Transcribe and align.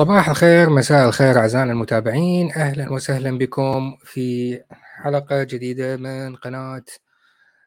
صباح 0.00 0.28
الخير 0.28 0.70
مساء 0.70 1.08
الخير 1.08 1.38
أعزائنا 1.38 1.72
المتابعين. 1.72 2.52
أهلا 2.52 2.92
وسهلا 2.92 3.38
بكم 3.38 3.96
في 4.04 4.60
حلقة 4.70 5.42
جديدة 5.42 5.96
من 5.96 6.36
قناة 6.36 6.84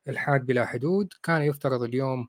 الحاد 0.07 0.45
بلا 0.45 0.65
حدود. 0.65 1.13
كان 1.23 1.41
يفترض 1.41 1.83
اليوم 1.83 2.27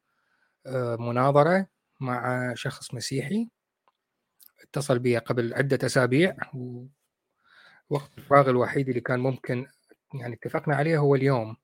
آه، 0.66 0.96
مناظرة 0.96 1.66
مع 2.00 2.52
شخص 2.54 2.94
مسيحي. 2.94 3.48
اتصل 4.62 4.98
بي 4.98 5.18
قبل 5.18 5.54
عدة 5.54 5.86
أسابيع 5.86 6.36
ووقت 6.54 8.18
الفراغ 8.18 8.50
الوحيد 8.50 8.88
اللي 8.88 9.00
كان 9.00 9.20
ممكن 9.20 9.66
يعني 10.14 10.34
اتفقنا 10.34 10.76
عليه 10.76 10.98
هو 10.98 11.14
اليوم. 11.14 11.56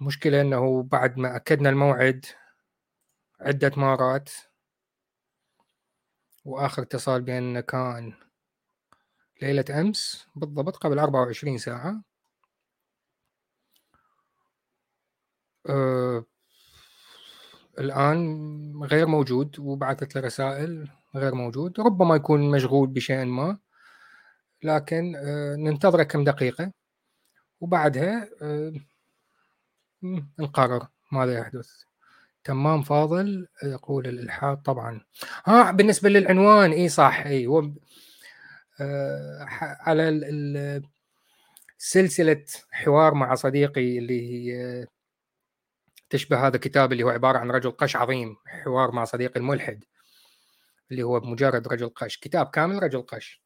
المشكلة 0.00 0.40
أنه 0.40 0.82
بعد 0.82 1.18
ما 1.18 1.36
أكدنا 1.36 1.70
الموعد 1.70 2.26
عدة 3.40 3.72
مرات 3.76 4.30
وآخر 6.48 6.82
اتصال 6.82 7.22
بيننا 7.22 7.60
كان 7.60 8.12
ليلة 9.42 9.64
أمس 9.80 10.26
بالضبط 10.36 10.76
قبل 10.76 10.98
24 10.98 11.58
ساعة. 11.58 12.02
أه 15.68 16.24
الآن 17.78 18.82
غير 18.84 19.06
موجود 19.06 19.58
وبعثت 19.58 20.14
له 20.14 20.20
رسائل 20.22 20.88
غير 21.14 21.34
موجود 21.34 21.80
ربما 21.80 22.16
يكون 22.16 22.50
مشغول 22.50 22.88
بشيء 22.88 23.24
ما 23.24 23.58
لكن 24.62 25.16
أه 25.16 25.56
ننتظره 25.56 26.02
كم 26.02 26.24
دقيقة 26.24 26.72
وبعدها 27.60 28.28
أه 28.42 28.72
نقرر 30.38 30.88
ماذا 31.12 31.38
يحدث. 31.38 31.87
تمام 32.48 32.82
فاضل 32.82 33.48
يقول 33.62 34.06
الإلحاد 34.06 34.62
طبعا. 34.62 35.00
ها 35.46 35.70
بالنسبة 35.70 36.08
للعنوان 36.08 36.72
إي 36.72 36.88
صح 36.88 37.26
إي. 37.26 37.46
هو 37.46 37.70
آه 38.80 39.46
على 39.80 40.82
سلسلة 41.78 42.44
حوار 42.70 43.14
مع 43.14 43.34
صديقي 43.34 43.98
اللي 43.98 44.30
هي 44.30 44.86
تشبه 46.10 46.46
هذا 46.46 46.56
الكتاب 46.56 46.92
اللي 46.92 47.02
هو 47.02 47.08
عبارة 47.08 47.38
عن 47.38 47.50
رجل 47.50 47.70
قش 47.70 47.96
عظيم 47.96 48.36
حوار 48.46 48.92
مع 48.92 49.04
صديقي 49.04 49.40
الملحد 49.40 49.84
اللي 50.90 51.02
هو 51.02 51.20
مجرد 51.20 51.68
رجل 51.68 51.88
قش. 51.88 52.16
كتاب 52.18 52.46
كامل 52.46 52.82
رجل 52.82 53.02
قش. 53.02 53.42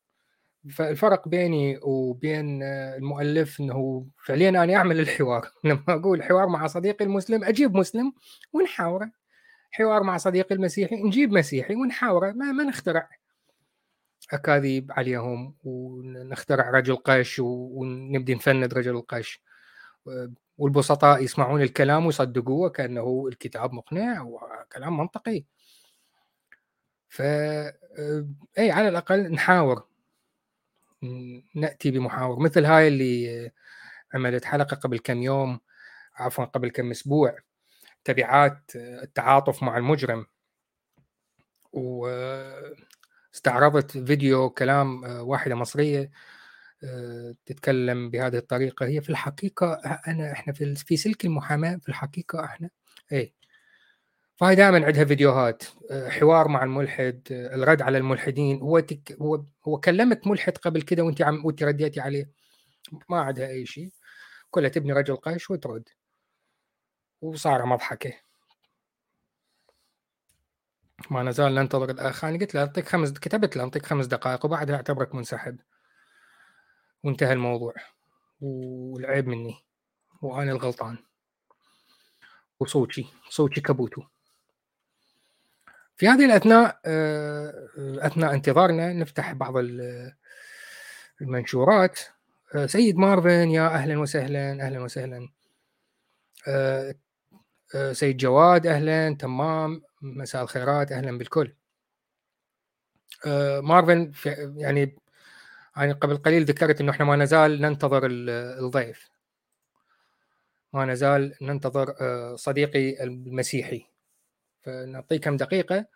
فالفرق 0.71 1.29
بيني 1.29 1.79
وبين 1.83 2.63
المؤلف 2.63 3.61
إنه 3.61 4.07
فعليا 4.27 4.49
أنا 4.49 4.75
أعمل 4.75 5.01
الحوار. 5.01 5.49
لما 5.65 5.83
أقول 5.89 6.23
حوار 6.23 6.49
مع 6.49 6.67
صديقي 6.67 7.05
المسلم 7.05 7.45
أجيب 7.45 7.75
مسلم 7.75 8.13
ونحاوره. 8.53 9.11
حوار 9.71 10.03
مع 10.03 10.17
صديقي 10.17 10.55
المسيحي 10.55 11.03
نجيب 11.03 11.33
مسيحي 11.33 11.75
ونحاوره. 11.75 12.33
ما, 12.33 12.53
ما 12.53 12.65
نخترع 12.65 13.09
أكاذيب 14.33 14.93
عليهم 14.93 15.55
ونخترع 15.65 16.71
رجل 16.71 16.97
قش 16.97 17.39
ونبدي 17.39 18.35
نفند 18.35 18.75
رجل 18.75 18.97
القش 18.97 19.43
والبسطاء 20.59 21.23
يسمعون 21.23 21.63
الكلام 21.63 22.07
ويصدقوه 22.07 22.69
كأنه 22.71 23.25
الكتاب 23.29 23.73
مقنع 23.73 24.23
وكلام 24.23 24.97
منطقي. 24.97 25.45
ف 27.09 27.23
اي 28.59 28.71
على 28.71 28.89
الأقل 28.89 29.33
نحاور. 29.33 29.92
نأتي 31.55 31.91
بمحاور. 31.91 32.41
مثل 32.41 32.65
هاي 32.65 32.89
اللي 32.89 33.51
عملت 34.15 34.45
حلقة 34.45 34.77
قبل 34.77 34.99
كم 34.99 35.23
يوم 35.23 35.61
عفوا 36.15 36.45
قبل 36.45 36.71
كم 36.71 36.91
أسبوع 36.91 37.39
تبعات 38.05 38.63
التعاطف 38.77 39.63
مع 39.63 39.77
المجرم. 39.77 40.27
واستعرضت 41.73 43.99
فيديو 43.99 44.51
كلام 44.51 45.05
واحدة 45.05 45.55
مصرية 45.55 46.11
تتكلم 47.47 48.11
بهذه 48.11 48.37
الطريقة. 48.37 48.87
هي 48.87 49.01
في 49.01 49.11
الحقيقة 49.11 49.73
أنا 50.09 50.33
إحنا 50.33 50.53
في 50.53 50.75
في 50.75 50.97
سلك 50.97 51.25
المحاماة 51.25 51.77
في 51.77 51.89
الحقيقة 51.89 52.45
إحنا 52.45 52.71
إيه 53.13 53.35
فهي 54.43 54.55
دائما 54.55 54.87
عندها 54.87 55.05
فيديوهات 55.05 55.63
آه، 55.91 56.09
حوار 56.09 56.49
مع 56.49 56.65
الملحد 56.65 57.29
آه، 57.33 57.55
الرد 57.55 57.83
على 57.83 57.99
الملحدين. 57.99 58.61
هو 58.61 58.81
تك 58.81 59.13
هو 59.23 59.45
هو 59.69 59.81
كلمك 59.81 60.27
ملحد 60.27 60.59
قبل 60.59 60.83
كده 60.83 61.03
وانت 61.03 61.23
عم 61.23 61.47
وانت 61.47 61.63
رديتي 61.63 62.01
عليه. 62.01 62.31
ما 63.11 63.21
عندها 63.21 63.49
أي 63.49 63.67
شيء. 63.67 63.93
كلها 64.51 64.69
تبني 64.69 64.93
رجل 64.93 65.17
قش 65.17 65.51
وترد. 65.51 65.89
وصار 67.21 67.67
مضحكة. 67.67 68.13
ما 71.11 71.23
نزال 71.23 71.55
ننتظر 71.55 71.91
الاخ 71.91 72.25
أنا 72.25 72.39
قلت 72.39 72.55
له 72.55 72.61
أعطيك 72.61 72.89
خمس 72.89 73.13
كتبت 73.13 73.57
له 73.57 73.65
أعطيك 73.65 73.87
خمس 73.87 74.07
دقائق 74.07 74.45
وبعدها 74.47 74.77
أعتبرك 74.77 75.15
منسحب. 75.15 75.61
وانتهى 77.05 77.33
الموضوع. 77.33 77.75
والعيب 78.41 79.29
مني. 79.29 79.55
وأنا 80.23 80.53
الغلطان. 80.53 80.99
وصوتي 82.61 83.07
صوتي 83.31 83.61
كبوتو. 83.61 84.03
في 85.97 86.09
هذه 86.09 86.25
الأثناء 86.25 86.81
آه، 86.87 87.69
أثناء 87.79 88.35
انتظارنا 88.35 88.93
نفتح 88.93 89.33
بعض 89.33 89.55
المنشورات. 91.23 92.01
آه، 92.55 92.67
سيد 92.67 92.97
مارفن 92.97 93.51
يا 93.51 93.67
أهلا 93.67 93.99
وسهلا 94.01 94.53
أهلا 94.67 94.81
وسهلا. 94.81 95.29
آه، 96.49 96.95
سيد 97.93 98.17
جواد 98.17 98.67
أهلا. 98.67 99.17
تمام. 99.21 99.83
مساء 100.03 100.43
الخيرات 100.43 100.93
أهلا 100.93 101.19
بالكل. 101.19 101.55
مارفن 103.63 104.13
يعني 104.57 104.97
يعني 105.77 105.93
قبل 105.93 106.17
قليل 106.17 106.45
ذكرت 106.45 106.81
إنه 106.81 106.91
إحنا 106.93 107.05
ما 107.05 107.17
نزال 107.17 107.61
ننتظر 107.61 108.03
الضيف. 108.07 109.11
ما 110.73 110.85
نزال 110.85 111.35
ننتظر 111.43 111.95
صديقي 112.37 113.05
المسيحي. 113.05 113.92
فنعطيه 114.63 115.17
كم 115.17 115.37
دقيقة 115.37 115.87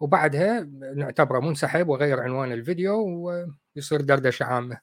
وبعدها 0.00 0.60
نعتبره 0.96 1.40
منسحب 1.40 1.88
وغير 1.88 2.20
عنوان 2.20 2.52
الفيديو 2.52 2.94
ويصير 3.76 4.00
دردشة 4.00 4.44
عامة. 4.44 4.80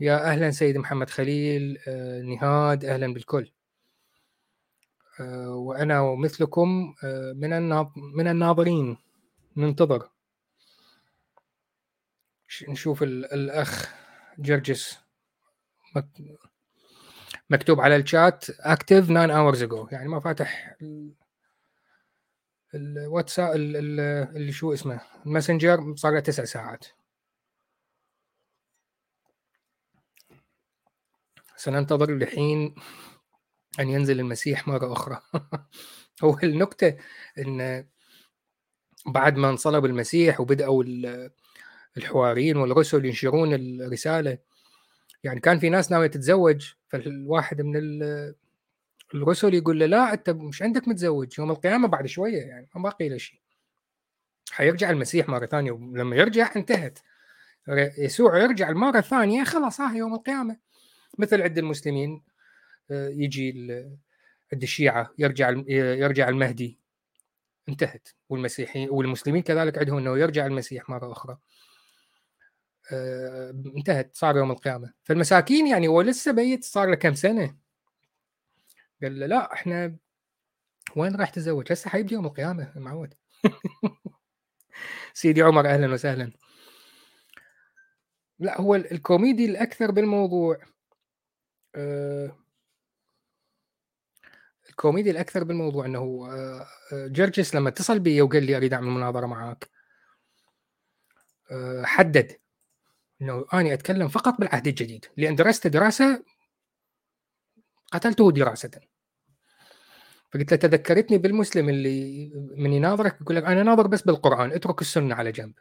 يا 0.00 0.30
أهلا 0.32 0.50
سيد 0.50 0.76
محمد 0.76 1.10
خليل 1.10 1.78
آه، 1.88 2.22
نهاد 2.22 2.84
أهلا 2.84 3.14
بالكل. 3.14 3.52
آه، 5.20 5.50
وأنا 5.50 6.00
ومثلكم 6.00 6.94
آه، 7.04 7.32
من 7.32 7.50
من 8.16 8.28
الناظرين 8.28 8.96
ننتظر. 9.56 10.10
نشوف 12.68 13.02
الأخ 13.02 13.94
جرجس 14.38 14.98
مكتوب 17.50 17.80
على 17.80 17.96
الشات 17.96 18.50
active 18.50 19.04
9 19.04 19.38
hours 19.38 19.62
ago 19.62 19.88
يعني 19.92 20.08
ما 20.08 20.20
فاتح 20.20 20.76
الواتساب 22.74 23.56
اللي 23.56 24.52
شو 24.52 24.72
اسمه 24.72 25.00
الماسنجر 25.26 25.94
صار 25.96 26.12
له 26.12 26.20
تسع 26.20 26.44
ساعات. 26.44 26.84
سننتظر 31.56 32.18
لحين 32.18 32.74
أن 33.80 33.88
ينزل 33.88 34.20
المسيح 34.20 34.68
مرة 34.68 34.92
أخرى. 34.92 35.20
هو 36.24 36.38
النكته 36.42 36.96
إن 37.38 37.86
بعد 39.06 39.36
ما 39.36 39.50
انصلب 39.50 39.84
المسيح 39.84 40.40
وبدأوا 40.40 40.84
الحواريين 41.96 42.56
والرسل 42.56 43.04
ينشرون 43.04 43.54
الرسالة 43.54 44.38
يعني 45.24 45.40
كان 45.40 45.58
في 45.58 45.68
ناس 45.68 45.92
ناوية 45.92 46.06
تتزوج 46.06 46.72
فالواحد 46.90 47.62
من 47.62 47.76
الرسل 49.14 49.54
يقول 49.54 49.80
له 49.80 49.86
لا 49.86 50.12
أنت 50.12 50.30
مش 50.30 50.62
عندك 50.62 50.88
متزوج 50.88 51.38
يوم 51.38 51.50
القيامة 51.50 51.88
بعد 51.88 52.06
شوية 52.06 52.42
يعني 52.42 52.68
ما 52.74 52.82
باقي 52.82 53.08
له 53.08 53.16
شيء. 53.16 53.40
حيرجع 54.50 54.90
المسيح 54.90 55.28
مرة 55.28 55.46
ثانية 55.46 55.70
ولما 55.72 56.16
يرجع 56.16 56.50
انتهت. 56.56 56.98
يسوع 57.98 58.38
يرجع 58.38 58.68
المره 58.68 58.98
الثانية 58.98 59.44
خلاص 59.44 59.80
ها 59.80 59.96
يوم 59.96 60.14
القيامة. 60.14 60.56
مثل 61.18 61.42
عند 61.42 61.58
المسلمين 61.58 62.22
آه، 62.90 63.08
يجي 63.08 63.52
عند 64.52 64.62
الشيعة 64.62 65.10
يرجع 65.18 65.50
يرجع 65.68 66.28
المهدي. 66.28 66.78
انتهت. 67.68 68.08
والمسيحيين 68.28 68.90
والمسلمين 68.90 69.42
كذلك 69.42 69.78
عندهم 69.78 69.98
إنه 69.98 70.18
يرجع 70.18 70.46
المسيح 70.46 70.88
مرة 70.90 71.12
أخرى. 71.12 71.38
انتهت 73.76 74.16
صار 74.16 74.36
يوم 74.36 74.50
القيامة. 74.50 74.92
فالمساكين 75.04 75.66
يعني 75.66 75.88
هو 75.88 76.00
لسه 76.00 76.32
بيت 76.32 76.64
صار 76.64 76.88
له 76.88 76.94
كم 76.94 77.14
سنة؟ 77.14 77.56
قال 79.02 79.20
له 79.20 79.26
لا 79.26 79.52
إحنا 79.52 79.96
وين 80.96 81.16
راح 81.16 81.30
تتزوج؟ 81.30 81.72
هسه 81.72 81.90
حيبدي 81.90 82.14
يوم 82.14 82.26
القيامة 82.26 82.72
معود 82.76 83.14
سيدي 85.14 85.42
عمر 85.42 85.66
أهلا 85.66 85.92
وسهلا. 85.92 86.32
لا 88.38 88.60
هو 88.60 88.74
الكوميدي 88.74 89.44
الأكثر 89.44 89.90
بالموضوع 89.90 90.58
آه 91.74 92.36
الكوميديا 94.80 95.12
الأكثر 95.12 95.44
بالموضوع 95.44 95.86
إنه 95.86 96.28
آه، 96.32 96.66
آه، 96.92 97.06
جرجس 97.06 97.54
لما 97.54 97.68
اتصل 97.68 97.98
بي 97.98 98.22
وقال 98.22 98.44
لي 98.44 98.56
أريد 98.56 98.72
أعمل 98.72 98.86
مناظرة 98.88 99.26
معك 99.26 99.70
آه، 101.50 101.82
حدد 101.84 102.36
إنه 103.22 103.44
أني 103.54 103.74
أتكلم 103.74 104.08
فقط 104.08 104.40
بالعهد 104.40 104.66
الجديد. 104.66 105.04
لأن 105.16 105.34
درست 105.34 105.66
دراسة 105.66 106.22
قتلته 107.92 108.32
دراسة. 108.32 108.70
فقلت 110.32 110.50
له 110.52 110.58
تذكرتني 110.58 111.18
بالمسلم 111.18 111.68
اللي 111.68 112.30
من 112.56 112.72
يناظرك؟ 112.72 113.18
يقول 113.20 113.36
لك 113.36 113.44
أنا 113.44 113.62
ناظر 113.62 113.86
بس 113.86 114.02
بالقرآن 114.02 114.52
اترك 114.52 114.80
السنة 114.80 115.14
على 115.14 115.32
جنب. 115.32 115.54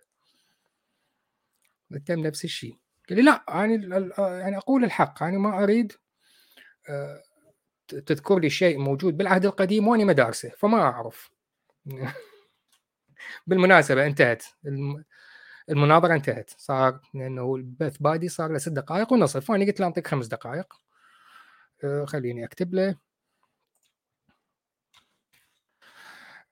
قلت 1.92 2.12
له 2.12 2.22
نفس 2.22 2.46
الشيء. 2.46 2.76
قال 3.10 3.18
لي 3.18 3.24
لا 3.24 3.44
يعني 3.48 3.90
يعني 4.18 4.58
أقول 4.58 4.84
الحق 4.84 5.18
يعني 5.22 5.38
ما 5.38 5.64
أريد 5.64 5.94
تذكر 7.88 8.40
لي 8.40 8.50
شيء 8.50 8.78
موجود 8.78 9.18
بالعهد 9.18 9.46
القديم 9.46 9.88
وأني 9.88 10.06
ما 10.06 10.14
دارسه 10.14 10.50
فما 10.58 10.82
أعرف. 10.82 11.32
بالمناسبة 13.48 14.06
انتهت. 14.06 14.44
المناظرة 15.70 16.14
انتهت 16.14 16.50
صار 16.58 17.00
لأنه 17.14 17.56
البث 17.56 17.98
بادي 17.98 18.30
صار 18.30 18.52
له 18.52 18.58
ست 18.58 18.70
دقائق 18.70 19.14
ونصف 19.14 19.50
وأنا 19.50 19.66
قلت 19.66 19.80
له 19.80 19.86
أعطيك 19.86 20.08
خمس 20.08 20.28
دقائق. 20.28 20.74
آه، 21.84 22.06
خليني 22.06 22.46
أكتب 22.46 22.74
له. 22.74 22.96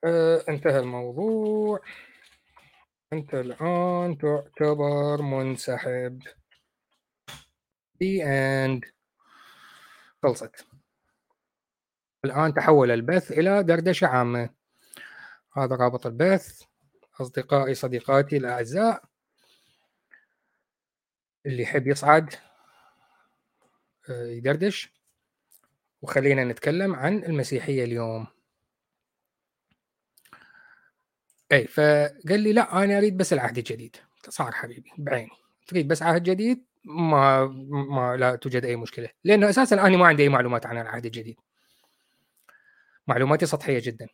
آه، 0.04 0.44
انتهى 0.48 0.78
الموضوع. 0.78 1.80
أنت 3.12 3.34
الآن 3.34 4.18
تعتبر 4.18 5.22
منسحب. 5.22 6.22
The 8.04 8.22
end. 8.22 8.90
خلصت. 10.22 10.66
الآن 12.24 12.54
تحول 12.54 12.90
البث 12.90 13.32
إلى 13.32 13.62
دردشة 13.62 14.06
عامة. 14.06 14.50
هذا 15.56 15.76
رابط 15.76 16.06
البث. 16.06 16.62
أصدقائي 17.20 17.74
صديقاتي 17.74 18.36
الأعزاء. 18.36 19.07
اللي 21.48 21.62
يحب 21.62 21.86
يصعد 21.86 22.34
آه، 24.10 24.26
يدردش. 24.26 24.92
وخلينا 26.02 26.44
نتكلم 26.44 26.94
عن 26.94 27.24
المسيحية 27.24 27.84
اليوم. 27.84 28.26
اي 31.52 31.66
فقال 31.66 32.40
لي 32.40 32.52
لا 32.52 32.84
أنا 32.84 32.98
أريد 32.98 33.16
بس 33.16 33.32
العهد 33.32 33.58
الجديد. 33.58 33.96
صار 34.28 34.52
حبيبي 34.52 34.90
بعيني. 34.98 35.30
تريد 35.66 35.88
بس 35.88 36.02
عهد 36.02 36.22
جديد؟ 36.22 36.64
ما 36.84 37.46
ما 37.90 38.16
لا 38.16 38.36
توجد 38.36 38.64
أي 38.64 38.76
مشكلة. 38.76 39.08
لأنه 39.24 39.50
أساسا 39.50 39.86
أنا 39.86 39.96
ما 39.96 40.06
عندي 40.06 40.22
أي 40.22 40.28
معلومات 40.28 40.66
عن 40.66 40.78
العهد 40.78 41.06
الجديد. 41.06 41.36
معلوماتي 43.06 43.46
سطحية 43.46 43.78
جدا. 43.84 44.08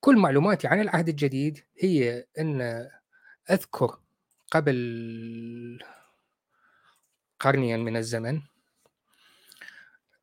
كل 0.00 0.16
معلوماتي 0.16 0.66
عن 0.68 0.80
العهد 0.80 1.08
الجديد 1.08 1.58
هي 1.78 2.26
إن 2.38 2.88
أذكر 3.50 3.98
قبل 4.50 4.74
قرنيا 7.40 7.76
من 7.76 7.96
الزمن. 7.96 8.42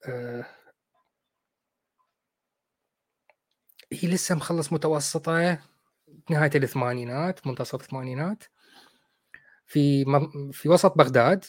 آه، 0.07 0.45
هي 3.93 4.07
لسه 4.09 4.35
مخلص 4.35 4.73
متوسطة 4.73 5.59
نهاية 6.29 6.51
الثمانينات 6.55 7.47
منتصف 7.47 7.81
الثمانينات. 7.81 8.43
في 9.67 10.05
في 10.53 10.69
وسط 10.69 10.97
بغداد. 10.97 11.45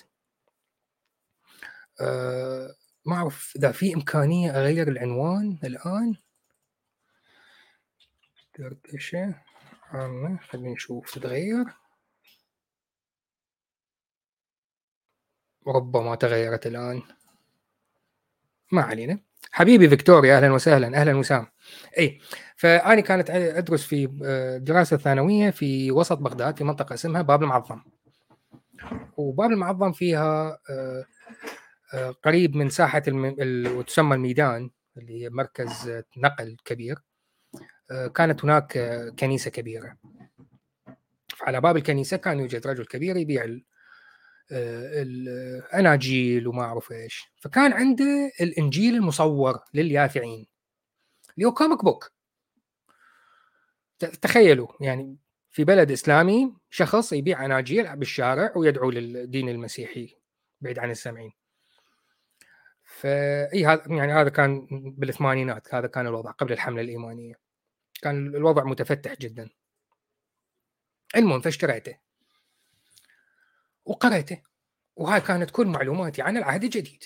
أه 2.01 2.75
ما 3.07 3.17
أعرف 3.17 3.53
إذا 3.57 3.73
في 3.73 3.95
إمكانية 3.95 4.51
أغير 4.51 4.89
العنوان 4.89 5.59
الآن. 5.65 6.17
دردشه 8.59 9.35
عامة 9.85 10.39
خلينا 10.39 10.73
نشوف 10.73 11.15
تتغير. 11.15 11.65
ربما 15.67 16.15
تغيرت 16.15 16.67
الآن. 16.67 17.03
ما 18.73 18.83
علينا. 18.83 19.19
حبيبي 19.53 19.89
فيكتوريا 19.89 20.37
أهلا 20.37 20.53
وسهلا. 20.53 21.01
أهلا 21.01 21.15
وسام. 21.17 21.47
إي 21.99 22.21
فاني 22.57 23.03
كانت 23.03 23.31
أدرس 23.31 23.85
في 23.85 24.19
آه، 24.25 24.59
دراسة 24.59 24.97
ثانوية 24.97 25.51
في 25.51 25.93
وسط 25.93 26.19
بغداد 26.19 26.57
في 26.57 26.65
منطقة 26.65 26.95
اسمها 26.95 27.23
باب 27.23 27.43
المعظم. 27.43 27.81
وباب 29.17 29.51
المعظم 29.51 29.93
فيها 29.93 30.59
آه، 30.71 31.05
آه، 31.95 32.11
قريب 32.11 32.57
من 32.57 32.69
ساحة 32.69 33.03
وتسمى 33.09 34.15
الميدان 34.15 34.71
اللي 34.97 35.23
هي 35.23 35.31
مركز 35.31 36.03
نقل 36.17 36.57
كبير. 36.65 36.99
كانت 38.15 38.45
هناك 38.45 38.79
كنيسة 39.19 39.51
كبيرة. 39.51 39.97
على 41.43 41.61
باب 41.61 41.77
الكنيسة 41.77 42.17
كان 42.17 42.41
يوجد 42.41 42.67
رجل 42.67 42.85
كبير 42.85 43.17
يبيع 43.17 43.45
الاناجيل 44.53 46.49
وما 46.49 46.63
أعرف 46.63 46.93
إيش. 46.93 47.33
فكان 47.37 47.73
عنده 47.73 48.33
الإنجيل 48.41 48.95
المصور 48.95 49.61
لليافعين. 49.75 50.47
اللي 51.37 51.49
هو 51.49 51.55
comic 51.55 51.85
book 51.85 52.13
تخيلوا 53.99 54.69
يعني 54.81 55.17
في 55.51 55.65
بلد 55.65 55.91
إسلامي 55.91 56.55
شخص 56.71 57.13
يبيع 57.13 57.45
أناجيل 57.45 57.97
بالشارع 57.97 58.53
ويدعو 58.57 58.91
للدين 58.91 59.49
المسيحي 59.49 60.17
بعيد 60.61 60.79
عن 60.79 60.91
السامعين 60.91 61.33
ف 62.85 63.12
أي 63.12 63.67
هذا 63.67 63.83
يعني 63.87 64.13
هذا 64.13 64.29
كان 64.29 64.67
بالثمانينات 64.99 65.75
هذا 65.75 65.87
كان 65.87 66.07
الوضع 66.07 66.31
قبل 66.31 66.53
الحملة 66.53 66.83
الإيمانية. 66.83 67.35
كان 68.03 68.27
الوضع 68.27 68.65
متفتح 68.65 69.15
جدا. 69.15 69.49
المهم 71.17 71.41
فاشتريته. 71.41 71.97
وقريته. 73.85 74.43
وهاي 74.97 75.21
كانت 75.21 75.51
كل 75.51 75.67
معلوماتي 75.67 76.23
عن 76.23 76.37
العهد 76.37 76.65
الجديد. 76.65 77.05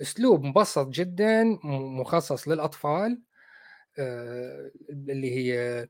أسلوب 0.00 0.44
مبسط 0.44 0.88
جدا 0.88 1.58
مخصص 1.64 2.48
للأطفال 2.48 3.22
آه، 3.98 4.70
اللي 4.90 5.34
هي 5.36 5.88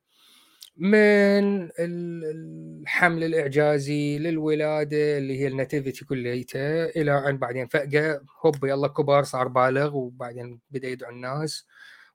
من 0.77 1.69
الحمل 1.79 3.25
الإعجازي 3.25 4.19
للولادة 4.19 5.19
اللي 5.19 5.41
هي 5.41 5.49
ال 5.49 5.55
nativity 5.55 6.05
كليتها 6.05 6.87
إلى 6.87 7.29
أن 7.31 7.39
بعدين 7.39 7.67
فجاه 7.69 8.21
هوب 8.47 8.65
يلا 8.65 8.89
كبر 8.89 9.23
صار 9.23 9.49
بالغ 9.49 9.97
وبعدين 9.97 10.61
بدأ 10.71 10.89
يدعو 10.89 11.11
الناس 11.11 11.67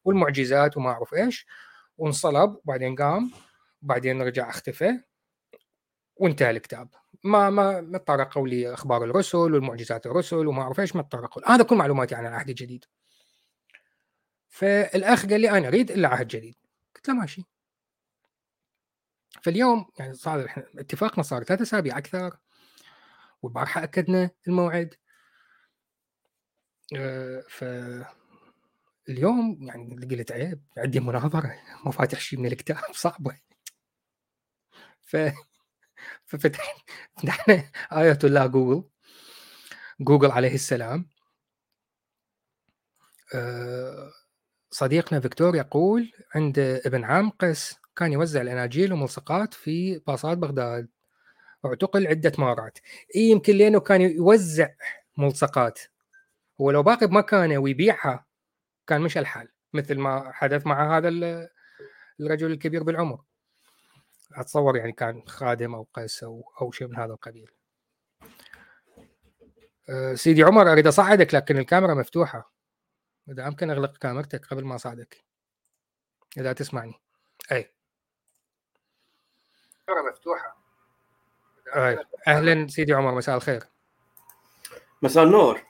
والمعجزات 0.05 0.77
وما 0.77 0.89
أعرف 0.91 1.13
إيش 1.13 1.48
وانصلب 1.98 2.55
وبعدين 2.65 2.95
قام 2.95 3.31
وبعدين 3.83 4.22
رجع 4.22 4.50
أختفى. 4.50 5.00
وانتهى 6.24 6.50
الكتاب. 6.50 6.89
ما 7.24 7.50
ما 7.50 7.82
ما 7.82 7.98
تطرقوا 7.98 8.48
لي 8.48 8.74
أخبار 8.74 9.03
الرسل 9.03 9.38
والمعجزات 9.38 10.06
الرسل 10.06 10.48
وما 10.48 10.62
أعرف 10.62 10.80
إيش 10.80 10.96
ما 10.96 11.01
تطرقوا 11.01 11.51
هذا 11.51 11.63
كل 11.63 11.75
معلوماتي 11.75 12.15
عن 12.15 12.25
العهد 12.25 12.50
الجديد 12.50 12.86
فالأخ 14.50 15.25
قال 15.25 15.42
لي 15.42 15.50
أنا 15.50 15.68
أريد 15.68 15.92
إلا 15.92 16.08
عهد 16.08 16.27
جديد. 16.27 16.56
قلت 16.96 17.08
له 17.08 17.13
ماشي. 17.13 17.44
فاليوم 19.44 19.86
يعني 20.00 20.13
صار 20.13 20.46
إحنا 20.46 20.65
اتفاقنا 20.77 21.24
صار 21.24 21.44
ثلاث 21.44 21.62
أسابيع 21.62 21.98
أكثر 21.98 22.38
والبارحه 23.42 23.84
أكدنا 23.84 24.30
الموعد. 24.48 24.96
آه، 26.96 27.44
ف 27.50 27.65
اليوم 29.10 29.58
يعني 29.62 30.08
قلت 30.12 30.32
عيب 30.32 30.63
عندي 30.77 31.00
مناظرة 31.00 31.56
ما 31.86 31.92
فاتح 31.92 32.20
شيء 32.20 32.39
من 32.39 32.46
الكتاب 32.46 32.94
صعبة. 32.94 33.38
ف 35.01 35.18
ففتحنا 36.34 36.74
فتحنا 37.18 37.63
آية 38.02 38.20
الله 38.24 38.46
جوجل 38.48 38.84
جوجل 40.00 40.32
عليه 40.32 40.54
السلام. 40.54 41.10
آه، 43.36 44.12
صديقنا 44.72 45.20
فيكتور 45.20 45.56
يقول 45.56 46.12
عند 46.36 46.60
ابن 46.60 47.04
عم 47.04 47.30
قس 47.30 47.75
كان 47.96 48.13
يوزع 48.13 48.42
الأناجيل 48.42 48.94
وملصقات 48.94 49.54
في 49.54 50.00
باصات 50.08 50.38
بغداد. 50.38 50.90
اعتقل 51.66 52.08
عدة 52.08 52.32
مرات. 52.38 52.78
إيه 53.16 53.32
يمكن 53.32 53.56
لأنه 53.56 53.80
كان 53.80 54.02
يوزع 54.02 54.70
ملصقات. 55.18 55.80
هو 56.62 56.72
لو 56.72 56.84
باقي 56.84 57.08
بمكانه 57.08 57.58
ويبيعها 57.58 58.25
كان 58.88 59.02
مش 59.02 59.18
الحال 59.18 59.48
مثل 59.74 60.00
ما 60.00 60.32
حدث 60.34 60.68
مع 60.68 60.98
هذا 60.98 61.10
الرجل 62.20 62.52
الكبير 62.52 62.84
بالعمر. 62.84 63.24
أتصور 64.34 64.78
يعني 64.78 64.92
كان 64.92 65.24
خادم 65.28 65.75
أو 65.75 65.88
قس 65.94 66.24
أو 66.24 66.52
أو 66.62 66.72
شيء 66.72 66.88
من 66.88 66.96
هذا 66.96 67.13
القبيل. 67.13 67.52
أه 69.90 70.13
سيدي 70.13 70.44
عمر 70.44 70.72
أريد 70.72 70.88
اصعدك 70.88 71.34
لكن 71.34 71.58
الكاميرا 71.58 71.94
مفتوحة. 71.94 72.54
إذا 73.30 73.48
أمكن 73.48 73.70
أغلق 73.70 73.98
كاميرتك 73.98 74.46
قبل 74.46 74.66
ما 74.66 74.75
اصعدك 74.75 75.24
إذا 76.38 76.54
تسمعني. 76.54 76.94
أي. 77.52 77.74
الكاميرا 79.80 80.12
مفتوحة. 80.12 80.58
أي. 81.75 82.06
أهلا 82.28 82.68
سيدي 82.68 82.94
عمر 82.94 83.16
مساء 83.16 83.36
الخير. 83.36 83.63
مساء 85.02 85.24
النور. 85.24 85.62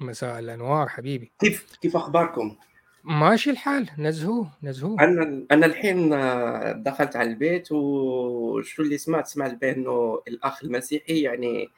مساء 0.00 0.38
الأنوار 0.38 0.88
حبيبي. 0.88 1.32
كيف 1.38 1.76
كيف 1.76 1.96
أخباركم؟ 1.96 2.58
ماشي 3.04 3.50
الحال 3.50 3.90
نزهوه 3.98 4.50
نزهوه 4.62 5.00
أنا 5.00 5.46
أنا 5.50 5.66
الحين 5.66 6.12
آه، 6.12 6.72
دخلت 6.72 7.16
على 7.16 7.30
البيت 7.30 7.72
وشو 7.72 8.82
اللي 8.82 8.98
سمعت؟ 8.98 9.26
سمعت 9.26 9.54
بأنه 9.54 10.22
الأخ 10.28 10.64
المسيحي 10.64 11.22
يعني 11.22 11.68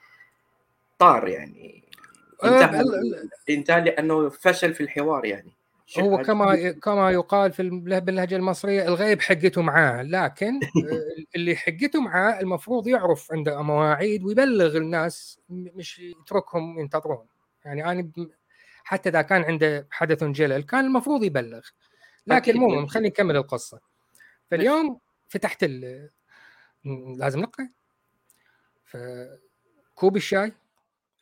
طار 0.98 1.28
يعني. 1.28 1.84
آه، 2.44 2.64
انتهى 2.64 2.82
انتهى 3.50 3.80
لأنه 3.80 4.28
فشل 4.28 4.74
في 4.74 4.82
الحوار 4.82 5.24
يعني. 5.24 5.52
هو 6.00 6.18
كما 6.18 6.70
كما 6.70 7.10
يقال 7.10 7.52
في 7.52 7.62
باللهجة 7.80 8.36
المصرية 8.36 8.88
الغيب 8.88 9.20
حقته 9.20 9.62
معاه 9.62 10.02
لكن 10.02 10.60
آه، 10.90 11.36
اللي 11.36 11.56
حقته 11.56 12.00
معاه 12.00 12.40
المفروض 12.40 12.88
يعرف 12.88 13.32
عنده 13.32 13.62
مواعيد 13.62 14.24
ويبلغ 14.24 14.76
الناس 14.76 15.40
مش 15.50 15.98
يتركهم 15.98 16.78
ينتظرون. 16.78 17.26
يعني 17.64 17.90
أنا 17.90 18.10
حتى 18.84 19.08
إذا 19.08 19.22
كان 19.22 19.44
عنده 19.44 19.88
حدث 19.90 20.24
جلل 20.24 20.62
كان 20.62 20.84
المفروض 20.84 21.24
يبلغ. 21.24 21.60
لكن 22.26 22.52
المهم 22.52 22.80
ماشي. 22.80 22.88
خلينا 22.92 23.08
نكمل 23.08 23.36
القصة. 23.36 23.80
فاليوم 24.50 25.00
فتحت 25.28 25.64
ال 25.64 26.10
لازم 27.18 27.40
نقرأ. 27.40 27.68
فكوب 28.84 30.16
الشاي 30.16 30.52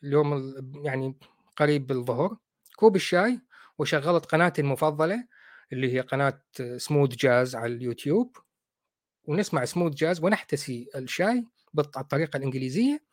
اليوم 0.03 0.33
ال- 0.33 0.81
يعني 0.85 1.15
قريب 1.55 1.87
بالظهر 1.87 2.37
كوب 2.75 2.95
الشاي 2.95 3.39
وشغلت 3.77 4.25
قناتي 4.25 4.61
المفضلة 4.61 5.27
اللي 5.73 5.93
هي 5.93 5.99
قناة 5.99 6.41
smooth 6.77 7.09
jazz 7.09 7.55
على 7.55 7.73
اليوتيوب. 7.73 8.37
ونسمع 9.25 9.65
smooth 9.65 9.93
jazz 9.93 10.23
ونحتسي 10.23 10.89
الشاي 10.95 11.47
بالطريقة 11.73 12.37
الإنجليزية. 12.37 13.03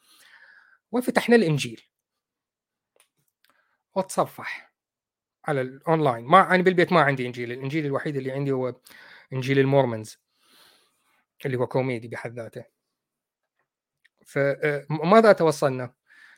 وفتحنا 0.92 1.36
الإنجيل. 1.36 1.82
واتصفح 3.94 4.74
على 5.44 5.60
الاونلاين 5.60 6.24
ما 6.24 6.54
أنا 6.54 6.62
بالبيت 6.62 6.92
ما 6.92 7.00
عندي 7.00 7.26
إنجيل 7.26 7.52
الإنجيل 7.52 7.86
الوحيد 7.86 8.16
اللي 8.16 8.32
عندي 8.32 8.52
هو 8.52 8.74
إنجيل 9.32 9.58
المورمنز 9.58 10.18
اللي 11.46 11.56
هو 11.56 11.66
كوميدي 11.66 12.08
بحد 12.08 12.34
ذاته. 12.34 12.64
فماذا 14.26 15.32
توصلنا. 15.32 15.94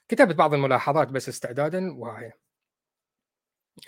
كتبت 0.09 0.35
بعض 0.35 0.55
الملاحظات 0.55 1.09
بس 1.09 1.29
استعدادا 1.29 1.93
وهي 1.93 2.33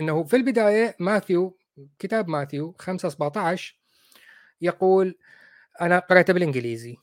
إنه 0.00 0.25
في 0.25 0.37
البداية 0.37 0.97
ماثيو 1.00 1.59
كتاب 1.99 2.28
ماثيو 2.28 2.75
5 2.78 3.09
17 3.09 3.80
يقول 4.61 5.18
أنا 5.80 5.99
قرأته 5.99 6.33
بالإنجليزي 6.33 6.97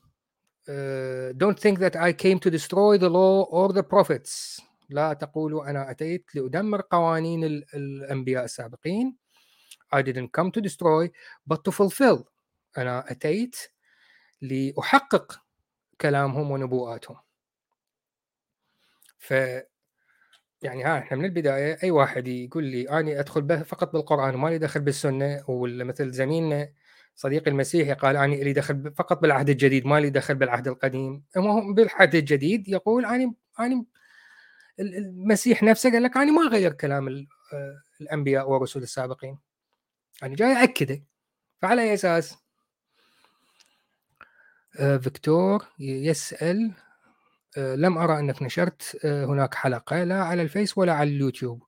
Uh, 0.68 1.32
don't 1.36 1.58
think 1.58 1.80
that 1.80 1.96
I 1.96 2.12
came 2.12 2.38
to 2.38 2.48
destroy 2.48 2.96
the 2.96 3.08
law 3.08 3.42
or 3.50 3.72
the 3.72 3.82
prophets. 3.82 4.60
لا 4.90 5.12
تقولوا 5.12 5.70
أنا 5.70 5.90
أتيت 5.90 6.34
لأدمر 6.34 6.80
قوانين 6.80 7.44
ال- 7.44 7.64
الأنبياء 7.74 8.44
السابقين. 8.44 9.16
I 9.94 9.98
didn't 10.02 10.30
come 10.38 10.50
to 10.50 10.60
destroy 10.60 11.08
but 11.52 11.58
to 11.64 11.72
fulfill. 11.72 12.24
أنا 12.78 13.10
أتيت 13.10 13.56
لأحقق 14.42 15.40
كلامهم 16.00 16.50
ونبوءاتهم. 16.50 17.16
ف 19.18 19.34
يعني 20.62 20.84
ها 20.84 20.98
إحنا 20.98 21.16
من 21.18 21.24
البداية 21.24 21.78
أي 21.82 21.90
واحد 21.90 22.28
يقول 22.28 22.64
لي 22.64 22.90
أنا 22.90 23.20
أدخل 23.20 23.42
به 23.42 23.62
فقط 23.62 23.92
بالقرآن 23.92 24.34
وما 24.34 24.48
لي 24.48 24.58
دخل 24.58 24.80
بالسنة 24.80 25.44
ولا 25.50 25.84
مثل 25.84 26.10
زميلنا 26.10 26.72
صديقي 27.14 27.50
المسيحي 27.50 27.92
قال 27.92 28.16
أنا 28.16 28.34
لي 28.34 28.52
دخل 28.52 28.92
فقط 28.96 29.18
بالعهد 29.22 29.48
الجديد 29.50 29.86
ما 29.86 30.00
لي 30.00 30.10
دخل 30.10 30.34
بالعهد 30.34 30.68
القديم. 30.68 31.24
هو 31.36 31.72
بالعهد 31.72 32.14
الجديد 32.14 32.68
يقول 32.68 33.04
أنا 33.06 33.34
ال- 33.60 33.84
المسيح 34.80 35.62
نفسه 35.62 35.90
قال 35.92 36.02
لك 36.02 36.16
أنا 36.16 36.32
ما 36.32 36.42
غير 36.42 36.72
كلام 36.72 37.08
آه، 37.08 37.82
الأنبياء 38.00 38.50
والرسل 38.50 38.82
السابقين. 38.82 39.38
أنا 40.22 40.34
جاي 40.34 40.64
اكده 40.64 41.02
فعلى 41.62 41.82
أي 41.82 41.94
أساس؟ 41.94 42.36
آه، 44.78 44.96
فيكتور 44.96 45.66
يسأل 45.78 46.72
آه، 47.56 47.74
لم 47.74 47.98
أرى 47.98 48.18
أنك 48.18 48.42
نشرت 48.42 49.06
هناك 49.06 49.54
حلقة 49.54 50.04
لا 50.04 50.22
على 50.22 50.42
الفيس 50.42 50.78
ولا 50.78 50.92
على 50.92 51.10
اليوتيوب. 51.10 51.62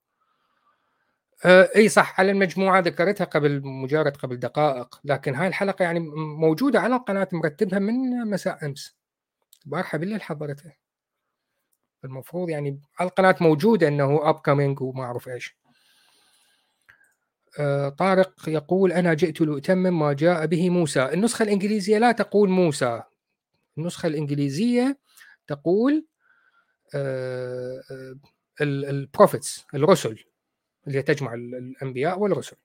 إي 1.47 1.89
صح 1.89 2.21
على 2.21 2.31
المجموعة 2.31 2.81
ذكرتها 2.81 3.25
قبل 3.25 3.61
مجرد 3.65 4.17
قبل 4.17 4.37
دقائق 4.37 5.01
لكن 5.05 5.35
هاي 5.35 5.49
الحلقة 5.49 5.83
يعني 5.83 6.01
موجودة 6.39 6.81
على 6.81 6.97
القناه 6.97 7.29
مرتبها 7.33 7.79
من 7.79 7.95
مساء 8.31 8.67
أمس. 8.67 8.97
البارحه 9.67 9.99
بالليل 9.99 10.23
حضرتها 10.23 10.77
المفروض 12.05 12.49
يعني 12.51 12.81
على 12.99 13.09
القناة 13.09 13.37
موجودة 13.41 13.89
إنه 13.89 14.29
اب 14.29 14.35
وما 14.83 15.05
اعرف 15.05 15.29
إيش. 15.29 15.57
آه، 17.59 17.89
طارق 17.89 18.49
يقول 18.49 18.93
أنا 18.93 19.15
جئت 19.15 19.41
لأتمم 19.41 19.99
ما 19.99 20.13
جاء 20.13 20.47
به 20.47 20.71
موسى. 20.71 21.05
النسخة 21.05 21.43
الإنجليزية 21.43 21.99
لا 21.99 22.13
تقول 22.13 22.49
موسى. 22.49 23.03
النسخة 23.79 24.07
الإنجليزية 24.07 24.99
تقول 25.47 26.07
البروفيتس 28.61 29.65
الرسل 29.75 30.25
اللي 30.87 31.03
تجمع 31.03 31.35
ال- 31.35 31.55
الأنبياء 31.55 32.19
والرسل. 32.19 32.57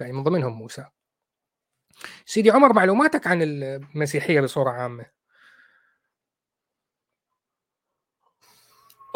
يعني 0.00 0.12
من 0.12 0.22
ضمنهم 0.22 0.52
موسى. 0.52 0.84
سيدي 2.26 2.50
عمر 2.50 2.72
معلوماتك 2.72 3.26
عن 3.26 3.42
المسيحية 3.42 4.40
بصورة 4.40 4.70
عامة؟ 4.70 5.15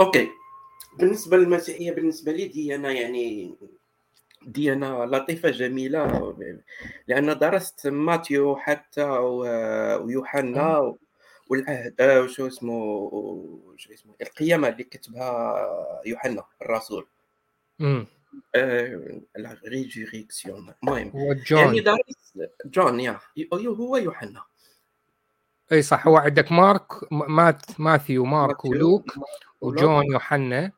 أوكي. 0.01 0.29
بالنسبة 0.99 1.37
للمسيحية 1.37 1.93
بالنسبة 1.93 2.33
لي 2.33 2.49
ديانة 2.49 2.89
يعني 2.89 3.55
ديانة 4.43 5.05
لطيفة 5.05 5.51
جميلة. 5.51 6.35
لأن 7.09 7.39
درست 7.39 7.87
ماتيو 7.87 8.57
حتى 8.57 9.05
ويوحنا 9.05 10.97
والعهد 11.49 12.01
آه، 12.01 12.21
وشو 12.21 12.47
اسمه 12.47 13.11
شو 13.77 13.93
اسمه 13.93 14.15
القيامة 14.23 14.69
اللي 14.69 14.85
كتبها 14.85 15.57
يوحنا 16.07 16.45
الرسول. 16.63 17.07
امم 17.81 18.07
لا 19.37 19.59
résurrection. 19.69 20.75
المهم 20.83 21.11
هو 21.11 21.33
يعني 21.51 21.81
جون 21.81 21.83
درست 21.83 22.51
جون 22.65 23.01
يا. 23.01 23.21
هو 23.53 23.97
يوحنا. 23.97 24.43
أي 25.73 25.83
صح 25.83 26.07
هو 26.07 26.17
عندك 26.17 26.53
مارك 26.53 27.13
Matthew 27.13 27.81
Matthew 27.81 28.25
مارك 28.25 28.65
ولوك. 28.65 29.15
وجون 29.61 30.05
يوحنا 30.13 30.73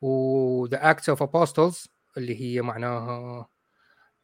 و 0.00 0.23
the 0.23 0.90
Acts 0.90 1.08
of 1.08 1.22
Apostles 1.22 1.88
اللي 2.16 2.40
هي 2.40 2.62
معناها 2.62 3.48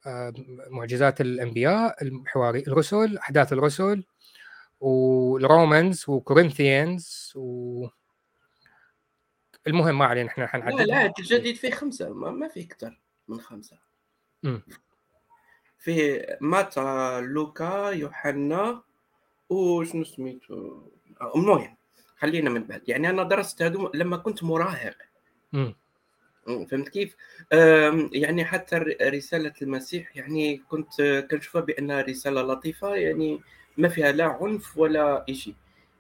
آه، 0.07 0.33
معجزات 0.71 1.21
الأنبياء 1.21 2.03
الحواري 2.03 2.61
الرسل 2.69 3.19
أحداث 3.19 3.53
الرسل 3.53 4.05
وال 4.81 5.12
Romans 5.12 6.05
و 6.09 6.19
Corinthians 6.19 7.33
و 7.37 7.87
المهم 9.67 9.99
ما 9.99 10.05
علينا 10.05 10.29
إحنا 10.29 10.43
لا 10.43 10.49
حنعدد 10.49 10.81
لا 10.81 11.13
الجديد 11.19 11.57
فيه 11.57 11.71
خمسة 11.71 12.09
ما, 12.09 12.31
ما 12.31 12.49
فيه 12.49 12.65
أكثر 12.65 13.01
من 13.29 13.41
خمسة. 13.41 13.79
في 15.79 16.27
متى 16.41 17.21
لوكا 17.21 17.91
يوحنا 17.91 18.83
وشنو 19.49 20.05
سميتو 20.05 20.55
آه، 21.21 21.33
المهم 21.37 21.77
خلينا 22.19 22.51
من 22.51 22.65
بعد. 22.65 22.83
يعني 22.89 23.11
أنا 23.11 23.23
درست 23.23 23.63
هذو 23.63 23.91
لما 23.95 24.17
كنت 24.17 24.45
مراهق. 24.45 24.97
فهمت 26.47 26.89
كيف؟ 26.89 27.17
يعني 28.13 28.45
حتى 28.45 28.77
ر- 28.77 28.97
رسالة 29.15 29.53
المسيح 29.63 30.17
يعني 30.17 30.57
كنت 30.57 31.03
كنشوفها 31.31 31.61
بأنها 31.61 32.03
رسالة 32.03 32.43
لطيفة 32.43 32.95
يعني 32.95 33.41
ما 33.77 33.89
فيها 33.89 34.13
لا 34.13 34.25
عنف 34.25 34.79
ولا 34.79 35.25
شيء 35.33 35.55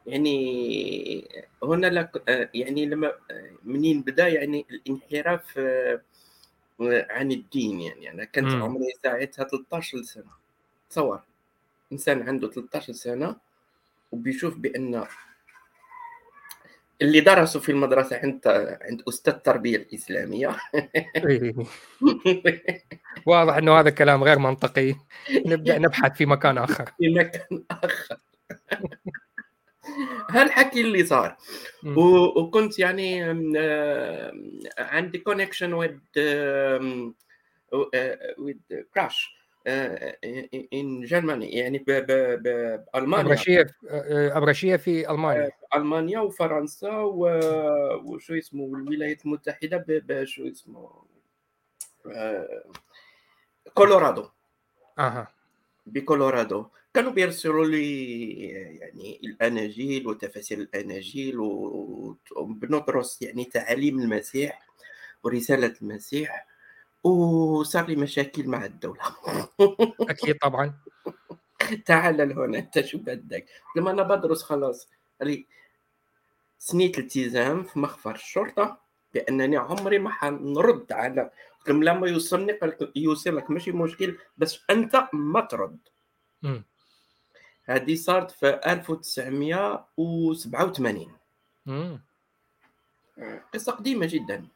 يعني 0.07 1.29
هنا 1.63 1.87
لك 1.87 2.23
يعني 2.55 2.87
لما 2.87 3.13
منين 3.65 4.03
بدا؟ 4.03 4.29
يعني 4.29 4.67
الانحراف 4.71 5.59
عن 7.11 7.33
الدين 7.33 7.81
يعني 7.81 8.11
أنا 8.11 8.25
كنت 8.25 8.45
مم. 8.45 8.63
عمري 8.63 8.85
ساعتها 9.03 9.45
13 9.45 10.03
سنة. 10.03 10.31
تصور 10.91 11.21
إنسان 11.93 12.29
عنده 12.29 12.49
13 12.51 12.93
سنة 12.93 13.37
وبيشوف 14.13 14.57
بأن 14.59 15.05
اللي 17.03 17.21
درسوا 17.21 17.61
في 17.61 17.73
المدرسة 17.73 18.17
عند 18.17 18.41
عند 18.83 19.03
أستاذ 19.09 19.33
التربية 19.35 19.77
الإسلامية 19.77 20.57
إيه. 21.17 21.55
واضح 23.27 23.55
إنه 23.55 23.81
هذا 23.81 23.91
كلام 23.91 24.25
غير 24.25 24.39
منطقي. 24.39 24.95
نبدأ 25.47 25.79
نبحث 25.79 26.17
في 26.17 26.27
مكان 26.27 26.59
آخر. 26.59 26.85
في 26.99 27.09
مكان 27.09 27.65
آخر. 27.71 28.17
هالحكي 30.31 30.81
اللي 30.81 31.05
صار. 31.05 31.37
وكنت 32.37 32.79
يعني 32.79 33.23
عندي 34.79 35.19
connection 35.19 35.73
with 35.73 35.97
church 38.95 39.37
in 39.67 41.01
Germany 41.05 41.51
يعني 41.53 41.79
ب- 41.79 41.85
ب- 41.91 42.43
ب- 42.43 42.85
بالمانيا 42.95 43.27
أبرشية 43.27 43.67
آه، 43.91 44.37
أبرشية 44.39 44.77
في 44.77 45.11
ألمانيا. 45.11 45.51
ألمانيا 45.75 46.21
وفرنسا 46.21 46.91
وشو 46.99 48.35
اسمه 48.35 48.63
والولايات 48.63 49.25
المتحدة 49.27 49.85
بشو 49.89 50.49
اسمه 50.49 50.91
آه، 52.13 52.65
كولورادو. 53.75 54.29
أها. 54.99 55.29
بكولورادو. 55.87 56.67
كانوا 56.95 57.13
بيرسلوا 57.13 57.67
لي 57.67 58.43
يعني 58.51 59.21
الأناجيل 59.25 60.09
وتفاسير 60.09 60.59
الأناجيل 60.59 61.39
وبندرس 62.37 63.23
يعني 63.23 63.45
تعاليم 63.45 63.99
المسيح 64.01 64.63
ورسالة 65.25 65.75
المسيح. 65.83 66.47
وصار 67.11 67.89
لي 67.89 67.97
مشاكل 67.97 68.49
مع 68.49 68.65
الدولة. 68.65 69.01
أكيد 70.11 70.39
طبعا. 70.39 70.75
تعال 71.87 72.17
لهنا 72.17 72.59
أنت 72.59 72.81
شو 72.81 72.99
بدك؟ 72.99 73.47
لما 73.77 73.91
أنا 73.91 74.03
بدرس 74.03 74.43
خلاص 74.43 74.89
لي 75.23 75.47
سنيت 76.59 76.99
التزام 76.99 77.63
في 77.63 77.79
مخفر 77.79 78.15
الشرطة 78.15 78.79
بأنني 79.15 79.57
عمري 79.57 79.99
ما 79.99 80.11
حنرد 80.11 80.93
على 80.93 81.31
لما 81.69 82.09
يوصلني 82.09 82.59
يوصلك 82.97 83.51
ماشي 83.51 83.73
مشكل 83.73 84.19
بس 84.37 84.61
أنت 84.71 85.09
ما 85.13 85.41
ترد. 85.41 85.79
هذه 87.65 87.95
صارت 87.95 88.31
في 88.31 88.61
1987 88.67 91.13
مم. 91.67 92.01
قصة 93.55 93.73
قديمة 93.73 94.07
جدا. 94.07 94.47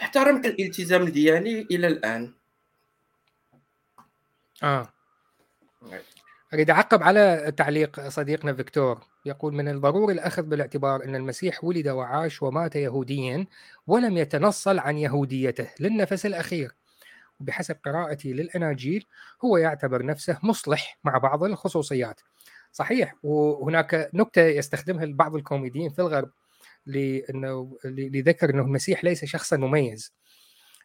احترمت 0.00 0.46
الالتزام 0.46 1.02
الدياني 1.02 1.60
إلى 1.70 1.86
الآن. 1.86 2.34
آه. 4.62 4.88
أريد 6.54 6.70
أعقب 6.70 7.02
على 7.02 7.52
تعليق 7.56 8.08
صديقنا 8.08 8.52
فيكتور. 8.54 9.00
يقول 9.26 9.54
من 9.54 9.68
الضروري 9.68 10.14
الأخذ 10.14 10.42
بالاعتبار 10.42 11.04
أن 11.04 11.16
المسيح 11.16 11.64
ولد 11.64 11.88
وعاش 11.88 12.42
ومات 12.42 12.76
يهوديا 12.76 13.46
ولم 13.86 14.16
يتنصل 14.16 14.78
عن 14.78 14.98
يهوديته 14.98 15.70
للنفس 15.80 16.26
الأخير. 16.26 16.74
وبحسب 17.40 17.76
قراءتي 17.84 18.32
للأناجيل 18.32 19.06
هو 19.44 19.56
يعتبر 19.56 20.06
نفسه 20.06 20.38
مصلح 20.42 20.98
مع 21.04 21.18
بعض 21.18 21.44
الخصوصيات. 21.44 22.20
صحيح 22.72 23.14
وهناك 23.22 24.10
نكتة 24.14 24.42
يستخدمها 24.42 25.06
بعض 25.06 25.34
الكوميديين 25.34 25.90
في 25.90 25.98
الغرب. 25.98 26.30
لأنه 26.86 27.78
لذكر 27.84 28.50
إنه 28.50 28.62
المسيح 28.62 29.04
ليس 29.04 29.24
شخصا 29.24 29.56
مميز. 29.56 30.14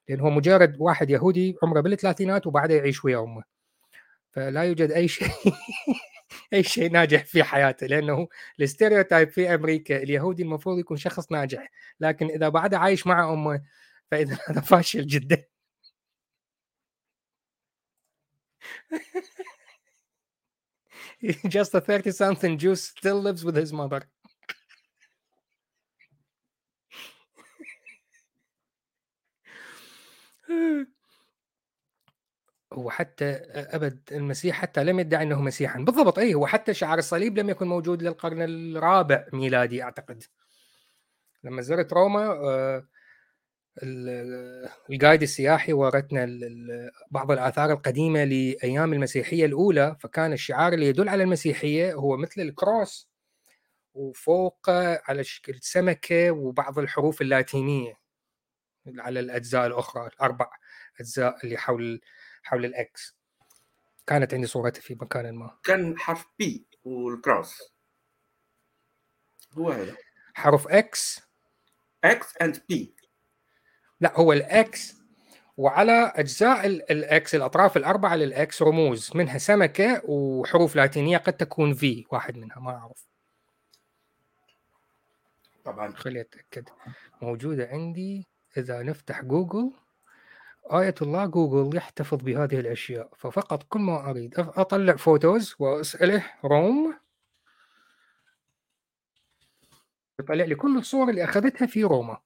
لأنه 0.09 0.23
هو 0.23 0.29
مجرد 0.29 0.75
واحد 0.79 1.09
يهودي 1.09 1.55
عمره 1.63 1.81
بالثلاثينات 1.81 2.47
وبعدها 2.47 2.77
يعيش 2.77 3.05
ويا 3.05 3.19
امه 3.19 3.43
فلا 4.31 4.63
يوجد 4.63 4.91
أي 4.91 5.07
شيء 5.07 5.29
أي 6.53 6.63
شيء 6.63 6.91
ناجح 6.91 7.25
في 7.25 7.43
حياته 7.43 7.87
لأنه 7.87 8.27
الستيريوتايب 8.61 9.29
في 9.29 9.55
أمريكا 9.55 9.97
اليهودي 10.03 10.43
المفروض 10.43 10.79
يكون 10.79 10.97
شخص 10.97 11.31
ناجح 11.31 11.71
لكن 11.99 12.27
إذا 12.29 12.49
بعده 12.49 12.77
عايش 12.79 13.07
مع 13.07 13.33
أمه 13.33 13.61
فإذا 14.11 14.37
هذا 14.49 14.61
فاشل 14.61 15.07
جدا. 15.07 15.45
Just 21.49 21.73
a 21.75 21.81
30 21.81 22.11
something 22.13 22.57
Jew 22.57 22.75
still 22.75 23.21
lives 23.21 23.43
with 23.45 23.55
his 23.55 23.73
mother. 23.73 24.07
هو 32.73 32.89
حتى 32.89 33.25
أبد 33.51 33.99
المسيح 34.11 34.55
حتى 34.61 34.83
لم 34.83 34.99
يدعي 34.99 35.23
أنه 35.23 35.41
مسيحا. 35.41 35.79
بالضبط 35.79 36.19
اي 36.19 36.33
هو 36.33 36.47
حتى 36.47 36.73
شعار 36.73 36.97
الصليب 36.97 37.39
لم 37.39 37.49
يكن 37.49 37.67
موجود 37.67 38.03
للقرن 38.03 38.41
الرابع 38.41 39.25
ميلادي 39.33 39.83
أعتقد. 39.83 40.23
لما 41.43 41.61
زرت 41.61 41.93
روما 41.93 42.83
ال 44.89 44.95
guide 44.95 45.21
السياحي 45.21 45.73
ورتنا 45.73 46.27
بعض 47.11 47.31
الآثار 47.31 47.71
القديمة 47.71 48.23
لأيام 48.23 48.93
المسيحية 48.93 49.45
الأولى 49.45 49.95
فكان 49.99 50.33
الشعار 50.33 50.73
اللي 50.73 50.85
يدل 50.85 51.09
على 51.09 51.23
المسيحية 51.23 51.93
هو 51.93 52.17
مثل 52.17 52.41
ال 52.41 52.53
cross 52.53 53.09
وفوق 53.93 54.69
على 55.09 55.23
شكل 55.23 55.59
سمكه 55.61 56.31
وبعض 56.31 56.79
الحروف 56.79 57.21
اللاتينية. 57.21 57.93
على 58.97 59.19
الأجزاء 59.19 59.67
الأخرى 59.67 60.07
الأربع 60.07 60.49
أجزاء 60.99 61.45
اللي 61.45 61.57
حول 61.57 62.01
حول 62.43 62.65
ال 62.65 62.83
X. 62.83 63.17
كانت 64.07 64.33
عندي 64.33 64.47
صورتها 64.47 64.81
في 64.81 64.95
مكان 65.01 65.35
ما. 65.35 65.57
كان 65.63 65.97
حرف 65.97 66.25
P 66.39 66.67
وال 66.83 67.09
cross 67.09 67.73
هو 69.53 69.71
هذا. 69.71 69.97
حرف 70.33 70.67
X. 70.67 71.21
X 72.03 72.37
and 72.41 72.63
P 72.69 72.95
لا 74.01 74.19
هو 74.19 74.33
الإكس 74.33 74.95
وعلى 75.57 76.13
أجزاء 76.15 76.65
الإكس 76.65 77.35
الأطراف 77.35 77.77
الأربعة 77.77 78.15
لل 78.15 78.46
X 78.46 78.61
رموز 78.61 79.11
منها 79.15 79.37
سمكة 79.37 80.01
وحروف 80.05 80.75
لاتينية 80.75 81.17
قد 81.17 81.33
تكون 81.33 81.73
في 81.73 82.05
واحد 82.11 82.37
منها 82.37 82.59
ما 82.59 82.71
أعرف. 82.71 83.07
طبعا. 85.65 85.95
خلي 85.95 86.21
أتأكد. 86.21 86.69
موجودة 87.21 87.67
عندي. 87.67 88.27
إذا 88.59 88.83
نفتح 88.83 89.21
جوجل 89.21 89.71
آية 90.71 90.95
الله 91.01 91.25
جوجل 91.25 91.77
يحتفظ 91.77 92.17
بهذه 92.23 92.59
الأشياء. 92.59 93.09
ففقط 93.17 93.63
كل 93.63 93.79
ما 93.79 94.09
أريد 94.09 94.33
أطلع 94.39 94.95
photos 94.95 95.55
وأسأله 95.59 96.25
Rome. 96.45 96.99
يطلع 100.19 100.45
لي 100.45 100.55
كل 100.55 100.77
الصور 100.77 101.09
اللي 101.09 101.23
أخذتها 101.23 101.65
في 101.67 101.83
روما. 101.83 102.17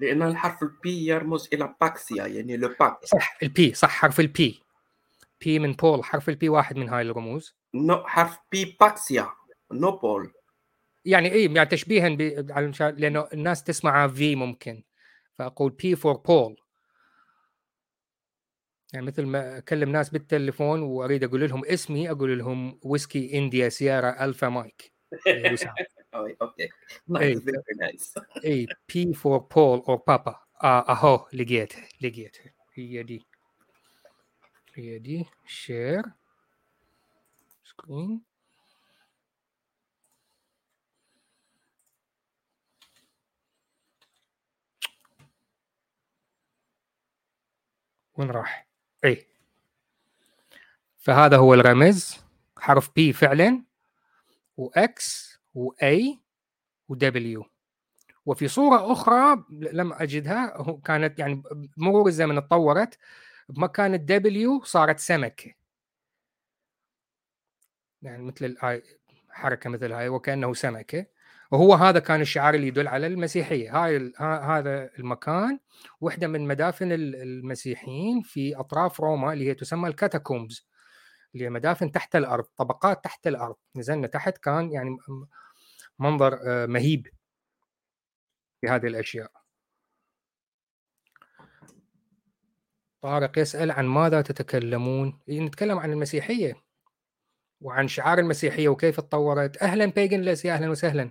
لأن 0.00 0.22
الحرف 0.22 0.62
ال 0.62 0.84
P 0.84 1.06
يرمز 1.06 1.48
إلى 1.52 1.74
باكسيا 1.80 2.26
يعني 2.26 2.56
لو 2.56 2.74
باك 2.80 3.04
صح 3.04 3.38
ال 3.42 3.58
P 3.58 3.74
صح 3.74 3.90
حرف 3.90 4.20
ال 4.20 4.41
P 4.41 4.62
P 5.44 5.58
من 5.58 5.72
بول 5.72 6.04
حرف 6.04 6.28
ال 6.28 6.38
P 6.38 6.48
واحد 6.48 6.76
من 6.76 6.88
هاي 6.88 7.02
الرموز. 7.02 7.56
no 7.74 8.06
حرف 8.06 8.38
P 8.52 8.76
باكسيا 8.80 9.28
no 9.72 9.90
Paul 9.90 10.32
يعني 11.04 11.32
اي 11.32 11.44
يعني 11.44 11.68
تشبيها 11.68 12.08
ب... 12.08 12.20
لأنه 12.98 13.28
الناس 13.32 13.64
تسمعها 13.64 14.08
في 14.08 14.36
ممكن. 14.36 14.82
فأقول 15.38 15.70
P 15.70 15.96
for 15.96 16.16
Paul 16.16 16.56
يعني 18.92 19.06
مثل 19.06 19.26
ما 19.26 19.58
أكلم 19.58 19.92
ناس 19.92 20.10
بالتليفون 20.10 20.82
وأريد 20.82 21.24
أقول 21.24 21.48
لهم 21.48 21.64
اسمي 21.64 22.10
أقول 22.10 22.38
لهم 22.38 22.78
Whiskey 22.82 23.38
India 23.38 23.68
Sierra 23.68 24.24
Alpha 24.24 24.48
Mike 24.48 24.92
أوكي 26.14 26.68
اي 28.44 28.66
P 28.94 29.12
for 29.14 29.38
Paul 29.38 29.82
أو 29.88 29.96
بابا 29.96 30.40
اهو 30.64 31.28
لقيتها 31.32 31.88
لقيتها 32.00 32.52
هي 32.74 33.02
دي 33.02 33.26
هي 34.74 34.98
دي 34.98 35.26
share 35.46 36.02
screen 37.64 38.20
وين 48.18 48.30
راح؟ 48.30 48.68
اي 49.04 49.26
فهذا 50.98 51.36
هو 51.36 51.54
الرمز. 51.54 52.16
حرف 52.58 52.90
بي 52.94 53.12
فعلا. 53.12 53.62
واكس 54.56 55.27
واي 55.58 56.20
ودبليو 56.88 57.44
وفي 58.26 58.48
صورة 58.48 58.92
أخرى 58.92 59.44
لم 59.50 59.92
أجدها 59.92 60.78
كانت 60.84 61.18
يعني 61.18 61.42
مرور 61.76 62.08
الزمن 62.08 62.36
تطورت 62.36 62.98
بمكان 63.48 63.94
ال 63.94 64.28
W 64.28 64.62
صارت 64.64 64.98
سمكه 64.98 65.54
يعني 68.02 68.22
مثل 68.22 68.44
ال 68.44 68.63
A 68.63 68.82
حركة 69.30 69.70
مثل 69.70 69.92
هاي 69.92 70.08
وكأنه 70.08 70.54
سمكه 70.54 71.06
وهو 71.50 71.74
هذا 71.74 71.98
كان 71.98 72.20
الشعار 72.20 72.54
اللي 72.54 72.66
يدل 72.66 72.88
على 72.88 73.06
المسيحية. 73.06 73.84
هاي 73.84 74.12
هذا 74.20 74.90
المكان 74.98 75.58
وحدة 76.00 76.26
من 76.26 76.46
مدافن 76.48 76.92
المسيحيين 76.92 78.22
في 78.22 78.56
أطراف 78.56 79.00
روما 79.00 79.32
اللي 79.32 79.48
هي 79.48 79.54
تسمى 79.54 79.88
الكاتاكومز 79.88 80.68
اللي 81.34 81.44
هي 81.44 81.50
مدافن 81.50 81.92
تحت 81.92 82.16
الأرض 82.16 82.44
طبقات 82.44 83.04
تحت 83.04 83.26
الأرض. 83.26 83.56
نزلنا 83.76 84.06
تحت 84.06 84.38
كان 84.38 84.72
يعني 84.72 84.96
منظر 85.98 86.38
آه، 86.46 86.66
مهيب 86.66 87.08
في 88.60 88.68
هذه 88.68 88.86
الأشياء. 88.86 89.30
طارق 93.00 93.38
يسأل 93.38 93.70
عن 93.70 93.86
ماذا 93.86 94.22
تتكلمون؟ 94.22 95.20
نتكلم 95.28 95.78
عن 95.78 95.92
المسيحية 95.92 96.62
وعن 97.60 97.88
شعار 97.88 98.18
المسيحية 98.18 98.68
وكيف 98.68 99.00
تطورت. 99.00 99.62
أهلا 99.62 99.86
بيجن 99.86 100.20
لسي 100.20 100.52
أهلا 100.52 100.70
وسهلا. 100.70 101.10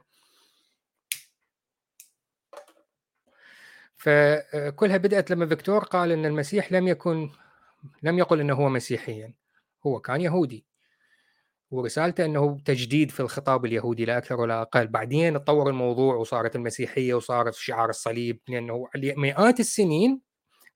فكلها 3.97 4.97
بدأت 4.97 5.31
لما 5.31 5.45
فيكتور 5.45 5.83
قال 5.83 6.11
أن 6.11 6.25
المسيح 6.25 6.71
لم 6.71 6.87
يكن 6.87 7.29
لم 8.03 8.17
يقل 8.19 8.39
أنه 8.39 8.53
هو 8.53 8.69
مسيحيا 8.69 9.33
هو 9.85 9.99
كان 9.99 10.21
يهودي. 10.21 10.65
ورسالته 11.71 12.25
إنه 12.25 12.59
تجديد 12.65 13.11
في 13.11 13.19
الخطاب 13.19 13.65
اليهودي 13.65 14.05
لا 14.05 14.17
أكثر 14.17 14.41
ولا 14.41 14.61
أقل، 14.61 14.87
بعدين 14.87 15.33
تطور 15.33 15.69
الموضوع 15.69 16.15
وصارت 16.15 16.55
المسيحية 16.55 17.13
وصارت 17.13 17.53
شعار 17.53 17.89
الصليب 17.89 18.39
لأنه 18.47 18.87
مئات 18.95 19.59
السنين 19.59 20.21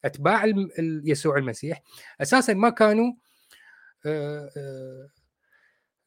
أتباع 0.05 0.45
يسوع 1.05 1.37
المسيح 1.37 1.81
أساسا 2.21 2.53
ما 2.53 2.69
كانوا 2.69 3.13
آه، 4.05 4.49
آه، 4.57 5.09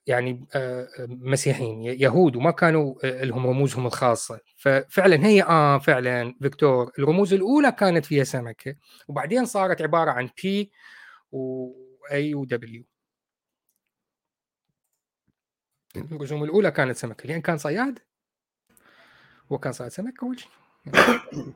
يعني 0.07 0.47
آه، 0.55 0.88
مسيحيين 1.09 1.83
يهود 1.83 2.37
وما 2.37 2.51
كانوا 2.51 2.94
لهم 3.05 3.47
رموزهم 3.47 3.87
الخاصة. 3.87 4.40
ففعلا 4.57 5.27
هي 5.27 5.42
آه 5.42 5.79
فعلا 5.79 6.35
فيكتور 6.42 6.92
الرموز 6.99 7.35
الأولى 7.35 7.73
كانت 7.73 8.07
فيها 8.07 8.25
سمكة 8.25 8.77
وبعدين 9.09 9.44
صارت 9.44 9.83
عبارة 9.83 10.11
عن 10.11 10.31
بي 10.42 10.73
واي 11.33 12.35
ودبليو 12.35 12.85
الرسوم 15.96 16.44
الأولى 16.44 16.70
كانت 16.70 16.96
سمكة 16.96 17.28
لأن 17.28 17.40
كان 17.40 17.59
صياد؟ 17.59 17.98
هو 19.52 19.59
كان 19.59 19.72
صياد 19.72 19.90
سمك 19.90 20.22
أول 20.22 20.40
شيء. 20.40 20.50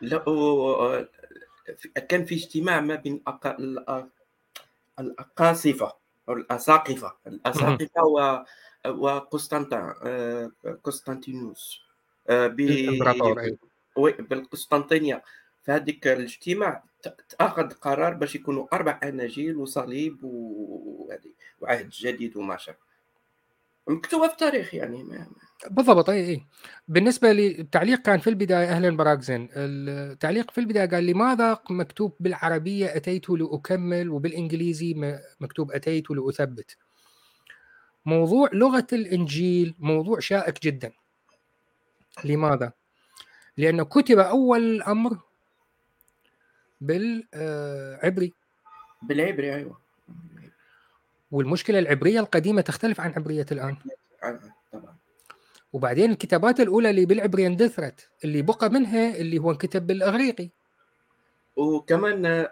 لا 0.00 0.18
كان 2.08 2.24
في 2.24 2.34
اجتماع 2.34 2.80
ما 2.80 2.94
بين 2.94 3.22
الأقاصفة 5.00 5.92
أو 6.28 6.34
الأساقفة. 6.34 7.16
الأساقفة 7.26 8.02
و 8.02 8.44
وقسطنطين 8.86 9.92
قسطنطينوس. 10.84 11.82
آه، 12.28 12.46
بالقسطنطينية. 14.18 15.22
في 15.62 15.72
هذيك 15.72 16.06
الاجتماع 16.06 16.82
تاخذ 17.38 17.70
قرار 17.72 18.14
باش 18.14 18.34
يكونوا 18.34 18.66
أربع 18.72 19.00
أناجيل 19.02 19.56
وصليب 19.56 20.18
وهذه 20.22 21.30
وعهد 21.60 21.88
جديد 21.88 22.36
وما 22.36 22.56
شابه. 22.56 22.87
مكتوبة 23.88 24.26
في 24.26 24.32
التاريخ 24.32 24.74
يعني 24.74 25.04
ما 25.04 25.26
بالضبط 25.70 26.10
اي 26.10 26.28
إي. 26.28 26.46
بالنسبة 26.88 27.32
لي 27.32 27.60
التعليق 27.60 28.02
كان 28.02 28.18
في 28.18 28.30
البداية 28.30 28.68
أهلا 28.68 28.96
براكزن 28.96 29.48
التعليق 29.52 30.50
في 30.50 30.58
البداية 30.58 30.88
قال 30.88 31.06
لماذا 31.06 31.58
مكتوب 31.70 32.16
بالعربية 32.20 32.96
أتيت 32.96 33.30
لأكمل 33.30 34.10
وبالإنجليزي 34.10 35.18
مكتوب 35.40 35.72
أتيت 35.72 36.10
لأثبت 36.10 36.76
موضوع 38.06 38.50
لغة 38.52 38.86
الإنجيل 38.92 39.74
موضوع 39.78 40.20
شائك 40.20 40.62
جدا. 40.62 40.92
لماذا؟ 42.24 42.72
لأنه 43.56 43.84
كتب 43.84 44.18
أول 44.18 44.60
الأمر 44.60 45.18
بالعبري. 46.80 48.32
بالعبري 49.02 49.54
أيوه. 49.54 49.87
والمشكلة 51.30 51.78
العبرية 51.78 52.20
القديمة 52.20 52.60
تختلف 52.60 53.00
عن 53.00 53.12
عبرية 53.16 53.46
الآن. 53.52 53.76
آه، 54.24 54.40
طبعا 54.72 54.96
وبعدين 55.72 56.10
الكتابات 56.10 56.60
الأولى 56.60 56.90
اللي 56.90 57.06
بالعبري 57.06 57.46
اندثرت 57.46 58.08
اللي 58.24 58.42
بقى 58.42 58.70
منها 58.70 59.16
اللي 59.16 59.38
هو 59.38 59.50
انكتب 59.50 59.86
بالإغريقي. 59.86 60.48
وكمان 61.56 62.46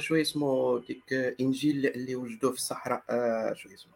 شو 0.00 0.14
اسمه 0.14 0.78
ديك 0.78 1.12
إنجيل 1.40 1.86
اللي 1.86 2.14
وجدوه 2.14 2.50
في 2.50 2.56
الصحراء 2.56 3.02
آه، 3.10 3.52
شو 3.54 3.68
اسمه؟ 3.68 3.92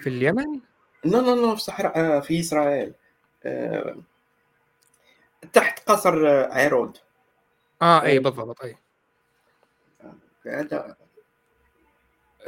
في 0.00 0.06
اليمن؟ 0.06 0.60
لا 1.04 1.16
لا 1.18 1.34
لا 1.34 1.48
في 1.48 1.54
الصحراء 1.54 1.98
آه، 1.98 2.20
في 2.20 2.40
إسرائيل 2.40 2.94
تحت 5.52 5.88
قصر 5.88 6.26
عيرود 6.52 6.96
آه 7.82 8.02
أي 8.02 8.18
بالضبط 8.18 8.62
أي. 8.62 8.76
هذا 10.46 10.96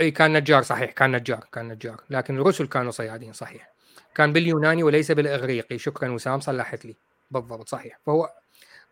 إي 0.01 0.11
كان 0.11 0.33
نجار 0.33 0.63
صحيح 0.63 0.91
كان 0.91 1.17
نجار 1.17 1.45
كان 1.53 1.69
نجار. 1.69 2.01
لكن 2.11 2.39
الرسل 2.39 2.67
كانوا 2.67 2.91
صيادين 2.91 3.33
صحيح. 3.33 3.73
كان 4.15 4.33
باليوناني 4.33 4.83
وليس 4.83 5.13
بالإغريقي. 5.13 5.79
شكرا 5.79 6.09
وسام 6.09 6.41
صلحت 6.41 6.85
لي. 6.85 6.97
بالضبط 7.31 7.69
صحيح. 7.69 7.99
فهو 8.07 8.33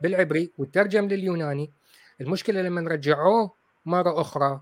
بالعبري 0.01 0.53
وترجم 0.59 1.09
لليوناني. 1.09 1.73
المشكلة 2.21 2.63
لما 2.63 2.81
رجعوه 2.81 3.53
مرة 3.87 4.21
أخرى 4.21 4.61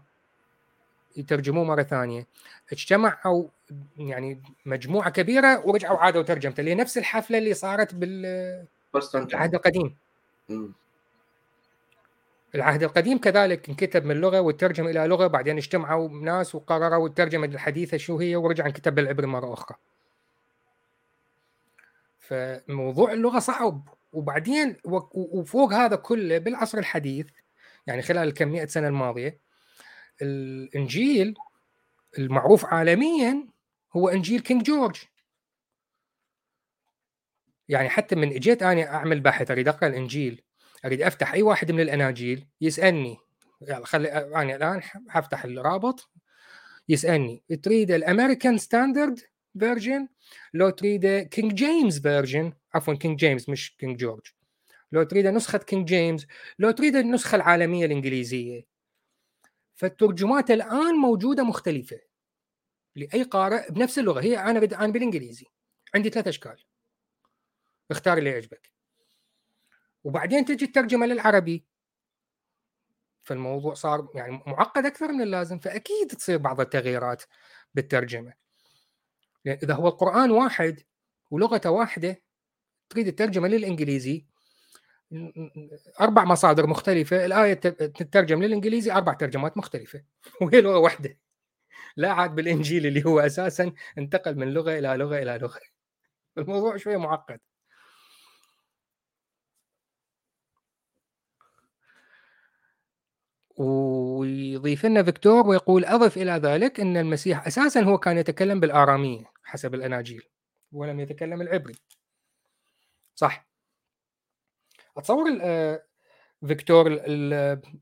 يترجموه 1.16 1.64
مرة 1.64 1.82
ثانية. 1.82 2.26
اجتمعوا 2.72 3.48
يعني 3.96 4.42
مجموعة 4.66 5.10
كبيرة 5.10 5.66
ورجعوا 5.66 5.98
عادوا 5.98 6.22
ترجمته. 6.22 6.62
لنفس 6.62 6.98
الحفلة 6.98 7.38
اللي 7.38 7.54
صارت 7.54 7.94
بالعهد 7.94 9.54
القديم. 9.54 9.96
العهد 12.54 12.82
القديم 12.82 13.18
كذلك 13.18 13.68
انكتب 13.68 14.04
من 14.04 14.16
لغة 14.16 14.40
وترجم 14.40 14.86
إلى 14.86 15.06
لغة 15.06 15.26
بعدين 15.26 15.56
اجتمعوا 15.56 16.08
ناس 16.08 16.54
وقرروا 16.54 17.08
الترجمه 17.08 17.46
الحديثة 17.46 17.96
شو 17.96 18.18
هي 18.18 18.36
ورجع 18.36 18.66
انكتب 18.66 18.94
بالعبري 18.94 19.26
مرة 19.26 19.52
أخرى. 19.52 19.78
فموضوع 22.18 23.12
اللغة 23.12 23.38
صعب 23.38 23.88
وبعدين 24.12 24.76
وفوق 25.14 25.72
هذا 25.72 25.96
كله 25.96 26.38
بالعصر 26.38 26.78
الحديث 26.78 27.26
يعني 27.86 28.02
خلال 28.02 28.28
الكم 28.28 28.48
مئة 28.48 28.66
سنة 28.66 28.88
الماضية 28.88 29.38
الإنجيل 30.22 31.34
المعروف 32.18 32.64
عالميا 32.64 33.48
هو 33.96 34.08
إنجيل 34.08 34.40
King 34.40 34.62
George 34.62 34.96
يعني 37.68 37.88
حتى 37.88 38.16
من 38.16 38.32
إجيت 38.32 38.62
أنا 38.62 38.94
أعمل 38.94 39.20
بحث 39.20 39.50
اريد 39.50 39.68
اقرا 39.68 39.88
الإنجيل 39.88 40.42
أريد 40.84 41.02
أفتح 41.02 41.32
أي 41.32 41.42
واحد 41.42 41.72
من 41.72 41.80
الأناجيل 41.80 42.46
يسألني 42.60 43.16
يلا 43.62 43.86
خلي 43.86 44.08
أنا 44.12 44.56
الآن 44.56 44.82
حفتح 45.08 45.44
الرابط. 45.44 46.10
يسألني 46.88 47.42
تريد 47.62 47.90
ال 47.90 47.98
American 47.98 48.58
Standard 48.58 49.20
Version 49.58 50.08
لو 50.54 50.70
تريد 50.70 51.06
King 51.06 51.54
James 51.54 51.98
Version 51.98 52.52
عفوا 52.74 52.94
King 52.94 53.18
James 53.18 53.48
مش 53.48 53.76
King 53.76 53.96
George 53.96 54.26
لو 54.92 55.02
تريد 55.02 55.26
نسخة 55.26 55.58
King 55.58 55.88
James 55.88 56.26
لو 56.58 56.70
تريد 56.70 56.96
النسخة 56.96 57.36
العالمية 57.36 57.86
الإنجليزية. 57.86 58.66
فالترجمات 59.74 60.50
الآن 60.50 60.94
موجودة 60.94 61.42
مختلفة. 61.42 62.00
لأي 62.96 63.22
قارئ؟ 63.22 63.72
بنفس 63.72 63.98
اللغة. 63.98 64.20
هي 64.20 64.38
أنا 64.38 64.58
أنا 64.58 64.92
بالإنجليزي. 64.92 65.46
عندي 65.94 66.10
ثلاث 66.10 66.28
أشكال. 66.28 66.64
اختار 67.90 68.18
اللي 68.18 68.30
يعجبك. 68.30 68.71
وبعدين 70.04 70.44
تجي 70.44 70.64
الترجمة 70.64 71.06
للعربي. 71.06 71.64
فالموضوع 73.24 73.74
صار 73.74 74.08
يعني 74.14 74.42
معقد 74.46 74.86
أكثر 74.86 75.12
من 75.12 75.22
اللازم 75.22 75.58
فأكيد 75.58 76.08
تصير 76.08 76.38
بعض 76.38 76.60
التغييرات 76.60 77.22
بالترجمة. 77.74 78.32
يعني 79.44 79.58
إذا 79.62 79.74
هو 79.74 79.88
القرآن 79.88 80.30
واحد 80.30 80.80
ولغته 81.30 81.70
واحدة 81.70 82.22
تريد 82.90 83.06
الترجمة 83.08 83.48
للإنجليزي. 83.48 84.26
أربع 86.00 86.24
مصادر 86.24 86.66
مختلفة 86.66 87.26
الآية 87.26 87.54
تترجم 87.54 88.42
للإنجليزي 88.42 88.92
أربع 88.92 89.12
ترجمات 89.12 89.56
مختلفة. 89.56 90.04
وهي 90.42 90.60
لغة 90.60 90.78
واحدة. 90.78 91.18
لا 91.96 92.12
عاد 92.12 92.34
بالإنجيل 92.34 92.86
اللي 92.86 93.06
هو 93.06 93.20
أساسا 93.20 93.72
انتقل 93.98 94.36
من 94.38 94.54
لغة 94.54 94.78
إلى 94.78 94.88
لغة 94.96 95.18
إلى 95.18 95.38
لغة. 95.38 95.60
الموضوع 96.38 96.76
شوية 96.76 96.96
معقد. 96.96 97.40
ويضيف 103.56 104.86
لنا 104.86 105.02
فيكتور 105.02 105.46
ويقول 105.46 105.84
أضف 105.84 106.16
إلى 106.16 106.32
ذلك 106.32 106.80
أن 106.80 106.96
المسيح 106.96 107.46
أساسا 107.46 107.80
هو 107.80 107.98
كان 107.98 108.18
يتكلم 108.18 108.60
بالآرامية 108.60 109.24
حسب 109.44 109.74
الأناجيل 109.74 110.22
ولم 110.72 111.00
يتكلم 111.00 111.40
العبري. 111.42 111.74
صح. 113.14 113.48
أتصور 114.96 115.38
آه، 115.42 115.84
فيكتور 116.46 116.92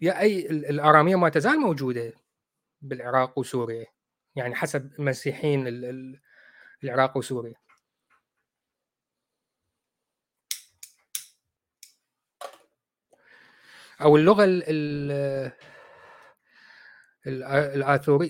يا 0.02 0.20
أي 0.20 0.50
الآرامية 0.50 1.16
ما 1.16 1.28
تزال 1.28 1.60
موجودة 1.60 2.12
بالعراق 2.82 3.38
وسوريا 3.38 3.86
يعني 4.36 4.54
حسب 4.54 4.92
المسيحيين 4.98 5.66
العراق 6.84 7.16
وسوريا. 7.16 7.54
أو 14.02 14.16
اللغة 14.16 14.44
ال 14.44 14.62
ال 14.68 15.10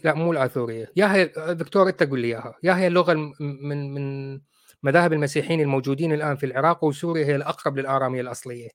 لا 0.04 0.14
مو 0.14 0.33
الآثورية. 0.33 0.92
يا 0.96 1.14
هي 1.14 1.24
دكتور 1.54 1.88
أنت 1.88 2.02
قول 2.02 2.20
لي 2.20 2.26
إياها. 2.28 2.54
يا 2.62 2.76
هي 2.76 2.87
اللغة 2.87 3.14
من 3.40 3.94
من 3.94 4.40
مذاهب 4.83 5.12
المسيحيين 5.12 5.61
الموجودين 5.61 6.12
الآن 6.12 6.37
في 6.37 6.46
العراق 6.46 6.85
وسوريا 6.85 7.26
هي 7.26 7.37
الأقرب 7.37 7.78
للآرامية 7.78 8.20
الأصلية. 8.20 8.68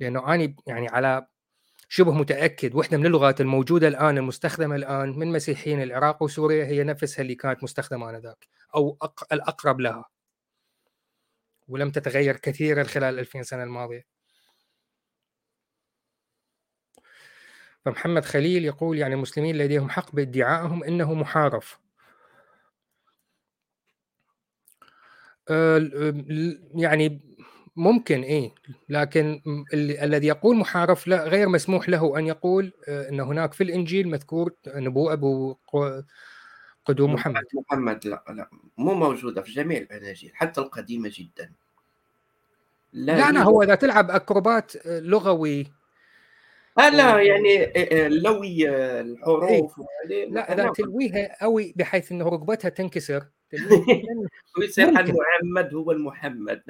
لأنه 0.00 0.34
أني 0.34 0.56
يعني 0.66 0.88
على 0.88 1.26
شبه 1.88 2.12
متأكد 2.12 2.74
وحده 2.74 2.98
من 2.98 3.06
اللغات 3.06 3.40
الموجودة 3.40 3.88
الآن 3.88 4.18
المستخدمة 4.18 4.76
الآن 4.76 5.18
من 5.18 5.32
مسيحيين 5.32 5.82
العراق 5.82 6.22
وسوريا 6.22 6.64
هي 6.66 6.84
نفسها 6.84 7.22
اللي 7.22 7.34
كانت 7.34 7.64
مستخدمة 7.64 8.10
آنذاك 8.10 8.46
أو 8.76 8.98
الأقرب 9.32 9.80
لها. 9.80 10.04
ولم 11.68 11.90
تتغير 11.90 12.36
كثيرا 12.36 12.84
خلال 12.84 13.18
2000 13.18 13.42
سنة 13.42 13.62
الماضية. 13.62 14.09
فمحمد 17.84 18.24
خليل 18.24 18.64
يقول 18.64 18.98
يعني 18.98 19.14
المسلمين 19.14 19.56
لديهم 19.56 19.90
حق 19.90 20.14
بادعائهم 20.14 20.84
إنه 20.84 21.14
محارف. 21.14 21.78
آه، 25.50 25.90
يعني 26.74 27.20
ممكن 27.76 28.22
إيه 28.22 28.54
لكن 28.88 29.42
الذي 29.74 30.26
يقول 30.26 30.56
محارف 30.56 31.08
لا 31.08 31.24
غير 31.24 31.48
مسموح 31.48 31.88
له 31.88 32.18
أن 32.18 32.26
يقول 32.26 32.72
آه، 32.88 33.08
إن 33.08 33.20
هناك 33.20 33.52
في 33.52 33.64
الإنجيل 33.64 34.08
مذكور 34.08 34.52
نبوءة 34.66 35.14
بقدوم 36.84 37.14
محمد. 37.14 37.44
محمد 37.70 38.06
لا 38.06 38.24
لا 38.28 38.50
مو 38.78 38.94
موجودة 38.94 39.42
في 39.42 39.52
جميع 39.52 39.78
الاناجيل 39.78 40.30
حتى 40.34 40.60
القديمة 40.60 41.10
جدا. 41.14 41.52
لا 42.92 43.12
لا, 43.12 43.32
لا 43.32 43.42
هو 43.42 43.62
إذا 43.62 43.74
تلعب 43.74 44.10
أكروبات 44.10 44.76
آه، 44.76 45.00
لغوي 45.00 45.79
آه 46.78 46.88
لا 46.88 47.20
يعني 47.20 47.64
آه، 47.64 48.08
لوي 48.08 48.68
الحروف 49.00 49.80
إيه؟ 50.10 50.26
لا 50.26 50.52
اذا 50.52 50.70
تلويها 50.70 51.36
قوي 51.40 51.74
بحيث 51.76 52.12
إنه 52.12 52.28
ركبتها 52.28 52.68
تنكسر. 52.68 53.26
ويصير 54.58 54.88
المحمد 55.00 55.74
هو 55.74 55.92
المحمد. 55.92 56.62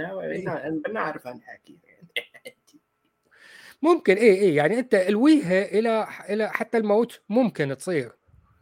نعرف 0.93 1.27
عن 1.27 1.41
حكي. 1.43 1.79
ممكن 3.83 4.15
إيه 4.15 4.35
إيه 4.35 4.57
يعني 4.57 4.79
أنت 4.79 4.95
إلويها 4.95 5.65
إلى 5.65 6.07
إلى 6.31 6.49
حتى 6.49 6.79
الموت 6.79 7.21
ممكن 7.29 7.77
تصير. 7.77 8.13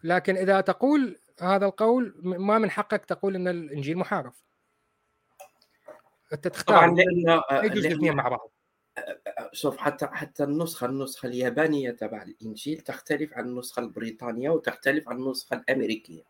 لكن 0.04 0.36
إذا 0.36 0.60
تقول 0.60 1.18
هذا 1.40 1.66
القول 1.66 2.14
ما 2.22 2.58
من 2.58 2.70
حقك 2.70 3.04
تقول 3.04 3.34
إن 3.34 3.48
الإنجيل 3.48 3.98
محارف 3.98 4.42
أنت 6.32 6.48
تختار. 6.48 6.76
طبعا 6.76 6.94
لأن 6.94 7.40
الاثنين 7.64 8.14
مع 8.14 8.28
بعض. 8.28 8.57
شوف 9.52 9.76
حتى 9.76 10.06
حتى 10.06 10.44
النسخة 10.44 10.86
النسخة 10.86 11.26
اليابانية 11.26 11.90
تبع 11.90 12.22
الإنجيل 12.22 12.80
تختلف 12.80 13.34
عن 13.34 13.44
النسخة 13.48 13.80
البريطانية 13.80 14.50
وتختلف 14.50 15.08
عن 15.08 15.16
النسخة 15.16 15.56
الأمريكية. 15.56 16.22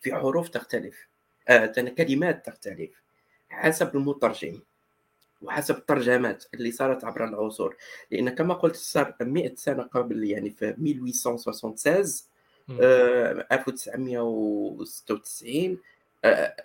في 0.00 0.14
حروف 0.14 0.48
تختلف 0.48 1.06
آه 1.48 1.66
كلمات 1.66 2.46
تختلف 2.46 2.90
حسب 3.48 3.96
المترجم 3.96 4.60
وحسب 5.42 5.76
الترجمات 5.76 6.44
اللي 6.54 6.72
صارت 6.72 7.04
عبر 7.04 7.24
العصور. 7.24 7.76
لأن 8.10 8.30
كما 8.30 8.54
قلت 8.54 8.76
صار 8.76 9.14
100 9.20 9.54
سنة 9.54 9.82
قبل 9.82 10.24
يعني 10.24 10.50
في 10.50 10.68
1876 10.68 12.30
آه 12.80 13.46
1996 13.52 15.78
آه 16.24 16.56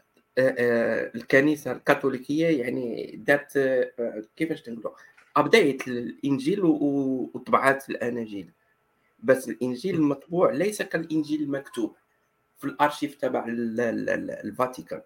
الكنيسة 1.16 1.72
الكاثوليكية 1.72 2.60
يعني 2.62 3.16
دارت 3.16 3.58
آه 3.58 4.24
كيفاش 4.36 4.70
نقولوا 4.70 4.92
ابديت 5.36 5.88
الإنجيل 5.88 6.62
وطبعات 6.64 7.90
الأناجيل. 7.90 8.52
بس 9.24 9.50
الإنجيل 9.50 9.96
المطبوع 9.96 10.52
ليس 10.52 10.82
كالإنجيل 10.82 11.42
المكتوب 11.42 11.96
في 12.58 12.66
الأرشيف 12.66 13.16
تبع 13.16 13.46
الفاتيكان. 13.48 15.02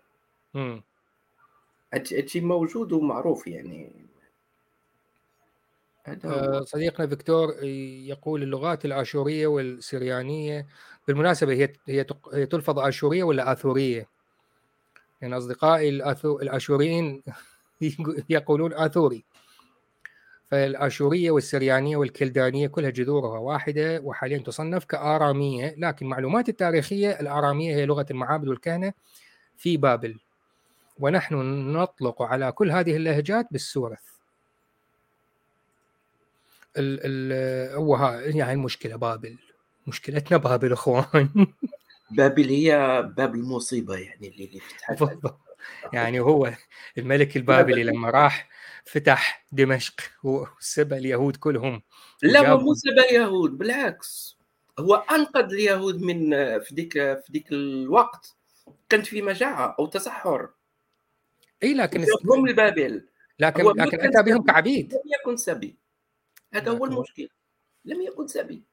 هادشي 1.93 2.41
موجود 2.41 2.91
ومعروف 2.91 3.47
يعني. 3.47 3.91
هذا 6.03 6.61
صديقنا 6.63 7.07
فيكتور 7.07 7.63
يقول 8.07 8.43
اللغات 8.43 8.85
الآشورية 8.85 9.47
والسريانية 9.47 10.67
بالمناسبة 11.07 11.53
هي 11.53 11.73
هي 11.87 12.05
هي 12.33 12.45
تلفظ 12.45 12.79
آشورية 12.79 13.23
ولا 13.23 13.51
آثورية؟ 13.51 14.12
يعني 15.23 15.37
أصدقائي 15.37 15.89
الأشوريين 16.25 17.23
يقولون 18.29 18.73
أثوري. 18.73 19.23
فالآشورية 20.51 21.31
والسريانية 21.31 21.97
والكلدانية 21.97 22.67
كلها 22.67 22.89
جذورها 22.89 23.39
واحدة 23.39 23.99
وحاليا 24.03 24.37
تصنف 24.37 24.85
كآرامية 24.85 25.75
لكن 25.77 26.05
معلومات 26.05 26.49
التاريخية 26.49 27.19
الآرامية 27.19 27.75
هي 27.75 27.85
لغة 27.85 28.05
المعابد 28.11 28.47
والكهنة 28.47 28.93
في 29.57 29.77
بابل. 29.77 30.19
ونحن 30.99 31.35
نطلق 31.73 32.21
على 32.21 32.51
كل 32.51 32.71
هذه 32.71 32.95
اللهجات 32.95 33.47
بالسورث. 33.51 34.03
ال 36.77 36.99
ال 37.03 37.75
هو 37.75 37.97
يعني 38.25 38.53
المشكلة 38.53 38.95
بابل. 38.95 39.37
مشكلتنا 39.87 40.37
بابل 40.37 40.73
أخوان. 40.73 41.29
بابل 42.15 42.49
هي 42.49 43.01
باب 43.17 43.35
المصيبة 43.35 43.95
يعني 43.95 44.27
اللي 44.27 44.61
اللي 44.89 45.19
يعني 45.93 46.19
هو 46.19 46.53
الملك 46.97 47.37
البابلي 47.37 47.83
لما 47.83 48.09
راح 48.09 48.49
فتح 48.85 49.45
دمشق 49.51 49.95
وسبى 50.23 50.97
اليهود 50.97 51.35
كلهم 51.35 51.81
لا 52.21 52.49
هو 52.49 52.59
مو 52.59 52.73
سبى 52.73 53.01
اليهود 53.09 53.57
بالعكس. 53.57 54.37
هو 54.79 54.95
أنقذ 54.95 55.53
اليهود 55.53 56.01
من 56.01 56.29
في 56.59 56.75
ديك 56.75 56.93
في 56.93 57.25
ديك 57.29 57.51
الوقت. 57.51 58.35
كانت 58.89 59.05
في 59.05 59.21
مجاعة 59.21 59.75
أو 59.79 59.85
تصحر 59.85 60.49
إي 61.63 61.73
لكن 61.73 62.05
هم 62.25 62.45
البابل. 62.45 63.07
لكن 63.39 63.63
لكن 63.63 63.99
أتى 64.01 64.23
بهم 64.23 64.43
كعبيد. 64.43 64.93
لم 64.93 64.99
يكن 65.21 65.37
سبي. 65.37 65.75
هذا 66.53 66.71
هو 66.71 66.85
المشكل. 66.85 67.29
لم 67.85 68.01
يكن 68.01 68.27
سبي. 68.27 68.63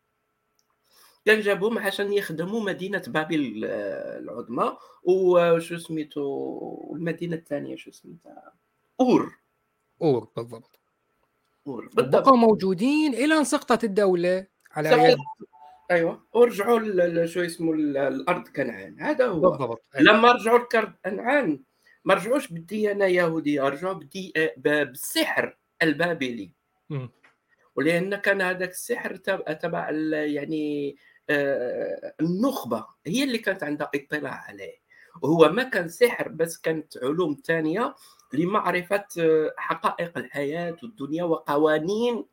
كان 1.24 1.40
جابوهم 1.40 1.78
عشان 1.78 2.12
يخدموا 2.12 2.60
مدينة 2.60 3.02
بابل 3.06 3.64
العظمى 3.64 4.76
وشو 5.02 5.76
سميتو 5.76 6.94
المدينة 6.96 7.36
الثانية 7.36 7.76
شو 7.76 7.90
سميتها 7.90 8.52
أور. 9.00 9.38
أور 10.02 10.28
بالضبط. 10.36 10.78
أور 11.66 11.90
بالضبط. 11.94 12.22
بقوا 12.22 12.36
موجودين 12.36 13.14
إلى 13.14 13.38
أن 13.38 13.44
سقطت 13.44 13.84
الدولة 13.84 14.46
على 14.72 15.10
يد 15.10 15.18
أيوه. 15.90 16.26
ورجعوا 16.32 17.26
شو 17.26 17.40
اسمه 17.40 17.72
الأرض 17.72 18.48
كنعان. 18.48 19.00
هذا 19.00 19.26
هو. 19.26 19.40
بالضبط. 19.40 19.82
أيوة. 19.96 20.12
لما 20.12 20.32
رجعوا 20.32 20.58
الأرض 20.58 20.92
كنعان 21.04 21.60
ما 22.04 22.14
رجعوش 22.14 22.52
بالديانه 22.52 23.04
يهوديه 23.04 23.62
رجعوا 23.62 23.92
بدي... 23.92 24.32
بالسحر 24.56 25.56
البابلي. 25.82 26.52
م. 26.90 27.08
ولأن 27.76 28.16
كان 28.16 28.42
هذاك 28.42 28.70
السحر 28.70 29.16
تبع 29.60 29.90
يعني 30.12 30.90
آه، 30.90 31.09
النخبة 32.20 32.86
هي 33.06 33.24
اللي 33.24 33.38
كانت 33.38 33.62
عندها 33.62 33.90
اطلاع 33.94 34.44
عليه. 34.48 34.80
وهو 35.22 35.48
ما 35.48 35.62
كان 35.62 35.88
سحر 35.88 36.28
بس 36.28 36.58
كانت 36.58 36.98
علوم 37.02 37.36
ثانية 37.44 37.94
لمعرفة 38.32 39.04
آه، 39.18 39.54
حقائق 39.56 40.18
الحياة 40.18 40.76
والدنيا 40.82 41.24
وقوانين 41.24 42.24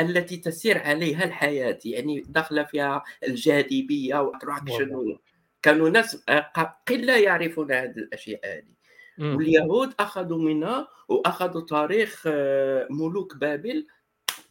التي 0.00 0.36
تسير 0.36 0.78
عليها 0.78 1.24
الحياة. 1.24 1.78
يعني 1.84 2.20
داخلة 2.20 2.64
فيها 2.64 3.04
الجاذبية 3.28 4.22
واتراكشن 4.22 5.18
كانوا 5.62 5.88
ناس 5.88 6.24
آه، 6.28 6.80
قلة 6.88 7.16
يعرفون 7.16 7.72
هذه 7.72 7.96
الأشياء 7.96 8.40
هذه. 8.44 8.78
واليهود 9.18 9.94
أخذوا 10.00 10.38
منها 10.38 10.88
وأخذوا 11.08 11.66
تاريخ 11.66 12.22
آه، 12.26 12.86
ملوك 12.90 13.36
بابل 13.36 13.86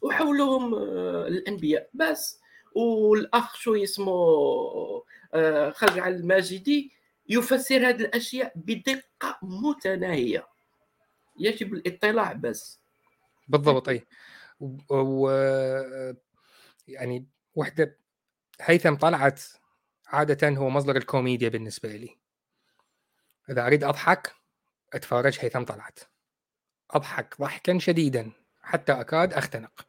وحولهم 0.02 0.74
الأنبياء. 1.28 1.90
بس 1.94 2.40
والأخ 2.78 3.56
شو 3.56 3.76
اسمه 3.76 4.16
خرج 5.72 6.00
الماجدي 6.00 6.92
يفسر 7.30 7.90
هذه 7.90 8.02
الأشياء 8.02 8.54
بدقة 8.56 9.40
متناهية. 9.42 10.48
يجب 11.40 11.74
الاطلاع 11.74 12.34
بس. 12.34 12.80
بالضبط 13.48 13.90
أي. 13.90 14.06
و 14.90 15.30
يعني 16.88 17.26
وحدة 17.56 18.00
هيثم 18.62 18.96
طلعت 18.96 19.44
عادة 20.08 20.50
هو 20.50 20.70
مصدر 20.70 20.96
الكوميديا 20.96 21.50
بالنسبة 21.50 21.90
لي. 21.90 22.18
إذا 23.50 23.68
أريد 23.68 23.84
أضحك 23.84 24.34
أتفرج 24.94 25.38
هيثم 25.40 25.64
طلعت. 25.64 26.00
أضحك 26.92 27.36
ضحكا 27.42 27.80
شديدا 27.80 28.32
حتى 28.62 28.92
أكاد 28.92 29.34
أختنق. 29.34 29.87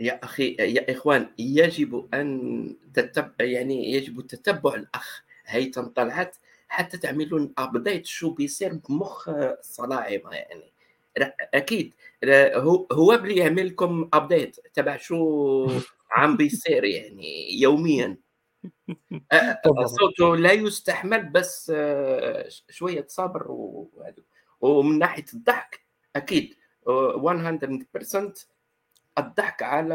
يا 0.00 0.20
أخي 0.24 0.56
يا 0.58 0.92
إخوان 0.92 1.28
يجب 1.38 2.08
أن 2.14 2.76
تتبع 2.94 3.32
يعني 3.44 3.92
يجب 3.92 4.26
تتبع 4.26 4.74
الأخ. 4.74 5.22
هيثم 5.46 5.82
طلعت 5.84 6.36
حتى 6.68 6.98
تعملون 6.98 7.52
أبديت 7.58 8.06
شو 8.06 8.30
بيصير 8.30 8.74
بمخ 8.74 9.28
الصلاعمه 9.28 10.30
يعني. 10.34 10.72
أكيد. 11.54 11.92
هو 12.54 12.86
هو 12.92 13.16
بلي 13.16 13.36
يعمل 13.36 13.66
لكم 13.66 14.08
أبديت 14.14 14.56
تبع 14.74 14.96
شو 14.96 15.70
عم 16.10 16.36
بيصير 16.36 16.84
يعني 16.84 17.60
يوميا. 17.60 18.16
صوته 19.86 20.36
لا 20.36 20.52
يستحمل 20.52 21.28
بس 21.28 21.72
شوية 22.70 23.06
صبر 23.08 23.46
ومن 24.60 24.98
ناحية 24.98 25.24
الضحك 25.34 25.80
أكيد 26.16 26.54
100% 26.88 28.48
الضحك 29.18 29.62
على 29.62 29.94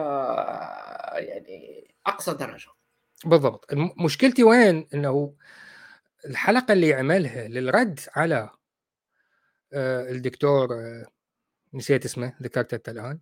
يعني 1.16 1.88
أقصى 2.08 2.34
درجة. 2.34 2.70
بالضبط. 3.26 3.74
مشكلتي 3.98 4.44
وين؟ 4.44 4.88
إنه 4.94 5.34
الحلقة 6.26 6.72
اللي 6.72 6.94
عملها 6.94 7.48
للرد 7.48 8.00
على 8.16 8.50
آه، 9.74 10.12
الدكتور 10.12 10.74
آه، 10.74 11.06
نسيت 11.74 12.06
اسمه 12.06 12.34
ذكرته 12.44 12.92
الآن 12.92 13.20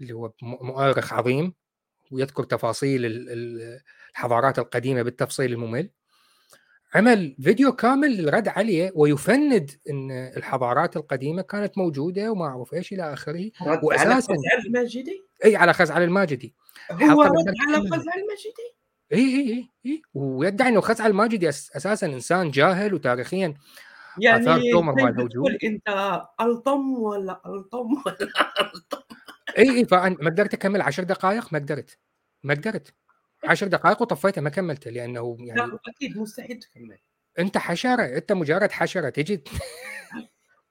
اللي 0.00 0.12
هو 0.12 0.32
مؤرخ 0.42 1.12
عظيم 1.12 1.54
ويذكر 2.10 2.44
تفاصيل 2.44 3.00
الحضارات 4.10 4.58
القديمة 4.58 5.02
بالتفصيل 5.02 5.52
الممل. 5.52 5.90
عمل 6.94 7.36
فيديو 7.42 7.72
كامل 7.72 8.16
للرد 8.16 8.48
عليه 8.48 8.92
ويفند 8.94 9.70
إن 9.90 10.10
الحضارات 10.10 10.96
القديمة 10.96 11.42
كانت 11.42 11.78
موجودة 11.78 12.32
وما 12.32 12.46
أعرف 12.46 12.74
إيش 12.74 12.92
إلى 12.92 13.12
آخره. 13.12 13.50
واساسا 13.82 14.32
على 14.32 14.66
الماجدي 14.66 15.29
إي 15.44 15.56
على 15.56 15.72
خزعل 15.72 16.02
الماجدي. 16.02 16.54
هو 16.90 17.22
رد 17.22 17.54
على 17.68 17.76
خزعل 17.76 18.18
الماجدي؟ 18.18 18.76
إي 19.12 19.18
إي 19.18 19.68
إي. 19.86 20.02
ويدعي 20.14 20.68
إنه 20.68 20.80
خزعل 20.80 21.10
الماجدي 21.10 21.48
أساسا 21.48 22.06
إنسان 22.06 22.50
جاهل 22.50 22.94
وتاريخيا 22.94 23.54
يعني 24.18 24.44
تقول 24.72 25.58
أنت 25.64 26.22
ألطم 26.40 26.92
ولا 26.92 27.40
ألطم 27.46 28.02
ولا 28.06 28.52
ألطم؟ 28.60 28.98
إي 29.58 29.70
إي 29.70 29.84
فأنا 29.84 30.16
ما 30.20 30.30
قدرت 30.30 30.54
أكمل 30.54 30.82
عشر 30.82 31.02
دقائق 31.02 31.52
ما 31.52 31.58
قدرت 31.58 31.98
ما 32.42 32.54
قدرت. 32.54 32.94
عشر 33.44 33.66
دقائق 33.66 34.02
وطفيته 34.02 34.40
ما 34.40 34.50
كملته 34.50 34.90
لأنه 34.90 35.36
يعني 35.40 35.60
لا 35.60 35.78
أكيد 35.88 36.18
مستحيل 36.18 36.58
تكمل. 36.58 36.98
أنت 37.38 37.58
حشرة 37.58 38.02
أنت 38.02 38.32
مجرد 38.32 38.72
حشرة 38.72 39.08
تجي 39.08 39.44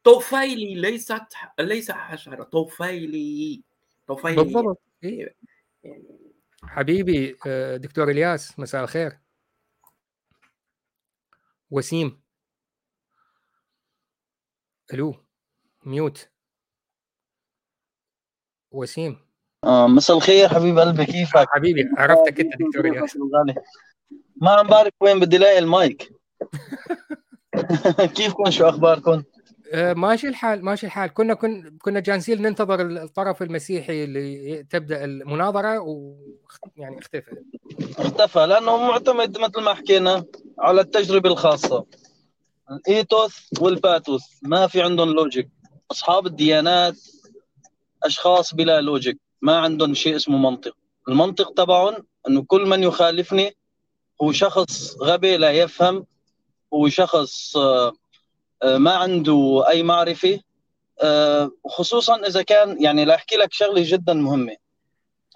طفيلي 0.04 0.76
ليست 0.76 1.24
ليس 1.60 1.92
حشرة 1.92 2.44
طفيلي. 2.44 3.64
طفيلي 4.10 4.36
بالضبط. 4.36 4.82
إيه. 5.04 5.36
يعني 5.84 6.04
حبيبي 6.64 7.38
آه، 7.48 7.78
دكتور 7.78 8.10
إلياس 8.10 8.60
مساء 8.60 8.84
الخير. 8.84 9.20
وسيم. 11.72 12.22
ألو 14.94 15.16
mute. 15.86 16.30
وسيم. 18.72 19.30
آه 19.64 19.88
مساء 19.88 20.18
الخير 20.18 20.50
حبيب 20.50 20.80
قلبي 20.80 21.06
كيفك؟ 21.06 21.48
حبيبي 21.50 21.90
عرفتك 21.98 22.40
أنت 22.40 22.54
دكتور 22.54 22.86
إلياس. 22.86 23.18
ما 24.42 24.52
عم 24.52 24.68
بعرف 24.68 24.94
وين 25.02 25.20
بدي 25.20 25.38
ألاقي 25.38 25.60
المايك. 25.60 26.14
كيفكم؟ 28.16 28.52
شو 28.52 28.70
أخباركم؟ 28.70 29.24
آه 29.74 29.94
ماشي 29.94 30.28
الحال 30.28 30.66
ماشي 30.66 30.86
الحال. 30.86 31.14
كنا 31.14 31.34
كن 31.34 31.78
كنا 31.82 32.00
جالسين 32.00 32.42
ننتظر 32.42 32.82
الطرف 32.82 33.42
المسيحي 33.42 34.04
اللي 34.04 34.64
تبدأ 34.70 35.04
المناظرة 35.06 35.80
ويعني 35.80 37.00
اختفى. 37.00 37.32
اختفى 38.00 38.40
لأنه 38.46 38.78
معتمد 38.78 39.38
مثل 39.38 39.62
ما 39.62 39.74
حكينا 39.74 40.26
على 40.60 40.82
التجربة 40.82 41.30
الخاصة. 41.30 41.86
ال 42.72 42.85
ethos 42.85 43.50
وال 43.62 43.77
pathos 43.77 44.24
ما 44.44 44.68
في 44.68 44.82
عندهم 44.82 45.10
logic 45.14 45.50
أصحاب 45.92 46.26
الديانات 46.28 46.96
أشخاص 48.04 48.54
بلا 48.54 48.82
logic 48.82 49.18
ما 49.42 49.58
عندهم 49.58 49.94
شيء 49.94 50.16
اسمه 50.16 50.38
منطق. 50.38 50.78
المنطق 51.10 51.54
تبعهم 51.54 51.96
إنه 52.28 52.44
كل 52.48 52.66
من 52.66 52.84
يخالفني 52.84 53.56
هو 54.22 54.32
شخص 54.32 54.96
غبي 55.02 55.38
لا 55.38 55.52
يفهم 55.52 56.06
هو 56.74 56.90
شخص 56.90 57.58
آه، 57.58 57.94
ما 58.64 58.92
عنده 58.92 59.64
أي 59.70 59.84
معرفة. 59.84 60.40
آه، 61.02 61.52
خصوصا 61.66 62.16
إذا 62.28 62.42
كان 62.42 62.84
يعني 62.84 63.06
لاحكي 63.06 63.36
لك 63.36 63.54
شغلة 63.54 63.84
جدا 63.86 64.14
مهمة. 64.14 64.56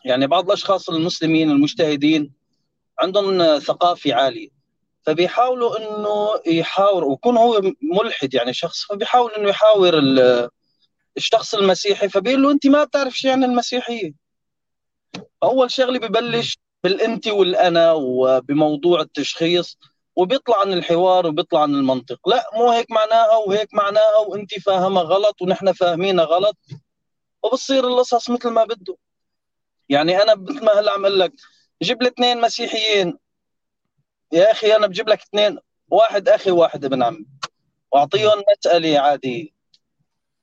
يعني 0.05 0.27
بعض 0.27 0.45
الأشخاص 0.45 0.89
المسلمين 0.89 1.51
المجتهدين 1.51 2.31
عندهم 2.99 3.59
ثقافة 3.59 4.13
عالية 4.13 4.49
فبيحاولوا 5.01 5.77
إنه 5.77 6.29
يحاوروا 6.45 7.09
ويكون 7.09 7.37
هو 7.37 7.61
ملحد 7.81 8.33
يعني 8.33 8.53
شخص 8.53 8.83
فبيحاول 8.85 9.31
إنه 9.31 9.49
يحاور 9.49 10.01
الشخص 11.17 11.55
المسيحي 11.55 12.09
فبيقول 12.09 12.43
له 12.43 12.51
أنت 12.51 12.67
ما 12.67 12.83
بتعرف 12.83 13.13
شيء 13.13 13.31
عن 13.31 13.43
المسيحية. 13.43 14.13
أول 15.43 15.71
شغلة 15.71 15.99
ببلش 15.99 16.57
بالأنت 16.83 17.27
والأنا 17.27 17.91
وبموضوع 17.91 19.01
التشخيص. 19.01 19.77
وبيطلع 20.15 20.59
عن 20.61 20.73
الحوار 20.73 21.27
وبيطلع 21.27 21.61
عن 21.61 21.75
المنطق. 21.75 22.29
لا 22.29 22.49
مو 22.53 22.71
هيك 22.71 22.91
معناها 22.91 23.35
وهيك 23.35 23.73
معناها 23.73 24.17
وانت 24.27 24.59
فاهمها 24.59 25.03
غلط 25.03 25.41
ونحن 25.41 25.71
فاهمينها 25.71 26.25
غلط. 26.25 26.57
وبصير 27.43 27.87
القصص 27.87 28.29
مثل 28.29 28.49
ما 28.49 28.63
بده. 28.63 28.97
يعني 29.89 30.21
أنا 30.21 30.35
مثل 30.35 30.65
ما 30.65 30.79
هلأ 30.79 30.91
عم 30.91 31.05
أقول 31.05 31.19
لك 31.19 31.33
جيب 31.83 32.03
لي 32.03 32.09
اثنين 32.09 32.41
مسيحيين. 32.41 33.17
يا 34.31 34.51
أخي 34.51 34.75
أنا 34.75 34.87
بجيب 34.87 35.09
لك 35.09 35.21
اثنين 35.21 35.59
واحد 35.89 36.29
أخي 36.29 36.51
وواحد 36.51 36.85
ابن 36.85 37.03
عمي. 37.03 37.25
وأعطيهم 37.91 38.43
مسألة 38.57 38.99
عادية. 38.99 39.49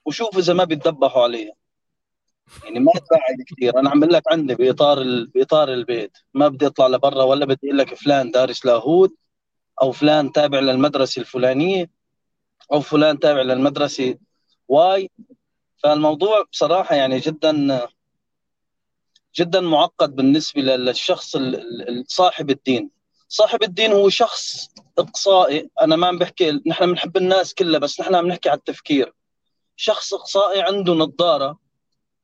وشوف 0.06 0.38
إذا 0.38 0.52
ما 0.52 0.64
بيتذبحوا 0.64 1.22
عليها. 1.22 1.52
يعني 2.64 2.80
ما 2.80 2.92
تبعد 2.92 3.44
كثير. 3.46 3.78
أنا 3.78 3.90
عم 3.90 4.04
لك 4.04 4.22
عندي 4.32 4.54
بإطار 4.54 5.00
ال... 5.00 5.26
بإطار 5.26 5.72
البيت. 5.72 6.18
ما 6.34 6.48
بدي 6.48 6.66
أطلع 6.66 6.86
لبرا 6.86 7.22
ولا 7.22 7.46
بدي 7.46 7.58
أقول 7.64 7.78
لك 7.78 7.94
فلان 7.94 8.30
دارس 8.30 8.66
لاهوت. 8.66 9.14
أو 9.82 9.92
فلان 9.92 10.32
تابع 10.32 10.58
للمدرسة 10.58 11.20
الفلانية 11.20 11.90
أو 12.72 12.80
فلان 12.80 13.18
تابع 13.18 13.42
للمدرسة 13.42 14.18
واي. 14.68 15.10
فالموضوع 15.76 16.44
بصراحة 16.52 16.94
يعني 16.94 17.18
جدا 17.18 17.80
جدا 19.36 19.60
معقد 19.60 20.16
بالنسبة 20.16 20.62
للشخص 20.62 21.36
صاحب 22.06 22.50
الدين. 22.50 22.90
صاحب 23.28 23.62
الدين 23.62 23.92
هو 23.92 24.08
شخص 24.08 24.68
إقصائي. 24.98 25.70
أنا 25.82 25.96
ما 25.96 26.06
عم 26.06 26.18
بحكي 26.18 26.60
نحن 26.66 26.86
بنحب 26.86 27.16
الناس 27.16 27.54
كلها 27.54 27.78
بس 27.78 28.00
نحن 28.00 28.14
عم 28.14 28.26
نحكي 28.26 28.48
على 28.48 28.58
التفكير. 28.58 29.14
شخص 29.76 30.14
إقصائي 30.14 30.60
عنده 30.62 30.92
نظارة 30.92 31.58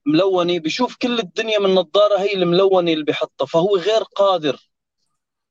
ملونة 0.07 0.59
بشوف 0.59 0.97
كل 0.97 1.19
الدنيا 1.19 1.59
من 1.59 1.75
نظارة 1.75 2.19
هي 2.19 2.35
الملونة 2.35 2.93
اللي 2.93 3.05
بحطها 3.05 3.47
فهو 3.47 3.77
غير 3.77 4.03
قادر 4.03 4.69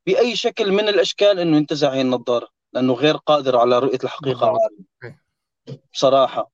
بأي 0.05 0.35
شكل 0.35 0.71
من 0.71 0.89
الأشكال 0.89 1.39
إنه 1.39 1.57
ينتزع 1.57 1.93
هي 1.93 2.01
النظاره 2.01 2.47
لأنه 2.73 2.93
غير 2.93 3.15
قادر 3.17 3.57
على 3.57 3.79
رؤية 3.79 3.99
الحقيقة. 4.03 4.59
بصراحة. 5.93 6.51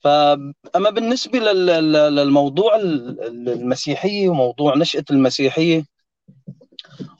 فاما 0.00 0.90
بالنسبة 0.90 1.38
للموضوع 1.38 2.76
المسيحية 2.76 4.28
وموضوع 4.28 4.76
نشأة 4.76 5.04
المسيحية 5.10 5.84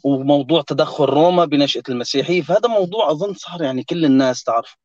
وموضوع 0.04 0.62
تدخل 0.62 1.04
روما 1.04 1.44
بنشأة 1.44 1.82
المسيحية 1.88 2.42
فهذا 2.42 2.68
موضوع 2.68 3.10
أظن 3.10 3.34
صار 3.34 3.62
يعني 3.62 3.84
كل 3.84 4.04
الناس 4.04 4.44
تعرف 4.44 4.76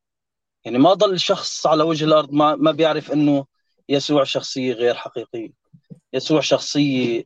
يعني 0.65 0.77
ما 0.77 0.93
ضل 0.93 1.19
شخص 1.19 1.67
على 1.67 1.83
وجه 1.83 2.05
الأرض 2.05 2.31
ما, 2.31 2.55
ما 2.55 2.71
بيعرف 2.71 3.11
إنه 3.11 3.45
يسوع 3.89 4.23
شخصية 4.23 4.73
غير 4.73 4.93
حقيقية. 4.95 5.51
يسوع 6.13 6.41
شخصية 6.41 7.23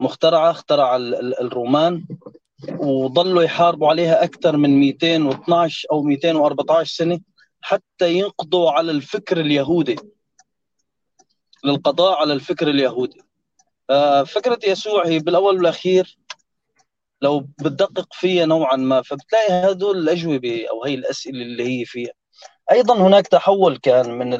مخترعة 0.00 0.50
اخترع 0.50 0.96
الرومان. 1.40 2.04
وظلوا 2.78 3.42
يحاربوا 3.42 3.88
عليها 3.88 4.24
أكثر 4.24 4.56
من 4.56 4.80
212 4.80 5.88
أو 5.92 6.02
214 6.02 6.94
سنة 6.94 7.20
حتى 7.60 8.12
ينقضوا 8.12 8.70
على 8.70 8.90
الفكر 8.90 9.40
اليهودي. 9.40 9.96
للقضاء 11.64 12.18
على 12.18 12.32
الفكر 12.32 12.68
اليهودي. 12.68 13.22
فكرة 14.26 14.58
يسوع 14.66 15.06
هي 15.06 15.18
بالأول 15.18 15.56
والأخير 15.56 16.18
لو 17.22 17.40
بتدقق 17.40 18.08
فيها 18.12 18.46
نوعا 18.46 18.76
ما 18.76 19.02
فبتلاقي 19.02 19.52
هدول 19.52 19.98
الأجوبة 19.98 20.66
أو 20.70 20.84
هي 20.84 20.94
الأسئلة 20.94 21.42
اللي 21.42 21.80
هي 21.80 21.84
فيها. 21.84 22.12
أيضا 22.72 22.94
هناك 22.94 23.26
تحول 23.26 23.76
كان 23.76 24.18
من 24.18 24.30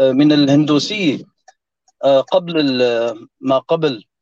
من 0.00 0.32
الهندوسية 0.32 1.18
آه، 2.04 2.20
قبل 2.20 2.80
ما 3.40 3.58
قبل 3.58 3.92
آه 3.94 4.15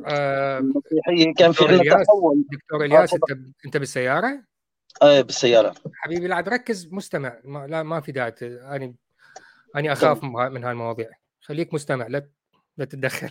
المسيحية 0.00 1.34
كان 1.34 1.52
في 1.52 1.64
عندنا 1.64 2.04
تحول. 2.04 2.44
دكتور 2.52 2.84
إلياس 2.84 3.14
أنت 3.14 3.30
أنت 3.66 3.76
بالسيارة؟ 3.76 4.44
إيه 5.02 5.20
بالسيارة. 5.20 5.74
حبيبي 5.94 6.26
لا 6.26 6.40
ركز 6.40 6.92
مستمع. 6.92 7.40
ما 7.44 7.66
لا 7.66 7.82
ما 7.82 8.00
في 8.00 8.12
داعي 8.12 8.34
أنا 8.42 8.94
أنا 9.76 9.92
أخاف 9.92 10.24
من 10.24 10.64
هالمواضيع. 10.64 11.10
خليك 11.40 11.74
مستمع 11.74 12.06
لا 12.06 12.28
لا 12.76 12.84
تتدخل. 12.84 13.30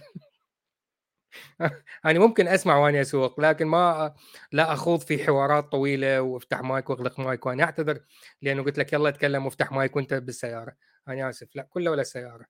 يعني 2.06 2.20
ممكن 2.20 2.48
أسمع 2.48 2.78
وأنا 2.78 3.02
أسوق 3.02 3.40
لكن 3.40 3.68
ما 3.68 4.14
لا 4.52 4.74
أخوض 4.74 5.00
في 5.00 5.26
حوارات 5.26 5.72
طويلة 5.72 6.22
وأفتح 6.22 6.62
مايك 6.62 6.90
وأغلق 6.90 7.20
مايك 7.20 7.46
وأنا 7.46 7.64
أعتذر 7.64 8.00
لأنه 8.42 8.64
قلت 8.64 8.78
لك 8.78 8.94
يلا 8.94 9.10
أتكلم 9.10 9.46
وأفتح 9.46 9.72
مايك 9.72 9.96
وأنت 9.96 10.14
بالسيارة. 10.14 10.76
أنا 11.08 11.30
آسف. 11.30 11.56
لا 11.56 11.64
كله 11.64 11.92
ولا 11.92 12.02
السياره 12.02 12.46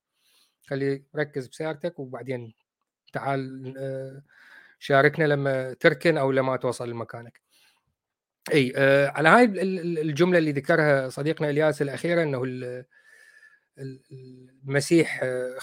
خلي 0.68 1.03
ركز 1.16 1.47
بسيارتك 1.47 1.99
وبعدين 1.99 2.53
تعال 3.14 3.74
آه، 3.78 4.24
شاركنا 4.80 5.24
لما 5.26 5.74
تركن 5.74 6.18
أو 6.18 6.32
لما 6.32 6.57
توصل 6.57 6.89
لمكانك. 6.89 7.41
إي 8.53 8.74
آه، 8.76 9.07
على 9.07 9.30
هاي 9.30 9.43
الجملة 10.01 10.38
اللي 10.38 10.51
ذكرها 10.51 11.09
صديقنا 11.09 11.49
إلياس 11.49 11.82
الأخيرة 11.82 12.24
إنه 12.24 12.43
المسيح 14.68 15.20
آه، 15.24 15.57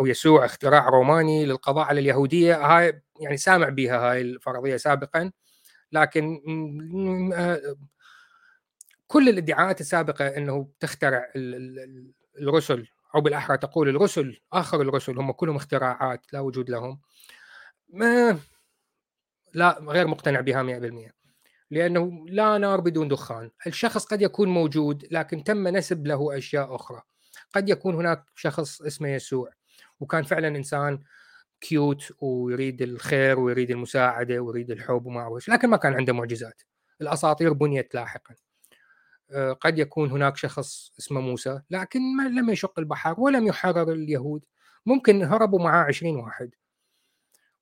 أو 0.00 0.06
يسوع 0.06 0.44
اختراع 0.44 0.88
روماني 0.88 1.46
للقضاء 1.46 1.86
على 1.86 2.00
اليهودية. 2.00 2.56
هاي 2.66 3.02
يعني 3.20 3.36
سامع 3.36 3.68
بها 3.68 4.10
هاي 4.10 4.20
الفرضية 4.20 4.76
سابقا 4.76 5.30
لكن 5.92 6.40
كل 9.06 9.28
الادعاءات 9.28 9.80
السابقة 9.80 10.26
إنه 10.26 10.68
تخترع 10.80 11.32
الرسل 12.38 12.86
أو 13.14 13.20
بالأحرى 13.20 13.58
تقول 13.58 13.88
الرسل 13.88 14.40
آخر 14.52 14.80
الرسل 14.82 15.18
هم 15.18 15.32
كلهم 15.32 15.56
اختراعات 15.56 16.20
لا 16.32 16.40
وجود 16.40 16.70
لهم 16.70 17.00
ما 17.88 18.38
لا 19.54 19.78
غير 19.82 20.06
مقتنع 20.06 20.40
بها 20.40 20.62
100% 20.62 21.14
لأنه 21.70 22.26
لا 22.28 22.58
نار 22.58 22.80
بدون 22.80 23.08
دخان، 23.08 23.50
الشخص 23.66 24.04
قد 24.06 24.22
يكون 24.22 24.48
موجود 24.48 25.06
لكن 25.10 25.44
تم 25.44 25.68
نسب 25.68 26.06
له 26.06 26.38
أشياء 26.38 26.74
أخرى، 26.76 27.02
قد 27.54 27.68
يكون 27.68 27.94
هناك 27.94 28.24
شخص 28.34 28.82
اسمه 28.82 29.08
يسوع 29.08 29.50
وكان 30.00 30.22
فعلا 30.24 30.48
إنسان 30.48 30.98
كيوت 31.60 32.12
ويريد 32.22 32.82
الخير 32.82 33.40
ويريد 33.40 33.70
المساعدة 33.70 34.40
ويريد 34.40 34.70
الحب 34.70 35.06
وما 35.06 35.20
أعرف 35.20 35.48
لكن 35.48 35.68
ما 35.70 35.76
كان 35.76 35.94
عنده 35.94 36.12
معجزات. 36.14 36.62
الأساطير 37.02 37.52
بنيت 37.52 37.94
لاحقا. 37.94 38.34
آه، 39.32 39.52
قد 39.52 39.78
يكون 39.78 40.10
هناك 40.10 40.36
شخص 40.36 40.92
اسمه 40.98 41.20
موسى 41.20 41.60
لكن 41.70 42.00
ما 42.16 42.28
لم 42.28 42.50
يشق 42.50 42.78
البحر 42.78 43.14
ولم 43.20 43.46
يحرر 43.46 43.92
اليهود. 43.92 44.44
ممكن 44.86 45.22
هربوا 45.22 45.60
معاه 45.60 45.84
20 45.84 46.16
واحد. 46.16 46.50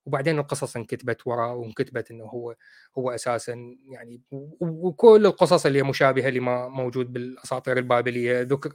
وبعدين 0.07 0.39
القصص 0.39 0.77
انكتبت 0.77 1.27
وراء 1.27 1.55
وانكتبت 1.55 2.11
إنه 2.11 2.25
هو 2.25 2.57
هو 2.99 3.11
أساسا 3.11 3.77
يعني 3.89 4.23
وكل 4.61 5.27
القصص 5.27 5.67
اللي 5.67 5.83
مشابهة 5.83 6.31
لما 6.31 6.69
موجود 6.69 7.13
بالأساطير 7.13 7.79
البابلية 7.79 8.41
ذكر 8.43 8.73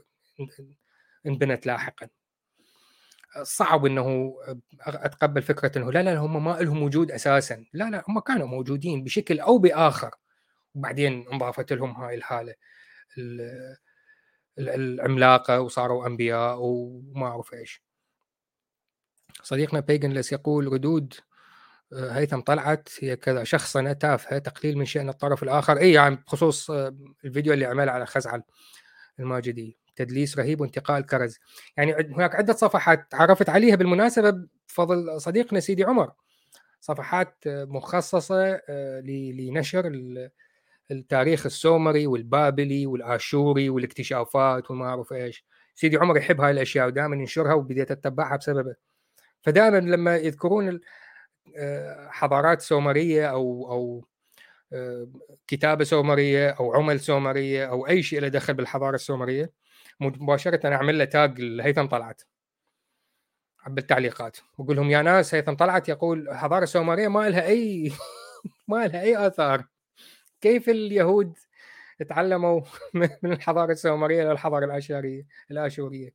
انبنت 1.26 1.66
لاحقا. 1.66 2.08
صعب 3.42 3.86
إنه 3.86 4.34
أتقبل 4.80 5.42
فكرة 5.42 5.78
إنه 5.78 5.92
لا 5.92 6.02
لا 6.02 6.16
هم 6.18 6.44
ما 6.44 6.50
لهم 6.60 6.82
وجود 6.82 7.10
أساسا. 7.12 7.64
لا 7.72 7.90
لا 7.90 8.04
هم 8.08 8.20
كانوا 8.20 8.46
موجودين 8.46 9.04
بشكل 9.04 9.40
أو 9.40 9.58
بآخر. 9.58 10.14
وبعدين 10.74 11.26
انضافت 11.32 11.72
لهم 11.72 11.90
هاي 11.90 12.14
الحالة. 12.14 12.54
العملاقة 14.58 15.60
وصاروا 15.60 16.06
أنبياء 16.06 16.58
وما 16.60 17.26
أعرف 17.26 17.54
إيش. 17.54 17.82
صديقنا 19.42 19.80
بيجنلس 19.80 20.32
يقول 20.32 20.72
ردود 20.72 21.14
آه، 21.92 22.10
هيثم 22.10 22.40
طلعت 22.40 22.88
هي 23.00 23.16
كذا. 23.16 23.44
شخصنة 23.44 23.92
تافهة 23.92 24.38
تقليل 24.38 24.78
من 24.78 24.84
شأن 24.84 25.08
الطرف 25.08 25.42
الآخر. 25.42 25.78
أي 25.78 25.92
يعني 25.92 26.16
بخصوص 26.16 26.70
آه، 26.70 26.96
الفيديو 27.24 27.52
اللي 27.52 27.66
عمله 27.66 27.92
على 27.92 28.06
خزعل 28.06 28.42
الماجدي. 29.20 29.78
تدليس 29.96 30.38
رهيب 30.38 30.60
وانتقاء 30.60 30.98
الكرز 30.98 31.38
يعني 31.76 31.94
هناك 31.94 32.34
عدة 32.34 32.52
صفحات 32.52 33.10
تعرفت 33.10 33.48
عليها 33.48 33.76
بالمناسبة 33.76 34.46
بفضل 34.68 35.20
صديقنا 35.20 35.60
سيدي 35.60 35.84
عمر. 35.84 36.12
صفحات 36.80 37.36
آه، 37.46 37.64
مخصصة 37.64 38.60
لنشر 39.04 39.88
التاريخ 40.90 41.46
السومري 41.46 42.06
والبابلي 42.06 42.86
والآشوري 42.86 43.70
والاكتشافات 43.70 44.70
وما 44.70 44.86
أعرف 44.86 45.12
إيش. 45.12 45.44
سيدي 45.74 45.96
عمر 45.96 46.16
يحب 46.16 46.40
هاي 46.40 46.50
الأشياء 46.50 46.86
ودائما 46.86 47.16
ينشرها 47.16 47.54
وبديت 47.54 47.90
أتبعها 47.90 48.36
بسببه. 48.36 48.74
فدائما 49.42 49.78
لما 49.80 50.16
يذكرون 50.16 50.80
آه، 51.56 52.08
حضارات 52.10 52.60
سومرية 52.60 53.26
أو 53.30 53.72
أو 53.72 54.04
آه، 54.72 55.08
كتابة 55.46 55.84
سومرية 55.84 56.50
أو 56.50 56.74
عمل 56.74 57.00
سومرية 57.00 57.66
أو 57.66 57.88
أي 57.88 58.02
شيء 58.02 58.20
له 58.20 58.28
دخل 58.28 58.54
بالحضارة 58.54 58.94
السومرية 58.94 59.52
مباشرة 60.00 60.74
أعمل 60.74 60.98
له 60.98 61.04
تاج 61.04 61.40
لهيثم 61.40 61.86
طلعت. 61.86 62.22
بالتعليقات. 63.66 64.38
بقول 64.58 64.76
لهم 64.76 64.90
يا 64.90 65.02
ناس 65.02 65.34
هيثم 65.34 65.54
طلعت 65.54 65.88
يقول 65.88 66.28
الحضاره 66.28 66.62
السومريه 66.64 67.08
ما 67.08 67.28
لها 67.28 67.46
أي 67.46 67.92
ما 68.68 68.86
لها 68.86 69.02
أي 69.02 69.26
آثار. 69.26 69.64
كيف 70.40 70.68
اليهود 70.68 71.38
تعلموا 72.08 72.60
من 73.22 73.32
الحضارة 73.32 73.72
السومرية 73.72 74.24
للحضاره 74.24 74.64
الأشورية؟ 74.64 75.26
الاشوريه 75.50 76.14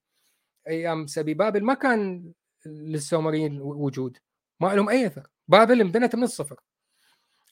أيام 0.67 1.07
سبي 1.07 1.33
بابل 1.33 1.63
ما 1.63 1.73
كان 1.73 2.31
للسومريين 2.65 3.61
وجود. 3.61 4.17
ما 4.59 4.75
لهم 4.75 4.89
أي 4.89 5.07
أثر. 5.07 5.27
بابل 5.47 5.81
انبنت 5.81 6.15
من 6.15 6.23
الصفر. 6.23 6.59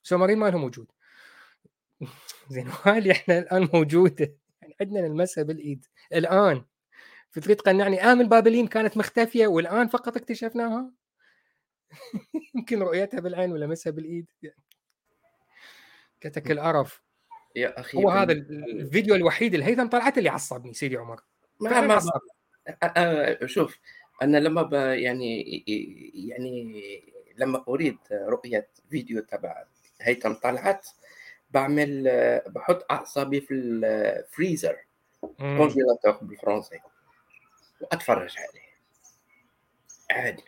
السومريين 0.04 0.40
ما 0.40 0.50
لهم 0.50 0.64
وجود. 0.64 0.88
زين 2.52 2.68
وهذه 2.68 3.12
إحنا 3.12 3.40
الآن 3.40 3.70
موجوده 3.74 4.36
يعني 4.62 4.76
عندنا 4.82 5.02
نلمسها 5.02 5.44
بالايد 5.44 5.86
الآن. 6.14 6.66
فتريد 7.30 7.58
تقنعني 7.58 8.04
امن 8.04 8.22
البابليين 8.22 8.68
كانت 8.68 8.98
مختفية 8.98 9.48
والآن 9.48 9.88
فقط 9.88 10.18
اكتشفناها؟ 10.18 10.92
يمكن 12.56 12.80
رؤيتها 12.80 13.20
بالعين 13.20 13.52
ولمسها 13.52 13.92
بالايد 13.92 14.32
كتك 16.22 16.52
القرف. 16.52 17.02
يا 17.56 17.80
أخي 17.80 17.98
هو 17.98 18.10
هذا 18.10 18.32
الفيديو 18.32 19.16
الوحيد 19.16 19.54
اللي 19.54 19.66
هيثم 19.66 19.88
طلعت 19.88 20.18
اللي 20.18 20.30
عصبني 20.30 20.74
سيدي 20.74 20.98
عمر. 20.98 21.22
ما 21.60 21.82
ما 21.82 22.02
شوف 23.46 23.80
أنا 24.22 24.38
لما 24.38 24.62
ب 24.62 24.74
يعني 24.74 25.64
يعني 26.28 26.84
لما 27.38 27.64
أريد 27.68 27.98
رؤية 28.12 28.70
فيديو 28.90 29.22
تبع 29.22 29.64
هيثم 30.02 30.34
طلعت 30.34 30.88
بعمل 31.52 32.04
بحط 32.48 32.92
أعصابي 32.92 33.42
في 33.42 33.54
الفريزر 33.54 34.78
كونجيلاتور 35.38 36.12
بالفرنسي. 36.22 36.80
وأتفرج 37.82 38.36
عليه. 38.38 38.72
عادي. 40.12 40.44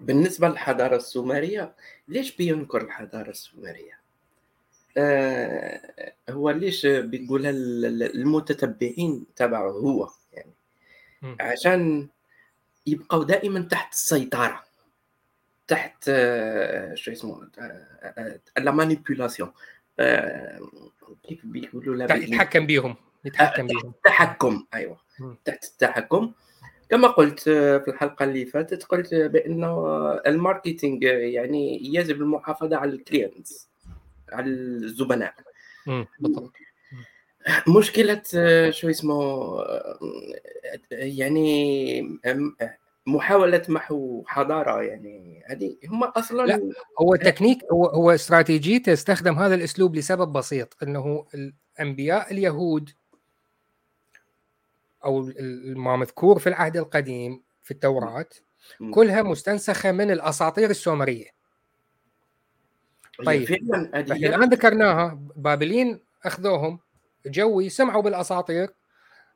بالنسبة 0.00 0.48
للحضارة 0.48 0.96
السومرية 0.96 1.74
ليش 2.08 2.36
بينكر 2.36 2.82
الحضارة 2.82 3.30
السومرية؟ 3.30 3.99
آه 5.00 6.12
هو 6.30 6.50
ليش 6.50 6.86
بيقولها 6.86 7.50
المتتبعين 7.50 9.26
تبعه 9.36 9.70
هو؟ 9.70 10.08
يعني 10.32 10.52
عشان 11.40 12.08
يبقوا 12.86 13.24
دائما 13.24 13.60
تحت 13.60 13.92
السيطرة 13.92 14.62
تحت 15.68 16.04
آه، 16.08 16.94
شو 16.94 17.12
اسمه 17.12 17.48
la 18.58 18.70
manipulation 18.70 19.50
كيف 21.22 21.40
بيقولوا 21.44 21.96
لا 21.96 22.14
يتحكم 22.14 22.66
بيهم 22.66 22.96
يتحكم 23.24 23.66
بيهم. 23.66 23.88
التحكم 23.88 24.66
أيوه. 24.74 24.98
تحت 25.44 25.64
التحكم. 25.64 26.32
كما 26.90 27.08
قلت 27.08 27.48
آه، 27.48 27.78
في 27.78 27.88
الحلقة 27.88 28.24
اللي 28.24 28.46
فاتت 28.46 28.84
قلت 28.84 29.14
بأنه 29.14 29.88
ال 30.26 30.34
marketing 30.34 31.02
يعني 31.02 31.94
يجب 31.94 32.16
المحافظة 32.16 32.76
على 32.76 32.90
ال 32.90 32.99
clients. 32.99 33.69
على 34.32 34.50
الزبناء. 34.50 35.34
بالضبط. 36.20 36.52
مشكلة 37.68 38.22
آه، 38.34 38.70
شو 38.70 38.90
اسمه 38.90 39.22
آه، 39.60 39.98
يعني 40.90 42.02
محاولة 43.06 43.62
محو 43.68 44.24
حضارة 44.26 44.82
يعني 44.82 45.42
هذه 45.46 45.76
هم 45.88 46.04
أصلا 46.04 46.46
لا 46.46 46.72
هو 47.00 47.16
تكنيك 47.16 47.64
هو 47.72 47.86
هو 47.86 48.10
استراتيجيته 48.10 48.92
استخدم 48.92 49.38
هذا 49.38 49.54
الأسلوب 49.54 49.96
لسبب 49.96 50.32
بسيط 50.32 50.76
إنه 50.82 51.26
الأنبياء 51.34 52.32
اليهود 52.32 52.90
أو 55.04 55.32
ما 55.64 55.96
مذكور 55.96 56.38
في 56.38 56.46
العهد 56.46 56.76
القديم 56.76 57.42
في 57.62 57.70
التوراة 57.70 58.26
كلها 58.90 59.22
مستنسخة 59.22 59.92
من 59.92 60.10
الأساطير 60.10 60.70
السومرية. 60.70 61.39
طيب. 63.26 63.52
إحنا 63.52 64.08
الآن 64.14 64.48
ذكرناها 64.48 65.18
بابلين 65.36 66.00
أخذوهم 66.24 66.78
جوي 67.26 67.68
سمعوا 67.68 68.02
بالأساطير 68.02 68.70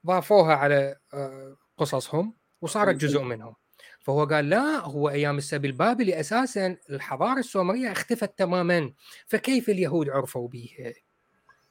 ضافوها 0.07 0.55
على 0.55 0.97
آه، 1.15 1.57
قصصهم 1.79 2.35
وصارت 2.63 2.97
جزء 2.97 3.23
منهم. 3.23 3.55
فهو 4.01 4.25
قال 4.25 4.49
لا 4.49 4.81
هو 4.81 5.09
أيام 5.09 5.39
السبي 5.39 5.69
البابلي 5.69 6.21
أساسا 6.21 6.77
الحضارة 6.91 7.39
السومرية 7.39 7.93
اختفت 7.93 8.39
تماما 8.39 8.93
فكيف 9.27 9.69
اليهود 9.69 10.11
عرفوا 10.11 10.49
به 10.49 10.95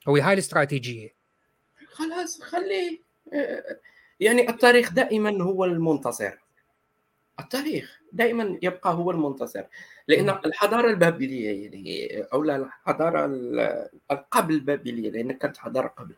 هو 0.07 0.16
هاي 0.16 0.34
الاستراتيجية. 0.34 1.16
خلاص 1.88 2.41
خليه 2.41 2.99
آه، 3.34 3.80
يعني 4.20 4.49
التاريخ 4.49 4.93
دائما 4.93 5.43
هو 5.43 5.66
المنتصر. 5.66 6.42
التاريخ 7.39 8.01
دائما 8.11 8.59
يبقى 8.61 8.93
هو 8.93 9.11
المنتصر 9.11 9.63
لأن 10.07 10.29
الحضارة 10.29 10.89
البابلية 10.89 11.63
يعني 11.63 12.21
أو 12.34 12.43
الحضارة 12.43 13.25
قبل 14.31 14.53
البابلية 14.53 15.11
لأن 15.11 15.31
كانت 15.31 15.57
حضارة 15.57 15.88
قبل. 15.88 16.15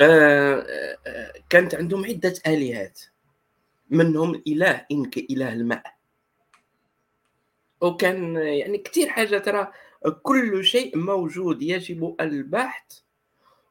آه، 0.00 0.66
آه، 1.06 1.32
كانت 1.50 1.74
عندهم 1.74 2.04
عدة 2.04 2.34
الهات 2.46 3.00
منهم 3.90 4.42
إله 4.46 4.86
إنك 4.90 5.18
إله 5.18 5.52
الماء. 5.52 5.96
وكان 7.80 8.36
يعني 8.36 8.78
كثير 8.78 9.08
حاجة 9.08 9.38
ترى 9.38 9.72
كل 10.22 10.64
شيء 10.64 10.98
موجود 10.98 11.62
يجب 11.62 12.16
البحث 12.20 13.00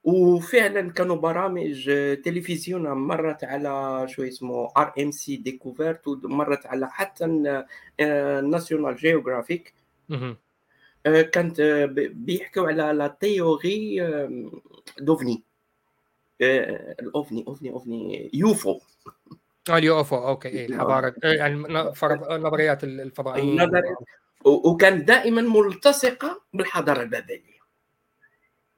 وفعلا 0.05 0.91
كانوا 0.91 1.15
برامج 1.15 1.85
تلفزيون 2.25 2.89
مرت 2.91 3.43
على 3.43 4.05
شو 4.09 4.23
اسمه 4.23 4.69
RMC 4.77 5.35
Découverte 5.35 6.07
ومرت 6.07 6.65
على 6.65 6.89
حتى 6.89 7.25
National 8.43 8.95
Geographic 8.95 9.73
كانت 11.05 11.61
بيحكوا 12.13 12.67
على 12.67 12.97
la 12.97 13.07
théorie 13.07 13.97
d'OVNI 14.99 15.43
ال 16.41 16.62
OVNI 16.62 17.45
OVNI 17.47 17.69
OVNI 17.71 18.29
UFO. 18.33 18.79
آه 19.69 19.77
ال 19.77 19.97
UFO 19.97 20.15
okay 20.15 20.49
إيه 20.49 20.65
الحضارة 20.65 21.13
يعني 21.23 21.93
فرض 21.95 22.31
نظريات 22.31 22.83
الفضائيين 22.83 23.61
و- 24.45 24.69
وكان 24.69 25.05
دائما 25.05 25.41
ملتصقة 25.41 26.41
بالحضارة 26.53 27.01
البابلية. 27.01 27.54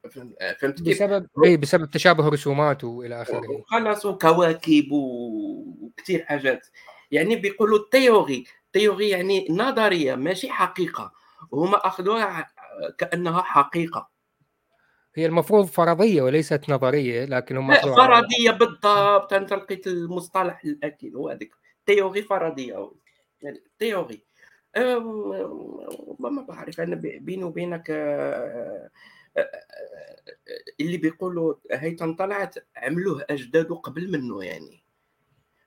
فهمت 0.09 0.81
كيف؟ 0.83 1.03
بسبب 1.03 1.27
اي 1.45 1.57
بسبب 1.57 1.89
تشابه 1.91 2.29
رسومات 2.29 2.83
وإلى 2.83 3.21
آخره. 3.21 3.51
وخلاص 3.51 4.05
وكواكب 4.05 4.87
وكثير 4.91 6.25
حاجات. 6.25 6.67
يعني 7.11 7.35
بيقولوا 7.35 7.77
ال 7.79 7.87
theory. 7.87 8.43
ال 8.65 8.72
theory 8.72 9.09
يعني 9.09 9.47
نظرية 9.49 10.15
ماشي 10.15 10.49
حقيقة. 10.49 11.11
هما 11.53 11.87
أخذوها 11.87 12.47
كأنها 12.97 13.41
حقيقة. 13.41 14.09
هي 15.15 15.25
المفروض 15.25 15.65
فرضية 15.65 16.21
وليست 16.21 16.69
نظرية 16.69 17.25
لكن 17.25 17.57
هم 17.57 17.73
فرضية 17.73 18.51
بالضبط. 18.51 19.33
أنت 19.33 19.53
لقيت 19.53 19.87
المصطلح 19.87 20.61
الأكيد 20.65 21.15
هو 21.15 21.29
هذاك. 21.29 21.49
theory 21.85 22.21
فرضية. 22.21 22.91
يعني 23.41 23.63
theory. 23.79 24.21
ما 26.19 26.45
بعرف. 26.49 26.81
أنا 26.81 26.95
بي- 26.95 27.19
بيني 27.19 27.43
وبينك 27.43 27.89
آه، 27.89 27.95
آه، 27.95 28.85
آه، 28.85 28.89
اللي 30.79 30.97
بيقولوا 30.97 31.55
هيثم 31.71 32.13
طلعت 32.13 32.55
عملوه 32.77 33.25
اجداده 33.29 33.75
قبل 33.75 34.11
منه 34.11 34.43
يعني 34.43 34.83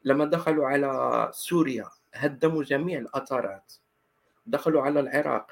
لما 0.05 0.25
دخلوا 0.25 0.67
على 0.67 1.31
سوريا 1.35 1.89
هدموا 2.15 2.63
جميع 2.63 2.99
الاثارات 2.99 3.73
دخلوا 4.47 4.83
على 4.83 5.01
العراق 5.01 5.51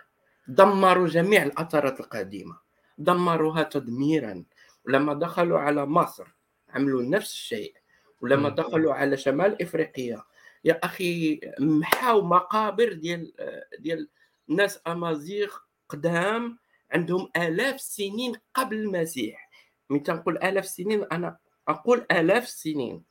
دمروا 0.49 1.07
جميع 1.09 1.43
الاثارات 1.43 2.01
القديمه 2.01 2.59
دمروها 2.99 3.63
تدميرا 3.63 4.45
ولما 4.87 5.15
دخلوا 5.15 5.59
على 5.59 5.87
مصر 5.87 6.27
عملوا 6.69 7.03
نفس 7.03 7.33
الشيء 7.33 7.75
ولما. 8.21 8.49
دخلوا 8.49 8.95
على 8.95 9.17
شمال 9.17 9.63
افريقيا 9.63 10.23
يا 10.65 10.81
أخي 10.85 11.41
محاو 11.61 12.23
مقابر 12.23 12.93
ديال 12.93 13.33
ديال 13.79 14.09
ناس 14.49 14.81
امازيغ 14.87 15.57
قدام 15.89 16.59
عندهم 16.91 17.31
آلاف 17.37 17.75
السنين 17.75 18.37
قبل 18.55 18.77
المسيح. 18.77 19.51
من 19.91 20.03
تنقول 20.03 20.39
آلاف 20.39 20.65
السنين 20.65 21.05
أنا 21.05 21.39
أقول 21.69 22.07
آلاف 22.11 22.45
السنين. 22.45 23.05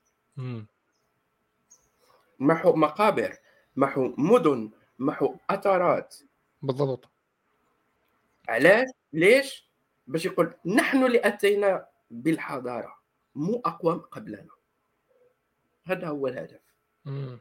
محو 2.39 2.75
مقابر 2.75 3.37
محو 3.75 4.13
مدن 4.17 4.71
محو 4.99 5.35
اثارات 5.49 6.15
بالضبط. 6.61 7.09
علاش 8.49 8.87
ليش؟ 9.13 9.67
باش 10.07 10.25
يقول 10.25 10.53
نحن 10.65 11.03
اللي 11.05 11.19
أتينا 11.27 11.87
بالحضارة 12.11 12.97
مو 13.35 13.61
أقوام 13.65 13.99
قبلنا. 13.99 14.49
هذا 15.83 16.07
هو 16.07 16.27
الهدف. 16.27 16.61
مم. 17.05 17.39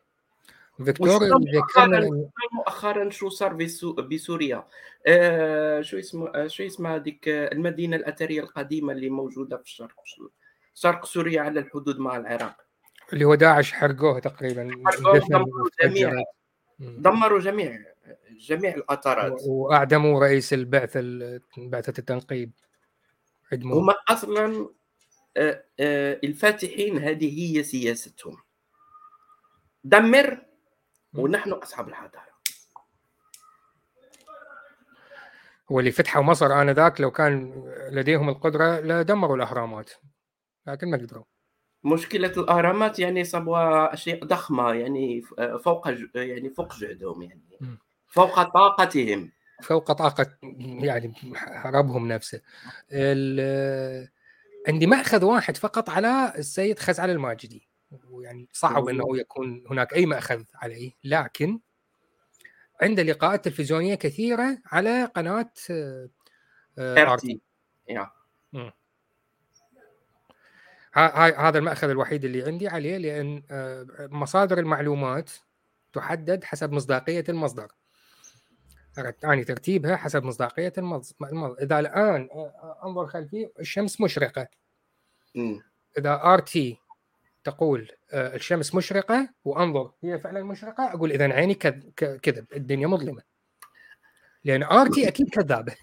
فيكتور 0.85 1.21
مؤخرا 1.39 2.01
مؤخرا 2.53 3.11
شو 3.11 3.29
صار 3.29 3.53
بسو- 3.57 3.93
بسوريا؟ 3.93 4.65
آه 5.07 5.81
شو 5.81 5.99
اسمه 5.99 6.29
آه 6.35 6.47
شو 6.47 6.63
اسمها 6.67 6.97
هذيك 6.97 7.29
آه، 7.29 7.53
المدينة 7.53 7.97
الأثرية 7.97 8.41
القديمة 8.41 8.93
اللي 8.93 9.11
موجودة 9.11 9.57
في 9.57 9.63
الشرق 9.63 9.95
شرق 10.75 11.05
سوريا 11.05 11.41
على 11.43 11.61
الحدود 11.61 11.99
مع 11.99 12.17
العراق. 12.17 12.57
اللي 13.13 13.25
هو 13.25 13.35
داعش 13.35 13.73
حرقوه 13.73 14.19
تقريبا 14.19 14.83
حرقوه 14.87 15.19
دفن 15.19 15.35
ودمروا 15.35 15.69
جميع. 15.83 16.23
دمروا 16.79 17.41
جميع 17.41 17.79
جميع 18.31 18.75
الاثارات 18.75 19.43
وأعدموا 19.47 20.21
رئيس 20.21 20.53
البعثه 20.53 21.01
ال- 21.01 21.41
بعثة 21.59 21.95
التنقيب 21.99 22.51
عدموه. 23.53 23.79
هم 23.79 23.91
أصلا 24.09 24.69
آه، 25.37 25.63
الفاتحين 26.25 26.99
هذه 26.99 27.57
هي 27.59 27.63
سياستهم. 27.63 28.37
دمر 29.85 30.46
ونحن 31.15 31.53
أصحاب 31.53 31.89
الحضاره 31.89 32.37
واللي 35.69 35.91
فتحوا 35.91 36.23
مصر 36.23 36.63
آنذاك 36.63 37.01
لو 37.01 37.11
كان 37.11 37.65
لديهم 37.91 38.29
القدرة 38.29 38.81
لدمروا 38.81 39.37
الأهرامات. 39.37 39.91
لكن 40.67 40.91
ما 40.91 40.97
قدروا. 40.97 41.25
مشكلة 41.85 42.33
الأهرامات 42.37 42.99
يعني 42.99 43.25
صبوا 43.25 43.95
أشياء 43.95 44.25
ضخمة 44.25 44.73
يعني 44.73 45.23
فوق 45.65 45.89
يعني 46.15 46.51
فوق 46.51 46.77
جهدهم 46.77 47.23
يعني. 47.23 47.79
فوق 48.07 48.43
طاقتهم. 48.43 49.33
فوق 49.63 49.93
طاقة 49.93 50.27
يعني 50.63 51.15
ربهم 51.65 52.09
نفسه. 52.09 52.41
عندي 54.69 54.87
مأخذ 54.87 55.25
واحد 55.25 55.57
فقط 55.57 55.91
على 55.91 56.33
السيد 56.39 56.79
خزعل 56.79 57.11
الماجدي. 57.11 57.66
ويعني 58.11 58.49
صعب 58.53 58.89
إنه 58.89 59.19
يكون 59.19 59.65
هناك 59.71 59.95
أي 59.95 60.07
مأخذ 60.07 60.45
عليه. 60.55 60.93
لكن 61.05 61.61
عنده 62.83 63.03
لقاءات 63.03 63.45
تلفزيونية 63.45 63.95
كثيرة 63.95 64.59
على 64.67 65.05
قناه 65.05 65.51
آه، 65.71 66.09
آه، 66.79 67.19
RT. 67.19 67.21
RT. 67.21 67.41
هذا 71.37 71.59
المأخذ 71.59 71.89
الوحيد 71.89 72.25
اللي 72.25 72.43
عندي 72.43 72.69
عليه 72.69 72.97
لأن 72.97 73.43
آه، 73.51 73.87
مصادر 74.01 74.59
المعلومات 74.59 75.31
تحدد 75.93 76.45
حسب 76.45 76.73
مصداقية 76.73 77.25
المصدر. 77.29 77.73
يعني 79.23 79.45
ترتيبها 79.45 79.97
حسب 79.97 80.25
مصداقية 80.25 80.73
المصدر 80.79 81.63
إذا 81.63 81.79
الآن 81.79 82.29
آه، 82.33 82.81
أنظر 82.85 83.07
خلفي 83.07 83.51
الشمس 83.61 84.01
مشرقة. 84.01 84.49
مم. 85.35 85.63
إذا 85.99 86.23
RT 86.25 86.79
تقول 87.47 87.91
آه، 88.13 88.37
الشمس 88.37 88.75
مشرقة 88.75 89.29
وأنظر 89.45 89.93
هي 90.03 90.19
فعلا 90.19 90.43
مشرقة؟ 90.43 90.93
أقول 90.95 91.13
إذا 91.13 91.33
عيني 91.33 91.55
كذب 91.55 92.47
الدنيا 92.57 92.87
مظلمة. 92.87 93.23
لأن 94.45 94.63
RT 94.63 95.09
أكيد 95.09 95.29
كذابة. 95.29 95.75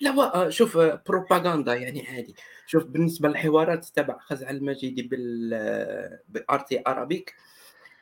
لا 0.00 0.10
آه، 0.34 0.48
شوف 0.48 0.76
آه، 0.76 1.02
بروباغندا 1.08 1.74
يعني 1.74 2.06
عادي. 2.06 2.34
شوف 2.66 2.84
بالنسبة 2.84 3.28
للحوارات 3.28 3.84
تبع 3.84 4.18
خزعل 4.18 4.56
الماجدي 4.56 5.02
بال 5.02 6.18
ب 6.28 6.60
RT 6.60 6.82
Arabic 6.86 7.34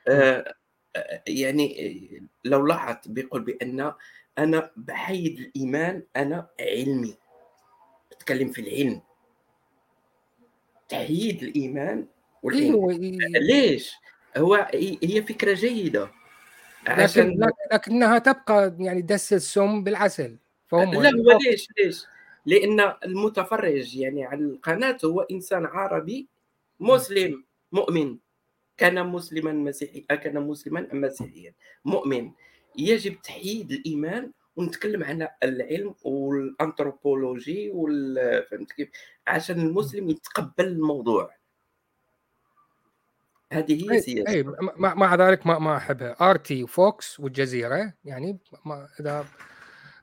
آه، 0.08 0.54
يعني 1.26 2.26
لو 2.44 2.66
لاحظت 2.66 3.08
بيقول 3.08 3.42
بأن 3.44 3.92
أنا 4.38 4.70
بحيد 4.76 5.38
الإيمان 5.38 6.02
أنا 6.16 6.48
علمي. 6.60 7.16
بتكلم 8.10 8.52
في 8.52 8.60
العلم. 8.60 9.02
تحييد 10.88 11.42
الإيمان 11.42 12.06
والعلم 12.46 12.88
أيوه 12.90 13.40
ليش؟ 13.40 13.92
هو 14.36 14.54
هي 15.02 15.22
فكرة 15.22 15.54
جيدة. 15.54 16.10
عشان 16.86 17.30
لكن- 17.40 17.52
لكنها 17.72 18.18
تبقى 18.18 18.76
يعني 18.78 19.02
دس 19.02 19.32
السم 19.32 19.84
بالعسل 19.84 20.36
فهم 20.66 21.02
لا 21.02 21.10
هو 21.10 21.38
ليش 21.38 21.68
ليش؟ 21.78 22.04
لأن 22.46 22.92
المتفرج 23.04 23.96
يعني 23.96 24.24
على 24.24 24.40
القناة 24.40 24.98
هو 25.04 25.20
إنسان 25.20 25.64
عربي 25.66 26.28
مسلم 26.80 27.44
مؤمن. 27.72 28.18
كان 28.76 29.06
مسلما 29.06 29.52
مسيحي 29.52 30.00
كان 30.00 30.40
مسلما 30.40 30.86
ام 30.92 31.00
مسيحيا 31.00 31.54
مؤمن. 31.84 32.30
يجب 32.78 33.22
تحييد 33.22 33.72
الإيمان 33.72 34.32
ونتكلم 34.56 35.04
عن 35.04 35.28
العلم 35.42 35.94
والأنثروبولوجي 36.02 37.70
وال 37.70 38.16
فهمت 38.50 38.72
كيف؟ 38.72 38.88
عشان 39.26 39.60
المسلم 39.60 40.10
يتقبل 40.10 40.66
الموضوع. 40.66 41.30
هذه 43.52 43.84
هي 43.84 43.92
أي 43.92 44.00
سياسه 44.00 44.30
أي، 44.30 44.42
مع, 44.76 44.94
مع 44.94 45.14
ذلك 45.14 45.46
ما 45.46 45.58
ما 45.58 45.76
أحبها. 45.76 46.16
RT 46.20 46.64
وفوكس 46.64 47.20
والجزيرة 47.20 47.92
يعني 48.04 48.38
ما 48.64 48.88
إذا 49.00 49.26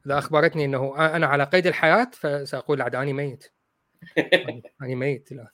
إذا 0.05 0.17
أخبرتني 0.17 0.65
إنه 0.65 1.15
أنا 1.15 1.27
على 1.27 1.43
قيد 1.43 1.67
الحياة 1.67 2.11
فسأقول 2.13 2.81
عاد 2.81 2.95
اني 2.95 3.13
ميت. 3.13 3.53
اني 4.81 4.95
ميت 5.01 5.31
لا. 5.31 5.51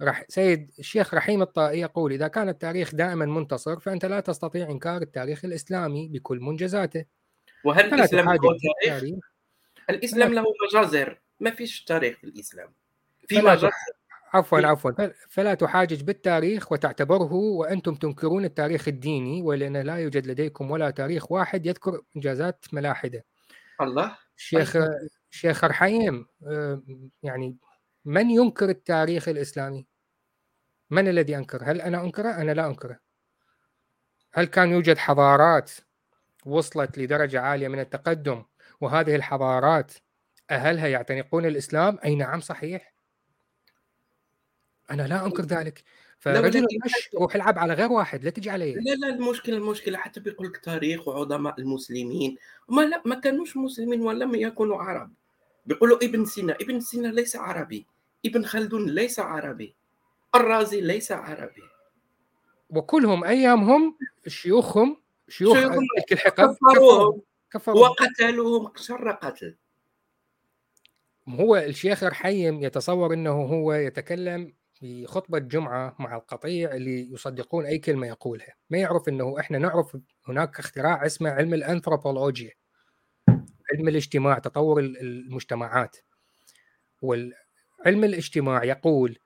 راح 0.00 0.24
سيد 0.28 0.70
الشيخ 0.78 1.14
رحيم 1.14 1.42
الطائي 1.42 1.80
يقول 1.80 2.12
إذا 2.12 2.28
كان 2.28 2.48
التاريخ 2.48 2.94
دائما 2.94 3.26
منتصر 3.26 3.80
فأنت 3.80 4.04
لا 4.04 4.20
تستطيع 4.20 4.70
إنكار 4.70 5.02
التاريخ 5.02 5.44
الإسلامي 5.44 6.08
بكل 6.08 6.40
منجزاته. 6.40 7.04
وهل 7.64 7.94
الإسلام 7.94 8.32
له 8.32 8.38
تاريخ؟ 8.86 9.18
الإسلام 9.90 10.34
له 10.34 10.44
مجازر. 10.68 11.20
ما 11.40 11.50
فيش 11.50 11.84
تاريخ 11.84 12.18
في 12.18 12.24
الإسلام. 12.24 12.74
في 13.28 13.38
مجازر. 13.38 13.70
عفوا 14.36 14.60
في- 14.60 14.66
عفوا 14.66 14.90
فل- 14.92 15.14
فلا 15.28 15.54
تحاجج 15.54 16.02
بالتاريخ 16.02 16.72
وتعتبره 16.72 17.32
وأنتم 17.32 17.94
تنكرون 17.94 18.44
التاريخ 18.44 18.88
الديني 18.88 19.42
ولأن 19.42 19.76
لا 19.76 19.96
يوجد 19.96 20.26
لديكم 20.26 20.70
ولا 20.70 20.90
تاريخ 20.90 21.32
واحد 21.32 21.66
يذكر 21.66 22.02
إنجازات 22.16 22.64
ملاحدة. 22.72 23.24
الله 23.80 24.16
الشيخ 24.36 24.76
الشيخ 25.30 25.64
رحيم 25.64 26.26
آه، 26.46 26.82
يعني 27.22 27.56
من 28.04 28.30
ينكر 28.30 28.68
التاريخ 28.68 29.28
الإسلامي؟ 29.28 29.86
من 30.90 31.08
الذي 31.08 31.36
أنكر؟ 31.36 31.62
هل 31.64 31.80
أنا 31.80 32.00
أنكره؟ 32.00 32.30
أنا 32.30 32.52
لا 32.52 32.66
أنكره. 32.66 32.98
هل 34.34 34.44
كان 34.44 34.70
يوجد 34.70 34.98
حضارات 34.98 35.72
وصلت 36.46 36.98
لدرجة 36.98 37.40
عالية 37.40 37.68
من 37.68 37.80
التقدم 37.80 38.44
وهذه 38.80 39.14
الحضارات 39.16 39.92
أهلها 40.50 40.86
يعتنقون 40.86 41.46
الإسلام؟ 41.46 41.98
أي 42.04 42.14
نعم 42.14 42.40
صحيح. 42.40 42.95
أنا 44.90 45.02
لا 45.02 45.26
أنكر 45.26 45.42
ذلك. 45.42 45.82
فرجل 46.18 46.66
روح 47.14 47.34
العب 47.34 47.58
على 47.58 47.74
غير 47.74 47.92
واحد 47.92 48.24
لا 48.24 48.30
تجي 48.30 48.50
علي. 48.50 48.74
لا 48.74 48.94
لا 48.94 49.08
المشكلة 49.08 49.56
المشكلة 49.56 49.98
حتى 49.98 50.20
بيقول 50.20 50.46
لك 50.46 50.56
تاريخ 50.56 51.08
وعظماء 51.08 51.60
المسلمين. 51.60 52.36
ما 52.68 52.82
لا 52.82 53.02
ما 53.04 53.14
كانوش 53.14 53.56
مسلمين 53.56 54.00
ولم 54.00 54.34
يكونوا 54.34 54.76
عرب. 54.76 55.12
بيقولوا 55.66 56.04
ابن 56.04 56.24
سينا 56.24 56.56
ابن 56.60 56.80
سينا 56.80 57.08
ليس 57.08 57.36
عربي. 57.36 57.86
ابن 58.26 58.44
خلدون 58.44 58.86
ليس 58.90 59.20
عربي. 59.20 59.74
الرازي 60.34 60.80
ليس 60.80 61.12
عربي. 61.12 61.62
وكلهم 62.70 63.24
أيامهم 63.24 63.98
شيوخهم 64.26 65.02
شيوخ 65.28 65.56
تلك 65.56 66.12
الحقب 66.12 66.54
كفروهم. 66.54 67.22
كفروهم 67.52 67.80
وقتلوهم 67.80 68.72
شر 68.76 69.10
قتل 69.10 69.56
هو 71.28 71.56
الشيخ 71.56 72.04
رحيم 72.04 72.62
يتصور 72.62 73.14
إنه 73.14 73.30
هو 73.30 73.72
يتكلم 73.72 74.52
في 74.80 75.06
خطبة 75.06 75.38
جمعة 75.38 75.96
مع 75.98 76.16
القطيع 76.16 76.74
اللي 76.74 77.12
يصدقون 77.12 77.66
أي 77.66 77.78
كلمة 77.78 78.06
يقولها. 78.06 78.54
ما 78.70 78.78
يعرف 78.78 79.08
أنه 79.08 79.40
إحنا 79.40 79.58
نعرف 79.58 79.96
هناك 80.28 80.58
اختراع 80.58 81.06
اسمه 81.06 81.30
علم 81.30 81.54
الأنثروبولوجيا 81.54 82.52
علم 83.72 83.88
الاجتماع 83.88 84.38
تطور 84.38 84.80
ال- 84.80 85.00
المجتمعات. 85.00 85.96
والعلم 87.02 88.04
الاجتماع 88.04 88.64
يقول 88.64 89.18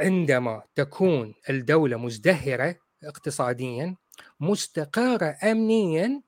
عندما 0.00 0.62
تكون 0.74 1.34
الدولة 1.50 1.96
مزدهرة 1.96 2.76
اقتصاديا 3.04 3.96
مستقرة 4.40 5.36
أمنيا 5.42 6.22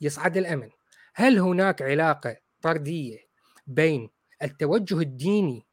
يصعد 0.00 0.36
الأمن. 0.36 0.70
هل 1.14 1.38
هناك 1.38 1.82
علاقة 1.82 2.36
طردية 2.62 3.18
بين 3.66 4.10
التوجه 4.42 4.98
الديني 5.00 5.66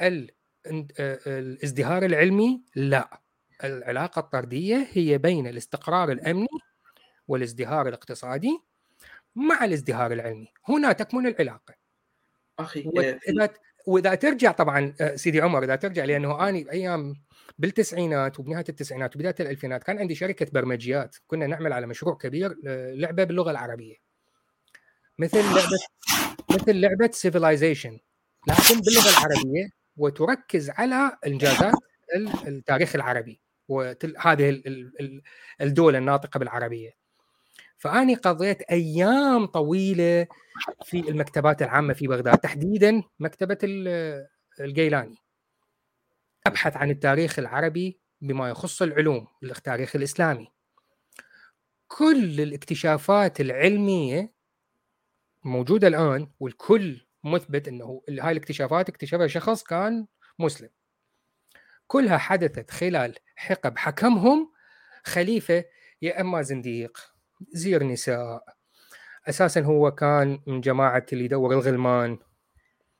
والازدهار 0.00 2.04
العلمي 2.04 2.62
لا. 2.74 3.20
العلاقة 3.64 4.18
الطردية 4.20 4.88
هي 4.92 5.18
بين 5.18 5.46
الاستقرار 5.46 6.12
الأمني 6.12 6.48
والازدهار 7.28 7.88
الاقتصادي 7.88 8.60
مع 9.34 9.64
الازدهار 9.64 10.12
العلمي. 10.12 10.48
هنا 10.68 10.92
تكمن 10.92 11.26
العلاقة. 11.26 11.74
أخي 12.58 12.80
آه، 12.80 12.82
في- 12.82 12.88
وإذا 12.88 13.50
وإذا 13.86 14.14
ترجع 14.14 14.52
طبعا 14.52 14.94
آه، 15.00 15.16
سيدي 15.16 15.40
عمر 15.40 15.64
إذا 15.64 15.76
ترجع 15.76 16.04
لأنه 16.04 16.48
اني 16.48 16.64
بايام 16.64 17.14
بالتسعينات 17.58 18.40
وبنهاية 18.40 18.64
التسعينات 18.68 19.16
وبداية 19.16 19.34
الألفينات 19.40 19.84
كان 19.84 19.98
عندي 19.98 20.14
شركة 20.14 20.46
برمجيات. 20.52 21.16
كنا 21.26 21.46
نعمل 21.46 21.72
على 21.72 21.86
مشروع 21.86 22.16
كبير 22.16 22.56
آه، 22.66 22.94
لعبة 22.94 23.24
باللغة 23.24 23.50
العربية. 23.50 23.96
مثل 25.18 25.38
لعبة 25.38 25.78
مثل 26.50 26.76
لعبة 26.80 27.10
سيفلايزيشن 27.12 27.98
لكن 28.48 28.80
باللغة 28.80 29.10
العربية 29.10 29.79
وتركز 30.00 30.70
على 30.70 31.16
انجازات 31.26 31.74
ال- 32.16 32.48
التاريخ 32.48 32.94
العربي 32.94 33.40
وهذه 33.68 34.62
الدول 35.60 35.96
الناطقة 35.96 36.38
بالعربية. 36.38 36.90
فأني 37.78 38.14
قضيت 38.14 38.62
أيام 38.62 39.46
طويلة 39.46 40.26
في 40.84 41.00
المكتبات 41.00 41.62
العامة 41.62 41.94
في 41.94 42.06
بغداد 42.06 42.38
تحديدا 42.38 43.02
مكتبة 43.18 43.58
ال- 43.62 44.26
الجيلاني. 44.60 45.16
أبحث 46.46 46.76
عن 46.76 46.90
التاريخ 46.90 47.38
العربي 47.38 48.00
بما 48.20 48.48
يخص 48.48 48.82
العلوم 48.82 49.26
التاريخ 49.42 49.96
الإسلامي. 49.96 50.48
كل 51.88 52.40
الاكتشافات 52.40 53.40
العلمية 53.40 54.32
موجودة 55.44 55.88
الآن 55.88 56.30
والكل 56.40 57.06
مثبت 57.24 57.68
إنه 57.68 58.02
هاي 58.08 58.32
الاكتشافات 58.32 58.88
اكتشفها 58.88 59.26
شخص 59.26 59.62
كان 59.62 60.06
مسلم. 60.38 60.68
كلها 61.86 62.18
حدثت 62.18 62.70
خلال 62.70 63.14
حقب 63.36 63.78
حكمهم 63.78 64.52
خليفة 65.04 65.64
يا 66.02 66.20
أما 66.20 66.42
زنديق 66.42 66.98
زير 67.52 67.84
نساء. 67.84 68.44
أساسا 69.28 69.60
هو 69.60 69.90
كان 69.90 70.40
من 70.46 70.60
جماعة 70.60 71.06
اللي 71.12 71.24
يدور 71.24 71.52
الغلمان. 71.52 72.18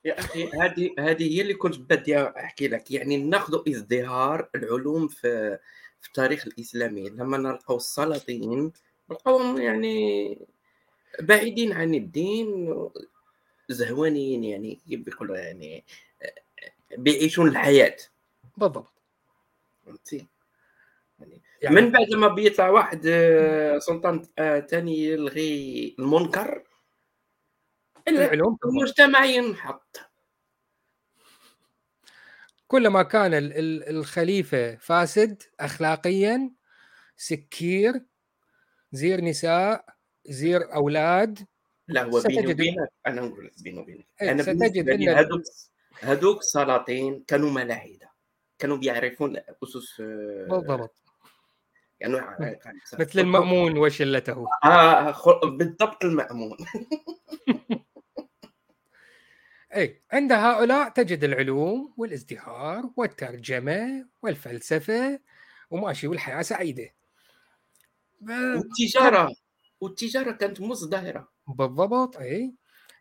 يا 0.05 0.19
أخي 0.19 0.45
هذه 0.49 0.91
هذه 0.99 1.37
هي 1.37 1.41
اللي 1.43 1.55
كنت 1.55 1.79
بدي 1.79 2.19
أحكي 2.19 2.69
لك. 2.69 2.91
يعني 2.91 3.17
ناخذ 3.17 3.63
إزدهار 3.69 4.51
العلوم 4.55 5.09
في 5.09 5.59
في 6.01 6.09
التاريخ 6.09 6.47
الإسلامي. 6.47 7.09
لما 7.09 7.39
نلقوا 7.39 7.77
السلاطين 7.77 8.73
نلقاهم 9.11 9.61
يعني 9.61 10.39
بعيدين 11.21 11.73
عن 11.73 11.95
الدين 11.95 12.75
زهوانيين 13.73 14.45
يعني 14.45 14.79
كيف 14.89 15.01
بيقولوا 15.01 15.37
يعني 15.37 15.85
بيعيشون 16.99 17.49
الحياة. 17.49 17.97
بالضبط. 18.57 18.93
فهمتي؟ 19.87 20.27
يعني 21.21 21.41
يعني 21.63 21.77
من 21.81 21.91
بعد 21.93 22.11
ما 22.15 22.29
بيطلع 22.29 22.69
واحد 22.69 23.03
آه، 23.07 23.79
سلطان 23.79 24.23
ثاني 24.71 25.05
يلغي 25.05 25.95
المنكر 25.99 26.63
العلوم. 28.09 28.59
المجتمع 28.65 29.25
ينحط. 29.25 30.01
كلما 32.67 33.03
كان 33.03 33.35
ال- 33.35 33.53
ال- 33.59 33.89
الخليفة 33.89 34.77
فاسد 34.77 35.43
اخلاقيا 35.61 36.51
سكير 37.17 38.03
زير 38.93 39.21
نساء 39.21 39.85
زير 40.27 40.75
أولاد 40.75 41.47
لا 41.91 42.03
هو 42.03 42.21
بيني 42.21 42.47
وبينك 42.53 42.89
أنا 43.07 43.21
نقول 43.21 43.47
لك 43.47 43.53
بيني 43.63 43.79
وبينك. 43.79 44.07
إيه، 44.23 44.31
أنا 44.31 44.43
ستجد 44.43 44.91
أن- 44.91 45.09
هذوك 45.09 45.43
هذوك 46.01 46.43
سلاطين 46.43 47.25
كانوا 47.27 47.51
ملاحده 47.51 48.11
كانوا 48.59 48.77
بيعرفون 48.77 49.37
أسس 49.37 50.01
آه، 50.01 50.47
بالضبط. 50.51 50.95
يعني 52.01 52.21
مثل 52.99 53.21
المأمون 53.21 53.79
وشلته. 53.79 54.47
آه 54.65 55.15
بالضبط 55.45 56.05
المأمون. 56.05 56.57
اي 59.77 60.03
عند 60.13 60.33
هؤلاء 60.33 60.89
تجد 60.89 61.25
العلوم 61.25 61.95
والازدهار 61.97 62.91
والترجمة 62.97 64.07
والفلسفة 64.23 65.21
وماشي 65.71 66.07
والحياة 66.07 66.43
سعيدة. 66.43 66.91
ب- 68.21 68.31
والتجارة 68.31 69.35
والتجارة 69.81 70.33
كانت 70.33 70.61
مزدهرة. 70.61 71.29
بالضبط 71.55 72.17
إي. 72.17 72.55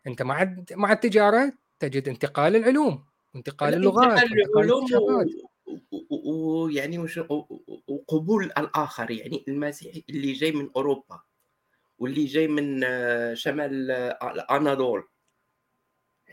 أنت 0.06 0.22
مع 0.22 0.56
مع 0.72 0.92
التجاره 0.92 1.52
تجد 1.78 2.08
انتقال 2.08 2.56
العلوم 2.56 3.04
انتقال 3.36 3.74
اللغات 3.74 4.22
العلوم 4.22 4.86
ويعني 6.10 6.98
وش 6.98 7.18
و- 7.18 7.22
و- 7.30 7.82
وقبول 7.88 8.44
الآخر 8.44 9.10
يعني 9.10 9.44
المسيحي 9.48 10.04
اللي 10.10 10.32
جاي 10.32 10.52
من 10.52 10.70
أوروبا 10.76 11.20
واللي 11.98 12.24
جاي 12.24 12.48
من 12.48 12.84
آه، 12.84 13.34
شمال 13.34 13.90
آه، 13.90 14.32
الأناضول. 14.32 15.08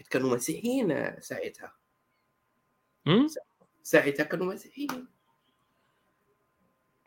كانوا 0.10 0.36
مسيحيين 0.36 0.92
آه، 0.92 1.20
ساعتها؟ 1.20 1.74
ساعتها 3.84 4.24
كانوا 4.24 4.54
مسيحيين. 4.54 5.08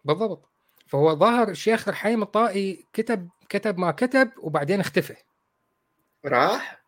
بالضبط. 0.04 0.48
فهو 0.90 1.14
ظهر 1.16 1.48
الشيخ 1.48 1.88
رحيم 1.88 2.22
الطائي 2.22 2.86
كتب 2.92 3.28
كتب 3.48 3.78
ما 3.78 3.90
كتب 3.90 4.30
وبعدين 4.38 4.80
اختفى. 4.80 5.16
راح؟ 6.24 6.82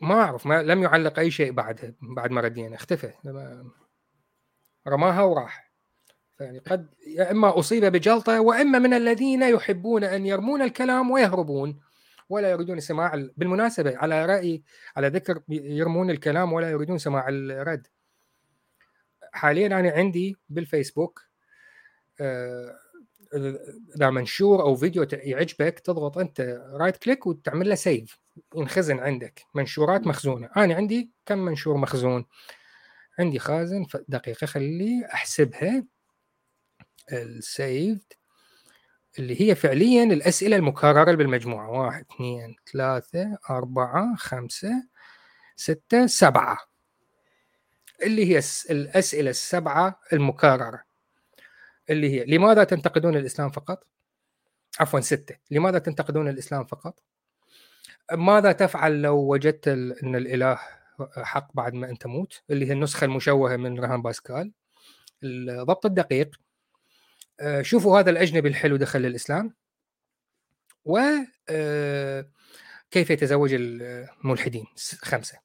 ما 0.00 0.14
أعرف 0.14 0.46
ما 0.46 0.62
لم 0.62 0.82
يعلق 0.82 1.18
أي 1.18 1.30
شيء 1.30 1.52
بعدها 1.52 1.92
بعد 2.02 2.30
ما 2.30 2.40
ردينا 2.40 2.74
اختفى. 2.76 3.12
رماها 4.88 5.22
وراح. 5.22 5.70
يعني 6.40 6.58
قد 6.58 6.94
يا 7.06 7.30
إما 7.30 7.58
أصيب 7.58 7.84
بجلطة 7.84 8.40
وإما 8.40 8.78
من 8.78 8.94
الذين 8.94 9.42
يحبون 9.42 10.04
أن 10.04 10.26
يرمون 10.26 10.62
الكلام 10.62 11.10
ويهربون 11.10 11.80
ولا 12.28 12.50
يريدون 12.50 12.80
سماع 12.80 13.14
ال- 13.14 13.32
بالمناسبة 13.36 13.96
على 13.96 14.26
رأي 14.26 14.62
على 14.96 15.08
ذكر 15.08 15.40
يرمون 15.48 16.10
الكلام 16.10 16.52
ولا 16.52 16.70
يريدون 16.70 16.98
سماع 16.98 17.28
الرد. 17.28 17.86
حاليا 19.32 19.66
أنا 19.66 19.90
عندي 19.90 20.36
بالفيسبوك 20.48 21.22
آه، 22.20 22.83
اذا 23.96 24.10
منشور 24.10 24.62
أو 24.62 24.76
فيديو 24.76 25.06
يعجبك 25.12 25.78
تضغط 25.78 26.18
أنت 26.18 26.40
right 26.72 26.96
click 26.96 27.26
وتعمل 27.26 27.68
له 27.68 27.74
save 27.74 28.18
ينخزن 28.56 28.98
عندك. 28.98 29.42
منشورات 29.54 30.06
مخزونة. 30.06 30.50
أنا 30.56 30.74
عندي 30.74 31.10
كم 31.26 31.38
منشور 31.38 31.76
مخزون؟ 31.76 32.26
عندي 33.18 33.38
خازن 33.38 33.86
دقيقة 34.08 34.46
خلي 34.46 35.06
أحسبها. 35.14 35.84
السيفد 37.12 38.12
اللي 39.18 39.40
هي 39.40 39.54
فعليا 39.54 40.04
الأسئلة 40.04 40.56
المكررة 40.56 41.14
بالمجموعة. 41.14 41.70
واحد 41.70 42.04
اثنين 42.14 42.56
ثلاثة 42.72 43.38
أربعة 43.50 44.16
خمسة 44.16 44.88
ستة 45.56 46.06
سبعة. 46.06 46.58
اللي 48.02 48.34
هي 48.34 48.42
الأسئلة 48.70 49.30
السبعة 49.30 50.00
المكررة. 50.12 50.83
اللي 51.90 52.10
هي 52.10 52.24
لماذا 52.24 52.64
تنتقدون 52.64 53.16
الإسلام 53.16 53.50
فقط؟ 53.50 53.86
عفوا 54.80 55.00
ستة. 55.00 55.36
لماذا 55.50 55.78
تنتقدون 55.78 56.28
الإسلام 56.28 56.64
فقط؟ 56.64 57.02
ماذا 58.12 58.52
تفعل 58.52 59.02
لو 59.02 59.16
وجدت 59.16 59.68
إن 59.68 60.16
الإله 60.16 60.58
حق 61.16 61.56
بعد 61.56 61.74
ما 61.74 61.90
أنت 61.90 62.02
تموت؟ 62.02 62.42
اللي 62.50 62.66
هي 62.68 62.72
النسخة 62.72 63.04
المشوهة 63.04 63.56
من 63.56 63.80
رهان 63.80 64.02
باسكال. 64.02 64.52
الضبط 65.22 65.86
الدقيق. 65.86 66.36
آه، 67.40 67.62
شوفوا 67.62 68.00
هذا 68.00 68.10
الأجنبي 68.10 68.48
الحلو 68.48 68.76
دخل 68.76 69.06
الاسلام 69.06 69.54
و 70.84 70.98
آه، 71.48 72.30
كيف 72.90 73.10
يتزوج 73.10 73.54
الملحدين؟ 73.54 74.66
خمسة. 75.02 75.38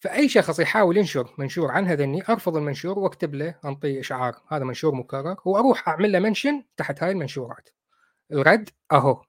فأي 0.00 0.28
شخص 0.28 0.60
يحاول 0.60 0.96
ينشر 0.96 1.34
منشور 1.38 1.70
عن 1.70 1.86
هذني 1.86 2.22
أرفض 2.28 2.56
المنشور 2.56 2.98
وأكتب 2.98 3.34
له 3.34 3.54
أنطي 3.64 4.00
إشعار 4.00 4.42
هذا 4.48 4.64
منشور 4.64 4.94
مكرر 4.94 5.36
وأروح 5.44 5.88
أعمل 5.88 6.12
له 6.12 6.18
منشن 6.18 6.64
تحت 6.76 7.02
هاي 7.02 7.10
المنشورات. 7.10 7.68
الرد 8.32 8.70
أهو. 8.92 9.24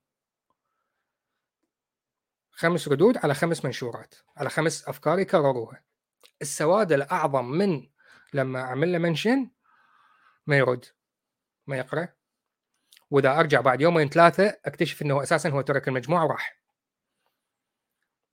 خمس 2.52 2.88
ردود 2.88 3.18
على 3.18 3.34
خمس 3.34 3.66
منشورات 3.66 4.16
على 4.38 4.50
خمس 4.50 4.88
أفكار 4.88 5.20
يكرروها. 5.20 5.84
السواد 6.42 6.92
الأعظم 6.92 7.46
من 7.46 7.88
لما 8.34 8.62
أعمل 8.62 8.92
له 8.92 8.98
منشن 8.98 9.50
ما 10.48 10.58
يرد 10.58 10.86
ما 11.68 11.78
يقرأ. 11.78 12.08
وإذا 13.12 13.40
أرجع 13.40 13.62
بعد 13.62 13.82
يومين 13.82 14.10
ثلاثة 14.10 14.58
أكتشف 14.66 15.02
إنه 15.02 15.24
أساسا 15.24 15.50
هو 15.50 15.62
ترك 15.62 15.88
المجموعة 15.88 16.26
وراح. 16.26 16.59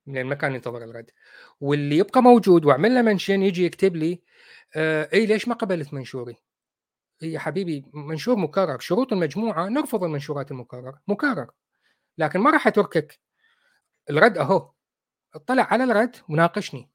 لأن 0.07 0.25
ما 0.25 0.35
كان 0.35 0.55
ينتظر 0.55 0.83
الرد 0.83 1.11
واللي 1.61 1.97
يبقى 1.97 2.23
موجود 2.23 2.65
واعمل 2.65 2.95
له 2.95 3.01
منشن 3.01 3.41
يجي 3.41 3.65
يكتب 3.65 3.95
لي 3.95 4.21
آه 4.75 5.09
إي 5.13 5.25
ليش 5.25 5.47
ما 5.47 5.55
قبلت 5.55 5.93
منشوري؟ 5.93 6.35
يا 7.21 7.39
حبيبي 7.39 7.85
منشور 7.93 8.35
مكرر 8.35 8.79
شروط 8.79 9.13
المجموعة 9.13 9.67
نرفض 9.67 10.03
المنشورات 10.03 10.51
المكررة 10.51 11.01
مكرر. 11.07 11.49
لكن 12.17 12.39
ما 12.39 12.51
راح 12.51 12.67
أتركك. 12.67 13.19
الرد 14.09 14.37
أهو. 14.37 14.71
اطلع 15.35 15.63
على 15.63 15.83
الرد 15.83 16.15
وناقشني. 16.29 16.89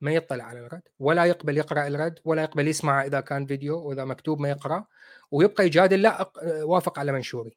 ما 0.00 0.12
يطلع 0.12 0.44
على 0.44 0.66
الرد 0.66 0.82
ولا 0.98 1.24
يقبل 1.24 1.56
يقرأ 1.56 1.86
الرد 1.86 2.18
ولا 2.24 2.42
يقبل 2.42 2.68
يسمع 2.68 3.04
إذا 3.04 3.20
كان 3.20 3.46
فيديو 3.46 3.78
وإذا 3.78 4.04
مكتوب 4.04 4.40
ما 4.40 4.50
يقرأ 4.50 4.86
ويبقى 5.30 5.66
يجادل 5.66 6.02
لا 6.02 6.32
وافق 6.62 6.98
على 6.98 7.12
منشوري. 7.12 7.56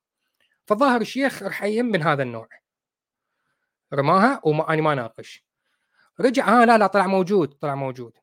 فالظاهر 0.65 1.01
الشيخ 1.01 1.43
رحيم 1.43 1.85
من 1.85 2.01
هذا 2.01 2.23
النوع. 2.23 2.49
رماها 3.93 4.41
واني 4.43 4.81
ما 4.81 4.95
ناقش. 4.95 5.45
رجع 6.19 6.61
آه 6.61 6.65
لا 6.65 6.77
لا 6.77 6.87
طلع 6.87 7.07
موجود 7.07 7.53
طلع 7.53 7.75
موجود. 7.75 8.17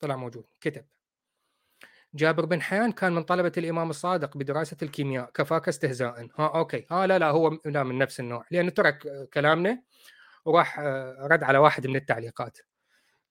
طلع 0.00 0.16
موجود 0.16 0.44
كتب. 0.60 0.84
جابر 2.14 2.44
بن 2.44 2.62
حيان 2.62 2.92
كان 2.92 3.12
من 3.12 3.22
طلبة 3.22 3.52
الإمام 3.58 3.90
الصادق 3.90 4.36
بدراسة 4.36 4.76
الكيمياء 4.82 5.30
كفاك 5.30 5.68
استهزاء. 5.68 6.28
ها 6.38 6.46
أوكي. 6.58 6.86
ها 6.90 7.06
لا 7.06 7.18
لا 7.18 7.30
هو 7.30 7.58
لا 7.64 7.82
من 7.82 7.98
نفس 7.98 8.20
النوع. 8.20 8.44
لأنه 8.50 8.70
ترك 8.70 9.28
كلامنا 9.34 9.82
وراح 10.44 10.78
آه، 10.78 11.16
رد 11.30 11.42
على 11.42 11.58
واحد 11.58 11.86
من 11.86 11.96
التعليقات. 11.96 12.58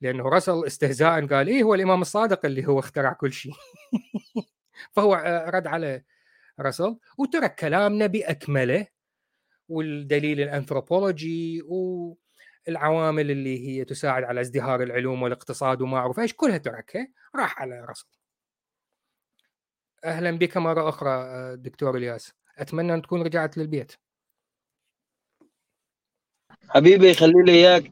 لأنه 0.01 0.29
رسل 0.29 0.65
استهزاء 0.65 1.27
قال 1.27 1.47
إيه 1.47 1.63
هو 1.63 1.73
الإمام 1.75 2.01
الصادق 2.01 2.45
اللي 2.45 2.67
هو 2.67 2.79
اخترع 2.79 3.13
كل 3.13 3.33
شيء. 3.33 3.53
فهو 4.93 5.15
آه، 5.15 5.49
رد 5.49 5.67
على 5.67 6.03
رسل 6.59 6.97
وترك 7.17 7.55
كلامنا 7.55 8.05
بأكمله. 8.07 8.87
والدليل 9.71 10.41
الأنثروبولوجي 10.41 11.61
والعوامل 11.61 13.31
اللي 13.31 13.67
هي 13.67 13.85
تساعد 13.85 14.23
على 14.23 14.41
ازدهار 14.41 14.83
العلوم 14.83 15.21
والاقتصاد 15.21 15.81
وما 15.81 15.97
أعرف 15.97 16.19
إيش 16.19 16.33
كلها 16.33 16.57
تركها 16.57 17.07
راح 17.35 17.61
على 17.61 17.85
رسل 17.89 18.07
أهلا 20.03 20.31
بك 20.31 20.57
مرة 20.57 20.89
أخرى 20.89 21.23
دكتور 21.57 21.97
إلياس. 21.97 22.33
أتمنى 22.57 22.93
أن 22.93 23.01
تكون 23.01 23.21
رجعت 23.21 23.57
للبيت. 23.57 23.91
حبيبي 26.69 27.13
خلي 27.13 27.43
لي 27.43 27.51
إياك. 27.51 27.91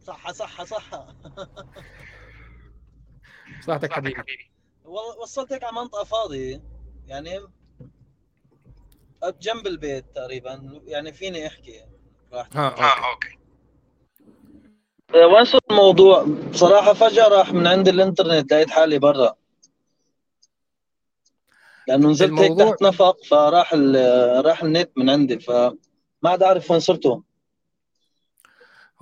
صحة 0.00 0.32
صحة 0.32 0.64
صحة. 0.64 1.16
صحتك 3.66 3.92
حبيبي. 3.92 4.52
وصلتك 5.22 5.64
على 5.64 5.76
منطقة 5.76 6.04
فاضية. 6.04 6.62
يعني 7.06 7.40
جنب 9.30 9.66
البيت 9.66 10.04
تقريبا 10.14 10.80
يعني 10.84 11.12
فيني 11.12 11.46
أحكي 11.46 11.84
راحتك 12.32 12.56
ها 12.56 12.68
أوكي, 12.68 12.82
آه، 12.82 13.10
أوكي. 13.12 13.38
وين 15.14 15.60
الموضوع؟ 15.70 16.26
بصراحة 16.50 16.92
فجأة 16.92 17.28
راح 17.28 17.52
من 17.52 17.66
عند 17.66 17.88
الإنترنت 17.88 18.52
لقيت 18.52 18.70
حالي 18.70 18.98
برا. 18.98 19.34
لأنه 21.88 22.10
نزلت 22.10 22.28
الموضوع... 22.28 22.66
هيك 22.66 22.74
تحت 22.74 22.82
نفق 22.82 23.24
فراح 23.24 23.74
راح 24.44 24.62
النت 24.62 24.90
من 24.96 25.10
عندي 25.10 25.38
فما 25.38 25.76
عاد 26.24 26.42
أعرف 26.42 26.70
وين 26.70 26.80
صرتوا. 26.80 27.20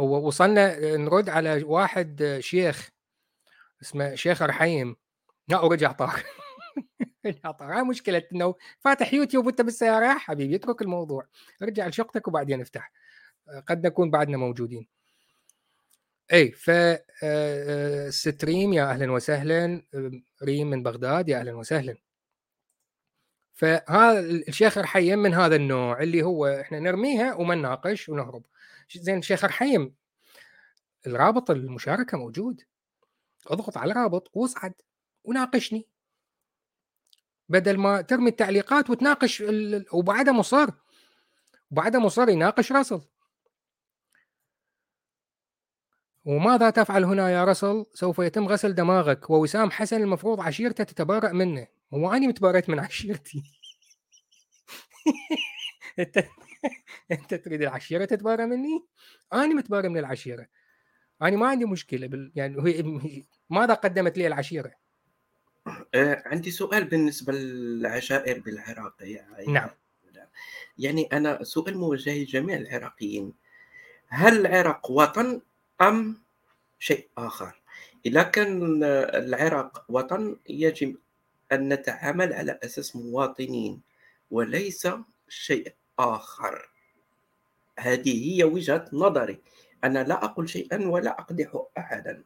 هو 0.00 0.26
وصلنا 0.26 0.96
نرد 0.96 1.28
على 1.28 1.64
واحد 1.64 2.38
شيخ 2.40 2.90
اسمه 3.82 4.14
شيخ 4.14 4.42
رحيم 4.42 4.96
لا 5.48 5.60
ورجع 5.60 5.92
طار 5.92 6.22
مشكلة 7.90 8.22
إنه 8.32 8.54
فاتح 8.80 9.14
يوتيوب 9.14 9.46
وأنت 9.46 9.60
بالسيارة 9.60 10.18
حبيبي 10.18 10.56
اترك 10.56 10.82
الموضوع. 10.82 11.26
ارجع 11.62 11.86
لشقتك 11.86 12.28
وبعدين 12.28 12.60
افتح. 12.60 12.92
قد 13.68 13.86
نكون 13.86 14.10
بعدنا 14.10 14.36
موجودين. 14.36 14.88
اي 16.32 16.52
ف 16.52 16.70
آه، 16.70 17.02
آه، 17.22 18.10
ستريم 18.10 18.72
يا 18.72 18.84
أهلا 18.90 19.12
وسهلا. 19.12 19.82
ريم 20.42 20.70
من 20.70 20.82
بغداد 20.82 21.28
يا 21.28 21.38
أهلا 21.40 21.52
وسهلا. 21.52 21.96
فهذا 23.54 24.20
الشيخ 24.20 24.78
رحيم 24.78 25.18
من 25.18 25.34
هذا 25.34 25.56
النوع 25.56 26.02
اللي 26.02 26.22
هو 26.22 26.46
إحنا 26.46 26.80
نرميها 26.80 27.34
وما 27.34 27.54
نناقش 27.54 28.08
ونهرب. 28.08 28.44
زين 28.96 29.18
الشيخ 29.18 29.44
رحيم 29.44 29.94
الرابط 31.06 31.50
المشاركة 31.50 32.18
موجود. 32.18 32.62
اضغط 33.46 33.76
على 33.78 33.92
الرابط 33.92 34.30
واصعد 34.34 34.74
وناقشني. 35.24 35.88
بدل 37.50 37.78
ما 37.78 38.00
ترمي 38.00 38.30
التعليقات 38.30 38.90
وتناقش 38.90 39.42
ال... 39.42 39.86
وبعدها 39.92 40.32
مصر 40.32 40.70
وبعدها 41.70 42.00
مصر 42.00 42.28
يناقش 42.28 42.72
راسل 42.72 43.00
وماذا 46.24 46.70
تفعل 46.70 47.04
هنا 47.04 47.30
يا 47.30 47.44
رسل؟ 47.44 47.86
سوف 47.94 48.18
يتم 48.18 48.48
غسل 48.48 48.74
دماغك 48.74 49.30
ووسام 49.30 49.70
حسن 49.70 50.02
المفروض 50.02 50.40
عشيرته 50.40 50.84
تتبرأ 50.84 51.32
منه 51.32 51.66
هو 51.94 52.12
أنا 52.12 52.26
متبرأت 52.26 52.68
من 52.68 52.78
عشيرتي 52.78 53.42
أنت 55.98 56.24
أنت 57.10 57.34
تريد 57.34 57.62
العشيرة 57.62 58.04
تتبارى 58.04 58.46
مني؟ 58.46 58.86
أنا 59.32 59.54
متبارى 59.54 59.88
من 59.88 59.98
العشيرة 59.98 60.46
أنا 61.22 61.36
ما 61.36 61.48
عندي 61.48 61.64
مشكلة 61.64 62.06
بال... 62.06 62.32
يعني 62.34 62.62
هي 62.62 63.24
ماذا 63.50 63.74
قدمت 63.74 64.18
لي 64.18 64.26
العشيرة؟ 64.26 64.72
آه 65.94 66.22
عندي 66.26 66.50
سؤال 66.50 66.84
بالنسبة 66.84 67.32
للعشائر 67.32 68.40
بالعراق 68.40 68.94
يعني 69.00 69.52
نعم. 69.52 69.70
يعني 70.78 71.08
أنا 71.12 71.44
سؤال 71.44 71.78
موجه 71.78 72.22
لجميع 72.22 72.56
العراقيين. 72.56 73.32
هل 74.08 74.46
العراق 74.46 74.90
وطن 74.90 75.40
أم 75.80 76.18
شيء 76.78 77.08
آخر؟ 77.18 77.60
إذا 78.06 78.22
كان 78.22 78.80
العراق 79.14 79.84
وطن 79.88 80.36
يجب 80.48 80.96
أن 81.52 81.68
نتعامل 81.68 82.32
على 82.32 82.58
أساس 82.64 82.96
مواطنين 82.96 83.80
وليس 84.30 84.88
شيء 85.28 85.74
آخر. 85.98 86.70
هذه 87.78 88.34
هي 88.34 88.44
وجهة 88.44 88.84
نظري. 88.92 89.38
أنا 89.84 90.04
لا 90.04 90.24
أقول 90.24 90.48
شيئا 90.48 90.88
ولا 90.88 91.20
أقدح 91.20 91.64
أحدا. 91.78 92.22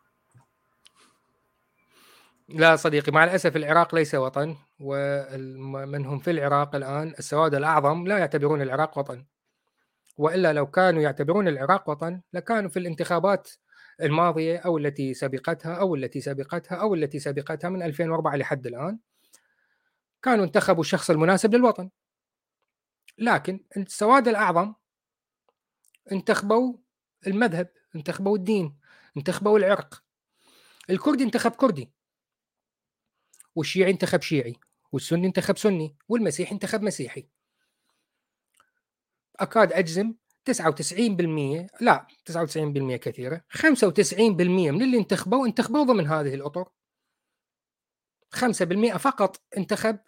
لا 2.48 2.76
صديقي 2.76 3.12
مع 3.12 3.24
الأسف 3.24 3.56
العراق 3.56 3.94
ليس 3.94 4.14
وطن 4.14 4.56
ومن 4.80 6.06
هم 6.06 6.18
في 6.18 6.30
العراق 6.30 6.74
الآن 6.76 7.14
السواد 7.18 7.54
الأعظم 7.54 8.06
لا 8.06 8.18
يعتبرون 8.18 8.62
العراق 8.62 8.98
وطن. 8.98 9.24
وإلا 10.18 10.52
لو 10.52 10.66
كانوا 10.66 11.02
يعتبرون 11.02 11.48
العراق 11.48 11.90
وطن 11.90 12.20
لكانوا 12.32 12.70
في 12.70 12.78
الانتخابات 12.78 13.50
الماضية 14.00 14.58
أو 14.58 14.78
التي 14.78 15.14
سبقتها 15.14 15.74
أو 15.74 15.94
التي 15.94 16.20
سبقتها 16.20 16.76
أو 16.76 16.94
التي 16.94 17.18
سبقتها 17.18 17.68
من 17.70 17.82
2004 17.82 18.36
لحد 18.36 18.66
الآن 18.66 18.98
كانوا 20.22 20.44
انتخبوا 20.44 20.80
الشخص 20.80 21.10
المناسب 21.10 21.54
للوطن. 21.54 21.90
لكن 23.18 23.60
السواد 23.76 24.28
الأعظم 24.28 24.74
انتخبوا 26.12 26.76
المذهب 27.26 27.68
انتخبوا 27.96 28.36
الدين 28.36 28.78
انتخبوا 29.16 29.58
العرق. 29.58 30.02
الكردي 30.90 31.24
انتخب 31.24 31.50
كردي. 31.50 31.93
والشيعي 33.54 33.90
انتخب 33.90 34.22
شيعي 34.22 34.56
والسني 34.92 35.26
انتخب 35.26 35.58
سني 35.58 35.96
والمسيحي 36.08 36.52
انتخب 36.52 36.82
مسيحي. 36.82 37.28
أكاد 39.40 39.72
أجزم 39.72 40.14
99% 40.44 41.66
لا 41.80 42.06
99% 42.24 42.96
كثيرة 42.96 43.44
95% 43.48 44.20
من 44.70 44.82
اللي 44.82 44.98
انتخبوا 44.98 45.46
انتخبوا 45.46 45.84
ضمن 45.84 46.06
هذه 46.06 46.34
الأطر. 46.34 46.68
5% 48.34 48.96
فقط 48.96 49.42
انتخب 49.56 49.98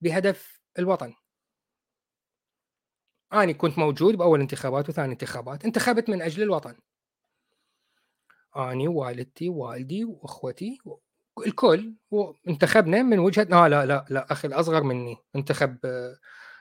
بهدف 0.00 0.60
الوطن. 0.78 1.14
أنا 3.32 3.52
كنت 3.52 3.78
موجود 3.78 4.14
بأول 4.14 4.40
انتخابات 4.40 4.88
وثاني 4.88 5.12
انتخابات 5.12 5.64
انتخبت 5.64 6.10
من 6.10 6.22
أجل 6.22 6.42
الوطن. 6.42 6.76
أني 8.56 8.88
ووالدتي 8.88 9.48
ووالدي 9.48 10.04
وأخوتي 10.04 10.78
الكل 11.46 11.94
وانتخبنا 12.10 13.02
من 13.02 13.18
وجهة 13.18 13.48
آه 13.52 13.68
لا 13.68 13.86
لا 13.86 14.04
لا 14.10 14.32
أخي 14.32 14.48
الأصغر 14.48 14.82
مني 14.82 15.16
انتخب 15.36 15.78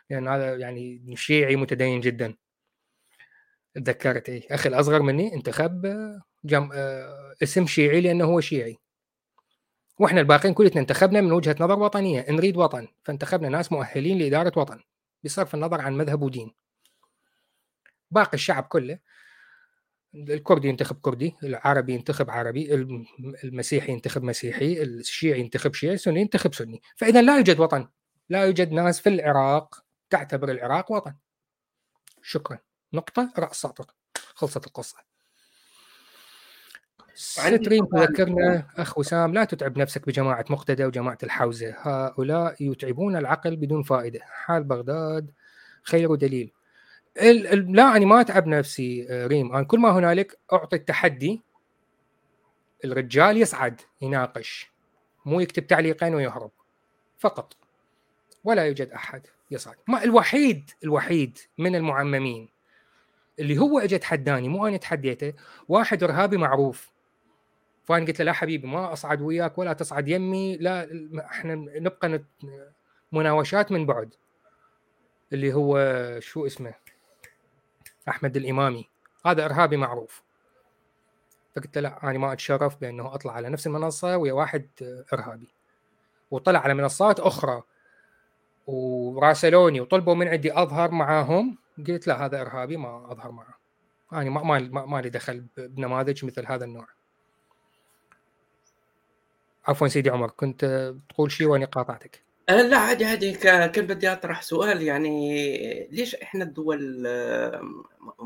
لأن 0.10 0.28
هذا 0.28 0.56
يعني 0.56 1.16
شيعي 1.16 1.56
متدين 1.56 2.02
جدا. 2.02 2.36
تذكرت 3.76 4.30
اي 4.30 4.48
أخي 4.52 4.70
الأصغر 4.70 5.02
مني 5.02 5.34
انتخب 5.34 5.82
جم... 6.44 6.70
اسم 7.44 7.66
شيعي 7.66 8.02
لأنه 8.02 8.26
هو 8.26 8.42
شيعي. 8.42 8.78
وإحنا 10.00 10.22
الباقيين 10.22 10.54
كلنا 10.54 10.72
انتخبنا 10.78 11.22
من 11.22 11.32
وجهة 11.32 11.56
نظر 11.60 11.80
وطنية 11.80 12.26
نريد 12.30 12.58
وطن 12.58 12.88
فانتخبنا 13.04 13.50
ناس 13.50 13.72
مؤهلين 13.72 14.20
لإدارة 14.20 14.60
وطن 14.60 14.80
بصرف 15.24 15.56
النظر 15.56 15.82
عن 15.82 15.98
مذهب 15.98 16.22
ودين. 16.22 16.54
باقي 18.12 18.34
الشعب 18.34 18.64
كله 18.64 19.00
الكردي 20.18 20.68
ينتخب 20.68 20.96
كردي 21.02 21.36
العربي 21.44 21.94
ينتخب 21.94 22.30
عربي 22.30 22.74
المسيحي 23.44 23.92
ينتخب 23.92 24.24
مسيحي 24.24 24.84
الشيعي 24.84 25.40
ينتخب 25.40 25.74
شيعي 25.74 25.94
السني 25.94 26.22
ينتخب 26.22 26.54
سني. 26.54 26.82
فاذا 26.96 27.22
لا 27.22 27.38
يوجد 27.38 27.60
وطن 27.60 27.88
لا 28.30 28.46
يوجد 28.46 28.72
ناس 28.72 29.00
في 29.00 29.10
العراق 29.10 29.84
تعتبر 30.10 30.52
العراق 30.52 30.92
وطن. 30.92 31.16
شكرا. 32.22 32.60
نقطة 32.94 33.34
رأس 33.40 33.56
سطر 33.56 33.86
خلصت 34.36 34.68
القصة. 34.68 34.98
ستريم 37.16 37.86
تذكرنا 37.86 38.68
أخ 38.78 38.98
وسام 38.98 39.34
لا 39.34 39.44
تتعب 39.44 39.78
نفسك 39.78 40.08
بجماعة 40.08 40.46
مقتدى 40.50 40.86
وجماعة 40.86 41.18
الحوزة. 41.24 41.76
هؤلاء 41.78 42.56
يتعبون 42.60 43.16
العقل 43.16 43.56
بدون 43.56 43.84
فائدة. 43.84 44.20
حال 44.24 44.64
بغداد 44.64 45.32
خير 45.84 46.16
دليل. 46.16 46.54
لا 47.22 47.98
أنا 47.98 48.06
ما 48.06 48.22
أتعب 48.22 48.48
نفسي 48.48 49.08
آه، 49.10 49.28
ريم. 49.28 49.56
أنا 49.56 49.64
كل 49.64 49.80
ما 49.80 49.90
هنالك 49.92 50.40
أعطي 50.54 50.76
التحدي 50.76 51.42
الرجال 52.86 53.38
يصعد 53.38 53.82
يناقش. 54.02 54.72
مو 55.26 55.40
يكتب 55.40 55.68
تعليقين 55.68 56.16
ويهرب. 56.16 56.52
فقط. 57.18 57.58
ولا 58.44 58.66
يوجد 58.66 58.90
أحد 58.90 59.28
يصعد. 59.52 59.76
ما 59.88 60.04
الوحيد 60.04 60.70
الوحيد 60.84 61.38
من 61.58 61.76
المعممين 61.76 62.50
اللي 63.40 63.58
هو 63.58 63.80
اجى 63.80 63.98
تحداني 63.98 64.50
مو 64.50 64.68
أنا 64.68 64.78
تحديته 64.78 65.34
واحد 65.68 66.04
إرهابي 66.04 66.38
معروف. 66.38 66.92
فأنا 67.84 68.06
قلت 68.06 68.20
له 68.20 68.26
لا 68.26 68.34
حبيبي 68.34 68.68
ما 68.68 68.94
أصعد 68.94 69.22
وياك 69.22 69.58
ولا 69.58 69.74
تصعد 69.74 70.08
يمي 70.08 70.58
لا 70.58 70.90
إحنا 71.26 71.56
نبقى. 71.56 72.24
مناوشات 73.12 73.72
من 73.72 73.86
بعد. 73.86 74.14
اللي 75.34 75.54
هو 75.54 75.78
شو 76.20 76.46
اسمه؟ 76.46 76.87
أحمد 78.10 78.38
الإمامي. 78.38 78.90
هذا 79.26 79.46
إرهابي 79.46 79.78
معروف. 79.78 80.24
فقلت 81.56 81.78
له 81.78 81.90
لا 81.90 82.10
أنا 82.10 82.20
ما 82.20 82.34
أتشرف 82.34 82.82
بأنه 82.82 83.14
أطلع 83.14 83.34
على 83.34 83.50
نفس 83.50 83.68
المنصة 83.68 84.18
ويا 84.18 84.34
واحد 84.34 84.68
إرهابي. 85.14 85.54
وطلع 86.32 86.60
على 86.60 86.74
منصات 86.74 87.20
أخرى. 87.20 87.62
وراسلوني 88.68 89.82
وطلبوا 89.82 90.16
من 90.16 90.28
عندي 90.28 90.54
أظهر 90.54 90.92
معاهم. 90.92 91.58
قلت 91.88 92.08
لا 92.08 92.26
هذا 92.26 92.42
إرهابي 92.42 92.78
ما 92.78 93.12
أظهر 93.12 93.32
معه. 93.32 93.58
أنا 94.14 94.30
ما 94.30 94.60
ما 94.60 94.86
ما 94.86 95.02
لي 95.02 95.10
دخل 95.10 95.46
بنماذج 95.58 96.26
مثل 96.26 96.46
هذا 96.46 96.66
النوع. 96.66 96.88
عفوا 99.68 99.88
سيدي 99.88 100.10
عمر 100.10 100.30
كنت 100.30 100.94
تقول 101.10 101.32
شيء 101.32 101.48
وأنا 101.48 101.66
قاطعتك. 101.66 102.27
أه، 102.50 102.62
لا 102.62 102.78
عادي 102.78 103.06
عادي. 103.06 103.32
كان 103.34 103.88
بدي 103.88 104.12
أطرح 104.12 104.42
سؤال 104.42 104.82
يعني 104.82 105.88
ليش 105.92 106.16
إحنا 106.16 106.44
الدول 106.44 107.04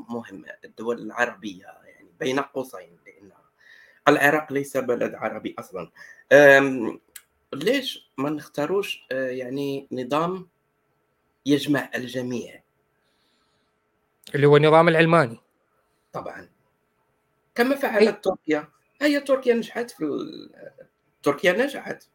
مهمه 0.10 0.48
الدول 0.66 1.02
العربية 1.02 1.66
يعني 1.66 2.10
بين 2.20 2.40
قوسين 2.40 2.98
لأن 3.06 3.32
العراق 4.08 4.54
ليس 4.54 4.78
بلد 4.78 5.16
عربي 5.16 5.56
أصلا. 5.60 5.92
ليش 7.54 8.12
ما 8.18 8.30
نختاروش 8.30 9.06
أه، 9.12 9.30
يعني 9.30 9.88
نظام 9.92 10.48
يجمع 11.46 11.90
الجميع؟ 11.96 12.64
اللي 14.36 14.48
هو 14.48 14.58
النظام 14.58 14.88
العلماني. 14.88 15.40
طبعا. 16.14 16.50
كما 17.56 17.76
فعلت 17.76 18.24
تركيا. 18.24 18.68
هي 19.02 19.20
تركيا 19.20 19.54
نجحت 19.54 19.92
في 19.92 20.06
تركيا 21.24 21.52
نجحت. 21.52 22.04
اي 22.04 22.10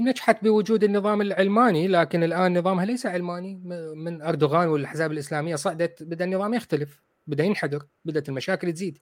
نجحت 0.00 0.44
بوجود 0.44 0.84
النظام 0.84 1.20
العلماني 1.20 1.88
لكن 1.88 2.22
الآن 2.22 2.58
نظامها 2.58 2.84
ليس 2.84 3.06
علماني 3.06 3.54
من 3.94 4.22
أردوغان 4.22 4.68
والاحزاب 4.68 5.12
الإسلامية 5.12 5.56
صعدت 5.56 6.02
بدأ 6.02 6.24
النظام 6.24 6.54
يختلف 6.54 7.00
بدأ 7.26 7.44
ينحدر 7.44 7.82
بدأت 8.04 8.28
المشاكل 8.28 8.72
تزيد. 8.72 8.98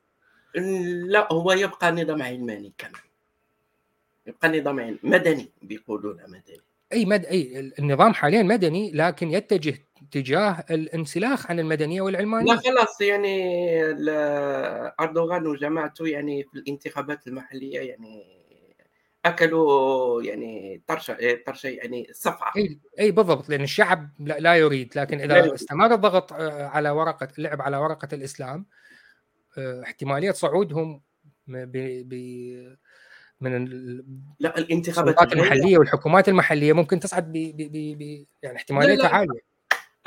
لا 1.06 1.32
هو 1.32 1.52
يبقى 1.52 1.92
نظام 1.92 2.22
علماني 2.22 2.72
كمان. 2.78 3.02
يبقى 4.26 4.60
نظام 4.60 4.98
مدني 5.02 5.48
بيقولوا 5.62 6.14
مدني. 6.14 6.60
إي 6.92 7.04
مد 7.04 7.24
إي 7.24 7.72
النظام 7.78 8.14
حاليا 8.14 8.42
مدني 8.42 8.92
لكن 8.92 9.30
يتجه 9.30 9.78
تجاه 10.10 10.64
الانسلاخ 10.70 11.50
عن 11.50 11.60
المدنية 11.60 12.00
والعلمانية. 12.00 12.52
لا 12.52 12.60
خلاص 12.60 13.00
يعني 13.00 13.64
أردوغان 15.00 15.46
وجماعته 15.46 16.06
يعني 16.06 16.42
في 16.42 16.54
الانتخابات 16.54 17.26
المحلية 17.26 17.80
يعني 17.80 18.39
أكلوا 19.24 20.22
يعني 20.22 20.82
طرشه 20.86 21.16
طرشه 21.46 21.66
يعني 21.68 22.08
صفعة. 22.12 22.52
إي 22.56 22.80
إي 23.00 23.10
بالضبط 23.10 23.48
لأن 23.48 23.62
الشعب 23.62 24.10
لا 24.18 24.56
يريد 24.56 24.98
لكن 24.98 25.20
إذا 25.20 25.54
استمر 25.54 25.94
الضغط 25.94 26.32
آه، 26.32 26.66
على 26.66 26.90
ورقة 26.90 27.28
اللعب 27.38 27.62
على 27.62 27.76
ورقة 27.76 28.08
الإسلام 28.12 28.66
آه، 29.58 29.82
احتمالية 29.82 30.30
صعودهم 30.30 31.02
ب 31.46 31.76
ب 32.08 32.14
من 33.40 33.66
لا 34.38 34.58
الانتخابات 34.58 35.32
المحلية 35.32 35.78
والحكومات 35.78 36.28
المحلية 36.28 36.72
ممكن 36.72 37.00
تصعد 37.00 37.32
ب 37.32 37.56
ب 37.56 37.98
ب 37.98 38.26
يعني 38.42 38.56
احتماليتها 38.56 39.08
عالية. 39.08 39.40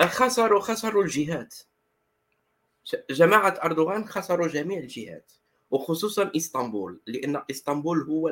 خسروا 0.01 0.59
خسروا 0.59 1.03
الجهات 1.03 1.55
جماعة 3.09 3.59
أردوغان 3.64 4.05
خسروا 4.05 4.47
جميع 4.47 4.80
الجهات 4.80 5.32
وخصوصا 5.74 6.32
إسطنبول 6.36 6.99
لأن 7.07 7.41
إسطنبول 7.51 8.01
هو 8.01 8.32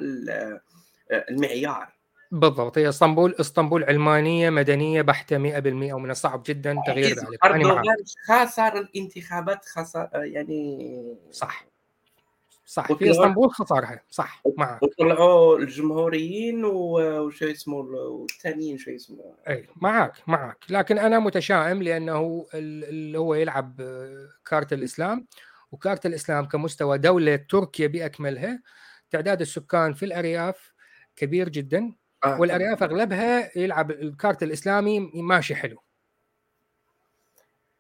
المعيار. 1.30 1.88
بالضبط 2.32 2.78
هي 2.78 2.90
إسطنبول 2.90 3.36
إسطنبول 3.40 3.84
علمانية 3.84 4.50
مدنية 4.50 5.02
بحتة 5.02 5.38
100% 5.38 5.94
ومن 5.94 6.12
الصعب 6.12 6.44
جدا 6.46 6.82
تغيير 6.88 7.08
ذلك. 7.08 7.46
اردوغان 7.46 7.96
خسر 8.28 8.78
الانتخابات 8.78 9.66
خسر 9.66 10.10
يعني 10.14 11.16
صح. 11.32 11.66
صح 12.66 12.94
في 12.94 13.12
إسطنبول 13.12 13.52
خسرها 13.52 14.02
صح 14.10 14.42
معك. 14.58 14.84
وطلعوا 14.84 15.58
الجمهوريين 15.58 16.66
وشو 16.66 17.46
اسمه 17.46 17.88
الثانيين 18.30 18.78
شو 18.78 18.92
اسمه. 18.92 19.34
إي 19.50 19.68
معك 19.76 20.14
معك. 20.28 20.58
لكن 20.70 20.98
أنا 20.98 21.20
متشائم 21.20 21.84
لأنه 21.84 22.46
اللي 22.54 23.20
هو 23.20 23.34
يلعب 23.36 23.82
كارت 24.46 24.74
الإسلام. 24.74 25.28
وكارت 25.72 26.06
الإسلام 26.06 26.46
كمستوى 26.46 26.98
دولة 26.98 27.36
تركيا 27.36 27.88
بأكملها 27.88 28.62
تعداد 29.12 29.42
السكان 29.42 29.94
في 29.94 30.06
الأرياف 30.06 30.74
كبير 31.16 31.50
جدا 31.50 31.94
آه. 32.24 32.40
والأرياف 32.40 32.84
أغلبها 32.84 33.58
يلعب 33.58 33.92
الكارت 33.92 34.44
الإسلامي 34.44 35.00
ماشي 35.14 35.56
حلو. 35.56 35.78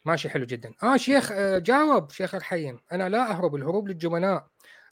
ماشي 0.06 0.30
حلو 0.30 0.46
جدا. 0.46 0.74
آه 0.84 0.98
شيخ 0.98 1.32
آه، 1.32 1.58
جاوب 1.58 2.12
شيخ 2.12 2.36
الحين 2.36 2.80
أنا 2.92 3.10
لا 3.10 3.32
أهرب 3.32 3.56
الهروب 3.56 3.88
للجبناء 3.88 4.48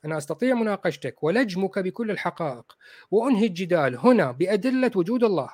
أنا 0.06 0.18
أستطيع 0.18 0.56
مناقشتك 0.56 1.24
ولجمك 1.24 1.80
بكل 1.80 2.12
الحقائق 2.12 2.78
وأنهي 3.12 3.45
الجدال 3.47 3.97
هنا 3.97 4.32
بأدلة 4.32 4.91
وجود 4.95 5.24
الله. 5.24 5.50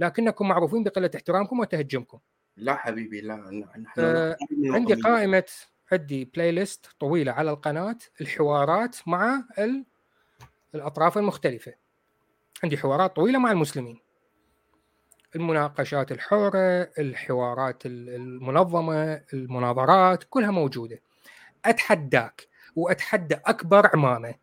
لكنكم 0.00 0.48
معروفين 0.48 0.84
بقلة 0.84 1.10
احترامكم 1.16 1.58
وتهجمكم. 1.60 2.18
لا 2.56 2.74
حبيبي 2.74 3.20
لا 3.20 3.36
نحن 3.36 4.00
آه 4.00 4.36
عندي 4.64 4.94
قائمة 4.94 5.44
عندي 5.92 6.24
بلاي 6.24 6.52
ليست 6.52 6.86
طويلة 7.00 7.32
على 7.32 7.50
القناة 7.50 7.96
الحوارات 8.20 8.96
مع 9.06 9.42
الأطراف 10.74 11.18
المختلفة. 11.18 11.74
عندي 12.64 12.78
حوارات 12.78 13.16
طويلة 13.16 13.38
مع 13.38 13.50
المسلمين. 13.50 14.00
المناقشات 15.36 16.12
الحرة 16.12 16.90
الحوارات 16.98 17.82
المنظمة 17.86 19.22
المناظرات 19.32 20.24
كلها 20.30 20.50
موجودة. 20.50 21.00
أتحداك 21.64 22.48
وأتحدى 22.76 23.34
أكبر 23.34 23.90
عمامة. 23.94 24.34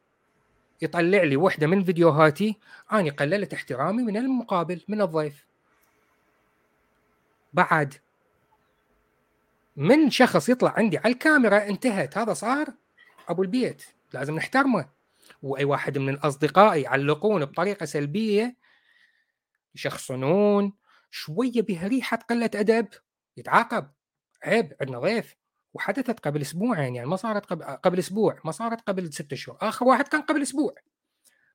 يطلع 0.82 1.24
لي 1.24 1.38
وحدة 1.38 1.68
من 1.68 1.84
فيديوهاتي 1.84 2.60
اني 2.94 3.10
قللت 3.10 3.54
احترامي 3.54 4.04
من 4.04 4.18
المقابل 4.18 4.82
من 4.88 5.02
الضيف. 5.02 5.46
بعد 7.54 7.94
من 9.76 10.10
شخص 10.10 10.50
يطلع 10.50 10.74
عندي 10.78 10.98
على 10.98 11.14
الكاميرا 11.14 11.68
انتهت 11.68 12.18
هذا 12.18 12.34
صار 12.34 12.74
أبو 13.30 13.44
البيت 13.44 13.84
لازم 14.14 14.36
نحترمه. 14.36 14.90
وأي 15.42 15.64
واحد 15.64 15.98
من 15.98 16.10
الأصدقاء 16.10 16.80
يعلقون 16.80 17.46
بطريقة 17.46 17.86
سلبية 17.86 18.58
يشخصنون 19.76 20.74
شوية 21.12 21.62
بها 21.62 21.88
ريحه 21.88 22.18
قلة 22.18 22.50
أدب 22.56 22.88
يتعاقب 23.38 23.92
عيب 24.44 24.76
عندنا 24.82 25.00
ضيف. 25.00 25.36
وحدثت 25.74 26.20
قبل 26.20 26.42
أسبوعين 26.42 26.96
يعني 26.96 27.08
ما 27.08 27.16
صارت 27.16 27.46
قبل, 27.46 27.64
قبل 27.64 28.00
أسبوع 28.00 28.40
ما 28.46 28.52
صارت 28.52 28.82
قبل 28.82 29.14
ستة 29.14 29.36
شهور 29.36 29.58
آخر 29.62 29.86
واحد 29.86 30.08
كان 30.08 30.22
قبل 30.22 30.42
أسبوع. 30.42 30.76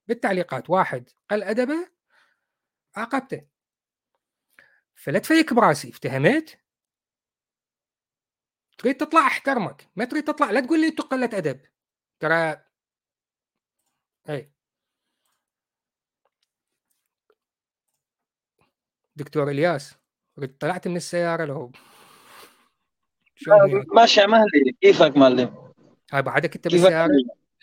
بالتعليقات 0.09 0.71
واحد 0.71 1.11
قل 1.31 1.43
أدبه 1.43 1.89
عاقبته. 2.97 3.43
فلا 4.95 5.19
تفيك 5.19 5.55
براسي 5.55 5.89
افتهمت؟ 5.89 6.60
تريد 8.81 8.97
تطلع 8.97 9.27
أحترمك 9.27 9.89
ما 9.97 10.05
تريد 10.05 10.25
تطلع 10.25 10.51
لا 10.51 10.61
تقول 10.61 10.81
لي 10.81 10.89
قلة 10.89 11.31
أدب. 11.33 11.61
ترى 12.21 12.57
اي 14.29 14.53
دكتور 19.17 19.51
إلياس 19.51 19.95
طلعت 20.61 20.89
من 20.89 20.97
السيارة 20.97 21.45
لو؟ 21.45 21.73
ماشي 23.95 24.27
مهلي 24.27 24.77
كيفك 24.81 25.17
معلم؟ 25.17 25.73
هاي 26.13 26.23
بعدك 26.23 26.57
انت 26.57 26.69
بالسيارة. 26.69 27.11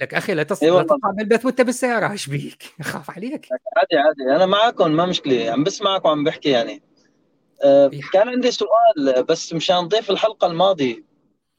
لك 0.01 0.13
أخي 0.13 0.34
لا 0.34 0.43
تصل 0.43 0.65
لا 0.65 0.84
تطلع 0.84 1.11
بالبث 1.18 1.45
وأنت 1.45 1.61
بالسيارة 1.61 2.11
إيش 2.11 2.30
بيك؟ 2.30 2.63
أخاف 2.80 3.11
عليك. 3.11 3.47
عادي 3.51 3.97
عادي. 3.97 4.36
أنا 4.36 4.45
معكم 4.45 4.91
ما 4.91 5.05
مشكلة. 5.05 5.51
عم 5.51 5.63
بسمعك 5.63 6.05
وعم 6.05 6.24
بحكي 6.24 6.49
يعني. 6.49 6.82
أه 7.63 7.91
كان 8.13 8.30
عندي 8.30 8.51
سؤال 8.51 9.24
بس 9.24 9.53
مشان 9.53 9.88
ضيف 9.88 10.09
الحلقة 10.09 10.47
الماضية. 10.47 11.07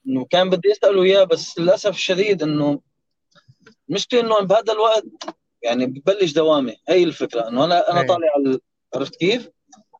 إنه 0.07 0.27
كان 0.31 0.51
بدي 0.51 0.73
أسأله 0.73 1.03
إياه 1.03 1.25
بس 1.25 1.59
للأسف 1.59 1.91
الشديد 1.91 2.43
إنه 2.43 2.81
المشكلة 3.89 4.21
إنه 4.21 4.41
بهذا 4.41 4.73
الوقت 4.73 5.05
يعني 5.63 5.87
ببلش 5.87 6.33
دوامي 6.33 6.77
هي 6.89 7.05
الفكرة. 7.05 7.49
إنه 7.49 7.65
أنا 7.65 7.91
أنا 7.91 8.03
طالع 8.03 8.29
على 8.37 8.59
عرفت 8.95 9.17
كيف؟ 9.17 9.49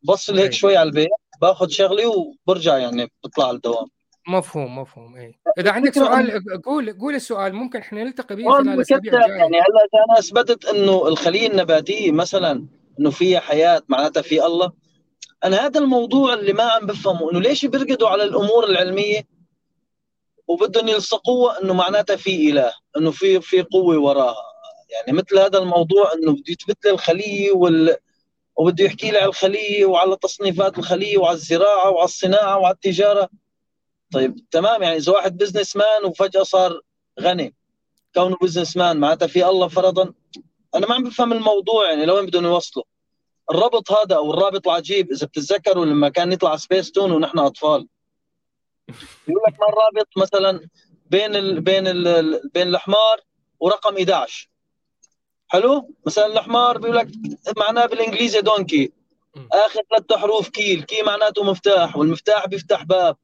بصل 0.03 0.39
هيك 0.39 0.53
شوي 0.53 0.77
على 0.77 0.89
البيت 0.89 1.09
باخذ 1.41 1.69
شغلي 1.69 2.07
وبرجع 2.07 2.79
يعني 2.79 3.13
بطلع 3.25 3.47
على 3.49 3.57
الدوام. 3.57 3.87
مفهوم 4.29 4.79
مفهوم 4.79 5.17
اي 5.17 5.35
إذا 5.59 5.71
عندك 5.71 5.95
سؤال 5.95 6.43
قول 6.65 6.99
قول 6.99 7.15
السؤال. 7.15 7.55
ممكن 7.55 7.79
إحنا 7.79 8.05
نلتقي 8.05 8.37
به 8.37 8.51
خلال 8.51 8.69
الاسابيع 8.69 9.13
الجايه 9.15 9.33
يعني 9.33 9.57
هلا 9.57 9.61
إذا 9.61 10.05
أنا 10.09 10.19
أثبتت 10.19 10.65
إنه 10.65 11.09
الخليه 11.09 11.49
النباتيه 11.49 12.13
مثلا 12.13 12.67
إنه 13.01 13.11
فيها 13.11 13.41
حياة 13.41 13.83
معناتها 13.89 14.23
في 14.23 14.47
الله 14.47 14.73
أنا 15.45 15.67
هذا 15.67 15.81
الموضوع 15.81 16.35
اللي 16.35 16.53
ما 16.53 16.63
عم 16.63 16.87
بفهمه. 16.87 17.31
إنه 17.31 17.41
ليش 17.41 17.67
بيرقدوا 17.67 18.09
على 18.09 18.23
الأمور 18.23 18.65
العلمية؟ 18.65 19.38
وبدهم 20.49 20.89
يلصقوها 20.89 21.63
إنه 21.63 21.75
معناتها 21.75 22.17
في 22.17 22.51
إله 22.51 22.73
إنه 22.97 23.11
في 23.11 23.41
في 23.41 23.63
قوة 23.63 23.99
وراها. 23.99 24.45
يعني 24.91 25.19
مثل 25.19 25.39
هذا 25.39 25.59
الموضوع 25.59 26.13
إنه 26.13 26.33
بده 26.33 26.45
يثبت 26.49 26.85
لي 26.85 26.91
الخلية 26.91 27.53
وال 27.53 27.97
وبده 28.57 28.85
يحكي 28.85 29.11
لي 29.11 29.19
على 29.19 29.29
الخلية 29.29 29.87
وعلى 29.87 30.17
تصنيفات 30.17 30.79
الخلية 30.79 31.19
وعلى 31.19 31.35
الزراعة 31.35 31.91
وعلى 31.91 32.05
الصناعة 32.05 32.59
وعلى 32.59 32.75
التجارة. 32.75 33.29
طيب 34.13 34.37
تمام 34.51 34.83
يعني 34.83 34.97
إذا 34.97 35.13
واحد 35.13 35.37
businessman 35.37 36.05
وفجأة 36.05 36.43
صار 36.43 36.81
غني 37.21 37.55
كونه 38.15 38.37
businessman 38.43 38.97
معناتها 38.97 39.27
في 39.27 39.47
الله 39.47 39.69
فرضا. 39.69 40.13
أنا 40.75 40.87
ما 40.87 40.95
عم 40.95 41.05
بفهم 41.05 41.33
الموضوع 41.33 41.91
يعني 41.91 42.07
لوين 42.07 42.27
بدهم 42.27 42.45
يوصلوا؟ 42.45 42.85
الربط 43.51 43.93
هذا 43.93 44.17
أو 44.17 44.31
الرابط 44.35 44.69
العجيب 44.69 45.13
إذا 45.13 45.27
بتتذكروا 45.27 45.85
لما 45.85 46.09
كان 46.09 46.33
يطلع 46.33 46.57
سبيس 46.57 46.93
تون 46.93 47.13
ونحن 47.13 47.39
أطفال. 47.39 47.89
يقول 49.29 49.43
لك 49.49 49.61
ما 49.61 49.69
الرابط 49.69 50.09
مثلا 50.17 50.69
بين 51.11 51.37
ال 51.37 51.61
بين 51.61 51.87
ال 51.87 52.41
بين 52.55 52.69
الحمار 52.69 53.21
ورقم 53.61 53.97
11 53.97 54.49
حلو؟ 55.49 55.95
مثلا 56.07 56.27
الحمار 56.27 56.79
بيقول 56.79 56.97
لك 56.97 57.09
معناه 57.57 57.87
بالإنجليزي 57.87 58.41
donkey 58.41 58.93
آخر 59.53 59.81
ثلاث 59.91 60.21
حروف 60.21 60.49
key 60.49 60.74
ال 60.74 60.83
key 60.83 61.03
معناته 61.03 61.45
مفتاح 61.45 61.97
والمفتاح 61.97 62.47
بيفتح 62.47 62.83
باب. 62.83 63.17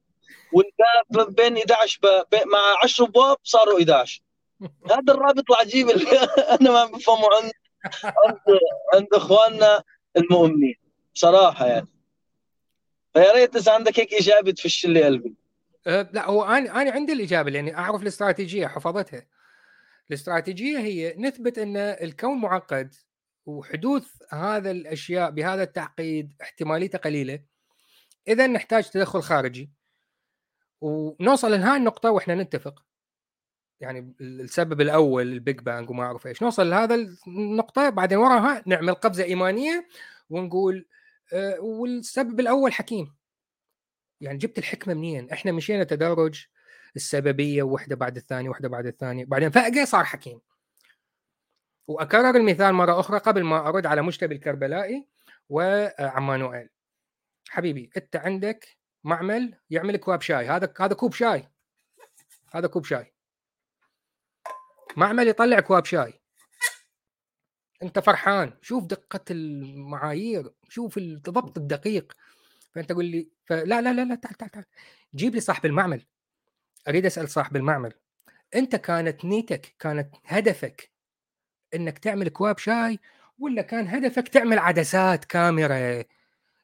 والباب 0.53 1.35
بين 1.35 1.57
11 1.57 1.99
باب 2.03 2.25
مع 2.33 2.59
10 2.83 3.05
ابواب 3.05 3.37
صاروا 3.43 3.79
11 3.79 4.21
هذا 4.91 5.13
الرابط 5.13 5.51
العجيب 5.51 5.89
اللي 5.89 6.19
أنا 6.61 6.71
ما 6.71 6.85
بفهمه 6.85 7.27
عند 7.35 7.51
عند 8.25 8.39
عند 8.93 9.07
إخواننا 9.13 9.83
المؤمنين. 10.17 10.75
بصراحة 11.15 11.65
يعني. 11.65 11.87
فيا 13.13 13.33
ريت 13.33 13.55
إذا 13.55 13.71
عندك 13.71 13.99
هيك 13.99 14.13
اجابه 14.13 14.51
تفش 14.51 14.85
لي 14.85 15.03
قلبي. 15.03 15.33
أه 15.87 16.09
لا 16.13 16.29
هو 16.29 16.43
أنا 16.43 16.81
أنا 16.81 16.91
عندي 16.91 17.13
الإجابة 17.13 17.51
لأني 17.51 17.77
أعرف 17.77 18.01
الاستراتيجية 18.01 18.67
حفظتها. 18.67 19.25
الاستراتيجية 20.09 20.79
هي 20.79 21.15
نثبت 21.17 21.57
أن 21.57 21.77
الكون 21.77 22.41
معقد 22.41 22.95
وحدوث 23.45 24.07
هذا 24.31 24.71
الأشياء 24.71 25.31
بهذا 25.31 25.63
التعقيد 25.63 26.33
احتماليته 26.41 26.97
قليلة. 26.97 27.39
إذا 28.27 28.47
نحتاج 28.47 28.89
تدخل 28.89 29.21
خارجي. 29.21 29.71
ونوصل 30.81 31.51
لهاي 31.51 31.77
النقطة 31.77 32.11
وإحنا 32.11 32.35
نتفق. 32.35 32.83
يعني 33.79 34.13
السبب 34.21 34.81
الأول 34.81 35.33
ال 35.33 35.39
Big 35.39 35.59
Bang 35.59 35.89
وما 35.89 36.03
أعرف 36.03 36.27
إيش. 36.27 36.43
نوصل 36.43 36.69
لهذا 36.69 36.95
النقطة 37.27 37.89
بعدين 37.89 38.17
وراها 38.17 38.63
نعمل 38.65 38.93
قفزة 38.93 39.23
إيمانية 39.23 39.87
ونقول 40.29 40.85
أه 41.33 41.59
والسبب 41.59 42.39
الأول 42.39 42.73
حكيم. 42.73 43.15
يعني 44.25 44.37
جبت 44.37 44.57
الحكمة 44.57 44.93
منين؟ 44.93 45.29
إحنا 45.31 45.51
مشينا 45.51 45.83
تدرج 45.83 46.45
السببية 46.95 47.63
واحدة 47.63 47.95
بعد 47.95 48.17
الثانية 48.17 48.49
واحدة 48.49 48.69
بعد 48.69 48.85
الثانية 48.85 49.25
بعدين 49.25 49.49
فجأة 49.49 49.85
صار 49.85 50.03
حكيم. 50.03 50.41
وأكرر 51.87 52.35
المثال 52.35 52.73
مرة 52.73 52.99
أخرى 52.99 53.17
قبل 53.17 53.43
ما 53.43 53.67
أرد 53.67 53.85
على 53.85 54.01
مجتبي 54.01 54.35
الكربلائي 54.35 55.07
وعمانوئيل. 55.49 56.69
حبيبي 57.49 57.89
أنت 57.97 58.15
عندك 58.15 58.77
معمل 59.03 59.57
يعمل 59.69 59.97
كواب 59.97 60.21
شاي. 60.21 60.47
هذا 60.47 60.73
هذا 60.79 60.93
كوب 60.93 61.13
شاي. 61.13 61.49
هذا 62.51 62.67
كوب 62.67 62.85
شاي. 62.85 63.13
معمل 64.97 65.27
يطلع 65.27 65.59
كواب 65.59 65.85
شاي. 65.85 66.21
أنت 67.83 67.99
فرحان. 67.99 68.53
شوف 68.61 68.85
دقة 68.85 69.25
المعايير. 69.31 70.51
شوف 70.69 70.97
الضبط 70.97 71.57
الدقيق. 71.57 72.13
فأنت 72.75 72.89
تقول 72.89 73.05
لي 73.05 73.29
فلا 73.45 73.81
لا 73.81 73.93
لا 73.93 74.05
لا 74.05 74.15
تعال 74.15 74.35
تعال 74.35 74.51
تعال. 74.51 74.65
جيب 75.15 75.35
لي 75.35 75.41
صاحب 75.41 75.65
المعمل. 75.65 76.05
أريد 76.87 77.05
أسأل 77.05 77.29
صاحب 77.29 77.55
المعمل. 77.55 77.93
أنت 78.55 78.75
كانت 78.75 79.25
نيتك 79.25 79.75
كانت 79.79 80.15
هدفك 80.25 80.91
إنك 81.75 81.97
تعمل 81.97 82.29
كواب 82.29 82.57
شاي 82.57 82.99
ولا 83.39 83.61
كان 83.61 83.87
هدفك 83.87 84.27
تعمل 84.27 84.59
عدسات 84.59 85.25
كاميرا؟ 85.25 86.03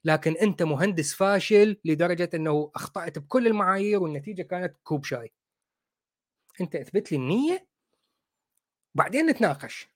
لكن 0.05 0.34
أنت 0.41 0.64
مهندس 0.64 1.14
فاشل 1.14 1.78
لدرجة 1.86 2.30
إنه 2.34 2.72
أخطأت 2.76 3.20
بكل 3.20 3.47
المعايير 3.47 4.03
والنتيجة 4.03 4.41
كانت 4.41 4.78
كوب 4.84 5.05
شاي. 5.05 5.32
أنت 6.62 6.76
أثبت 6.76 7.12
لي 7.12 7.18
النية 7.18 7.68
بعدين 8.95 9.26
نتناقش. 9.26 9.89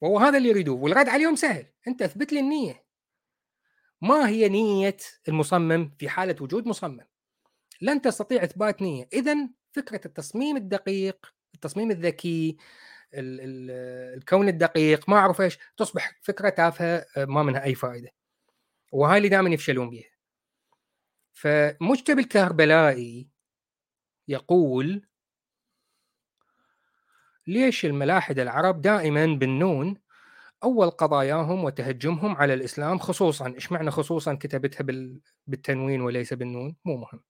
وهو 0.00 0.18
هذا 0.18 0.38
اللي 0.38 0.48
يريدوه 0.48 0.82
والرد 0.82 1.08
عليهم 1.08 1.36
سهل. 1.36 1.66
أنت 1.88 2.02
أثبت 2.02 2.32
لي 2.32 2.40
النية. 2.40 2.87
ما 4.02 4.28
هي 4.28 4.48
نية 4.48 4.96
المصمم 5.28 5.94
في 5.98 6.08
حالة 6.08 6.36
وجود 6.40 6.66
مصمم؟ 6.66 7.06
لن 7.80 8.02
تستطيع 8.02 8.44
إثبات 8.44 8.82
نية. 8.82 9.08
اذا 9.12 9.36
فكرة 9.72 10.00
التصميم 10.06 10.56
الدقيق 10.56 11.34
التصميم 11.54 11.90
الذكي 11.90 12.56
ال 13.14 13.40
ال 13.40 13.70
الكون 14.18 14.48
الدقيق 14.48 15.08
ما 15.08 15.16
أعرف 15.16 15.40
إيش 15.40 15.58
تصبح 15.76 16.18
فكرة 16.22 16.48
تافهة 16.48 17.06
ما 17.16 17.42
منها 17.42 17.64
أي 17.64 17.74
فائدة. 17.74 18.10
وهاي 18.92 19.16
اللي 19.18 19.28
دائما 19.28 19.50
يفشلون 19.50 19.90
بها 19.90 20.10
فمجتبي 21.32 22.22
الكربلائي 22.22 23.28
يقول 24.28 25.06
ليش 27.46 27.84
الملاحدة 27.84 28.42
العرب 28.42 28.80
دائما 28.80 29.26
بالنون 29.26 29.96
أول 30.64 30.90
قضاياهم 30.90 31.64
وتهجمهم 31.64 32.36
على 32.36 32.54
الإسلام 32.54 32.98
خصوصا 32.98 33.46
إيش 33.54 33.72
معنى 33.72 33.90
خصوصا 33.90 34.34
كتبتها 34.34 34.84
بالتنوين 35.46 36.00
وليس 36.00 36.34
بالنون؟ 36.34 36.76
مو 36.84 36.96
مهم. 36.96 37.20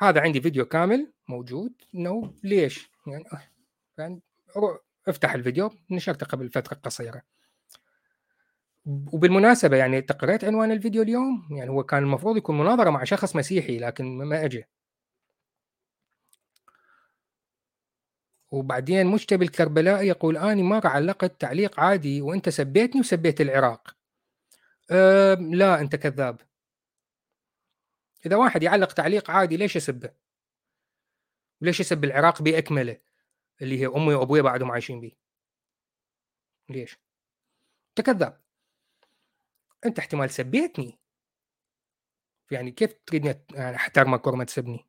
هذا 0.00 0.20
عندي 0.20 0.40
فيديو 0.40 0.64
كامل 0.64 1.12
موجود. 1.28 1.72
انه 1.94 2.34
ليش؟ 2.44 2.90
يعني, 3.06 3.24
يعني 3.98 4.20
افتح 5.08 5.34
الفيديو. 5.34 5.70
نشرته 5.90 6.26
قبل 6.26 6.50
فترة 6.50 6.74
قصيرة. 6.74 7.22
وبالمناسبة 8.86 9.76
يعني 9.76 10.00
تقريت 10.00 10.44
عنوان 10.44 10.72
الفيديو 10.72 11.02
اليوم؟ 11.02 11.48
يعني 11.50 11.70
هو 11.70 11.82
كان 11.82 12.02
المفروض 12.02 12.36
يكون 12.36 12.58
مناظرة 12.58 12.90
مع 12.90 13.04
شخص 13.04 13.36
مسيحي 13.36 13.78
لكن 13.78 14.18
ما 14.18 14.44
اجى 14.44 14.64
وبعدين 18.50 19.06
مجتبي 19.06 19.44
الكربلائي 19.44 20.08
يقول 20.08 20.36
اني 20.36 20.62
ما 20.62 20.80
علقت 20.84 21.40
تعليق 21.40 21.80
عادي 21.80 22.22
وأنت 22.22 22.48
سبيتني 22.48 23.00
وسبيت 23.00 23.40
العراق. 23.40 23.96
أه 24.90 25.34
لا 25.34 25.80
أنت 25.80 25.96
كذاب. 25.96 26.40
إذا 28.26 28.36
واحد 28.36 28.62
يعلق 28.62 28.92
تعليق 28.92 29.30
عادي 29.30 29.56
ليش 29.56 29.76
يسبه؟ 29.76 30.14
وليش 31.60 31.80
يسب 31.80 32.04
العراق 32.04 32.42
بأكمله؟ 32.42 33.00
اللي 33.62 33.80
هي 33.80 33.86
امي 33.86 34.14
وابوي 34.14 34.42
بعدهم 34.42 34.70
عايشين 34.70 35.00
به 35.00 35.12
ليش؟ 36.68 36.98
أنت 37.88 38.06
كذاب. 38.06 38.42
أنت 39.86 39.98
احتمال 39.98 40.30
سبيتني. 40.30 40.98
يعني 42.50 42.70
كيف 42.70 42.92
تريدني 43.06 43.44
أحترمك 43.56 44.26
ورا 44.26 44.36
ما 44.36 44.44
تسبني؟ 44.44 44.88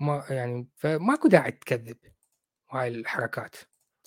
ما 0.00 0.24
يعني 0.30 0.68
فماكو 0.76 1.28
داعي 1.28 1.50
تكذب 1.50 1.96
هاي 2.70 2.88
الحركات. 2.88 3.56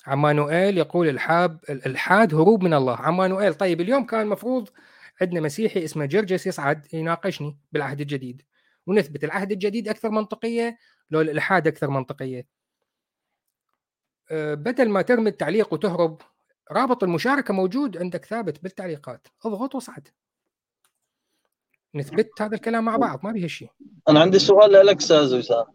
عمانوئيل 0.07 0.77
يقول 0.77 1.09
الحاب 1.09 1.59
الالحاد 1.69 2.35
هروب 2.35 2.63
من 2.63 2.73
الله. 2.73 2.95
عمانوئيل 2.95 3.53
طيب 3.53 3.81
اليوم 3.81 4.05
كان 4.05 4.21
المفروض 4.21 4.69
عندنا 5.21 5.41
مسيحي 5.41 5.83
اسمه 5.85 6.05
جرجس 6.05 6.47
يصعد 6.47 6.93
يناقشني 6.93 7.59
بالعهد 7.71 8.01
الجديد. 8.01 8.41
ونثبت 8.87 9.23
العهد 9.23 9.51
الجديد 9.51 9.87
أكثر 9.89 10.09
منطقية 10.09 10.77
لو 11.11 11.21
الإلحاد 11.21 11.67
أكثر 11.67 11.89
منطقية. 11.89 12.47
أه، 14.31 14.53
بدل 14.53 14.89
ما 14.89 15.01
ترمي 15.01 15.29
التعليق 15.29 15.73
وتهرب 15.73 16.21
رابط 16.71 17.03
المشاركة 17.03 17.53
موجود 17.53 17.97
عندك 17.97 18.25
ثابت 18.25 18.63
بالتعليقات. 18.63 19.27
اضغط 19.45 19.75
واصعد 19.75 20.07
نثبت 21.97 22.41
هذا 22.41 22.55
الكلام 22.55 22.85
مع 22.85 22.97
بعض 22.97 23.19
ما 23.23 23.31
بيه 23.31 23.47
شيء. 23.47 23.69
أنا 24.09 24.19
عندي 24.19 24.39
سؤال 24.39 24.71
لك 24.85 24.97
أستاذ 24.97 25.37
وسام. 25.37 25.65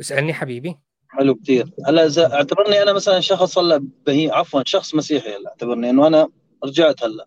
اسألني 0.00 0.34
حبيبي. 0.34 0.78
حلو 1.08 1.34
كثير 1.34 1.70
هلا 1.86 2.06
إذا 2.06 2.34
اعتبرني 2.34 2.82
أنا 2.82 2.92
مثلا 2.92 3.20
شخص 3.20 3.58
هلا 3.58 3.88
بهي 4.06 4.30
عفوا 4.30 4.62
شخص 4.66 4.94
مسيحي 4.94 5.36
هلا 5.36 5.50
اعتبرني 5.50 5.90
إنه 5.90 6.06
أنا 6.06 6.28
رجعت 6.64 7.04
هلا. 7.04 7.26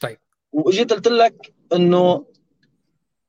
طيب. 0.00 0.18
وجيت 0.52 0.92
قلت 0.92 1.08
لك 1.08 1.54
إنه 1.72 2.26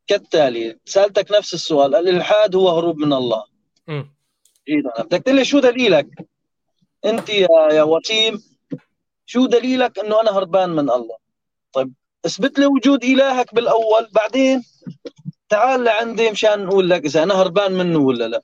كالتالي 0.07 0.79
سألتك 0.85 1.31
نفس 1.31 1.53
السؤال 1.53 1.95
الإلحاد 1.95 2.55
هو 2.55 2.69
هروب 2.69 2.97
من 2.97 3.13
الله. 3.13 3.43
امم 3.89 4.15
بدك 4.99 5.23
تقول 5.23 5.35
لي 5.35 5.45
شو 5.45 5.59
دليلك؟ 5.59 6.07
أنت 7.05 7.29
يا 7.29 7.47
يا 7.71 7.83
وسيم 7.83 8.43
شو 9.25 9.45
دليلك 9.45 9.99
إنه 9.99 10.21
أنا 10.21 10.31
هربان 10.31 10.69
من 10.69 10.89
الله؟ 10.89 11.17
طيب 11.73 11.93
اثبت 12.25 12.59
لي 12.59 12.65
وجود 12.65 13.03
إلهك 13.03 13.55
بالأول 13.55 14.07
بعدين 14.11 14.63
تعال 15.49 15.83
لعندي 15.83 16.31
مشان 16.31 16.65
نقول 16.65 16.89
لك 16.89 17.05
إذا 17.05 17.23
أنا 17.23 17.33
هربان 17.33 17.71
منه 17.71 17.99
ولا 17.99 18.27
لا. 18.27 18.41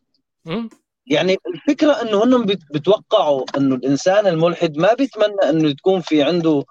يعني 1.05 1.37
الفكرة 1.47 1.91
إنه 2.01 2.23
هن 2.23 2.45
بتوقعوا 2.45 3.45
إنه 3.57 3.75
الإنسان 3.75 4.27
الملحد 4.27 4.77
ما 4.77 4.93
بيتمنى 4.93 5.49
إنه 5.49 5.71
تكون 5.73 6.01
في 6.01 6.23
عنده 6.23 6.63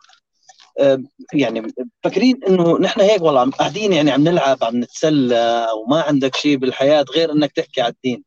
آه، 0.81 1.03
يعني 1.33 1.67
فاكرين 2.05 2.45
إنه 2.49 2.79
نحن 2.79 3.01
هيك 3.01 3.23
والله 3.23 3.51
قاعدين 3.51 3.93
يعني 3.93 4.11
عم 4.11 4.25
نلعب 4.25 4.65
عم 4.65 4.77
نتسلى 4.77 5.67
وما 5.77 6.01
عندك 6.03 6.37
شيء 6.37 6.57
بالحياة 6.57 7.05
غير 7.17 7.33
إنك 7.33 7.53
تحكي 7.53 7.81
على 7.81 7.93
الدين. 7.93 8.25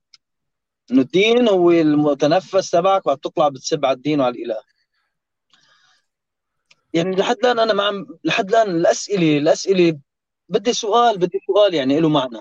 إنه 0.92 1.02
الدين 1.02 1.50
هو 1.50 1.72
المتنفس 1.72 2.70
تبعك 2.70 3.08
وتطلع 3.08 3.50
بتسب 3.50 3.86
على 3.86 3.96
الدين 3.96 4.20
وعلى 4.22 4.36
الإله. 4.36 4.73
يعني 6.94 7.16
لحد 7.16 7.38
الآن 7.38 7.60
أنا 7.60 7.74
ما 7.74 7.84
عم 7.84 8.08
لحد 8.24 8.50
الآن 8.50 8.70
الاسئله 8.76 9.38
الأسئلة 9.38 10.00
بدي 10.50 10.74
سؤال 10.74 11.18
بدي 11.18 11.40
سؤال 11.48 11.74
يعني 11.74 12.00
له 12.00 12.10
معنى. 12.10 12.40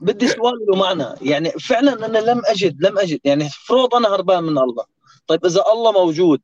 بدي 0.00 0.28
سؤال 0.28 0.54
له 0.68 0.76
معنى. 0.76 1.30
يعني 1.30 1.50
فعلا 1.50 2.06
أنا 2.06 2.18
لم 2.18 2.42
اجد 2.46 2.82
لم 2.82 2.98
أجد. 2.98 3.20
يعني 3.24 3.48
فرض 3.48 3.94
أنا 3.94 4.08
هربان 4.08 4.42
من 4.44 4.58
الله. 4.58 4.84
طيب 5.26 5.46
إذا 5.46 5.64
الله 5.72 5.92
موجود 5.92 6.40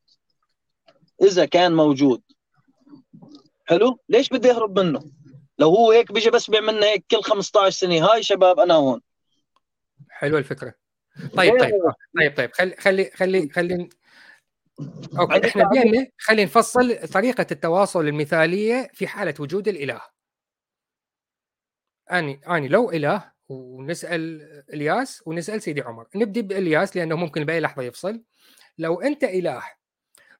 إذا 1.22 1.44
كان 1.44 1.74
موجود 1.74 2.22
حلو؟ 3.64 3.98
ليش 4.08 4.28
بدي 4.28 4.50
أهرب 4.50 4.78
منه؟ 4.78 5.02
لو 5.58 5.68
هو 5.68 5.90
هيك 5.90 6.12
بيجي 6.12 6.30
بس 6.30 6.50
بيعملنا 6.50 6.86
هيك 6.86 7.04
كل 7.10 7.22
15 7.22 7.70
سنة. 7.70 8.06
هاي 8.06 8.22
شباب 8.22 8.60
أنا 8.60 8.74
هون. 8.74 9.00
حلوة 10.10 10.38
الفكرة. 10.38 10.74
طيب 11.36 11.60
طيب 11.60 11.72
طيب 12.18 12.36
طيب 12.36 12.52
خلي 12.52 12.74
خلي 12.76 13.10
خلي 13.14 13.48
خلي 13.48 13.88
أوكي 15.18 15.48
إحنا 15.48 15.68
بينا 15.68 16.06
خلينا 16.18 16.44
نفصل 16.44 17.08
طريقة 17.08 17.46
التواصل 17.50 18.08
المثالية 18.08 18.90
في 18.94 19.06
حالة 19.06 19.34
وجود 19.38 19.68
الإله. 19.68 20.00
اني 22.12 22.40
أني 22.48 22.68
لو 22.68 22.90
إله 22.90 23.32
ونسأل 23.48 24.42
إلياس 24.74 25.22
ونسأل 25.26 25.62
سيدي 25.62 25.80
عمر. 25.80 26.06
نبدا 26.14 26.40
بإلياس 26.40 26.96
لأنه 26.96 27.16
ممكن 27.16 27.44
بأي 27.44 27.60
لحظة 27.60 27.82
يفصل. 27.82 28.22
لو 28.78 29.00
أنت 29.00 29.24
إله 29.24 29.62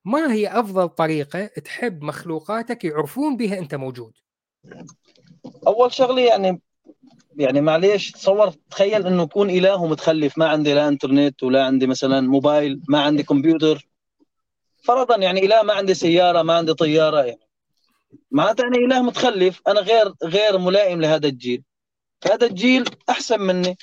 ما 0.05 0.33
هي 0.33 0.49
أفضل 0.49 0.89
طريقة 0.89 1.47
تحب 1.47 2.05
مخلوقاتك 2.05 2.85
يعرفون 2.85 3.37
بها 3.37 3.59
أنت 3.59 3.75
موجود؟ 3.75 4.13
أول 5.67 5.93
شغلة 5.93 6.23
يعني 6.23 6.61
يعني 7.37 7.61
معليش 7.61 8.11
تصور 8.11 8.51
تخيل 8.71 9.07
إنه 9.07 9.23
يكون 9.23 9.51
إله 9.51 9.87
متخلف 9.87 10.39
ما 10.39 10.49
عندي 10.49 10.75
لا 10.75 10.89
إنترنت 10.89 11.43
ولا 11.43 11.65
عندي 11.65 11.87
مثلا 11.87 12.21
موبايل 12.21 12.83
ما 12.89 13.01
عندي 13.01 13.23
كمبيوتر. 13.23 13.89
فرضا 14.83 15.17
يعني 15.17 15.45
إله 15.47 15.63
ما 15.63 15.75
عندي 15.75 15.95
سيارة 15.95 16.43
ما 16.43 16.55
عندي 16.55 16.75
طيارة 16.75 17.23
يعني. 17.23 17.49
معناته 18.31 18.63
أنا 18.63 18.77
إله 18.77 19.03
متخلف 19.03 19.61
أنا 19.69 19.81
غير 19.81 20.13
غير 20.25 20.59
ملائم 20.59 21.01
لهذا 21.01 21.27
الجيل. 21.27 21.63
هذا 22.27 22.47
الجيل 22.47 22.85
أحسن 23.11 23.41
مني. 23.41 23.77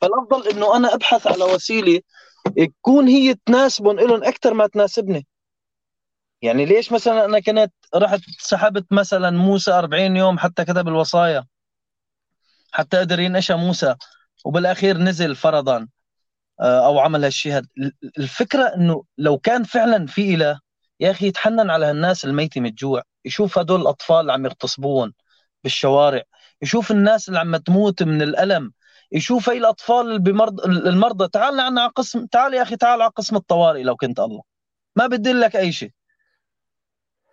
فالأفضل 0.00 0.48
إنه 0.48 0.76
أنا 0.76 0.94
أبحث 0.94 1.26
على 1.26 1.44
وسيلة 1.44 2.00
تكون 2.56 3.08
هي 3.08 3.34
تناسبهم 3.46 4.00
لهم 4.00 4.24
أكثر 4.24 4.54
ما 4.54 4.66
تناسبني. 4.66 5.26
يعني 6.42 6.64
ليش 6.64 6.92
مثلا 6.92 7.24
أنا 7.24 7.40
كنت 7.40 7.72
رحت 7.94 8.20
سحبت 8.38 8.86
مثلا 8.90 9.30
موسى 9.30 9.70
40 9.70 10.16
يوم 10.16 10.38
حتى 10.38 10.64
كتب 10.64 10.88
الوصايا؟ 10.88 11.46
حتى 12.72 12.96
قدر 12.96 13.20
ينشا 13.20 13.54
موسى. 13.54 13.94
وبالأخير 14.44 14.98
نزل 14.98 15.34
فرضا. 15.36 15.88
أو 16.62 16.98
عمل 16.98 17.24
هالشيء. 17.24 17.52
هذا 17.52 17.66
الفكرة 18.18 18.64
إنه 18.64 19.04
لو 19.18 19.38
كان 19.38 19.64
فعلا 19.64 20.06
في 20.06 20.34
إله 20.34 20.60
يا 21.00 21.10
أخي 21.10 21.26
يتحنن 21.26 21.70
على 21.70 21.86
هالناس 21.86 22.24
الميتة 22.24 22.60
من 22.60 22.66
الجوع. 22.66 23.02
يشوف 23.24 23.58
هدول 23.58 23.80
الأطفال 23.80 24.20
اللي 24.20 24.32
عم 24.32 24.46
يغتصبون 24.46 25.12
بالشوارع. 25.64 26.22
يشوف 26.62 26.90
الناس 26.90 27.28
اللي 27.28 27.38
عم 27.38 27.56
تموت 27.56 28.02
من 28.02 28.22
الألم. 28.22 28.72
يشوف 29.12 29.48
هي 29.48 29.58
الأطفال 29.58 30.18
بمرض 30.18 30.60
المرضى. 30.60 31.28
تعال 31.28 31.60
عنا 31.60 31.80
على 31.80 31.90
قسم 31.96 32.26
تعال 32.26 32.54
يا 32.54 32.62
أخي 32.62 32.76
تعال 32.76 33.02
على 33.02 33.10
قسم 33.16 33.36
الطوارئ 33.36 33.82
لو 33.82 33.96
كنت 33.96 34.20
الله. 34.20 34.42
ما 34.96 35.06
بدي 35.06 35.32
لك 35.32 35.56
أي 35.56 35.72
شيء. 35.72 35.90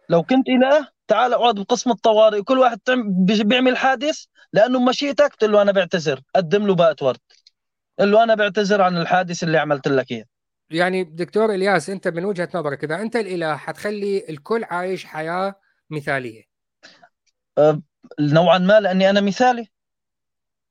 لو 0.09 0.23
كنت 0.23 0.49
إله 0.49 0.87
تعال 1.07 1.33
أقعد 1.33 1.55
بقسم 1.55 1.91
الطوارئ. 1.91 2.39
وكل 2.39 2.59
واحد 2.59 2.79
بيعمل 3.27 3.77
حادث 3.77 4.23
لأنه 4.53 4.79
مشيتك 4.79 5.35
تقول 5.35 5.51
له 5.51 5.61
أنا 5.61 5.71
بعتذر. 5.71 6.21
قدم 6.35 6.67
له 6.67 6.75
باقه 6.75 7.05
ورد 7.05 7.19
قال 7.99 8.11
له 8.11 8.23
أنا 8.23 8.35
بعتذر 8.35 8.81
عن 8.81 8.97
الحادث 8.97 9.43
اللي 9.43 9.57
عملت 9.57 9.87
لك 9.87 10.11
إياه. 10.11 10.25
يعني 10.69 11.03
دكتور 11.03 11.53
إلياس 11.53 11.89
أنت 11.89 12.07
من 12.07 12.25
وجهة 12.25 12.49
نظرك 12.53 12.83
إذا 12.83 13.01
أنت 13.01 13.15
الإله 13.15 13.55
حتخلي 13.55 14.29
الكل 14.29 14.63
عايش 14.63 15.05
حياة 15.05 15.55
مثالية؟ 15.89 16.43
أه 17.57 17.81
نوعا 18.19 18.57
ما 18.57 18.79
لأني 18.79 19.09
أنا 19.09 19.21
مثالي. 19.21 19.67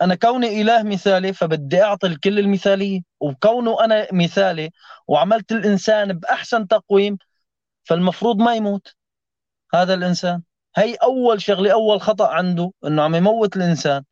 أنا 0.03 0.15
كوني 0.15 0.63
إله 0.63 0.83
مثالي 0.83 1.33
فبدي 1.33 1.83
أعطي 1.83 2.07
الكل 2.07 2.39
المثالية 2.39 3.01
وكونه 3.21 3.85
أنا 3.85 4.07
مثالي 4.13 4.71
وعملت 5.09 5.53
الإنسان 5.53 6.13
بأحسن 6.13 6.69
تقويم 6.69 7.19
فالمفروض 7.85 8.39
ما 8.39 8.55
يموت 8.55 8.95
هذا 9.75 9.95
الإنسان. 9.95 10.43
هي 10.77 10.95
أول 10.95 11.43
شغلة 11.43 11.73
أول 11.73 12.01
خطأ 12.01 12.29
عنده 12.29 12.73
إنه 12.85 13.03
عم 13.03 13.15
يموت 13.15 13.57
الإنسان. 13.57 14.03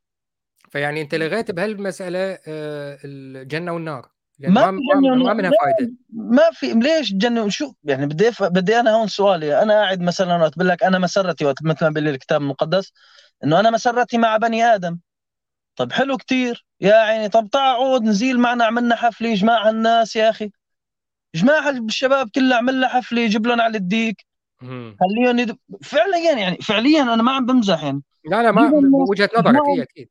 فيعني 0.71 1.03
أنت 1.03 1.15
لغيت 1.15 1.51
بهالمسألة 1.51 2.39
آه، 2.49 2.99
الجنة 3.05 3.73
والنار. 3.73 4.09
يعني 4.39 4.55
ما 4.55 4.71
ما, 4.71 4.81
ما, 5.01 5.15
ما 5.15 5.33
منها 5.35 5.51
فائده 5.51 5.93
ما 6.13 6.43
في 6.53 6.73
ليش 6.73 7.13
جنة؟ 7.13 7.49
شو 7.49 7.73
يعني 7.85 8.07
بدي 8.07 8.31
بدي 8.41 8.81
أنا 8.81 8.91
هون 8.91 9.09
سؤالي. 9.09 9.63
أنا 9.63 9.75
قاعد 9.75 10.01
مثلا 10.01 10.37
وقت 10.37 10.57
بقول 10.57 10.69
لك 10.69 10.83
أنا 10.83 10.99
مسرتي 10.99 11.45
وقت 11.45 11.63
مثل 11.63 11.85
ما 11.85 11.91
بيقول 11.91 12.09
الكتاب 12.09 12.41
المقدس 12.41 12.93
إنه 13.45 13.61
أنا 13.61 13.71
مسرتي 13.71 14.19
مع 14.19 14.37
بني 14.37 14.65
آدم. 14.65 14.99
طب 15.77 15.93
حلو 15.93 16.17
كتير. 16.17 16.67
يا 16.81 16.95
عيني 16.95 17.29
طب 17.29 17.49
تعود 17.53 18.03
نزيل 18.03 18.41
معنا 18.41 18.65
عملنا 18.65 18.97
حفله 18.97 19.35
جماعة 19.35 19.71
الناس 19.71 20.17
يا 20.17 20.31
أخي. 20.31 20.51
جماعة 21.35 21.71
الشباب 21.71 22.29
كلها 22.35 22.57
عملنا 22.59 22.89
حفله 22.89 23.21
يجيب 23.21 23.47
لهم 23.47 23.61
على 23.61 23.79
الديك. 23.79 24.27
خليهم 25.01 25.39
يد... 25.39 25.57
فعليا 25.83 26.33
يعني 26.33 26.57
فعليا 26.57 27.03
أنا 27.03 27.23
ما 27.23 27.33
عم 27.33 27.47
بمزح 27.47 27.85
يعني. 27.85 28.03
لا 28.25 28.43
لا 28.43 28.51
ما 28.51 28.73
وجهة 29.11 29.31
نظرك 29.39 29.63
هي 29.69 29.83
أكيد. 29.83 30.09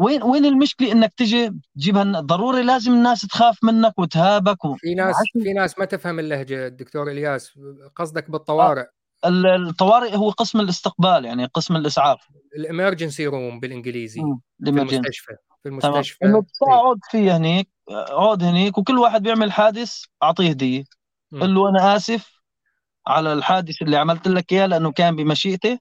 وين 0.00 0.22
وين 0.22 0.44
المشكلة 0.44 0.92
إنك 0.92 1.14
تجي 1.14 1.52
تجيبها 1.76 2.20
ضروري 2.20 2.62
لازم 2.62 2.92
الناس 2.92 3.20
تخاف 3.20 3.64
منك 3.64 3.98
وتهابك 3.98 4.64
و... 4.64 4.74
في 4.74 4.94
ناس 4.94 5.16
في 5.42 5.52
ناس 5.52 5.78
ما 5.78 5.84
تفهم 5.84 6.18
اللهجة 6.18 6.68
دكتور 6.68 7.10
إلياس. 7.10 7.58
قصدك 7.96 8.30
بالطوارئ. 8.30 8.84
الطوارئ 9.24 10.16
هو 10.16 10.30
قسم 10.30 10.60
الاستقبال 10.60 11.24
يعني 11.24 11.44
قسم 11.44 11.76
الإسعاف. 11.76 12.18
ال 12.56 12.63
emergency 12.63 13.26
room 13.26 13.60
بالإنجليزي 13.60 14.20
في 14.64 14.70
المستشفى 14.70 15.36
في 15.62 15.68
المستشفى. 15.68 16.24
إنه 16.24 16.42
تقعد 16.60 16.98
فيه 17.10 17.36
هنيك 17.36 17.68
اقعد 17.88 18.42
هنيك 18.42 18.78
وكل 18.78 18.98
واحد 18.98 19.22
بيعمل 19.22 19.52
حادث 19.52 20.04
أعطيه 20.22 20.48
هدية. 20.48 20.84
قل 21.32 21.54
له 21.54 21.68
أنا 21.68 21.96
آسف 21.96 22.40
على 23.06 23.32
الحادث 23.32 23.82
اللي 23.82 23.96
عملت 23.96 24.28
لك 24.28 24.52
إياه 24.52 24.66
لأنه 24.66 24.92
كان 24.92 25.16
بمشيئتي 25.16 25.78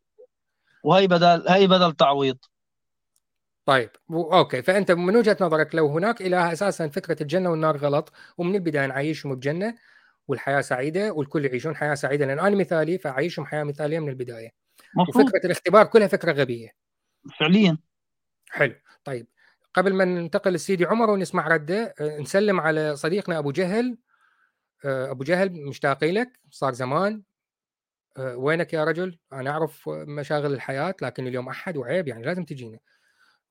وهي 0.84 1.08
بدل 1.08 1.46
هي 1.48 1.68
بدل 1.68 1.94
تعويض. 1.94 2.38
طيب 3.70 3.90
أوكي. 4.12 4.62
فأنت 4.62 4.92
من 4.92 5.16
وجهة 5.16 5.38
نظرك 5.42 5.76
لو 5.76 5.88
هناك 5.88 6.22
إله 6.22 6.54
أساسا 6.54 6.88
فكرة 6.88 7.24
الجنة 7.24 7.50
والنار 7.50 7.78
غلط 7.78 8.14
ومن 8.38 8.56
البداية 8.56 8.86
نعيشهم 8.86 9.36
بجنة 9.36 9.76
والحياة 10.28 10.62
سعيدة 10.62 11.14
والكل 11.14 11.46
يعيشون 11.46 11.76
حياة 11.76 11.96
سعيدة 11.96 12.26
لأن 12.26 12.40
أنا 12.40 12.56
مثالي 12.56 12.98
فاعيشهم 12.98 13.46
حياة 13.46 13.64
مثالية 13.64 14.00
من 14.00 14.10
البداية. 14.10 14.50
مفهوم. 14.96 15.26
وفكرة 15.26 15.46
الاختبار 15.46 15.86
كلها 15.86 16.08
فكرة 16.08 16.32
غبية. 16.32 16.70
فعليا. 17.40 17.78
حلو. 18.50 18.76
طيب 19.04 19.28
قبل 19.74 19.94
ما 19.94 20.06
ننتقل 20.06 20.54
لسيدي 20.54 20.86
عمر 20.86 21.10
ونسمع 21.10 21.48
رده 21.48 21.94
آه، 22.02 22.20
نسلم 22.20 22.60
على 22.60 22.96
صديقنا 22.96 23.38
أبو 23.38 23.52
جهل. 23.52 23.98
آه، 24.86 25.12
أبو 25.12 25.24
جهل 25.24 25.52
مشتاقين 25.52 26.14
لك. 26.14 26.40
صار 26.52 26.74
زمان. 26.74 27.22
آه، 28.18 28.36
وينك 28.36 28.74
يا 28.74 28.84
رجل؟ 28.84 29.18
أنا 29.34 29.50
أعرف 29.50 29.90
مشاغل 29.90 30.54
الحياة 30.54 30.96
لكن 31.02 31.28
اليوم 31.28 31.50
أحد 31.50 31.78
وعيب 31.78 32.08
يعني 32.08 32.24
لازم 32.24 32.46
تجينا. 32.46 32.80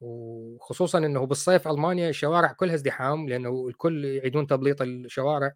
وخصوصا 0.00 0.98
إنه 0.98 1.26
بالصيف 1.26 1.68
ألمانيا 1.68 2.08
الشوارع 2.08 2.52
كلها 2.52 2.74
ازدحام 2.74 3.28
لأنه 3.28 3.68
الكل 3.68 4.04
يعيدون 4.04 4.46
تبليط 4.46 4.82
الشوارع 4.82 5.52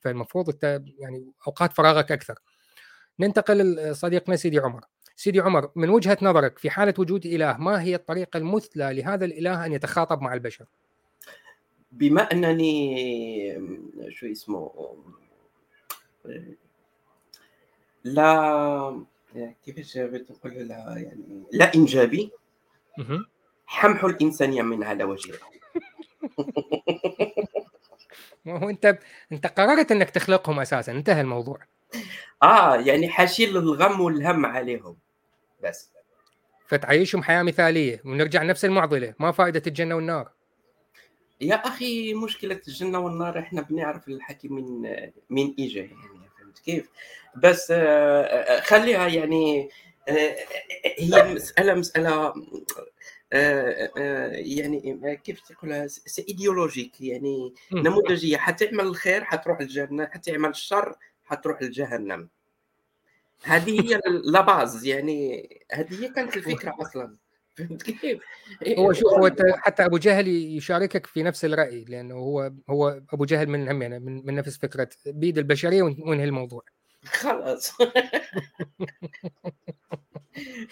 فالمفروض 0.00 0.48
انت 0.48 0.82
يعني 0.98 1.32
أوقات 1.46 1.72
فراغك 1.72 2.12
أكثر. 2.12 2.38
ننتقل 3.20 3.76
لصديقنا 3.76 4.36
سيدي 4.36 4.58
عمر. 4.58 4.84
سيدي 5.16 5.40
عمر 5.40 5.70
من 5.76 5.90
وجهة 5.90 6.18
نظرك 6.22 6.58
في 6.58 6.70
حالة 6.70 6.94
وجود 6.98 7.26
إله 7.26 7.56
ما 7.56 7.82
هي 7.82 7.94
الطريقة 7.94 8.36
المثلى 8.36 8.94
لهذا 8.94 9.24
الإله 9.24 9.66
أن 9.66 9.72
يتخاطب 9.72 10.22
مع 10.22 10.34
البشر؟ 10.34 10.66
بما 11.92 12.22
أنني 12.22 12.96
شو 14.08 14.26
اسمه 14.26 14.72
لا 18.04 19.04
كيفاش 19.64 19.98
بتقول 19.98 20.52
لا 20.52 20.94
يعني 20.96 21.42
لا 21.52 21.74
إنجابي 21.74 22.30
حمحوا 23.66 24.10
الانسانيه 24.10 24.62
من 24.62 24.84
على 24.84 25.04
وجهها 25.04 25.38
ما 28.44 28.58
هو 28.58 28.70
انت 28.70 28.98
أنت 29.32 29.46
قررت 29.46 29.92
أنك 29.92 30.10
تخلقهم 30.10 30.60
أساسا 30.60 30.92
انتهى 30.92 31.20
الموضوع. 31.20 31.58
آه 32.42 32.76
يعني 32.76 33.08
حاشيل 33.08 33.56
الغم 33.56 34.00
والهم 34.00 34.46
عليهم. 34.46 34.96
بس. 35.64 35.90
فتعيشهم 36.66 37.22
حياة 37.22 37.42
مثالية 37.42 38.02
ونرجع 38.04 38.42
نفس 38.42 38.64
المعضلة 38.64 39.14
ما 39.18 39.32
فائدة 39.32 39.62
الجنة 39.66 39.94
والنار. 39.94 40.30
يا 41.40 41.54
أخي 41.54 42.14
مشكلة 42.14 42.60
الجنة 42.68 42.98
والنار 42.98 43.38
إحنا 43.38 43.62
بنعرف 43.62 44.08
الحكي 44.08 44.48
من 44.48 44.82
من 45.30 45.54
اجى 45.58 45.78
يعني 45.78 45.96
فهمت 46.38 46.58
كيف؟ 46.58 46.90
بس 47.36 47.70
آه، 47.70 48.22
آه، 48.22 48.60
خليها 48.60 49.08
يعني 49.08 49.68
آه، 50.08 50.36
هي 50.98 51.34
مساله 51.34 51.74
مسألة 51.74 52.34
يعني 53.32 55.18
كيف 55.24 55.40
تقولها 55.40 55.86
idéologique 56.28 57.00
يعني 57.00 57.54
نموذجية. 57.72 58.36
حتعمل 58.36 58.80
الخير 58.80 59.24
حتروح 59.24 59.60
الجنة 59.60 60.06
حتعمل 60.06 60.48
الشر 60.48 60.96
حتروح 61.24 61.60
الجهنم. 61.60 62.28
هذه 63.42 63.80
هي 63.80 64.00
la 64.32 64.40
base 64.40 64.84
يعني 64.84 65.48
هذه 65.72 66.04
هي 66.04 66.08
كانت 66.08 66.36
الفكرة 66.36 66.76
أصلا. 66.80 67.16
فهمت 67.54 67.82
كيف؟ 67.82 68.20
هو 68.78 68.92
شوف 68.92 69.12
هو 69.12 69.30
حتى 69.56 69.84
أبو 69.84 69.98
جهل 69.98 70.28
يشاركك 70.28 71.06
في 71.06 71.22
نفس 71.22 71.44
الرأي 71.44 71.84
لأنه 71.84 72.14
هو 72.14 72.52
هو 72.70 73.00
أبو 73.12 73.24
جهل 73.24 73.48
من 73.48 73.68
هم 73.68 73.82
يعني 73.82 73.98
من, 73.98 74.26
من 74.26 74.34
نفس 74.34 74.58
فكرة 74.58 74.88
بيد 75.06 75.38
البشرية 75.38 75.82
وننهي 75.82 76.24
الموضوع. 76.24 76.62
خلاص. 77.06 77.72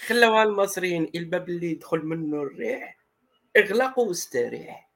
خلوها 0.06 0.42
المصريين 0.42 1.10
الباب 1.14 1.48
اللي 1.48 1.70
يدخل 1.70 1.98
منه 1.98 2.42
الريح 2.42 2.98
اغلقه 3.56 4.00
واستريح. 4.00 4.90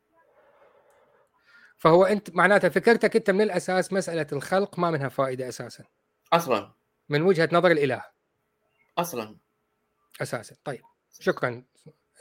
فهو 1.76 2.04
أنت 2.04 2.30
معناته 2.30 2.68
فكرتك 2.68 3.16
أنت 3.16 3.30
من 3.30 3.40
الأساس 3.40 3.92
مسألة 3.92 4.26
الخلق 4.32 4.78
ما 4.78 4.90
منها 4.90 5.08
فائدة 5.08 5.48
أساسا. 5.48 5.84
أصلا. 6.32 6.72
من 7.08 7.22
وجهة 7.22 7.48
نظر 7.52 7.70
الإله. 7.70 8.04
أصلا. 8.98 9.36
أساسا. 10.22 10.56
طيب 10.64 10.82
شكرا. 11.20 11.64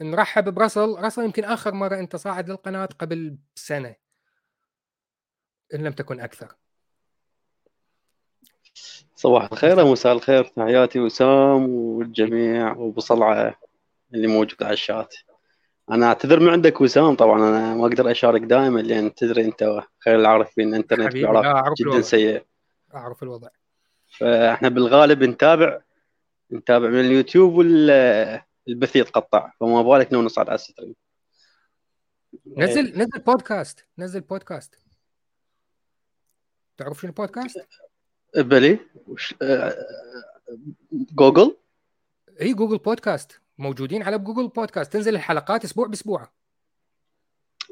نرحب 0.01 0.53
براسل 0.53 0.95
راسل 0.95 1.23
يمكن 1.23 1.43
آخر 1.43 1.73
مرة 1.73 1.99
أنت 1.99 2.15
صاعد 2.15 2.49
للقناة 2.49 2.85
قبل 2.85 3.37
سنه 3.55 3.95
إن 5.73 5.83
لم 5.83 5.93
تكن 5.93 6.19
أكثر. 6.19 6.55
صباح 9.17 9.51
الخير 9.51 9.79
ومساء 9.79 10.13
الخير 10.13 10.43
تحياتي 10.43 10.99
وسام 10.99 11.69
والجميع 11.69 12.73
وابو 12.73 13.01
صلعه 13.01 13.59
اللي 14.13 14.27
موجود 14.27 14.63
على 14.63 14.73
الشات. 14.73 15.15
أنا 15.91 16.05
أعتذر 16.05 16.39
من 16.39 16.49
عندك 16.49 16.81
وسام 16.81 17.15
طبعا 17.15 17.49
أنا 17.49 17.75
ما 17.75 17.85
أقدر 17.85 18.11
أشارك 18.11 18.41
دائما 18.41 18.79
لأن 18.79 19.15
تدري 19.15 19.45
أنت 19.45 19.83
خير 19.99 20.15
العارفين 20.15 20.69
الإنترنت 20.69 21.11
في 21.11 21.19
العراق 21.19 21.73
جدا 21.79 21.89
الوضع. 21.89 22.01
سيء. 22.01 22.45
أعرف 22.95 23.23
الوضع. 23.23 23.47
فإحنا 24.17 24.69
بالغالب 24.69 25.23
نتابع 25.23 25.81
نتابع 26.51 26.87
من 26.87 26.99
اليوتيوب 26.99 27.53
والبث 27.53 28.95
يتقطع 28.95 29.51
فما 29.59 29.81
بالك 29.81 30.13
لو 30.13 30.21
نصعد 30.21 30.49
على 30.49 30.55
الستريم. 30.55 30.95
نزل 32.57 32.99
نزل 32.99 33.19
بودكاست 33.25 33.85
نزل 33.97 34.21
بودكاست. 34.21 34.79
تعرف 36.77 37.01
شنو 37.01 37.11
بودكاست؟ 37.11 37.67
بلي 38.35 38.79
وش... 39.07 39.35
آه... 39.41 39.75
جوجل 40.91 41.55
إي 42.41 42.53
Google 42.53 42.77
Podcast. 42.77 43.41
موجودين 43.57 44.03
على 44.03 44.17
Google 44.17 44.47
Podcast. 44.47 44.93
تنزل 44.93 45.15
الحلقات 45.15 45.63
أسبوع 45.63 45.87
بأسبوع. 45.87 46.29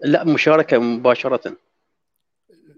لا 0.03 0.23
مشاركة 0.23 0.77
مباشرة. 0.77 1.57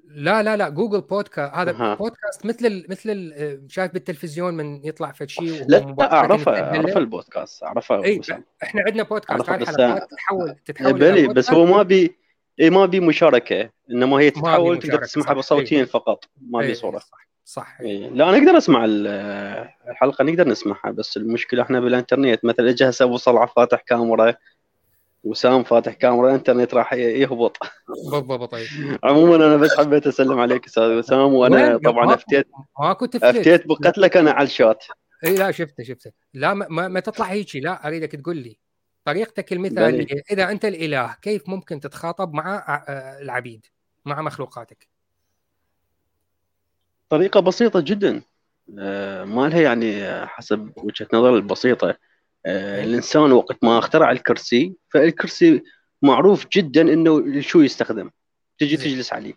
لا 0.10 0.44
لا 0.44 0.58
لا 0.58 0.70
Google 0.70 1.02
Podcast 1.02 1.54
هذا 1.54 1.72
أه. 1.72 1.96
بودكاست 1.96 2.46
مثل 2.46 2.66
ال 2.66 2.86
مثل 2.90 3.10
ال 3.10 3.72
شايف 3.72 3.94
بالتلفزيون 3.94 4.54
من 4.54 4.86
يطلع 4.86 5.12
في 5.12 5.28
شيء 5.28 5.66
لا 5.68 5.96
أعرفه 6.02 6.60
اعرف 6.60 6.98
البودكاست 6.98 7.64
أعرفه 7.64 8.04
إي 8.04 8.22
إحنا 8.64 8.82
عندنا 8.88 9.04
بودكاست. 9.04 9.50
هاي 9.50 9.62
الحلقات 9.62 10.10
تتحول 10.12 10.56
تتحول 10.66 10.94
بلي 10.94 11.28
بس 11.28 11.52
هو 11.52 11.66
ما 11.66 11.84
بي 11.84 12.16
إي 12.60 12.70
ما 12.70 12.86
بي 12.86 13.00
مشاركة. 13.00 13.70
إنما 13.92 14.18
هي 14.18 14.32
تتحول 14.32 14.80
تقدر 14.80 15.04
تسمعها 15.04 15.34
بصوتين 15.34 15.86
فقط 15.86 16.26
ما 16.42 16.60
بي 16.60 16.74
صورة. 16.74 17.00
صح. 17.00 17.27
صح 17.48 17.82
إيه. 17.82 18.10
لا 18.10 18.30
أنا 18.30 18.38
أقدر 18.38 18.58
أسمع 18.58 18.86
الحلقة 18.86 20.24
نقدر 20.24 20.48
نسمعها 20.48 20.92
بس 20.92 21.18
المشكلة 21.18 21.62
إحنا 21.64 21.80
بالإنترنت 21.80 22.46
مثلا 22.46 22.70
اجهز 22.70 23.02
ابو 23.02 23.18
صلعة 23.18 23.46
فاتح 23.46 23.82
كاميرا 23.82 24.34
وسام 25.24 25.64
فاتح 25.64 25.94
كاميرا 25.94 26.30
الإنترنت 26.30 26.74
راح 26.74 26.94
يهبط. 26.94 27.58
بالضبط 28.12 28.52
طيب. 28.52 28.68
عموما 29.04 29.36
أنا 29.36 29.58
بس 29.58 29.78
حبيت 29.78 30.08
أسلم 30.08 30.40
عليك 30.40 30.66
أستاذ 30.66 30.84
وسام 30.84 31.34
وأنا 31.34 31.78
طبعا 31.78 32.14
أفتيت 32.14 32.48
ما 32.80 32.94
كنت 32.94 33.16
أفتيت. 33.16 33.68
بقتلك 33.68 34.18
أنا 34.18 34.32
على 34.32 34.46
الشات. 34.46 34.84
إي 35.26 35.36
لا 35.36 35.52
شفته 35.52 35.84
شفته. 35.84 36.12
لا 36.34 36.54
ما, 36.54 36.88
ما 36.88 37.00
تطلع 37.00 37.26
هيك 37.26 37.56
لا 37.56 37.88
أريدك 37.88 38.12
تقول 38.12 38.38
لي. 38.38 38.58
طريقتك 39.06 39.54
المثالية 39.54 40.22
إذا 40.32 40.52
أنت 40.52 40.66
الإله 40.66 41.16
كيف 41.22 41.50
ممكن 41.50 41.80
تتخاطب 41.80 42.34
مع 42.34 42.84
العبيد 43.22 43.66
مع 44.06 44.22
مخلوقاتك؟ 44.22 44.97
طريقة 47.10 47.40
بسيطة 47.40 47.80
جدا. 47.80 48.22
آه، 48.80 49.24
ما 49.24 49.48
لها 49.48 49.62
يعني 49.62 50.06
حسب 50.28 50.72
وجهة 50.78 51.08
نظر 51.14 51.36
البسيطة. 51.36 51.98
آه، 52.46 52.84
الإنسان 52.84 53.32
وقت 53.32 53.64
ما 53.64 53.80
اخترع 53.80 54.12
الكرسي 54.12 54.74
فالكرسي 54.90 55.64
معروف 56.02 56.48
جدا 56.54 56.82
إنه 56.82 57.42
شو 57.42 57.60
يستخدم. 57.60 58.10
تجي 58.60 58.78
تجلس 58.78 59.14
عليه. 59.14 59.34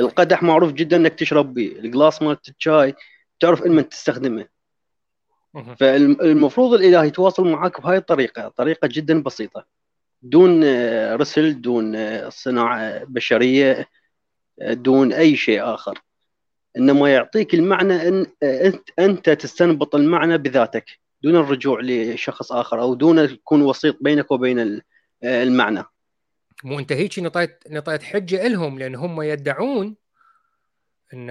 القدح 0.00 0.42
معروف 0.42 0.72
جدا 0.72 0.96
إنك 0.96 1.14
تشرب 1.14 1.54
به 1.54 1.66
الجلاس 1.66 2.22
مالت 2.22 2.48
الشاي 2.48 2.94
تعرف 3.40 3.62
إن 3.62 3.88
تستخدمه. 3.88 4.46
فالمفروض 5.76 6.74
الإله 6.74 7.04
يتواصل 7.04 7.48
معك 7.48 7.80
بهاي 7.80 7.96
الطريقة. 7.96 8.48
طريقة 8.48 8.88
جدا 8.88 9.22
بسيطة. 9.22 9.66
دون 10.22 10.60
آه، 10.64 11.16
رسل 11.16 11.60
دون 11.60 11.96
صناعة 12.30 13.04
بشرية 13.04 13.88
دون 14.60 15.12
أي 15.12 15.36
شيء 15.36 15.64
آخر. 15.74 15.98
انما 16.76 17.12
يعطيك 17.14 17.54
المعنى 17.54 18.08
إن 18.08 18.26
أنت 18.42 18.90
أنت 18.98 19.30
تستنبط 19.30 19.94
المعنى 19.94 20.38
بذاتك 20.38 21.00
دون 21.22 21.36
الرجوع 21.36 21.80
لشخص 21.82 22.52
آخر 22.52 22.80
أو 22.80 22.94
دون 22.94 23.18
يكون 23.18 23.62
وسيط 23.62 23.96
بينك 24.00 24.30
وبين 24.30 24.80
المعنى. 25.24 25.84
مو 26.64 26.78
أنت 26.78 26.92
هيك 26.92 27.18
نطيت 27.18 27.64
نطيت 27.70 28.02
حجة 28.02 28.46
لهم 28.46 28.78
لأن 28.78 28.94
هم 28.94 29.22
يدعون 29.22 29.96
إن 31.14 31.28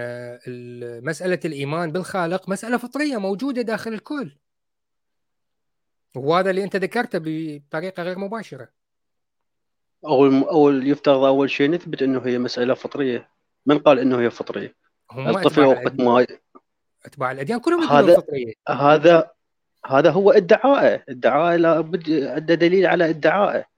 مسألة 1.04 1.40
الإيمان 1.44 1.92
بالخالق 1.92 2.48
مسألة 2.48 2.76
فطرية 2.76 3.16
موجودة 3.16 3.62
داخل 3.62 3.92
الكل. 3.92 4.36
وهذا 6.16 6.50
اللي 6.50 6.64
أنت 6.64 6.76
ذكرته 6.76 7.18
بطريقة 7.22 8.02
غير 8.02 8.18
مباشرة. 8.18 8.68
أول 10.06 10.42
أول 10.42 10.88
يفترض 10.88 11.24
أول 11.24 11.50
شيء 11.50 11.70
نثبت 11.70 12.02
إنه 12.02 12.26
هي 12.26 12.38
مسألة 12.38 12.74
فطرية. 12.74 13.28
من 13.66 13.78
قال 13.78 13.98
إنه 13.98 14.20
هي 14.20 14.30
فطرية؟ 14.30 14.81
الطفل 15.18 15.64
وقت 15.64 16.00
ما 16.00 16.26
أتباع 17.04 17.32
الأديان 17.32 17.60
كلهم 17.60 17.82
هذا 17.82 18.22
هذا 18.68 19.30
هذا 19.86 20.10
هو 20.10 20.30
ادعائه 20.30 21.04
ادعائه 21.08 21.56
لابد 21.56 22.10
عنده 22.10 22.54
دليل 22.54 22.86
على 22.86 23.08
ادعائه 23.08 23.72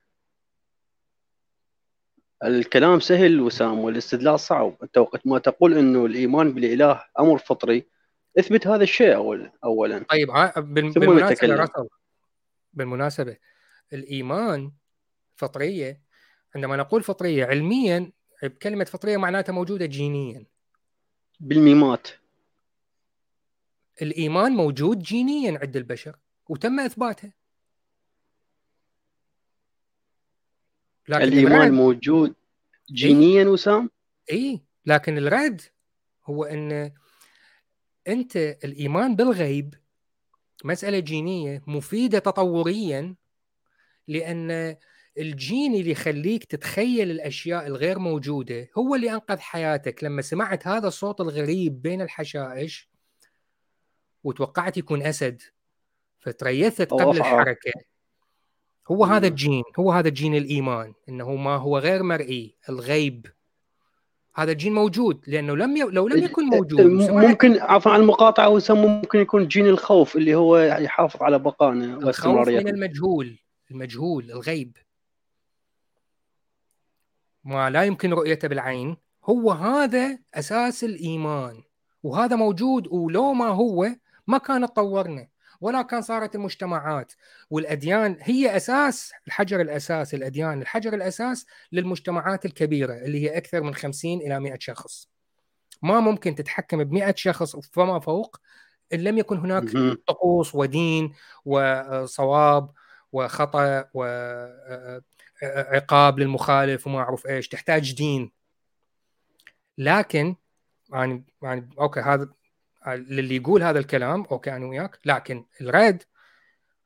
الكلام 2.45 3.01
سهل 3.01 3.41
وسام 3.41 3.79
والاستدلال 3.79 4.41
صعب. 4.41 4.77
أنت 4.83 4.99
وقت 4.99 5.27
ما 5.27 5.39
تقول 5.39 5.79
إنه 5.79 6.07
الإيمان 6.07 6.53
بالإله 6.53 7.05
أمر 7.19 7.39
فطري 7.39 7.87
اثبت 8.39 8.67
هذا 8.67 8.83
الشيء 8.83 9.15
اول 9.15 9.51
اولا. 9.65 10.05
طيب 10.11 10.29
بالمناسبة 10.57 11.69
بالمناسبة 12.73 13.37
الإيمان 13.93 14.73
فطرية 15.37 16.01
عندما 16.55 16.77
نقول 16.77 17.03
فطرية 17.03 17.47
علميا 17.47 18.13
بكلمه 18.43 18.85
فطرية 18.85 19.17
معناتها 19.17 19.53
موجودة 19.53 19.87
جينيا. 19.87 20.45
بالميمات. 21.41 22.09
الإيمان 24.03 24.53
موجود 24.53 24.99
جينيا 24.99 25.59
عند 25.63 25.77
البشر 25.77 26.17
وتم 26.49 26.81
إثباته. 26.81 27.33
لكن 31.09 31.23
الإيمان 31.23 31.61
الرد 31.61 31.73
موجود 31.73 32.35
جينيا 32.91 33.45
وسام؟ 33.45 33.91
اي 34.33 34.61
لكن 34.87 35.19
الرد 35.19 35.63
هو 36.25 36.45
إن 36.45 36.93
أنت 38.09 38.37
الإيمان 38.37 39.17
بالغيب 39.17 39.75
مسألة 40.65 40.99
جينية 40.99 41.63
مفيدة 41.67 42.19
تطوريا 42.19 43.15
لأن 44.09 44.77
الجين 45.19 45.75
اللي 45.75 45.91
يخليك 45.91 46.45
تتخيل 46.45 47.11
الأشياء 47.11 47.67
الغير 47.67 47.99
موجودة 47.99 48.69
هو 48.79 48.95
اللي 48.95 49.13
أنقذ 49.13 49.39
حياتك. 49.39 50.05
لما 50.05 50.23
سمعت 50.23 50.67
هذا 50.67 50.89
الصوت 50.89 51.21
الغريب 51.21 51.83
بين 51.83 52.03
الحشائش 52.03 52.89
وتوقعت 54.25 54.77
يكون 54.77 55.03
أسد 55.03 55.43
فتريثت 56.19 56.91
قبل. 56.91 57.17
الحركة. 57.17 57.73
هو 58.89 59.05
هذا. 59.05 59.27
الجين 59.27 59.63
هو 59.79 59.93
هذا 59.93 60.09
الجين 60.09 60.35
الإيمان 60.35 60.95
إنه 61.09 61.35
ما 61.35 61.57
هو 61.57 61.79
غير 61.79 62.03
مرئي 62.03 62.57
الغيب. 62.69 63.27
هذا 64.35 64.53
الجين 64.53 64.75
موجود 64.75 65.25
لأنه 65.27 65.57
لم 65.57 65.77
ي... 65.77 65.81
لو 65.81 66.09
لم 66.09 66.25
يكن 66.25 66.45
موجود 66.45 66.81
وسمعت 66.81 67.27
ممكن 67.27 67.59
عفوا 67.61 67.93
عن 67.93 68.01
المقاطعة 68.01 68.49
وسام 68.49 68.79
ممكن 68.79 69.19
يكون 69.19 69.49
جين 69.49 69.67
الخوف 69.67 70.17
اللي 70.17 70.35
هو 70.35 70.59
يحافظ 70.59 71.23
على 71.23 71.39
بقائنا 71.39 71.85
الخوف 71.85 71.99
من 71.99 72.05
واستمراريتنا 72.07 72.71
المجهول 72.71 73.39
المجهول 73.71 74.31
الغيب. 74.31 74.77
ما 77.45 77.71
لا 77.71 77.85
يمكن 77.85 78.13
رؤيته 78.13 78.49
بالعين 78.49 78.97
هو 79.25 79.51
هذا 79.53 80.19
أساس 80.35 80.85
الإيمان. 80.85 81.63
وهذا 82.03 82.37
موجود 82.37 82.89
ولو 82.89 83.33
ما 83.33 83.49
هو 83.49 83.89
ما 84.27 84.39
كان 84.39 84.67
تطورنا 84.67 85.29
ولا 85.61 85.83
كان 85.83 86.03
صارت 86.03 86.35
المجتمعات. 86.35 87.13
والأديان 87.51 88.17
هي 88.21 88.57
أساس 88.57 89.13
الحجر 89.27 89.61
الأساس 89.61 90.15
الأديان 90.15 90.63
الحجر 90.63 90.95
الأساس 90.95 91.47
للمجتمعات 91.73 92.45
الكبيرة 92.45 92.95
اللي 92.95 93.25
هي 93.25 93.37
أكثر 93.37 93.63
من 93.63 93.75
50 93.75 94.21
إلى 94.21 94.41
100 94.41 94.57
شخص. 94.61 95.09
ما 95.83 96.01
ممكن 96.01 96.35
تتحكم 96.35 96.85
ب 96.85 96.93
100 96.93 97.15
شخص 97.17 97.57
فما 97.57 97.99
فوق 97.99 98.37
إن 98.93 99.01
لم 99.01 99.19
يكن 99.19 99.39
هناك. 99.39 99.65
طقوس 100.07 100.55
ودين 100.55 101.13
وصواب 101.45 102.71
وخطأ 103.13 103.85
وعقاب 105.45 106.19
للمخالف 106.19 106.87
وما 106.87 106.99
أعرف 106.99 107.27
إيش 107.27 107.49
تحتاج 107.49 107.95
دين. 107.95 108.33
لكن 109.79 110.37
يعني 110.93 111.25
يعني 111.43 111.71
okay 111.79 112.01
هذا 112.01 112.29
للي 112.87 113.37
يقول 113.37 113.63
هذا 113.63 113.79
الكلام 113.79 114.25
okay 114.31 114.57
أنا 114.57 114.67
وياك. 114.67 114.99
لكن 115.05 115.45
الرد 115.61 116.03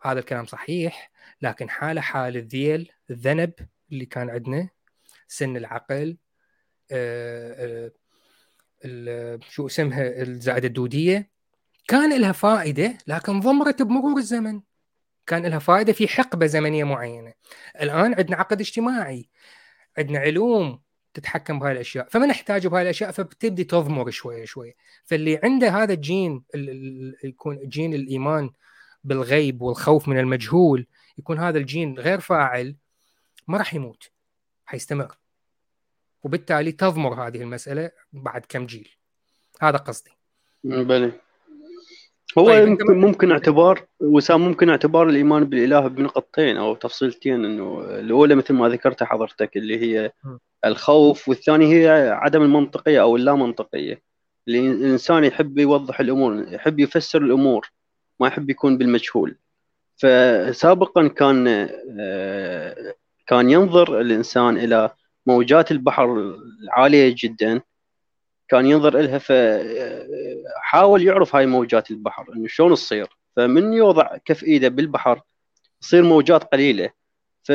هذا 0.03 0.21
الكلام 0.21 0.47
صحيح 0.47 1.11
لكن 1.43 1.71
حالة 1.71 2.01
حال 2.01 2.37
الذيل 2.37 2.93
الذنب 3.11 3.53
اللي 3.93 4.07
كان 4.07 4.31
عندنا 4.31 4.69
سن 5.29 5.57
العقل 5.57 6.17
آه، 6.93 7.91
آه، 8.85 9.39
شو 9.51 9.67
اسمها 9.67 10.23
الزائدة 10.23 10.69
الدودية 10.69 11.31
كان 11.89 12.21
لها 12.21 12.33
فائدة 12.33 12.99
لكن 13.07 13.41
ضمرت 13.41 13.83
بمرور 13.83 14.19
الزمن. 14.19 14.61
كان 15.29 15.47
لها 15.47 15.59
فائدة 15.59 15.93
في 15.93 16.09
حقبة 16.09 16.47
زمنية 16.47 16.85
معينة. 16.85 17.33
الآن 17.81 18.15
عندنا 18.15 18.37
عقد 18.37 18.61
اجتماعي 18.61 19.29
عندنا 19.99 20.19
علوم 20.19 20.81
تتحكم 21.15 21.59
بهاي 21.59 21.73
الأشياء. 21.73 22.09
فما 22.09 22.27
نحتاج 22.27 22.67
بهاي 22.67 22.83
الأشياء 22.83 23.11
فبتبدي 23.11 23.65
تضمر 23.65 24.11
شوية 24.11 24.45
شوية 24.45 24.75
فاللي 25.05 25.41
عنده 25.43 25.69
هذا 25.69 25.93
الجين 25.93 26.45
ال- 26.55 26.71
ال- 26.71 27.17
يكون 27.25 27.59
جين 27.69 27.95
الإيمان 27.95 28.51
بالغيب 29.05 29.63
والخوف 29.63 30.09
من 30.09 30.19
المجهول 30.19 30.87
يكون 31.19 31.39
هذا 31.39 31.59
الجين 31.59 31.99
غير 31.99 32.21
فاعل 32.21 32.77
ما 33.49 33.59
راح 33.59 33.75
يموت 33.75 34.11
حيستمر. 34.67 35.17
وبالتالي 36.23 36.73
تضمر 36.73 37.27
هذه 37.27 37.43
المسألة 37.43 37.91
بعد 38.13 38.47
كم 38.49 38.67
جيل. 38.67 38.89
هذا 39.61 39.77
قصدي. 39.77 40.11
بلى 40.65 41.13
هو 42.39 42.47
طيب، 42.47 42.69
ما- 42.69 42.95
ممكن 42.95 43.31
اعتبار 43.31 43.83
وسام 44.01 44.41
ممكن 44.41 44.69
اعتبار 44.71 45.09
الإيمان 45.09 45.45
بالإله 45.45 45.81
بنقطتين 45.89 46.57
أو 46.57 46.75
تفصيلتين 46.75 47.45
إنه 47.45 47.81
الأولى 47.81 48.35
مثل 48.35 48.55
ما 48.55 48.69
ذكرتها 48.69 49.07
حضرتك 49.07 49.57
اللي 49.57 49.79
هي. 49.83 50.13
الخوف 50.65 51.29
والثاني 51.29 51.75
هي 51.75 52.11
عدم 52.11 52.43
المنطقية 52.43 53.01
أو 53.03 53.17
اللامنطقية. 53.17 54.03
اللي 54.49 54.59
الإنسان 54.71 55.25
يحب 55.25 55.59
يوضح 55.59 56.01
الأمور 56.01 56.47
يحب 56.49 56.81
يفسر 56.81 57.23
الأمور 57.23 57.71
ما 58.21 58.27
يحب 58.27 58.51
يكون 58.51 58.79
بالمجهول. 58.79 59.37
فسابقا 59.97 61.09
كان 61.09 61.69
آه، 62.01 62.95
كان 63.27 63.51
ينظر 63.51 64.01
الإنسان 64.01 64.57
إلى 64.57 64.91
موجات 65.27 65.71
البحر 65.73 66.35
العالية 66.63 67.15
جدا 67.19 67.61
كان 68.49 68.67
ينظر 68.67 68.99
لها 68.99 69.19
فحاول 69.19 71.03
يعرف 71.03 71.37
هاي 71.37 71.47
موجات 71.47 71.91
البحر 71.91 72.27
إنه 72.37 72.47
شلون 72.47 72.75
تصير. 72.75 73.09
فمن 73.37 73.73
يوضع 73.73 74.17
كف 74.25 74.45
إيده 74.45 74.69
بالبحر 74.69 75.21
تصير 75.81 76.03
موجات 76.03 76.45
قليلة. 76.45 76.91
ف... 77.43 77.53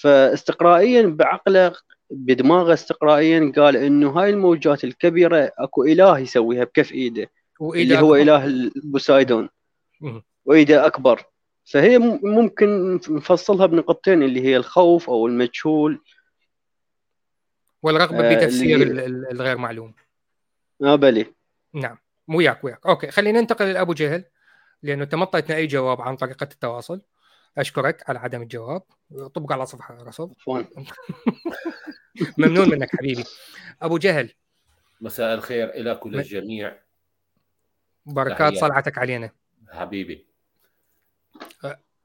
فاستقرائيا 0.00 1.02
بعقله 1.02 1.72
بدماغه 2.10 2.72
استقرائيا 2.72 3.52
قال 3.56 3.76
إنه 3.76 4.10
هاي 4.10 4.30
الموجات 4.30 4.84
الكبيرة 4.84 5.52
أكو 5.58 5.84
إله 5.84 6.18
يسويها 6.18 6.64
بكف 6.64 6.92
إيده 6.92 7.30
اللي 7.60 7.98
هو 7.98 8.14
إله 8.14 8.44
البوسايدون. 8.44 9.48
وإيده 10.44 10.86
أكبر. 10.86 11.22
فهي 11.64 11.98
ممكن 12.22 12.94
نفصلها 12.94 13.66
بنقطتين 13.66 14.22
اللي 14.22 14.40
هي 14.40 14.56
الخوف 14.56 15.10
أو 15.10 15.26
المجهول. 15.26 16.00
والرغبة 17.82 18.30
آه، 18.30 18.34
بتفسير 18.34 18.82
الغير 19.32 19.58
معلوم. 19.58 19.94
آه 20.82 20.96
بلي. 20.96 21.34
نعم 21.74 21.98
وياك 22.28 22.64
وياك. 22.64 22.86
okay 22.86 23.10
خلينا 23.10 23.40
ننتقل 23.40 23.72
لأبو 23.72 23.92
جهل 23.92 24.24
لأنه 24.82 25.04
انت 25.04 25.14
ما 25.14 25.24
اعطيتنا 25.24 25.56
اي 25.56 25.66
جواب 25.66 26.00
عن 26.00 26.16
طريقة 26.16 26.44
التواصل. 26.44 27.02
أشكرك 27.58 28.10
على 28.10 28.18
عدم 28.18 28.42
الجواب. 28.42 28.82
طبق 29.34 29.52
على 29.52 29.66
صفحة 29.66 30.06
عفوا 30.06 30.28
ممنون 32.38 32.70
منك 32.70 32.96
حبيبي. 32.96 33.24
أبو 33.82 33.98
جهل. 33.98 34.32
مساء 35.00 35.34
الخير 35.34 35.70
إلى 35.70 35.94
كل 35.94 36.16
الجميع. 36.16 36.78
بركات. 38.06 38.54
صلعتك 38.54 38.98
علينا. 38.98 39.30
حبيبي. 39.68 40.26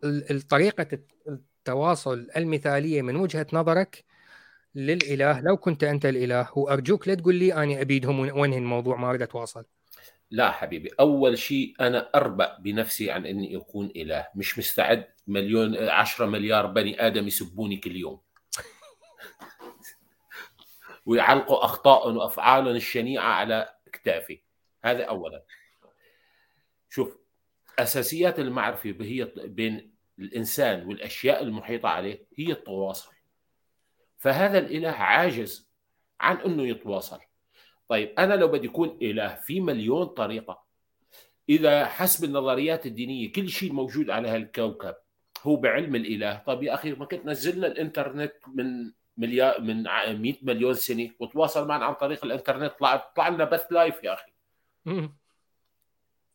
ال- 0.04 0.32
الطريقة 0.32 1.00
التواصل 1.28 2.28
المثالية 2.38 3.02
من 3.02 3.16
وجهة 3.16 3.48
نظرك 3.54 4.04
للإله 4.76 5.42
لو 5.42 5.58
كنت 5.58 5.84
أنت 5.84 6.06
الإله 6.06 6.50
وأرجوك 6.56 7.08
لا 7.08 7.16
تقول 7.16 7.36
لي 7.36 7.54
أني 7.54 7.82
أبيدهم 7.82 8.20
وأنهي 8.20 8.58
الموضوع 8.58 8.98
ما 8.98 9.10
أريد 9.10 9.22
أتواصل. 9.22 9.66
لا 10.32 10.52
حبيبي 10.52 10.90
أول 11.00 11.38
شيء 11.38 11.74
أنا 11.80 12.10
أربأ 12.16 12.58
بنفسي 12.60 13.12
عن 13.12 13.26
أني 13.26 13.58
أكون 13.58 13.92
إله. 13.96 14.28
مش 14.36 14.60
مستعد 14.60 15.08
مليون 15.28 15.78
عشرة 15.78 16.26
مليار 16.26 16.66
بني 16.66 17.08
آدم 17.08 17.28
يسبوني 17.28 17.78
كل 17.78 17.96
يوم. 17.96 18.22
ويعلقوا 21.06 21.66
أخطائهم 21.66 22.18
وأفعالهم 22.18 22.76
الشنيعة 22.76 23.24
على 23.24 23.70
أكتافي 23.88 24.42
هذا 24.84 25.04
أولا. 25.04 25.44
شوف 26.90 27.18
أساسيات 27.80 28.40
المعرفة 28.40 28.96
هي 29.02 29.32
بين 29.36 29.94
الإنسان 30.20 30.88
والأشياء 30.88 31.44
المحيطة 31.44 31.90
عليه 31.90 32.26
هي 32.38 32.52
التواصل. 32.52 33.19
فهذا 34.20 34.58
الإله 34.58 34.90
عاجز 34.92 35.70
عن 36.20 36.38
أنه 36.38 36.68
يتواصل. 36.68 37.20
طيب 37.88 38.14
أنا 38.20 38.34
لو 38.34 38.48
بدي 38.48 38.68
أكون 38.68 38.98
إله 39.02 39.36
في 39.36 39.62
مليون 39.62 40.06
طريقة 40.06 40.64
إذا 41.50 41.86
حسب 41.86 42.24
النظريات 42.24 42.86
الدينية 42.86 43.32
كل 43.32 43.50
شيء 43.50 43.74
موجود 43.74 44.10
على 44.10 44.30
هالكوكب 44.30 44.96
هو 45.44 45.56
بعلم 45.56 45.96
الإله 45.96 46.38
طيب 46.48 46.64
يا 46.64 46.74
أخي 46.74 46.92
ما 46.92 47.06
كنت 47.06 47.26
نزلنا 47.26 47.68
الإنترنت 47.68 48.34
من 48.56 48.92
مليار 49.18 49.62
من 49.62 49.88
ع- 49.88 50.12
100 50.14 50.34
مليون 50.42 50.74
سنة 50.74 51.10
وتواصل 51.20 51.68
معنا 51.68 51.86
عن 51.86 51.94
طريق 51.94 52.26
الإنترنت 52.26 52.74
طلع 52.80 52.96
طلع 53.16 53.28
لنا 53.30 53.44
بث 53.46 53.66
لايف 53.72 54.04
يا 54.04 54.18
مم. 54.86 55.16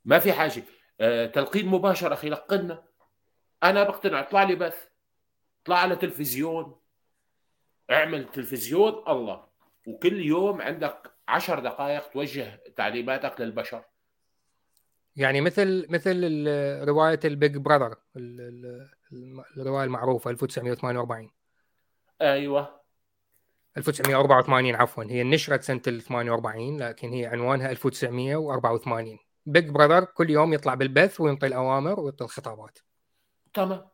ما 0.04 0.18
في 0.18 0.32
حاجة. 0.32 0.62
آه، 1.00 1.26
تلقين 1.26 1.66
مباشر 1.66 2.12
أخي 2.12 2.28
لقنا. 2.28 2.82
أنا 3.62 3.82
بقتنع 3.84 4.20
اطلع 4.20 4.42
لي 4.42 4.54
بث 4.54 4.88
اطلع 5.62 5.78
على 5.78 5.96
تلفزيون. 5.96 6.76
اعمل 7.90 8.24
تلفزيون 8.30 9.04
الله. 9.08 9.44
وكل 9.86 10.20
يوم 10.20 10.62
عندك 10.62 11.12
عشر 11.28 11.58
دقائق 11.58 12.08
توجه 12.08 12.62
تعليماتك 12.76 13.40
للبشر. 13.40 13.84
يعني 15.16 15.40
مثل 15.40 15.86
مثل 15.90 16.44
رواية 16.88 17.20
البيج 17.24 17.56
براذر 17.56 17.96
ال- 18.16 18.88
ال- 19.12 19.44
الرواية 19.56 19.84
المعروفة 19.84 20.30
1948 20.30 21.30
أيوه. 22.20 22.80
1984 23.76 24.74
عفوا. 24.74 25.04
هي 25.04 25.24
نشرت 25.24 25.62
سنة 25.62 25.82
ال 25.86 26.00
48 26.02 26.80
لكن 26.82 27.08
هي 27.12 27.26
عنوانها 27.26 27.70
1984 27.70 29.18
Big 29.46 29.68
Brother 29.68 30.04
كل 30.04 30.30
يوم 30.30 30.52
يطلع 30.52 30.74
بالبث 30.74 31.20
وينطي 31.20 31.46
الأوامر 31.46 32.00
ويعطي 32.00 32.24
الخطابات. 32.24 32.78
تمام. 33.54 33.88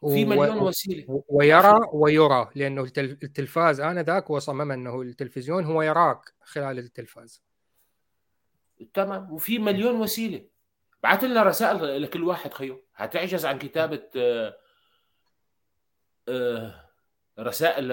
في 0.00 0.24
مليون 0.24 0.58
وسيلة. 0.58 1.22
ويرى 1.28 1.78
ويرى 1.92 2.50
لأنه 2.54 2.82
التلفاز 2.98 3.80
آنذاك 3.80 4.30
وصمم 4.30 4.72
أنه 4.72 5.02
التلفزيون 5.02 5.64
هو 5.64 5.82
يراك 5.82 6.20
خلال 6.42 6.78
التلفاز. 6.78 7.42
تمام. 8.94 9.32
وفي 9.32 9.58
مليون 9.58 10.00
وسيلة. 10.00 10.48
بعث 11.02 11.24
لنا 11.24 11.42
رسائل 11.42 12.02
لكل 12.02 12.24
واحد 12.24 12.54
خيو. 12.54 12.84
هتعجز 12.94 13.46
عن 13.46 13.58
كتابة 13.58 14.02
آه، 14.16 14.56
آه، 16.28 16.88
رسائل 17.38 17.88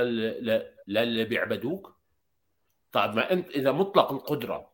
للي 0.88 1.24
بيعبدوك؟ 1.26 1.96
طيب 2.92 3.16
ما 3.16 3.32
أنت 3.32 3.50
إذا 3.50 3.72
مطلق 3.72 4.12
القدرة 4.12 4.72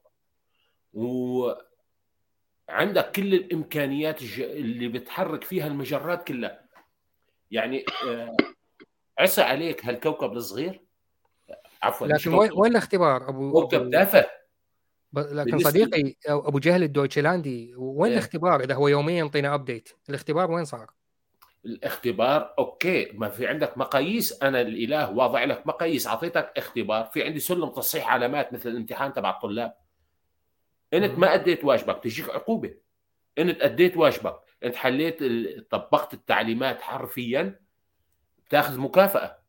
وعندك 0.94 1.62
كل 3.16 3.34
الإمكانيات 3.34 4.22
اللي 4.40 4.88
بتحرك 4.88 5.44
فيها 5.44 5.68
المجرات 5.68 6.28
كلها 6.28 6.61
يعني 7.52 7.86
آه، 8.07 8.38
عسى 9.19 9.41
عليك 9.41 9.86
هالكوكب 9.86 10.32
الصغير. 10.34 10.82
عفوا 11.84 12.07
لكن 12.07 12.34
وين 12.34 12.72
الاختبار؟ 12.72 13.30
ابو 13.30 13.52
كوكب 13.52 13.90
تافه. 13.90 14.26
لكن 15.14 15.60
صديقي 15.60 16.15
أبو 16.28 16.60
جهل 16.60 16.84
الدويتشلاندي 16.84 17.73
وين 17.76 18.11
إيه؟ 18.11 18.18
الاختبار؟ 18.18 18.64
إذا 18.64 18.76
هو 18.76 18.88
يوميا 18.88 19.18
يعطينا 19.18 19.53
update 19.53 19.90
الاختبار 20.10 20.52
وين 20.52 20.65
صار؟ 20.65 20.91
الاختبار 21.65 22.53
okay 22.60 23.11
ما 23.14 23.30
في 23.30 23.48
عندك 23.48 23.78
مقاييس. 23.78 24.44
أنا 24.44 24.61
الإله 24.61 25.11
واضع 25.11 25.44
لك 25.44 25.68
مقاييس. 25.68 26.07
أعطيتك 26.07 26.53
اختبار. 26.57 27.06
في 27.06 27.23
عندي 27.23 27.40
سلم 27.40 27.69
تصحيح 27.69 28.11
علامات 28.14 28.53
مثل 28.53 28.69
الامتحان 28.69 29.14
تبع 29.14 29.30
الطلاب. 29.30 29.73
إنت 30.94 31.19
ما 31.19 31.34
أديت 31.34 31.65
واجبك. 31.65 32.03
تجيك 32.03 32.30
عقوبة. 32.30 32.76
إنت 33.38 33.61
أديت 33.61 33.98
واجبك. 33.98 34.40
انت 34.64 34.76
حليت 34.76 35.24
طبقت 35.72 36.14
التعليمات 36.14 36.82
حرفيا 36.82 37.62
بتاخذ 38.46 38.78
مكافأة 38.80 39.42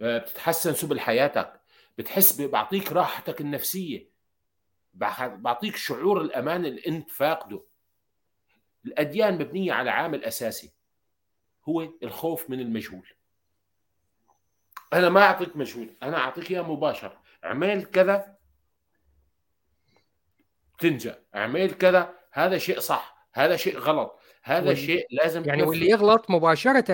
آه، 0.00 0.18
بتتحسن 0.18 0.74
سبل 0.74 1.00
حياتك 1.00 1.60
بتحس 1.98 2.40
بعطيك 2.40 2.92
راحتك 2.92 3.40
النفسية 3.40 4.10
بعطيك 4.94 5.76
شعور 5.76 6.20
الأمان 6.20 6.66
اللي 6.66 6.82
أنت 6.86 7.10
فاقده. 7.10 7.64
الأديان 8.84 9.34
مبنية 9.34 9.72
على 9.72 9.90
عامل 9.90 10.24
أساسي 10.24 10.72
هو 11.68 11.92
الخوف 12.02 12.50
من 12.50 12.60
المجهول. 12.60 13.08
أنا 14.92 15.08
ما 15.08 15.22
أعطيك 15.22 15.56
مجهول 15.56 15.96
أنا 16.02 16.16
أعطيك 16.18 16.50
إياه 16.50 16.62
مباشر. 16.62 17.18
اعمل 17.44 17.84
كذا 17.84 18.38
تنجح 20.78 21.18
اعمل 21.34 21.74
كذا 21.74 22.14
هذا 22.32 22.58
شيء 22.58 22.80
صح 22.80 23.28
هذا 23.32 23.56
شيء 23.56 23.78
غلط. 23.78 24.17
هذا 24.48 24.74
شيء 24.74 25.06
لازم 25.10 25.44
يعني 25.44 25.60
تنفذ. 25.60 25.70
واللي 25.70 25.88
يغلط 25.88 26.30
مباشرة 26.30 26.84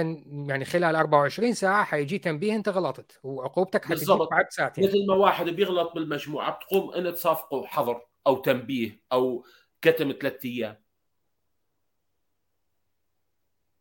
يعني 0.49 0.65
خلال 0.65 0.97
24 0.97 1.55
ساعة 1.55 1.85
حيجي 1.85 2.19
تنبيه 2.19 2.55
أنت 2.55 2.69
غلطت 2.69 3.21
وعقوبتك 3.23 3.85
حتجي 3.85 4.07
بعد 4.31 4.51
ساعتين. 4.51 4.85
مثل 4.85 5.07
ما 5.07 5.15
واحد 5.15 5.49
بيغلط 5.49 5.95
بالمجموعة 5.95 6.51
بتقوم 6.51 6.95
انت 6.95 7.07
تصافقه 7.07 7.67
حظر 7.67 8.07
أو 8.27 8.37
تنبيه 8.37 9.01
أو 9.13 9.45
كتم 9.83 10.13
ثلاث 10.21 10.45
أيام. 10.45 10.77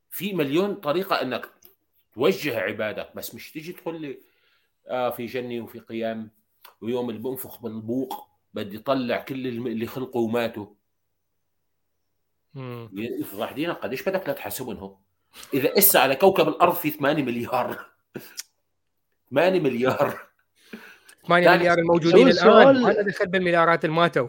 في 0.10 0.34
مليون 0.34 0.76
طريقة 0.76 1.22
إنك 1.22 1.50
توجه 2.14 2.60
عبادك 2.60 3.16
بس 3.16 3.36
مش 3.36 3.52
تيجي 3.52 3.74
تقول 3.74 4.02
لي 4.02 4.20
آه 4.88 5.10
في 5.10 5.26
جنه 5.26 5.64
وفي 5.64 5.80
قيام 5.80 6.32
ويوم 6.82 7.10
اللي 7.10 7.22
بنفخ 7.22 7.62
بالبوق 7.62 8.28
بدي 8.54 8.80
طلع 8.80 9.18
كل 9.18 9.48
اللي 9.48 9.86
خلقوا 9.86 10.22
وماتوا 10.28 10.66
يفضح 12.94 13.52
دينا 13.52 13.74
قديش 13.74 14.10
بدك 14.10 14.28
لا 14.28 14.34
تحاسبهم 14.34 14.98
إذا 15.54 15.78
اسا 15.78 15.98
على 15.98 16.16
كوكب 16.16 16.48
الأرض 16.48 16.74
في 16.74 16.90
8 16.90 17.24
مليار. 17.24 17.86
8 19.32 19.60
مليار. 19.60 20.20
8 21.28 21.50
مليار 21.50 21.78
الموجودين 21.80 22.28
الآن. 22.28 22.82
ما 22.82 23.02
دخل 23.02 23.28
بالمليارات 23.28 23.86
اللي 23.86 23.96
ماتوا. 23.96 24.28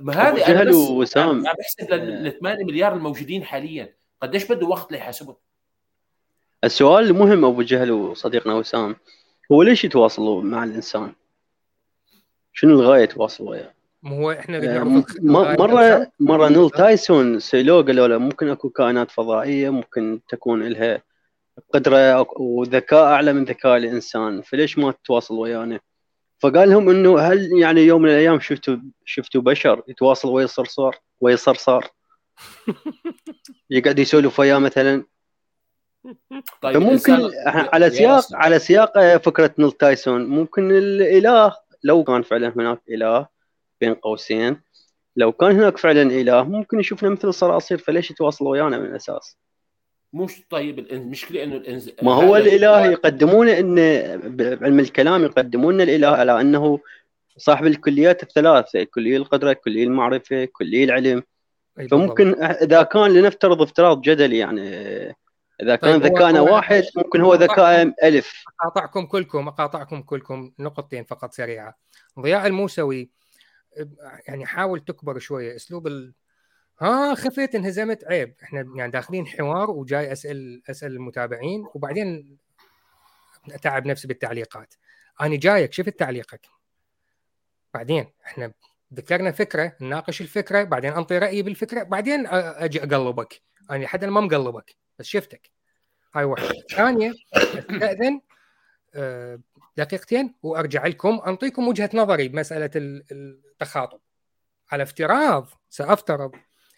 ما 0.00 0.12
هذه 0.12 0.46
أنا 0.46 0.70
بس 0.70 0.74
وسام 0.74 1.42
بحسب 1.42 1.92
ال 1.92 2.38
8 2.40 2.64
مليار 2.64 2.94
الموجودين 2.94 3.44
حاليا. 3.44 3.96
قديش 4.22 4.52
بده 4.52 4.66
وقت 4.66 4.92
ليحاسبهم؟ 4.92 5.36
السؤال 6.64 7.04
المهم 7.04 7.44
أبو 7.44 7.62
جهل 7.62 7.90
وصديقنا 7.90 8.54
وسام. 8.54 8.96
هو 9.52 9.62
ليش 9.62 9.84
يتواصلوا 9.84 10.42
مع 10.42 10.64
الإنسان؟ 10.64 11.12
شنو 12.52 12.80
الغاية 12.80 13.02
يتواصلوا 13.02 13.50
وياه؟ 13.50 13.74
ما 14.02 14.16
هو 14.16 14.32
إحنا 14.32 14.58
آه، 14.58 15.04
مرة 15.20 16.12
مرة 16.20 16.48
نيل 16.48 16.70
تايسون 16.70 17.40
سالوه 17.40 17.82
قالوا 17.82 18.08
له 18.08 18.18
ممكن 18.18 18.48
أكو 18.48 18.70
كائنات 18.70 19.10
فضائية 19.10 19.70
ممكن 19.70 20.20
تكون 20.28 20.62
لها 20.62 21.02
قدرة 21.74 22.26
وذكاء 22.36 23.04
أعلى 23.04 23.32
من 23.32 23.44
ذكاء 23.44 23.76
الإنسان 23.76 24.42
فليش 24.42 24.78
ما 24.78 24.92
تتواصل 24.92 25.34
ويانا؟ 25.34 25.80
فقال 26.38 26.70
لهم 26.70 26.90
إنه 26.90 27.18
هل 27.18 27.58
يعني 27.58 27.80
يوم 27.80 28.02
من 28.02 28.08
الأيام 28.08 28.40
شفتوا 28.40 28.76
شفتوا 29.04 29.42
بشر 29.42 29.82
يتواصل 29.88 30.28
ويا 30.28 30.44
الصرصار 30.44 30.98
ويا 31.20 31.34
الصرصار 31.34 31.86
يقعد 33.70 33.98
يسولف 33.98 34.40
وياه 34.40 34.58
مثلا. 34.58 35.04
طيب 36.62 36.76
ممكن 36.76 37.30
على 37.46 37.90
سياق 37.90 38.24
على 38.32 38.58
سياق 38.58 39.16
فكرة 39.16 39.54
نيل 39.58 39.72
تايسون 39.72 40.26
ممكن 40.26 40.70
الإله 40.70 41.56
لو 41.84 42.04
كان 42.04 42.22
فعلا 42.22 42.48
هناك 42.56 42.80
إله 42.88 43.31
بين 43.82 43.94
قوسين. 43.94 44.60
لو 45.16 45.32
كان 45.32 45.50
هناك 45.50 45.78
فعلا 45.78 46.02
إله 46.02 46.42
ممكن 46.42 46.80
يشوفنا 46.80 47.10
مثل 47.10 47.28
الصراصير 47.28 47.78
فليش 47.78 48.10
يتواصل 48.10 48.46
ويانا 48.46 48.78
من 48.78 48.86
الأساس؟ 48.86 49.36
مش 50.12 50.42
طيب 50.50 50.78
المشكلة 50.78 51.42
إنه 51.42 51.56
الانز... 51.56 51.90
ما 52.02 52.14
هو 52.14 52.36
الإله 52.36 52.86
يقدمون 52.86 53.48
إن 53.48 53.76
بعلم 54.36 54.80
الكلام 54.80 55.22
يقدمون 55.22 55.80
الإله 55.80 56.08
على 56.08 56.40
أنه 56.40 56.78
صاحب 57.36 57.66
الكليات 57.66 58.22
الثلاثه 58.22 58.84
كلية 58.84 59.16
القدرة 59.16 59.52
كلية 59.52 59.84
المعرفة 59.84 60.44
كلية 60.44 60.84
العلم. 60.84 61.22
فممكن 61.90 62.42
إذا 62.42 62.82
كان 62.82 63.10
لنفترض 63.10 63.62
افتراض 63.62 64.00
جدلي 64.00 64.38
يعني 64.38 64.62
إذا 65.62 65.76
كان 65.76 66.00
طيب 66.00 66.12
ذكائنا 66.12 66.40
واحد 66.40 66.84
ممكن 66.96 67.20
هو 67.20 67.34
ذكاء 67.34 67.92
ألف. 68.04 68.44
أقاطعكم 68.60 69.06
كلكم 69.06 69.48
أقاطعكم 69.48 70.02
كلكم 70.02 70.52
نقطتين 70.58 71.04
فقط 71.04 71.32
سريعة. 71.32 71.74
ضياء 72.20 72.46
الموسوي 72.46 73.10
يعني 74.28 74.46
حاول 74.46 74.80
تكبر 74.80 75.18
شوية 75.18 75.56
أسلوب 75.56 75.86
ال... 75.86 76.14
ها 76.80 77.14
خفيت 77.14 77.54
انهزمت 77.54 78.04
عيب 78.04 78.34
إحنا 78.42 78.72
يعني 78.76 78.92
داخلين 78.92 79.26
حوار 79.26 79.70
وجاي 79.70 80.12
أسأل 80.12 80.62
أسأل 80.70 80.92
المتابعين 80.92 81.66
وبعدين 81.74 82.36
أتعب 83.50 83.86
نفسي 83.86 84.08
بالتعليقات. 84.08 84.74
أنا 85.20 85.36
جايك 85.36 85.72
شفت 85.72 85.98
تعليقك. 85.98 86.46
بعدين 87.74 88.12
إحنا 88.26 88.52
ذكرنا 88.94 89.30
فكرة 89.30 89.76
نناقش 89.80 90.20
الفكرة 90.20 90.62
بعدين 90.62 90.92
أنطي 90.92 91.18
رأيي 91.18 91.42
بالفكرة 91.42 91.82
بعدين 91.82 92.26
أجي 92.26 92.82
أقلبك. 92.82 93.42
أنا 93.70 93.84
لحد 93.84 94.04
ما 94.04 94.20
مقلبك 94.20 94.76
بس 94.98 95.06
شفتك. 95.06 95.50
هاي 96.14 96.24
واحدة. 96.24 96.52
ثانية 96.76 97.12
استاذن 97.34 98.20
آه، 98.94 99.40
دقيقتين 99.76 100.34
وأرجع 100.42 100.86
لكم 100.86 101.20
أنطيكم 101.26 101.68
وجهة 101.68 101.90
نظري 101.94 102.28
بمسألة 102.28 102.70
التخاطب. 103.12 104.00
على 104.72 104.82
افتراض 104.82 105.48
سأفترض 105.70 106.32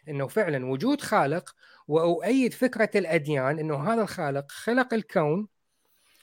إنه 0.09 0.27
فعلا 0.27 0.67
وجود 0.67 1.01
خالق 1.01 1.55
وأؤيد 1.89 2.53
فكرة 2.53 2.91
الأديان 2.95 3.59
إنه 3.59 3.93
هذا 3.93 4.03
الخالق 4.03 4.51
خلق 4.51 4.95
الكون 4.95 5.49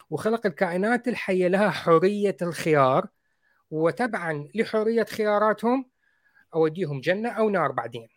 وخلق 0.10 0.46
الكائنات 0.46 1.08
الحية 1.08 1.48
لها 1.48 1.70
حرية 1.70 2.38
الخيار 2.42 3.08
وتبعا 3.72 4.50
لحرية 4.56 5.04
خياراتهم 5.04 5.90
أوديهم 6.54 7.02
جنة 7.02 7.30
أو 7.30 7.50
نار 7.50 7.72
بعدين. 7.72 8.08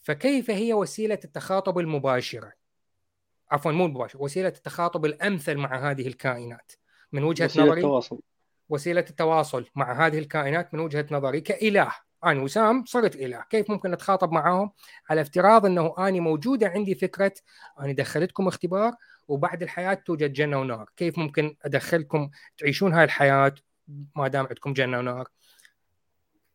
فكيف 0.00 0.50
هي 0.50 0.74
وسيلة 0.74 1.18
التخاطب 1.24 1.78
المباشرة؟ 1.78 2.52
عفوا 3.50 3.72
مو 3.72 3.86
المباشره 3.86 4.22
وسيلة 4.22 4.48
التخاطب 4.48 5.04
الأمثل 5.04 5.56
مع 5.56 5.90
هذه 5.90 6.06
الكائنات. 6.06 6.72
من 7.16 7.24
وجهة 7.24 7.44
وسيلة 7.44 7.66
نظري 7.66 7.80
التواصل. 7.80 8.20
وسيلة 8.68 9.04
التواصل 9.10 9.66
مع 9.74 10.06
هذه 10.06 10.18
الكائنات 10.18 10.74
من 10.74 10.80
وجهة 10.80 11.06
نظري 11.10 11.40
كإله. 11.40 11.92
أنا 12.24 12.42
وسام 12.42 12.84
صرت 12.84 13.16
إله. 13.16 13.44
كيف 13.50 13.70
ممكن 13.70 13.92
اتخاطب 13.92 14.32
معهم 14.32 14.70
على 15.10 15.20
افتراض 15.20 15.66
أنه 15.66 15.94
آني 15.98 16.20
موجودة 16.20 16.68
عندي 16.68 16.94
فكرة 16.94 17.32
آني 17.80 17.92
دخلتكم 17.92 18.48
اختبار 18.48 18.92
وبعد 19.28 19.62
الحياة 19.62 19.94
توجد 19.94 20.32
جنة 20.32 20.60
ونار. 20.60 20.90
كيف 20.96 21.18
ممكن 21.18 21.56
أدخلكم 21.62 22.30
تعيشون 22.58 22.92
هاي 22.92 23.04
الحياة 23.04 23.54
ما 24.16 24.28
دام 24.28 24.46
عندكم 24.46 24.72
جنة 24.72 24.98
ونار؟ 24.98 25.28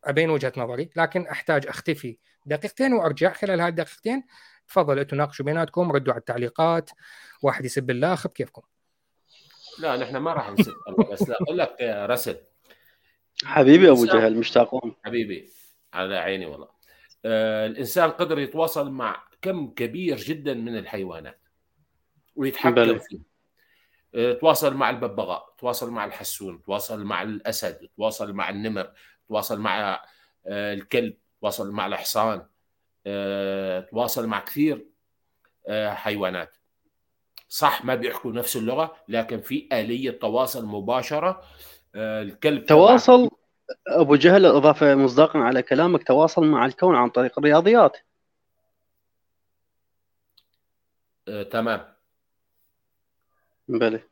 أبين 0.03 0.29
وجهة 0.29 0.53
نظري. 0.57 0.89
لكن 0.95 1.27
أحتاج 1.27 1.67
أختفي 1.67 2.17
دقيقتين 2.45 2.93
وأرجع. 2.93 3.33
خلال 3.33 3.61
هاي 3.61 3.69
الدقيقتين 3.69 4.23
تفضل 4.67 4.99
أنتم 4.99 5.17
ناقشوا 5.17 5.45
بيناتكم 5.45 5.91
ردوا 5.91 6.13
على 6.13 6.19
التعليقات. 6.19 6.89
واحد 7.41 7.65
يسب 7.65 7.89
الآخر 7.89 8.29
كيفكم؟ 8.29 8.61
لا 9.79 9.97
نحن 9.97 10.17
ما 10.17 10.33
راح 10.33 10.47
الله 10.47 11.11
بس 11.11 11.29
لا 11.29 11.35
أقول 11.41 11.57
لك 11.57 11.75
يا 11.79 12.05
رسل. 12.05 12.37
حبيبي 13.43 13.89
أبو 13.89 14.05
جهل 14.05 14.37
مشتاقون 14.37 14.95
حبيبي 15.05 15.49
على 15.93 16.17
عيني 16.17 16.45
والله. 16.45 16.69
آه 17.25 17.67
الإنسان 17.67 18.11
قدر 18.11 18.39
يتواصل 18.39 18.91
مع 18.91 19.23
كم 19.41 19.67
كبير 19.67 20.17
جدا 20.17 20.53
من 20.53 20.77
الحيوانات 20.77 21.39
ويتحكم 22.35 22.75
بلى. 22.75 22.99
فيه. 22.99 23.19
آه 24.15 24.33
تواصل 24.33 24.73
مع 24.73 24.89
الببغاء 24.89 25.55
تواصل 25.57 25.91
مع 25.91 26.05
الحسون 26.05 26.61
تواصل 26.61 27.03
مع 27.03 27.21
الأسد 27.21 27.89
تواصل 27.97 28.33
مع 28.33 28.49
النمر 28.49 28.91
تواصل 29.27 29.59
مع 29.59 30.03
آه 30.47 30.73
الكلب 30.73 31.17
تواصل 31.41 31.71
مع 31.71 31.85
الحصان 31.87 32.45
آه 33.07 33.79
تواصل 33.79 34.27
مع 34.27 34.39
كثير 34.39 34.85
آه 35.67 35.93
حيوانات. 35.93 36.57
صح 37.51 37.85
ما 37.85 37.95
بيحكوا 37.95 38.31
نفس 38.31 38.55
اللغة 38.55 38.95
لكن 39.07 39.41
في 39.41 39.69
آلية 39.73 40.11
تواصل 40.11 40.65
مباشرة 40.65 41.43
آه 41.95 42.21
الكلب 42.21 42.65
تواصل 42.65 43.29
أبو 43.87 44.15
جهل 44.15 44.45
إضافة 44.45 44.95
مصداقا 44.95 45.39
على 45.39 45.61
كلامك 45.61 46.03
تواصل 46.07 46.45
مع 46.45 46.65
الكون 46.65 46.95
عن 46.95 47.09
طريق 47.09 47.39
الرياضيات. 47.39 47.97
آه 51.27 51.43
تمام. 51.43 51.93
بلى. 53.67 54.03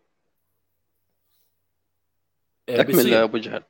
آه، 2.70 2.82
أكمل 2.82 3.14
أبو 3.14 3.38
جهل. 3.38 3.64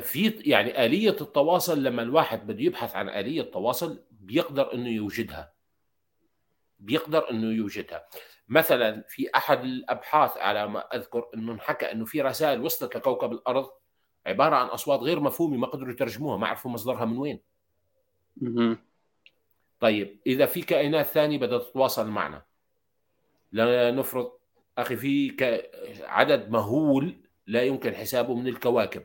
في 0.00 0.28
يعني 0.28 0.84
آلية 0.84 1.16
التواصل 1.20 1.82
لما 1.82 2.02
الواحد 2.02 2.46
بده 2.46 2.60
يبحث 2.60 2.96
عن 2.96 3.08
آلية 3.08 3.42
تواصل 3.42 4.04
بيقدر 4.10 4.74
إنه 4.74 4.88
يوجدها. 4.88 5.52
بيقدر 6.78 7.30
إنه 7.30 7.46
يوجدها. 7.46 8.08
مثلا 8.52 9.04
في 9.08 9.28
أحد 9.36 9.64
الأبحاث 9.64 10.36
على 10.36 10.68
ما 10.68 10.80
أذكر 10.80 11.28
إنه 11.34 11.52
انحكى 11.52 11.92
إنه 11.92 12.04
في 12.04 12.22
رسائل 12.22 12.60
وصلت 12.60 12.96
لكوكب 12.96 13.32
الأرض 13.32 13.70
عبارة 14.26 14.56
عن 14.56 14.66
أصوات 14.66 15.00
غير 15.00 15.20
مفهومة 15.20 15.56
ما 15.56 15.66
قدروا 15.66 15.92
يترجموها 15.92 16.36
ما 16.36 16.46
عرفوا 16.46 16.70
مصدرها 16.70 17.04
من 17.04 17.18
وين. 17.18 17.40
طيب 19.80 20.20
إذا 20.26 20.46
في 20.46 20.62
كائنات 20.62 21.06
ثانية 21.06 21.38
بدها 21.38 21.58
تتواصل 21.58 22.08
معنا 22.08 22.42
لنفرض 23.52 24.32
أخي 24.78 24.96
في 24.96 25.30
ك... 25.30 25.70
عدد 26.02 26.50
مهول 26.50 27.16
لا 27.46 27.62
يمكن 27.62 27.94
حسابه 27.94 28.34
من 28.34 28.48
الكواكب 28.48 29.04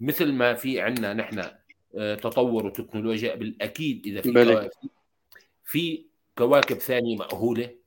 مثل 0.00 0.32
ما 0.32 0.54
في 0.54 0.80
عندنا 0.80 1.14
نحن 1.14 1.44
آه، 1.98 2.14
تطور 2.14 2.66
وتكنولوجيا 2.66 3.34
بالأكيد 3.34 4.06
إذا 4.06 4.20
في. 4.20 4.32
كواكب 4.32 4.70
في 5.64 6.06
كواكب 6.38 6.76
ثانية 6.76 7.16
مأهولة 7.16 7.77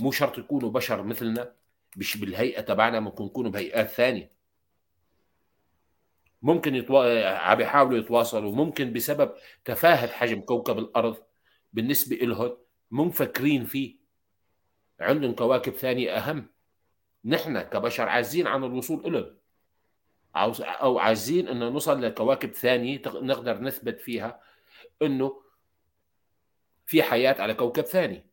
مو 0.00 0.10
شرط 0.10 0.38
يكونوا 0.38 0.70
بشر 0.70 1.02
مثلنا 1.02 1.54
مش 1.96 2.16
بالهيئة 2.16 2.60
تبعنا 2.60 3.00
ممكن 3.00 3.24
يكونوا 3.24 3.50
بهيئات 3.50 3.88
ثانية. 3.88 4.30
ممكن 6.42 6.74
يتوا... 6.74 7.28
عم 7.38 7.60
يحاولوا 7.60 7.98
يتواصلوا 7.98 8.52
ممكن 8.52 8.92
بسبب 8.92 9.34
تفاهة 9.64 10.06
حجم 10.06 10.40
كوكب 10.40 10.78
الأرض 10.78 11.16
بالنسبة 11.72 12.16
لهم 12.16 12.56
مفكرين 12.90 13.64
فيه. 13.64 13.96
عندهم 15.00 15.34
كواكب 15.34 15.72
ثانية 15.72 16.16
أهم. 16.16 16.50
نحن 17.24 17.60
كبشر 17.60 18.08
عاجزين 18.08 18.46
عن 18.46 18.64
الوصول 18.64 19.12
لهم 19.12 19.36
أو 20.64 20.98
عاجزين 20.98 21.48
إنه 21.48 21.68
نوصل 21.68 22.02
لكواكب 22.02 22.52
ثانية 22.52 23.02
نقدر 23.06 23.60
نثبت 23.60 24.00
فيها 24.00 24.40
إنه 25.02 25.42
في 26.86 27.02
حياة 27.02 27.42
على 27.42 27.54
كوكب 27.54 27.84
ثاني. 27.84 28.29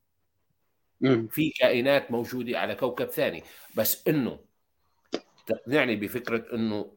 مم. 1.02 1.28
في 1.28 1.50
كائنات 1.50 2.12
موجودة 2.12 2.60
على 2.60 2.76
كوكب 2.76 3.06
ثاني. 3.06 3.44
بس 3.76 4.08
إنه 4.08 4.40
تقنعني 5.48 5.96
بفكرة 5.96 6.56
إنه 6.56 6.92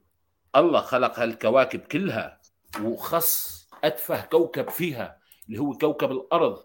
الله 0.56 0.80
خلق 0.80 1.18
هالكواكب 1.18 1.80
كلها 1.80 2.40
وخص 2.82 3.68
أتفه 3.84 4.24
كوكب 4.26 4.68
فيها 4.70 5.20
اللي 5.48 5.58
هو 5.58 5.72
كوكب 5.72 6.10
الأرض. 6.12 6.64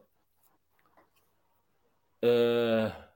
آه 2.24 3.10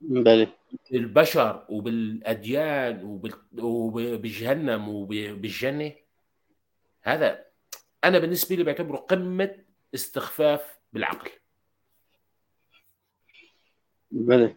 بلى 0.00 0.48
البشر 0.94 1.66
وبالأديان 1.68 3.04
وبال- 3.04 3.60
وبجهنم 3.62 4.88
وبالجنة. 4.88 5.92
هذا 7.02 7.44
أنا 8.04 8.18
بالنسبة 8.18 8.56
لي 8.56 8.64
بعتبره 8.64 8.96
قمة 8.96 9.64
استخفاف 9.94 10.78
بالعقل. 10.92 11.30
بلى 14.10 14.54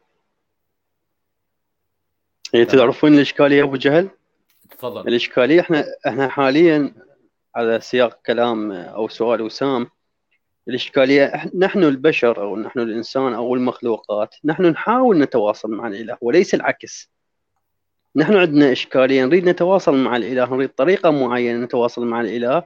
هي 2.53 2.65
تعرفون 2.65 3.13
الإشكالية 3.13 3.57
يا 3.57 3.63
أبو 3.63 3.75
جهل؟ 3.75 4.09
تفضل. 4.71 5.07
الإشكالية 5.07 5.61
إحنا 5.61 5.85
إحنا 6.07 6.27
حاليا 6.27 6.93
على 7.55 7.79
سياق 7.81 8.21
كلام 8.25 8.71
أو 8.71 9.07
سؤال 9.07 9.41
وسام. 9.41 9.87
الإشكالية 10.67 11.51
نحن 11.57 11.83
البشر 11.83 12.41
أو 12.41 12.57
نحن 12.57 12.79
الإنسان 12.79 13.33
أو 13.33 13.55
المخلوقات 13.55 14.35
نحن 14.45 14.65
نحاول 14.65 15.19
نتواصل 15.19 15.71
مع 15.71 15.87
الإله 15.87 16.17
وليس 16.21 16.53
العكس. 16.53 17.11
نحن 18.15 18.35
عندنا 18.35 18.71
إشكالية 18.71 19.25
نريد 19.25 19.49
نتواصل 19.49 19.95
مع 19.95 20.15
الإله 20.15 20.55
نريد 20.55 20.69
طريقة 20.69 21.11
معينة 21.11 21.65
نتواصل 21.65 22.05
مع 22.05 22.21
الإله 22.21 22.63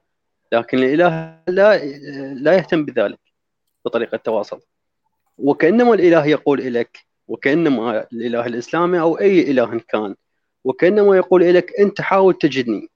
لكن 0.52 0.78
الإله 0.78 1.40
لا 1.48 1.86
لا 2.34 2.54
يهتم 2.54 2.86
بذلك 2.86 3.20
بطريقة 3.86 4.16
التواصل. 4.16 4.62
وكأنما 5.38 5.94
الإله 5.94 6.26
يقول 6.26 6.74
لك 6.74 7.00
وكأنما 7.28 8.08
الإله 8.14 8.46
الإسلامي 8.46 9.00
أو 9.00 9.20
أي 9.20 9.52
إله 9.52 9.80
كان 9.88 10.16
وكأنما 10.64 11.18
يقول 11.18 11.54
لك 11.56 11.80
أنت 11.80 12.02
حاول 12.02 12.34
تجدني. 12.34 12.90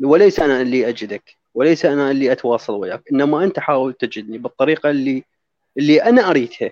وليس 0.00 0.40
أنا 0.40 0.60
اللي 0.60 0.88
أجدك 0.88 1.36
وليس 1.54 1.84
أنا 1.86 2.10
اللي 2.10 2.32
أتواصل 2.32 2.72
وياك 2.72 3.02
إنما 3.12 3.44
أنت 3.44 3.58
حاول 3.58 3.92
تجدني 3.92 4.38
بالطريقة 4.38 4.90
اللي 4.90 5.24
اللي 5.78 6.02
أنا 6.02 6.30
أريدها 6.30 6.70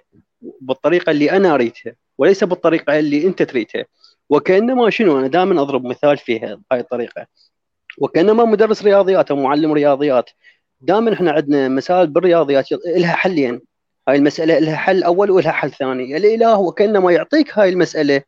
بالطريقة 0.60 1.10
اللي 1.10 1.30
أنا 1.30 1.54
أريدها 1.54 1.94
وليس 2.18 2.44
بالطريقة 2.44 2.98
اللي 2.98 3.26
أنت 3.26 3.42
تريدها. 3.42 3.84
وكأنما 4.30 4.90
شنو 4.90 5.18
أنا 5.18 5.26
دائما 5.26 5.62
أضرب 5.62 5.84
مثال 5.84 6.18
فيها 6.18 6.60
بهاي 6.70 6.80
الطريقة. 6.80 7.26
وكأنما 7.98 8.44
مدرس 8.44 8.82
رياضيات 8.84 9.30
أو 9.30 9.36
معلم 9.36 9.72
رياضيات 9.72 10.30
دائما 10.80 11.12
إحنا 11.12 11.32
عندنا 11.32 11.68
مسائل 11.68 12.06
بالرياضيات 12.06 12.72
لها 12.86 13.12
حلين. 13.12 13.60
هاي 14.08 14.16
المسألة 14.16 14.58
لها 14.58 14.76
حل 14.76 15.02
أول 15.02 15.30
ولها 15.30 15.52
حل 15.52 15.70
ثاني. 15.70 16.16
الاله 16.16 16.58
وكانما 16.58 17.12
يعطيك 17.12 17.58
هاي 17.58 17.68
المسألة 17.68 18.22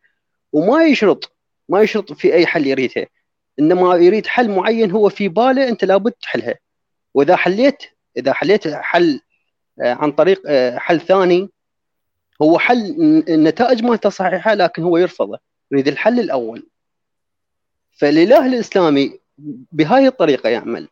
وما 0.53 0.85
يشرط 0.85 1.37
ما 1.69 1.81
يشرط 1.81 2.13
في 2.13 2.35
أي 2.35 2.47
حل 2.47 2.67
يريدها 2.67 3.07
إنما 3.59 3.97
يريد 3.97 4.27
حل 4.27 4.51
معين 4.51 4.91
هو 4.91 5.09
في 5.09 5.29
باله 5.29 5.69
أنت 5.69 5.85
لابد 5.85 6.13
تحلها. 6.13 6.55
وإذا 7.15 7.37
حليت 7.37 7.83
إذا 8.17 8.33
حليت 8.33 8.69
حل 8.69 9.21
آه، 9.83 9.95
عن 9.95 10.13
طريق 10.13 10.43
آه، 10.47 10.79
حل 10.79 11.01
ثاني 11.01 11.49
هو 12.43 12.59
حل 12.59 12.97
النتائج 13.29 13.83
مالته 13.85 14.09
صحيحة 14.09 14.55
لكن 14.55 14.83
هو 14.83 14.97
يرفضه. 14.97 15.39
يريد 15.73 15.89
الحل 15.89 16.21
الأول. 16.21 16.67
فالإله 17.93 18.47
الإسلامي 18.47 19.21
بهاي 19.73 20.07
الطريقة 20.07 20.49
يعمل. 20.49 20.89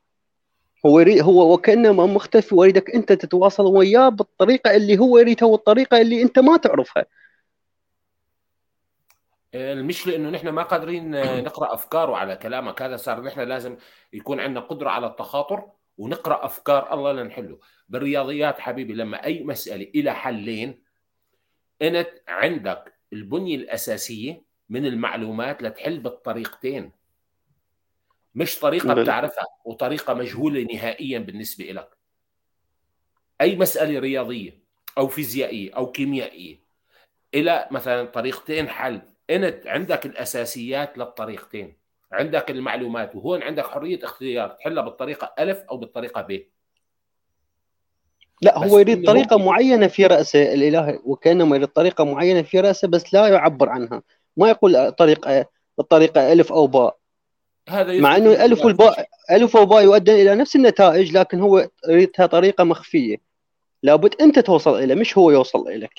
هو 0.89 1.01
يريد 1.01 1.23
هو 1.23 1.55
وكأنما 1.55 2.07
مختفي 2.07 2.55
ويريدك 2.55 2.91
أنت 2.91 3.13
تتواصل 3.13 3.67
وياه 3.67 4.09
بالطريقة 4.09 4.77
اللي 4.77 4.99
هو 4.99 5.19
يريدها 5.19 5.49
والطريقة 5.49 6.01
اللي 6.01 6.23
أنت 6.23 6.39
ما 6.39 6.57
تعرفها. 6.57 7.05
المشكلة 9.55 10.17
إنه 10.17 10.31
نحن 10.31 10.49
ما 10.49 10.63
قادرين 10.63 11.11
نقرأ 11.45 11.75
افكاره 11.75 12.17
على 12.17 12.37
كلامك. 12.37 12.83
هذا 12.83 12.97
صار 12.97 13.23
نحن 13.23 13.41
لازم 13.41 13.77
يكون 14.13 14.41
عندنا 14.41 14.61
قدرة 14.61 14.91
على 14.91 15.07
التخاطر 15.07 15.71
ونقرأ 15.99 16.45
أفكار 16.45 16.95
الله 16.95 17.13
لنحله. 17.13 17.59
بالرياضيات 17.89 18.61
حبيبي 18.61 18.95
لما 18.95 19.25
أي 19.25 19.45
مسألة 19.45 19.91
إلى 19.95 20.15
حلين 20.15 20.83
إنت 21.83 22.09
عندك 22.29 22.95
البنية 23.13 23.57
الأساسية 23.57 24.43
من 24.69 24.87
المعلومات 24.87 25.63
لتحل 25.63 26.01
بالطريقتين. 26.01 26.98
مش 28.35 28.59
طريقة 28.59 28.95
بل- 28.95 29.03
بتعرفها 29.03 29.45
وطريقة 29.65 30.15
مجهولة 30.15 30.67
نهائيا 30.75 31.19
بالنسبة 31.19 31.65
لك 31.65 31.89
أي 33.41 33.57
مسألة 33.57 33.99
رياضية 33.99 34.59
أو 34.99 35.09
فيزيائية 35.09 35.75
أو 35.77 35.93
كيميائية 35.93 36.61
إلى 37.35 37.69
مثلا 37.71 38.05
طريقتين 38.05 38.69
حل. 38.69 39.01
إنت 39.31 39.67
عندك 39.67 40.07
الأساسيات 40.07 40.99
للطريقتين. 40.99 41.77
عندك 42.13 42.51
المعلومات 42.51 43.17
وهون 43.17 43.43
عندك 43.43 43.67
حرية 43.67 44.05
اختيار. 44.05 44.49
تحلها 44.49 44.83
بالطريقة 44.83 45.35
ألف 45.39 45.59
أو 45.59 45.77
بالطريقة 45.77 46.21
ب. 46.23 46.43
لا 48.43 48.59
هو 48.59 48.79
يريد 48.79 49.07
طريقة 49.07 49.37
ممكن- 49.37 49.47
معينة 49.49 49.87
في 49.87 50.07
رأسه 50.07 50.55
الإله 50.55 51.01
وكأنما 51.05 51.57
يريد 51.57 51.69
طريقة 51.69 52.05
معينة 52.05 52.43
في 52.43 52.61
رأسه 52.61 52.89
بس 52.89 53.15
لا 53.15 53.29
يعبر 53.29 53.69
عنها. 53.69 54.03
ما 54.37 54.49
يقول 54.49 54.93
طريقة 54.93 55.47
الطريقة 55.79 56.33
ألف 56.33 56.53
أو 56.53 56.67
باء. 56.67 56.98
هذا 57.69 58.01
مع 58.01 58.17
إنه 58.17 58.31
الالف 58.31 58.59
إنه 58.59 58.67
والباء 58.67 59.09
ألف 59.31 59.57
وباء 59.57 59.83
يؤدي 59.83 60.23
إلى 60.23 60.35
نفس 60.35 60.57
النتائج 60.57 61.17
لكن 61.17 61.41
هو 61.41 61.69
يريدها 61.89 62.27
طريقة 62.27 62.65
مخفية. 62.65 63.17
لابد 63.83 64.15
أنت 64.21 64.39
توصل 64.39 64.79
اليه 64.79 64.95
مش 64.95 65.19
هو 65.19 65.31
يوصل 65.31 65.69
إليك. 65.69 65.95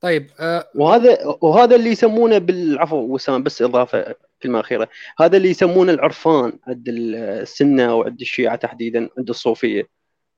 طيب 0.00 0.30
آه 0.40 0.68
وهذا 0.74 1.36
وهذا 1.40 1.76
اللي 1.76 1.90
يسمونه 1.90 2.38
بالعفو 2.38 2.96
وسام 2.96 3.42
بس 3.42 3.62
إضافة 3.62 4.14
كلمة 4.42 4.60
أخيرة. 4.60 4.88
هذا 5.18 5.36
اللي 5.36 5.50
يسمونه 5.50 5.92
العرفان 5.92 6.58
عند 6.66 6.84
السنة 6.88 7.94
وعند 7.94 8.20
الشيعة 8.20 8.56
تحديدا 8.56 9.08
عند 9.18 9.28
الصوفية. 9.28 9.88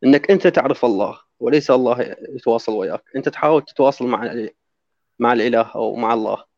إنك 0.04 0.30
أنت 0.30 0.46
تعرف 0.46 0.84
الله 0.84 1.18
وليس 1.40 1.70
الله 1.70 2.16
يتواصل 2.28 2.72
وياك. 2.72 3.02
أنت 3.16 3.28
تحاول 3.28 3.62
تتواصل 3.62 4.06
مع 4.06 4.48
مع 5.18 5.32
الإله 5.32 5.70
أو 5.74 5.94
مع 5.94 6.14
الله. 6.14 6.53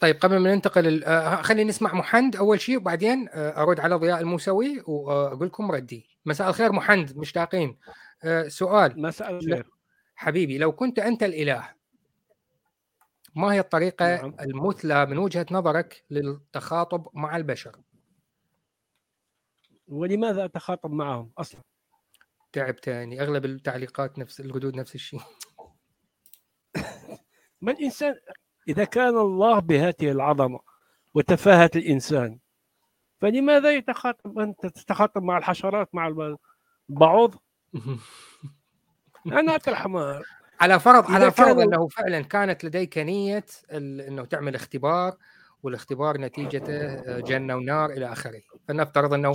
طيب 0.00 0.16
قبل 0.16 0.38
ما 0.38 0.54
ننتقل 0.54 0.86
ال- 0.86 1.04
آه، 1.04 1.42
خلينا 1.42 1.68
نسمع 1.68 1.94
محند 1.94 2.36
أول 2.36 2.60
شيء 2.60 2.76
وبعدين 2.76 3.28
آه، 3.28 3.62
أرد 3.62 3.80
على 3.80 3.94
ضياء 3.94 4.20
الموسوي 4.20 4.82
وأقول 4.86 5.46
لكم 5.46 5.70
ردي. 5.72 6.08
مساء 6.26 6.48
الخير 6.48 6.72
محند 6.72 7.16
مشتاقين 7.16 7.78
آه، 8.24 8.48
سؤال. 8.48 9.02
مساء 9.02 9.30
الخير. 9.30 9.70
حبيبي 10.14 10.58
لو 10.58 10.72
كنت 10.72 10.98
أنت 10.98 11.22
الإله 11.22 11.68
ما 13.36 13.52
هي 13.52 13.60
الطريقة 13.60 14.16
نعم. 14.16 14.36
المثلى 14.40 15.06
من 15.06 15.18
وجهة 15.18 15.46
نظرك 15.50 16.04
للتخاطب 16.10 17.08
مع 17.14 17.36
البشر؟ 17.36 17.80
ولماذا 19.88 20.44
أتخاطب 20.44 20.90
معهم 20.90 21.32
أصلا؟ 21.38 21.60
تعب 22.52 22.76
تاني. 22.76 23.20
أغلب 23.22 23.44
التعليقات 23.44 24.18
نفس 24.18 24.40
الردود 24.40 24.76
نفس 24.76 24.94
الشيء. 24.94 25.20
ما 27.62 27.72
الإنسان 27.72 28.14
إذا 28.68 28.84
كان 28.84 29.16
الله 29.18 29.58
بهذه 29.58 30.10
العظمة 30.10 30.60
وتفاهة 31.14 31.70
الإنسان 31.76 32.38
فلماذا 33.20 33.72
يتخاطب 33.72 34.38
أنت؟ 34.38 34.66
تتخاطب 34.66 35.22
مع 35.22 35.38
الحشرات 35.38 35.88
مع 35.94 36.06
الب- 36.08 36.36
البعوض؟ 36.90 37.34
أنا 39.26 39.58
الحمار 39.68 40.22
على 40.60 40.80
فرض 40.80 41.04
إذا 41.04 41.14
على 41.14 41.30
فرض 41.30 41.46
كانوا- 41.46 41.62
أنه 41.64 41.88
فعلا 41.88 42.20
كانت 42.20 42.64
لديك 42.64 42.98
نية 42.98 43.44
ال- 43.72 44.00
إنه 44.00 44.24
تعمل 44.24 44.54
اختبار 44.54 45.16
والاختبار 45.62 46.18
نتيجته 46.18 46.72
آه، 46.76 47.20
جنة 47.20 47.56
ونار 47.56 47.90
إلى 47.90 48.12
آخره. 48.12 48.40
فلنفترض 48.68 49.14
أنه 49.14 49.34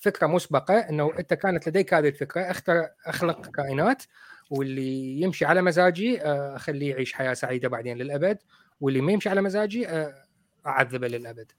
فكرة 0.00 0.26
مسبقة 0.26 0.78
أنه 0.78 1.12
أنت 1.18 1.34
كانت 1.34 1.68
لديك 1.68 1.94
هذه 1.94 2.08
الفكرة 2.08 2.40
اختر 2.50 2.88
أخلق 3.06 3.46
كائنات 3.50 4.02
واللي 4.50 5.20
يمشي 5.20 5.44
على 5.44 5.62
مزاجي 5.62 6.22
آه، 6.22 6.56
أخليه 6.56 6.90
يعيش 6.90 7.12
حياة 7.12 7.34
سعيدة 7.34 7.68
بعدين 7.68 7.98
للأبد 7.98 8.38
واللي 8.80 9.00
ما 9.00 9.12
يمشي 9.12 9.28
على 9.28 9.42
مزاجي 9.42 9.88
آه، 9.88 10.24
أعذبه 10.66 11.08
للأبد. 11.08 11.52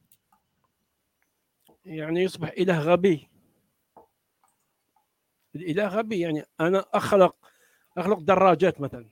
يعني 1.86 2.24
يصبح 2.24 2.52
إله 2.58 2.80
غبي. 2.80 3.30
الإله 5.56 5.88
غبي 5.88 6.20
يعني 6.20 6.44
أنا 6.60 6.86
أخلق 6.94 7.36
أخلق 7.98 8.20
دراجات 8.20 8.82
مثلا 8.82 9.10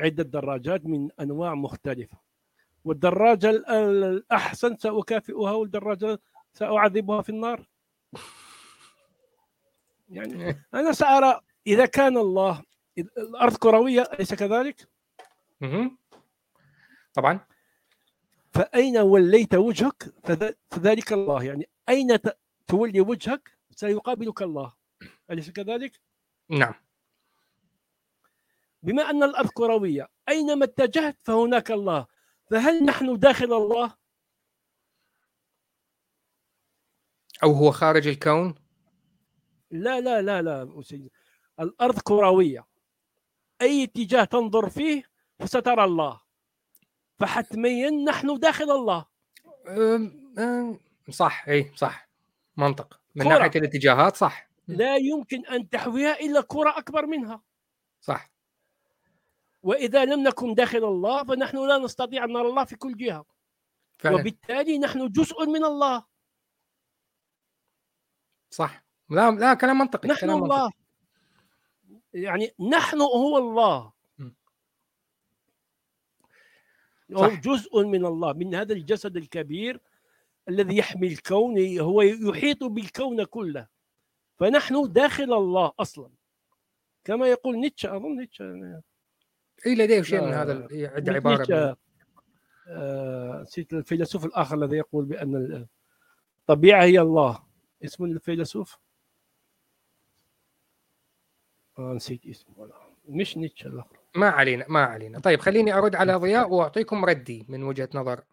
عدة 0.00 0.22
دراجات 0.22 0.86
من 0.86 1.08
أنواع 1.20 1.54
مختلفة. 1.54 2.18
والدراجة 2.84 3.50
ال- 3.50 3.66
ال- 3.68 4.04
الأحسن 4.04 4.76
سأكافئها 4.76 5.52
والدراجة 5.52 6.20
سأعذبها 6.52 7.22
في 7.22 7.28
النار. 7.28 7.68
يعني 10.08 10.34
أنا 10.74 10.92
سأرى 10.92 11.40
إذا 11.66 11.86
كان 11.86 12.16
الله 12.16 12.62
الأرض 13.00 13.56
كروية 13.56 14.02
أليس 14.02 14.34
كذلك؟ 14.34 14.88
مهم. 15.60 15.98
طبعا 17.14 17.40
فأين 18.54 18.98
وليت 18.98 19.54
وجهك 19.54 20.02
فذ- 20.24 20.54
فذلك 20.70 21.12
الله 21.12 21.44
يعني 21.44 21.68
أين 21.88 22.18
تولي 22.68 23.00
وجهك 23.00 23.58
سيقابلك 23.70 24.42
الله 24.42 24.72
أليس 25.30 25.50
كذلك؟ 25.50 26.00
نعم 26.48 26.74
بما 28.82 29.10
أن 29.10 29.22
الأرض 29.22 29.48
كروية 29.50 30.08
أينما 30.28 30.64
اتجهت 30.64 31.16
فهناك 31.24 31.70
الله 31.70 32.06
فهل 32.50 32.84
نحن 32.84 33.18
داخل 33.18 33.52
الله؟ 33.52 33.94
أو 37.42 37.52
هو 37.52 37.70
خارج 37.70 38.08
الكون 38.08 38.54
لا 39.70 40.00
لا 40.00 40.22
لا 40.22 40.42
لا 40.42 40.82
سيدي. 40.82 41.12
الأرض 41.60 41.98
كروية 42.00 42.66
أي 43.62 43.84
اتجاه 43.84 44.24
تنظر 44.24 44.68
فيه 44.68 45.02
فسترى 45.38 45.84
الله. 45.84 46.20
فحتميا 47.18 47.90
نحن 47.90 48.38
داخل 48.38 48.70
الله. 48.70 49.06
صح 51.10 51.48
إي 51.48 51.72
صح. 51.76 52.08
منطق. 52.56 53.00
من 53.14 53.24
كرة. 53.24 53.38
ناحية 53.38 53.60
الاتجاهات 53.60 54.16
صح. 54.16 54.50
لا 54.68 54.96
يمكن 54.96 55.46
أن 55.46 55.70
تحويها 55.70 56.20
إلا 56.20 56.40
كرة 56.40 56.78
أكبر 56.78 57.06
منها. 57.06 57.42
صح. 58.00 58.30
وإذا 59.62 60.04
لم 60.04 60.22
نكن 60.22 60.54
داخل 60.54 60.84
الله 60.84 61.24
فنحن 61.24 61.68
لا 61.68 61.78
نستطيع 61.78 62.24
أن 62.24 62.32
نرى 62.32 62.48
الله 62.48 62.64
في 62.64 62.76
كل 62.76 62.96
جهة. 62.96 63.24
فعلا. 63.98 64.16
وبالتالي 64.16 64.78
نحن 64.78 65.08
جزء 65.08 65.46
من 65.46 65.64
الله. 65.64 66.04
صح. 68.50 68.84
لا 69.10 69.30
لا 69.30 69.54
كلام 69.54 69.78
منطقي 69.78 70.08
نحن 70.08 70.20
كلام 70.20 70.44
الله. 70.44 70.64
منطقي. 70.64 70.79
يعني 72.14 72.54
نحن 72.60 73.00
هو 73.00 73.38
الله. 73.38 73.92
هو. 77.12 77.28
جزء 77.28 77.84
من 77.84 78.06
الله 78.06 78.32
من 78.32 78.54
هذا 78.54 78.72
الجسد 78.72 79.16
الكبير 79.16 79.80
الذي 80.48 80.76
يحمي 80.76 81.06
الكون 81.06 81.78
هو 81.78 82.02
يحيط 82.02 82.64
بالكون 82.64 83.24
كله. 83.24 83.68
فنحن 84.38 84.92
داخل 84.92 85.32
الله 85.32 85.72
أصلا. 85.78 86.10
كما 87.04 87.26
يقول 87.26 87.56
نيتشه 87.56 87.96
أظن 87.96 88.16
نيتشه. 88.16 88.82
اي 89.66 89.74
لديه 89.74 90.02
شيء 90.02 90.20
من 90.20 90.32
هذا 90.32 90.68
يعد 90.70 91.10
مش 91.10 91.16
عبارة 91.16 91.76
آه، 92.68 93.42
نسيت 93.42 93.72
الفيلسوف 93.72 94.24
الآخر 94.24 94.56
الذي 94.56 94.76
يقول 94.76 95.04
بأن 95.04 95.66
الطبيعه 96.40 96.84
هي 96.84 97.00
الله. 97.00 97.42
اسم 97.84 98.04
الفيلسوف؟ 98.04 98.78
نسيت 101.80 102.26
اسمه 102.26 102.54
والله. 102.56 102.74
مش 103.08 103.36
نيتشه 103.36 103.68
الآخر 103.68 103.96
ما 104.14 104.28
علينا 104.28 104.64
ما 104.68 104.84
علينا. 104.84 105.18
طيب 105.20 105.40
خليني 105.40 105.72
أرد 105.72 105.94
على 105.94 106.14
ضياء 106.14 106.50
وأعطيكم 106.50 107.04
ردي 107.04 107.46
من 107.48 107.62
وجهة 107.62 107.88
نظر 107.94 108.24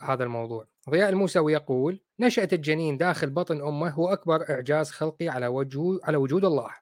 هذا 0.00 0.24
الموضوع. 0.24 0.66
ضياء 0.90 1.08
الموسوي 1.08 1.52
يقول 1.52 2.00
نشأة 2.20 2.48
الجنين 2.52 2.96
داخل 2.96 3.30
بطن 3.30 3.60
أمه 3.62 3.90
هو 3.90 4.08
أكبر 4.08 4.50
إعجاز 4.50 4.90
خلقي 4.90 5.28
على 5.28 5.46
وجود 5.46 6.00
على 6.04 6.16
وجود 6.16 6.44
الله. 6.44 6.74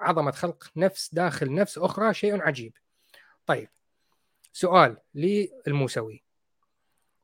عظمة 0.00 0.30
خلق 0.30 0.70
نفس 0.76 1.14
داخل 1.14 1.54
نفس 1.54 1.78
أخرى 1.78 2.14
شيء 2.14 2.42
عجيب. 2.42 2.72
طيب 3.46 3.68
سؤال 4.52 4.96
للموسوي. 5.14 6.22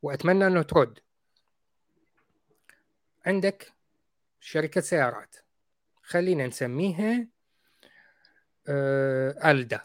وأتمنى 0.02 0.46
أنه 0.46 0.62
ترد. 0.62 0.98
عندك 3.26 3.72
شركة 4.40 4.80
سيارات. 4.80 5.36
خلينا 6.02 6.46
نسميها 6.46 7.26
ألدا. 9.44 9.80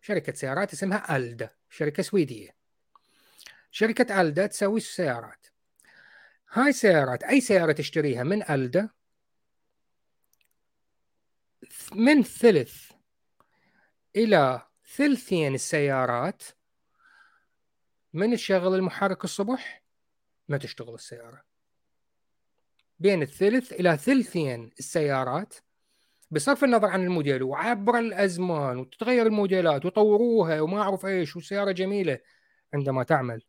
شركة 0.00 0.32
سيارات 0.32 0.72
اسمها 0.72 1.16
ألدا 1.16 1.50
شركة 1.70 2.02
سويدية. 2.02 2.56
شركة 3.70 4.20
ألدا 4.20 4.46
تسوي 4.46 4.80
سيارات 4.80 5.46
هاي 6.52 6.72
سيارات 6.72 7.22
أي 7.22 7.40
سيارة 7.40 7.72
تشتريها 7.72 8.22
من 8.22 8.50
ألدا 8.50 8.88
من 11.92 12.22
ثلث 12.22 12.92
إلى 14.16 14.66
ثلثين 14.94 15.54
السيارات 15.54 16.42
من 18.12 18.34
تشغل 18.34 18.74
المحرك 18.74 19.24
الصبح 19.24 19.82
ما 20.48 20.58
تشتغل 20.58 20.94
السيارة. 20.94 21.44
بين 22.98 23.22
الثلث 23.22 23.72
إلى 23.72 23.96
ثلثين 23.96 24.70
السيارات 24.78 25.54
بصرف 26.30 26.64
النظر 26.64 26.86
عن 26.88 27.04
الموديل 27.04 27.42
وعبر 27.42 27.98
الأزمان 27.98 28.78
وتتغير 28.78 29.26
الموديلات 29.26 29.84
ويطوروها 29.84 30.60
وما 30.60 30.82
أعرف 30.82 31.06
إيش 31.06 31.36
والسياره 31.36 31.72
جميلة 31.72 32.18
عندما 32.74 33.02
تعمل. 33.02 33.42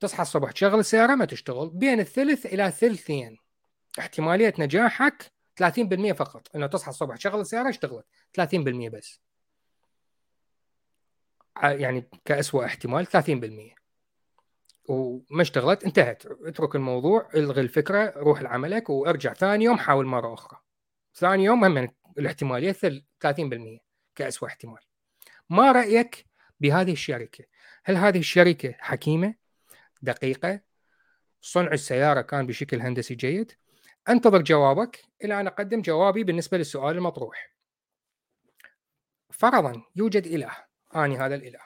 تصحى 0.00 0.22
الصبح 0.22 0.50
تشغل 0.50 0.78
السيارة 0.80 1.14
ما 1.14 1.24
تشتغل 1.24 1.70
بين 1.70 2.00
الثلث 2.00 2.46
إلى 2.46 2.70
ثلثين. 2.70 3.36
احتمالية 3.98 4.54
نجاحك 4.58 5.32
30% 5.56 6.12
فقط. 6.12 6.56
إنه 6.56 6.66
تصحى 6.66 6.90
الصبح 6.90 7.16
تشغل 7.16 7.40
السيارة 7.40 7.68
اشتغلت 7.68 8.06
30% 8.32 8.88
بس. 8.88 9.20
ع- 11.56 11.70
يعني 11.72 12.08
كأسوأ 12.24 12.64
احتمال 12.64 13.06
30% 13.06 13.74
وما 14.88 15.42
اشتغلت 15.42 15.84
انتهت. 15.84 16.26
اترك 16.26 16.76
الموضوع 16.76 17.28
الغي 17.34 17.60
الفكرة 17.60 18.12
روح 18.16 18.42
لعملك 18.42 18.90
وارجع 18.90 19.32
ثاني 19.32 19.64
يوم 19.64 19.78
حاول 19.78 20.06
مرة 20.06 20.34
أخرى. 20.34 20.58
ثاني 21.14 21.44
يوم 21.44 21.64
هم 21.64 21.88
الاحتمالية 22.18 22.72
ثل- 22.72 23.04
30% 23.20 23.78
كأسوأ 24.14 24.48
احتمال. 24.48 24.78
ما 25.50 25.72
رأيك 25.72 26.26
بهذه 26.60 26.92
الشركة؟ 26.92 27.44
هل 27.84 27.96
هذه 27.96 28.18
الشركة 28.18 28.74
حكيمة؟ 28.78 29.34
دقيقة. 30.02 30.60
صنع 31.40 31.72
السيارة 31.72 32.20
كان 32.20 32.46
بشكل 32.46 32.80
هندسي 32.80 33.14
جيد. 33.14 33.52
أنتظر 34.08 34.42
جوابك 34.42 35.04
إلى 35.24 35.40
أن 35.40 35.46
أقدم 35.46 35.82
جوابي 35.82 36.24
بالنسبة 36.24 36.58
للسؤال 36.58 36.96
المطروح. 36.96 37.52
فرضا 39.30 39.82
يوجد 39.96 40.26
إله. 40.26 40.56
آني 40.96 41.18
هذا 41.18 41.34
الإله. 41.34 41.60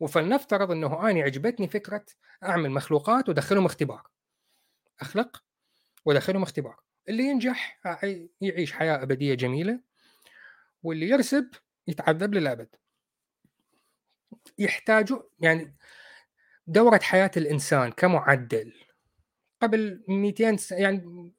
وفلنفترض 0.00 0.70
أنه 0.70 1.10
آني 1.10 1.22
عجبتني 1.22 1.68
فكرة 1.68 2.04
أعمل 2.44 2.70
مخلوقات 2.70 3.28
وادخلهم 3.28 3.66
اختبار. 3.66 4.08
أخلق 5.00 5.42
وادخلهم 6.04 6.42
اختبار. 6.42 6.87
اللي 7.08 7.22
ينجح 7.24 7.80
يعيش 8.40 8.72
حياة 8.72 9.02
أبدية 9.02 9.34
جميلة 9.34 9.80
واللي 10.82 11.08
يرسب 11.08 11.50
يتعذب 11.88 12.34
للأبد. 12.34 12.68
يحتاجوا 14.58 15.22
يعني 15.40 15.76
دورة 16.66 17.00
حياة 17.02 17.30
الإنسان 17.36 17.92
كمعدل. 17.92 18.72
قبل 19.62 20.04
200 20.08 20.56
سنة 20.56 20.78
يعني 20.78 21.32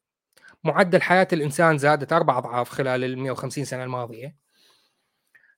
معدل 0.64 1.02
حياة 1.02 1.28
الإنسان 1.34 1.78
زادت 1.78 2.14
أربع 2.14 2.38
أضعاف 2.38 2.70
خلال 2.70 3.04
ال 3.04 3.20
150 3.20 3.66
سنة 3.66 3.84
الماضية. 3.84 4.36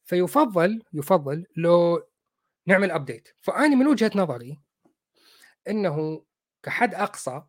فيفضل 0.04 0.84
يفضل 0.94 1.46
لو 1.58 2.08
نعمل 2.66 2.92
أبديت 2.92 3.28
فأنا 3.42 3.76
من 3.76 3.88
وجهة 3.88 4.12
نظري 4.16 4.60
أنه 5.68 6.26
كحد 6.64 6.96
أقصى 6.96 7.44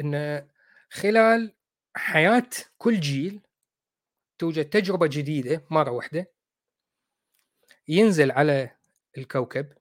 أن 0.00 0.46
خلال 0.90 1.54
حياة 1.94 2.50
كل 2.78 3.00
جيل 3.00 3.40
توجد 4.38 4.64
تجربة 4.70 5.06
جديدة 5.06 5.64
مرة 5.70 5.90
واحدة 5.90 6.30
ينزل 7.88 8.30
على 8.30 8.70
الكوكب 9.18 9.72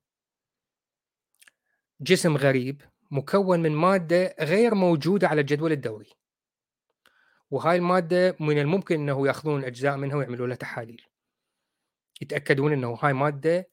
جسم 2.02 2.38
غريب 2.38 2.82
مكون 3.12 3.60
من 3.60 3.72
مادة 3.72 4.36
غير 4.40 4.76
موجودة 4.76 5.28
على 5.28 5.42
الجدول 5.42 5.72
الدوري. 5.72 6.10
وهاي 7.52 7.76
المادة 7.76 8.36
من 8.40 8.60
الممكن 8.60 8.96
أنه 8.96 9.28
يأخذون 9.28 9.64
أجزاء 9.64 9.98
منها 9.98 10.16
ويعملوا 10.16 10.48
لها 10.48 10.56
تحاليل. 10.56 11.02
يتأكدون 12.22 12.74
أنه 12.74 13.00
هاي 13.02 13.14
مادة 13.14 13.70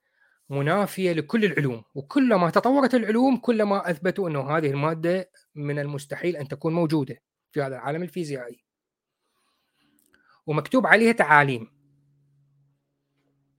منافية 0.51 1.13
لكل 1.13 1.45
العلوم. 1.45 1.85
وكلما 1.95 2.51
تطورت 2.51 2.95
العلوم 2.95 3.37
كلما 3.37 3.91
أثبتوا 3.91 4.29
أنه 4.29 4.57
هذه 4.57 4.71
المادة 4.71 5.31
من 5.55 5.79
المستحيل 5.79 6.37
أن 6.37 6.49
تكون 6.49 6.75
موجودة 6.75 7.23
في 7.53 7.63
هذا 7.63 7.75
العالم 7.77 8.03
الفيزيائي. 8.03 8.65
ومكتوب 10.47 10.87
عليها 10.87 11.13
تعاليم. 11.13 11.71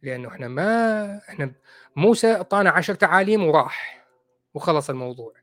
لأنه 0.02 0.28
إحنا 0.28 0.48
ما 0.48 1.18
إحنا 1.30 1.54
موسى 1.96 2.32
أعطانا 2.34 2.70
عشر 2.70 2.94
تعاليم 2.94 3.44
وراح 3.44 4.08
وخلص 4.54 4.90
الموضوع. 4.90 5.34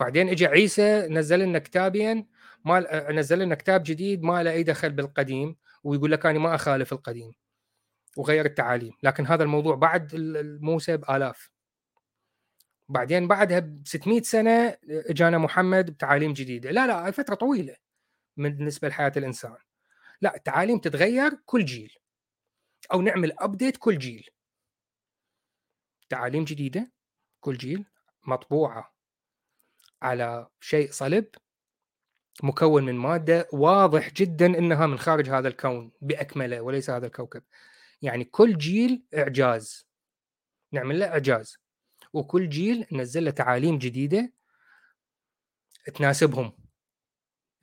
بعدين 0.00 0.28
اجى 0.28 0.46
عيسى 0.46 1.06
نزل 1.10 1.38
لنا 1.38 1.58
كتابين 1.58 2.26
ما 2.64 3.12
نزل 3.12 3.38
لنا 3.38 3.54
كتاب 3.54 3.82
جديد 3.86 4.22
ما 4.22 4.42
له 4.42 4.50
أي 4.52 4.62
دخل 4.62 4.90
بالقديم 4.90 5.56
ويقول 5.84 6.12
لك 6.12 6.26
أنا 6.26 6.38
ما 6.38 6.54
أخالف 6.54 6.92
القديم. 6.92 7.32
وغير 8.16 8.44
التعاليم 8.44 8.92
لكن 9.02 9.26
هذا 9.26 9.42
الموضوع 9.42 9.74
بعد 9.74 10.10
موسى 10.62 10.96
بالاف 10.96 11.50
بعدين 12.88 13.28
بعدها 13.28 13.58
ب 13.58 13.82
600 13.86 14.22
سنه 14.22 14.76
اجانا 14.90 15.38
محمد 15.38 15.90
بتعاليم 15.90 16.32
جديدة. 16.32 16.70
لا 16.70 16.86
لا 16.86 17.10
فترة 17.10 17.34
طويلة 17.34 17.76
بالنسبة 18.36 18.88
لحياة 18.88 19.12
الإنسان. 19.16 19.56
لا 20.20 20.36
التعاليم 20.36 20.78
تتغير 20.78 21.34
كل 21.44 21.64
جيل 21.64 21.94
أو 22.92 23.02
نعمل 23.02 23.32
ابديت 23.38 23.76
كل 23.76 23.98
جيل. 23.98 24.30
تعاليم 26.08 26.44
جديدة 26.44 26.92
كل 27.40 27.56
جيل 27.56 27.84
مطبوعة 28.26 28.94
على 30.02 30.48
شيء 30.60 30.90
صلب 30.90 31.26
مكون 32.42 32.84
من 32.84 32.94
مادة 32.94 33.48
واضح 33.52 34.10
جدا 34.10 34.46
إنها 34.46 34.86
من 34.86 34.98
خارج 34.98 35.30
هذا 35.30 35.48
الكون 35.48 35.92
بأكمله 36.00 36.60
وليس 36.60 36.90
هذا 36.90 37.06
الكوكب. 37.06 37.42
يعني 38.02 38.24
كل 38.24 38.58
جيل 38.58 39.02
إعجاز 39.14 39.86
نعمل 40.72 40.98
له 40.98 41.06
إعجاز 41.06 41.58
وكل 42.12 42.48
جيل 42.48 42.86
ننزل 42.92 43.24
له 43.24 43.30
تعاليم 43.30 43.78
جديدة 43.78 44.32
تناسبهم 45.94 46.52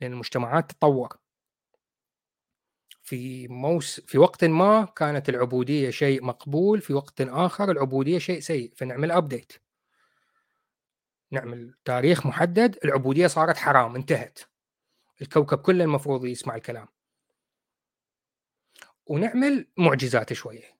لأن 0.00 0.12
المجتمعات 0.12 0.70
تتطور 0.70 1.18
في 3.02 3.48
موس 3.48 4.00
في 4.00 4.18
وقت 4.18 4.44
ما 4.44 4.84
كانت 4.84 5.28
العبودية 5.28 5.90
شيء 5.90 6.24
مقبول 6.24 6.80
في 6.80 6.92
وقت 6.92 7.20
آخر 7.20 7.70
العبودية 7.70 8.18
شيء 8.18 8.40
سيء 8.40 8.72
فنعمل 8.76 9.10
ابديت 9.10 9.52
نعمل 11.30 11.74
تاريخ 11.84 12.26
محدد 12.26 12.78
العبودية 12.84 13.26
صارت 13.26 13.56
حرام 13.56 13.96
انتهت. 13.96 14.38
الكوكب 15.22 15.58
كله 15.58 15.84
المفروض 15.84 16.24
يسمع 16.24 16.56
الكلام. 16.56 16.88
ونعمل 19.06 19.66
معجزات 19.76 20.32
شوية. 20.32 20.74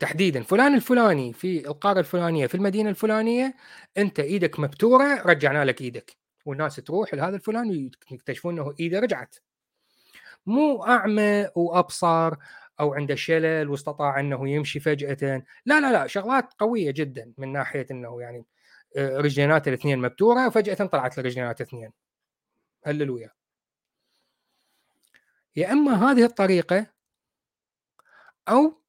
تحديدا 0.00 0.42
فلان 0.42 0.74
الفلاني 0.74 1.32
في 1.32 1.66
القارة 1.68 1.98
الفلانية 2.00 2.46
في 2.46 2.54
المدينة 2.54 2.90
الفلانية 2.90 3.54
أنت 3.98 4.20
إيدك 4.20 4.60
مبتورة 4.60 5.22
رجعنا 5.22 5.64
لك 5.64 5.80
إيدك. 5.80 6.16
والناس 6.44 6.76
تروح 6.76 7.14
لهذا 7.14 7.36
الفلان 7.36 7.90
ويكتشفون 8.10 8.58
إنه 8.58 8.74
إيده 8.80 8.98
رجعت. 9.00 9.36
مو 10.46 10.84
أعمى 10.84 11.48
وأبصر 11.56 12.34
أو 12.80 12.94
عنده 12.94 13.14
شلل 13.14 13.70
واستطاع 13.70 14.20
إنه 14.20 14.50
يمشي 14.50 14.80
فجأة. 14.80 15.42
لا 15.66 15.80
لا 15.80 15.92
لا 15.92 16.06
شغلات 16.06 16.54
قوية 16.58 16.90
جدا 16.90 17.32
من 17.38 17.52
ناحية 17.52 17.86
إنه 17.90 18.22
يعني 18.22 18.44
آه، 18.96 19.18
رجلينات 19.18 19.68
الاثنين 19.68 19.98
مبتورة 19.98 20.46
وفجاه 20.46 20.74
طلعت 20.86 21.18
الرجلينات 21.18 21.60
الاثنين 21.60 21.92
هللويا. 22.84 23.39
يا 25.56 25.72
إما 25.72 26.10
هذه 26.10 26.24
الطريقة 26.24 26.86
أو 28.48 28.82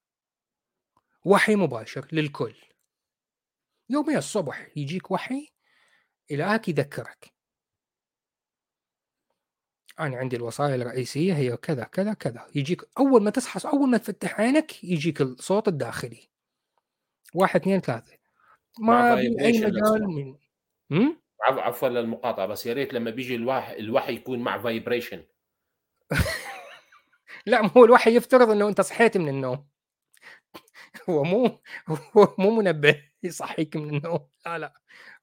وحي 1.24 1.56
مباشر 1.56 2.08
للكل. 2.12 2.54
يومي 3.90 4.18
الصبح 4.18 4.68
يجيك 4.76 5.10
وحي 5.10 5.48
إلهك 6.30 6.68
يذكرك. 6.68 7.32
أنا 10.00 10.16
عندي 10.16 10.36
الوصايا 10.36 10.74
الرئيسية 10.74 11.34
هي 11.34 11.56
كذا 11.56 11.84
كذا 11.84 12.14
كذا. 12.14 12.46
يجيك 12.54 12.82
أول 12.98 13.22
ما 13.22 13.30
تصحى 13.30 13.68
أول 13.68 13.88
ما 13.88 13.98
تفتح 13.98 14.40
عينك 14.40 14.84
يجيك 14.84 15.20
الصوت 15.20 15.68
الداخلي. 15.68 16.30
واحد 17.34 17.60
اثنين 17.60 17.80
ثلاثة. 17.80 18.22
ما 18.78 19.18
أي 19.18 19.60
مجال 19.60 20.02
من 20.90 21.16
عفوا 21.40 21.88
للمقاطعة 21.88 22.46
بس 22.46 22.66
يا 22.66 22.72
ريت 22.72 22.94
لما 22.94 23.10
بيجي 23.10 23.34
الوحي 23.34 23.78
الوحي 23.78 24.14
يكون 24.14 24.38
مع 24.38 24.58
فايبريشن 24.58 25.24
لا 27.46 27.70
هو 27.76 27.84
الوحي 27.84 28.16
يفترض 28.16 28.50
إنه 28.50 28.68
أنت 28.68 28.80
صحيت 28.80 29.16
من 29.16 29.28
النوم. 29.28 29.64
هو 31.10 31.24
مو 31.24 31.58
هو 32.16 32.34
مو 32.38 32.50
منبه 32.50 33.02
يصحيك 33.22 33.76
من 33.76 33.96
النوم. 33.96 34.20
لا 34.46 34.58
لا. 34.58 34.72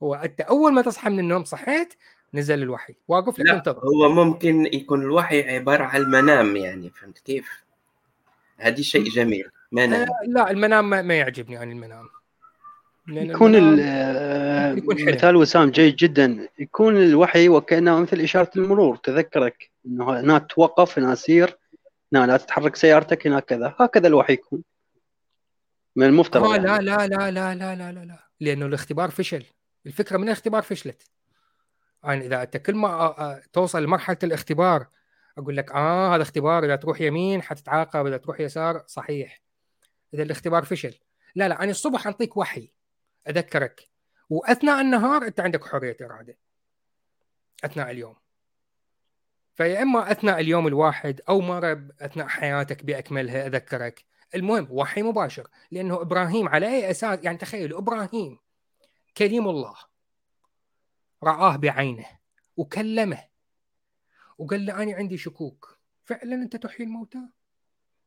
هو 0.04 0.16
أنت 0.16 0.42
أول 0.42 0.74
ما 0.74 0.82
تصحى 0.82 1.10
من 1.10 1.20
النوم 1.20 1.44
صحيت 1.44 1.94
نزل 2.34 2.64
الوحي. 2.64 2.96
واقف 3.08 3.40
لك 3.40 3.50
انتظر 3.50 3.80
هو 3.80 4.10
ممكن 4.10 4.66
يكون 4.66 5.02
الوحي 5.02 5.56
عبارة 5.56 5.84
عن 5.84 6.02
المنام 6.02 6.56
يعني 6.56 6.90
فهمت 6.90 7.20
كيف؟ 7.20 7.64
هذه 8.58 8.82
شيء 8.82 9.04
جميل 9.04 9.50
منام 9.72 10.02
آه 10.02 10.08
لا 10.28 10.52
المنام 10.52 10.90
ما, 10.90 11.02
ما 11.02 11.18
يعجبني 11.18 11.58
عن 11.58 11.72
المنام. 11.72 12.10
يكون 13.08 13.56
آه، 13.82 14.78
مثال 14.88 15.36
وسام 15.36 15.70
جيد 15.70 15.96
جدا. 15.96 16.48
يكون 16.60 16.98
الوحي 16.98 17.50
وكأنه 17.50 18.00
مثل 18.00 18.20
إشارة 18.20 18.52
المرور. 18.56 18.96
تذكرك 18.96 19.70
إنه 19.86 20.20
هنا 20.20 20.38
توقف 20.38 21.00
هنا 21.00 21.16
سير. 21.16 21.59
هنا 22.14 22.26
لا 22.26 22.38
تتحرك 22.38 22.76
سيارتك 22.76 23.28
هنا 23.28 23.40
كذا. 23.40 23.76
هكذا 23.80 24.08
الوحي 24.08 24.34
يكون. 24.34 24.64
من 25.96 26.06
المفترض 26.06 26.44
آه 26.44 26.56
يعني. 26.56 26.68
لا 26.68 26.82
لا 26.82 27.08
لا 27.08 27.32
لا 27.32 27.56
لا 27.56 27.76
لا 27.76 27.92
لا. 27.92 28.06
لا 28.06 28.20
لأنه 28.40 28.66
الاختبار 28.66 29.10
فشل. 29.12 29.46
الفكرة 29.86 30.18
من 30.18 30.24
الاختبار 30.24 30.62
فشلت. 30.62 31.04
يعني 32.04 32.26
إذا 32.26 32.42
أنت 32.42 32.58
كل 32.58 32.76
ما 32.76 33.42
توصل 33.54 33.84
لمرحلة 33.84 34.18
الاختبار 34.24 34.88
أقول 35.38 35.58
لك 35.58 35.72
آه 35.72 36.16
هذا 36.16 36.22
اختبار 36.22 36.66
إذا 36.66 36.76
تروح 36.76 37.02
يمين 37.02 37.42
حتتعاقب 37.42 38.06
إذا 38.06 38.18
تروح 38.18 38.40
يسار 38.40 38.84
صحيح. 38.88 39.42
إذا 40.14 40.24
الاختبار 40.24 40.66
فشل. 40.66 40.94
لا 41.36 41.48
لا 41.48 41.64
أنا 41.64 41.72
الصبح 41.72 42.08
انطيك 42.08 42.38
وحي. 42.38 42.74
أذكرك. 43.28 43.90
وأثناء 44.30 44.82
النهار 44.82 45.24
أنت 45.24 45.40
عندك 45.40 45.66
حرية 45.66 45.98
إرادة. 46.02 46.38
أثناء 47.64 47.92
اليوم. 47.92 48.16
فيا 49.60 49.82
إما 49.82 50.12
أثناء 50.12 50.40
اليوم 50.40 50.68
الواحد 50.68 51.22
أو 51.30 51.42
مره 51.42 51.88
أثناء 52.02 52.28
حياتك 52.28 52.86
بأكملها 52.86 53.48
أذكرك. 53.48 54.06
المهم 54.36 54.68
وحي 54.72 55.02
مباشر 55.02 55.48
لأنه 55.72 56.02
إبراهيم 56.02 56.50
على 56.50 56.68
أي 56.68 56.92
أساس 56.92 57.20
يعني 57.24 57.38
تخيلوا 57.38 57.80
إبراهيم 57.80 58.38
كريم 59.18 59.48
الله 59.48 59.76
رآه 61.24 61.56
بعينه 61.56 62.06
وكلمه 62.58 63.24
وقال 64.38 64.66
له 64.66 64.84
أنا 64.84 64.96
عندي 64.96 65.18
شكوك. 65.18 65.78
فعلا 66.06 66.36
أنت 66.36 66.56
تحيي 66.56 66.86
الموتى؟ 66.86 67.20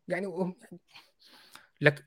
يعني 0.09 0.55
لك 1.81 2.05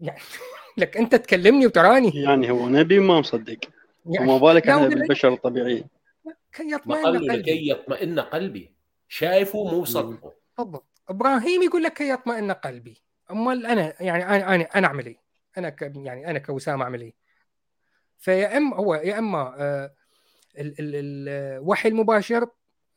يعني 0.00 0.20
لك 0.78 0.96
أنت 0.96 1.14
تكلمني 1.14 1.66
وتراني. 1.66 2.10
يعني 2.14 2.50
هو 2.50 2.68
نبي 2.68 2.98
ما 2.98 3.20
مصدق. 3.20 3.58
يعني 4.06 4.32
وما 4.32 4.38
بالك 4.38 4.68
إحنا 4.68 4.88
بالبشر 4.88 5.32
الطبيعيين. 5.32 5.97
كي 6.52 6.72
يطمئن 6.72 7.06
قلبي. 7.06 7.26
لكي 7.26 7.68
يطمئن 7.70 8.20
قلبي. 8.20 8.74
شايفه 9.08 9.64
مو 9.64 9.80
مصدقه 9.80 10.34
بالضبط. 10.58 10.86
إبراهيم 11.08 11.62
يقول 11.62 11.82
لك 11.82 11.92
كي 11.92 12.08
يطمئن 12.10 12.52
قلبي. 12.52 13.02
أمال 13.30 13.66
أنا 13.66 14.02
يعني 14.02 14.24
أنا 14.24 14.54
أنا 14.54 14.64
أنا 14.74 14.86
أعمل 14.86 15.06
إيه؟ 15.06 15.20
أنا 15.58 15.68
ك 15.68 15.82
يعني 15.82 16.30
أنا 16.30 16.38
كوسام 16.38 16.82
أعمل 16.82 17.00
إيه؟ 17.00 17.14
فيا 18.18 18.56
اما 18.56 18.76
هو 18.76 18.94
يا 18.94 19.18
إما 19.18 19.54
آه، 19.58 19.94
ال- 20.58 20.74
ال- 20.78 21.28
الوحي 21.58 21.88
المباشر 21.88 22.48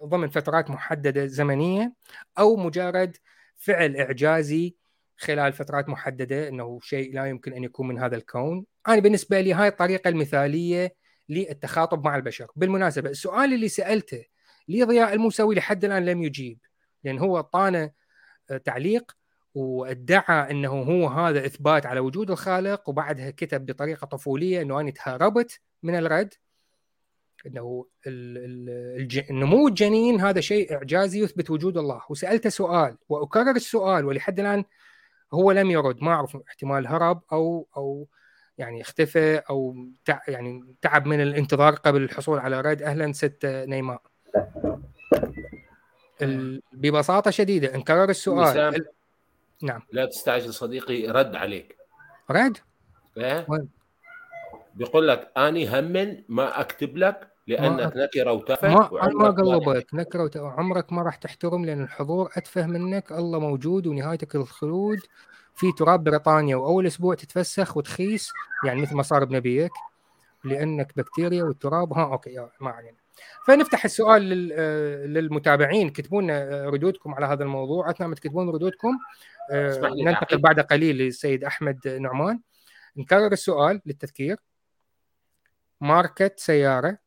ضمن 0.04 0.30
فترات 0.30 0.70
محددة 0.70 1.26
زمنية 1.26 1.94
أو 2.40 2.56
مجرد 2.56 3.18
فعل 3.56 3.96
إعجازي 3.96 4.76
خلال 5.18 5.54
فترات 5.54 5.90
محددة 5.90 6.48
إنه 6.48 6.80
شيء 6.84 7.14
لا 7.14 7.26
يمكن 7.26 7.54
أن 7.54 7.64
يكون 7.64 7.88
من 7.88 8.00
هذا 8.00 8.16
الكون، 8.16 8.66
أنا 8.88 9.00
بالنسبة 9.00 9.42
لي 9.42 9.54
هاي 9.54 9.68
الطريقة 9.68 10.08
المثالية 10.08 10.96
للتخاطب 11.30 12.06
مع 12.06 12.16
البشر، 12.16 12.48
بالمناسبة 12.56 13.10
السؤال 13.10 13.54
اللي 13.54 13.68
سألته 13.68 14.24
لضياء 14.68 15.14
الموسوي 15.14 15.56
لحد 15.56 15.86
الآن 15.86 16.06
لم 16.06 16.24
يجيب 16.24 16.60
لأن 17.04 17.20
هو 17.20 17.38
اعطانا 17.38 17.92
آه، 18.52 18.58
تعليق 18.58 19.12
وادعى 19.54 20.52
إنه 20.52 20.70
هو 20.70 21.08
هذا 21.08 21.46
إثبات 21.46 21.86
على 21.86 22.00
وجود 22.00 22.32
الخالق 22.32 22.90
وبعدها 22.90 23.30
كتب 23.32 23.66
بطريقة 23.66 24.06
طفولية 24.06 24.62
إنه 24.62 24.80
أنا 24.80 24.92
تهربت 24.92 25.60
من 25.84 25.96
الرد 25.96 26.34
إنه 27.46 27.86
ال- 28.08 28.38
ال- 28.38 29.00
الج- 29.02 29.32
نمو 29.32 29.68
الجنين 29.68 30.22
هذا 30.22 30.42
شيء 30.42 30.74
إعجازي 30.74 31.20
يثبت 31.24 31.50
وجود 31.50 31.78
الله. 31.78 32.02
وسألته 32.10 32.50
سؤال 32.50 32.98
وأكرر 33.10 33.56
السؤال 33.56 34.06
ولحد 34.06 34.40
الآن 34.40 34.64
هو 35.34 35.52
لم 35.52 35.72
يرد 35.72 36.04
ما 36.04 36.12
أعرف 36.12 36.38
احتمال 36.48 36.88
هرب 36.88 37.22
أو 37.32 37.68
أو 37.78 38.08
يعني 38.58 38.82
اختفى 38.82 39.36
أو 39.50 39.76
تع 40.06 40.20
يعني 40.28 40.76
تعب 40.82 41.06
من 41.06 41.22
الانتظار 41.22 41.76
قبل 41.76 42.04
الحصول 42.04 42.40
على 42.40 42.62
رد 42.62 42.82
أهلا 42.82 43.12
ست 43.12 43.46
نيماء 43.46 44.02
ال- 46.22 46.62
ببساطة 46.74 47.32
شديدة 47.32 47.76
انكرر 47.76 48.10
السؤال. 48.10 48.58
ال- 48.76 48.86
نعم. 49.62 49.82
لا 49.92 50.06
تستعجل 50.06 50.54
صديقي 50.54 51.08
رد 51.08 51.36
عليك. 51.36 51.78
رد؟ 52.32 52.58
وين؟ 53.18 53.70
بيقول 54.76 55.08
لك 55.08 55.32
أني 55.38 55.80
هم 55.80 56.24
ما 56.30 56.60
أكتب 56.62 56.98
لك 56.98 57.28
لأنك 57.48 57.94
نكرة 57.96 58.32
وتافه 58.32 58.68
ما 58.68 58.76
أنا 59.04 59.14
ما 59.14 59.30
وعمرك 59.30 59.40
قلبك 59.40 59.94
نكرة 59.94 60.24
وت- 60.24 60.38
عمرك 60.38 60.94
ما 60.94 61.02
راح 61.02 61.16
تحترم 61.16 61.66
لأن 61.66 61.84
الحضور 61.84 62.30
أتفه 62.38 62.66
منك. 62.68 63.12
الله 63.12 63.40
موجود 63.40 63.88
ونهايتك 63.88 64.36
الخلود. 64.36 65.00
في 65.56 65.72
تراب 65.72 66.04
بريطانيا 66.04 66.56
وأول 66.56 66.88
أسبوع 66.88 67.16
تتفسخ 67.16 67.78
وتخيس 67.78 68.32
يعني 68.66 68.82
مثل 68.82 68.96
ما 68.96 69.04
صار 69.04 69.26
بنبيك 69.26 69.72
لأنك 70.44 70.98
بكتيريا 70.98 71.44
والتراب. 71.44 71.94
ها 71.94 72.04
أوكي 72.04 72.48
ما 72.60 72.70
علينا. 72.70 72.98
فنفتح 73.48 73.86
السؤال 73.86 74.50
آه، 74.54 75.06
للمتابعين. 75.06 75.90
كتبوا 75.90 76.22
لنا 76.22 76.44
آه، 76.44 76.66
ردودكم 76.66 77.14
على 77.14 77.26
هذا 77.26 77.44
الموضوع. 77.44 77.90
أثناء 77.90 78.10
ما 78.10 78.16
تكتبون 78.16 78.50
ردودكم 78.50 79.00
آه، 79.52 79.94
ننتقل. 80.06 80.38
بعد 80.38 80.60
قليل 80.60 80.98
للسيد 80.98 81.44
أحمد 81.44 81.88
نعمان. 81.88 82.40
نكرر 82.98 83.32
السؤال 83.32 83.82
للتذكير. 83.86 84.38
ماركة 85.82 86.32
سيارة. 86.38 86.98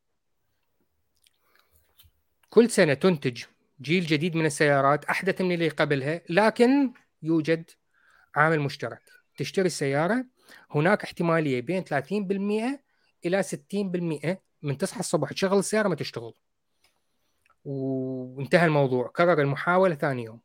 كل 2.50 2.70
سنة 2.70 2.94
تنتج 2.94 3.44
جيل 3.80 4.06
جديد 4.06 4.36
من 4.36 4.46
السيارات 4.46 5.04
أحدث 5.04 5.40
من 5.40 5.52
اللي 5.52 5.68
قبلها 5.68 6.20
لكن 6.28 6.92
يوجد 7.22 7.70
عامل 8.36 8.60
مشترك. 8.60 9.02
تشتري 9.36 9.66
السيارة 9.66 10.24
هناك 10.70 11.04
احتمالية 11.04 11.60
بين 11.60 11.84
30% 11.84 12.82
إلى 13.26 13.42
60% 13.42 14.42
من 14.62 14.78
تصحى 14.78 15.00
الصبح. 15.00 15.32
تشغل 15.32 15.58
السيارة 15.58 15.88
ما 15.88 15.94
تشتغل. 15.94 16.34
وانتهى 17.64 18.66
الموضوع. 18.66 19.08
كرر 19.08 19.40
المحاولة 19.40 19.94
ثاني 19.94 20.24
يوم. 20.24 20.40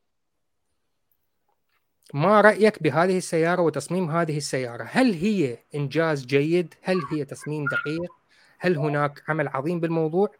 ما 2.13 2.41
رأيك 2.41 2.83
بهذه 2.83 3.17
السيارة 3.17 3.61
وتصميم 3.61 4.11
هذه 4.11 4.37
السيارة؟ 4.37 4.83
هل 4.83 5.13
هي 5.13 5.57
إنجاز 5.75 6.25
جيد؟ 6.25 6.73
هل 6.81 7.01
هي 7.11 7.25
تصميم 7.25 7.65
دقيق؟ 7.65 8.11
هل 8.59 8.77
هناك 8.77 9.23
عمل 9.27 9.47
عظيم 9.47 9.79
بالموضوع؟ 9.79 10.31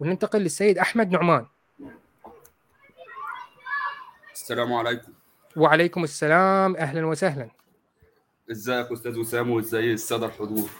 وننتقل 0.00 0.38
للسيد 0.38 0.78
أحمد 0.78 1.10
نعمان. 1.10 1.46
السلام 4.32 4.72
عليكم. 4.72 5.12
وعليكم 5.56 6.04
السلام 6.04 6.76
أهلا 6.76 7.06
وسهلا. 7.06 7.48
إزيك 8.50 8.92
أستاذ 8.92 9.18
وسام 9.18 9.50
وإزاي 9.50 9.92
السادة 9.92 10.26
الحضور؟ 10.26 10.70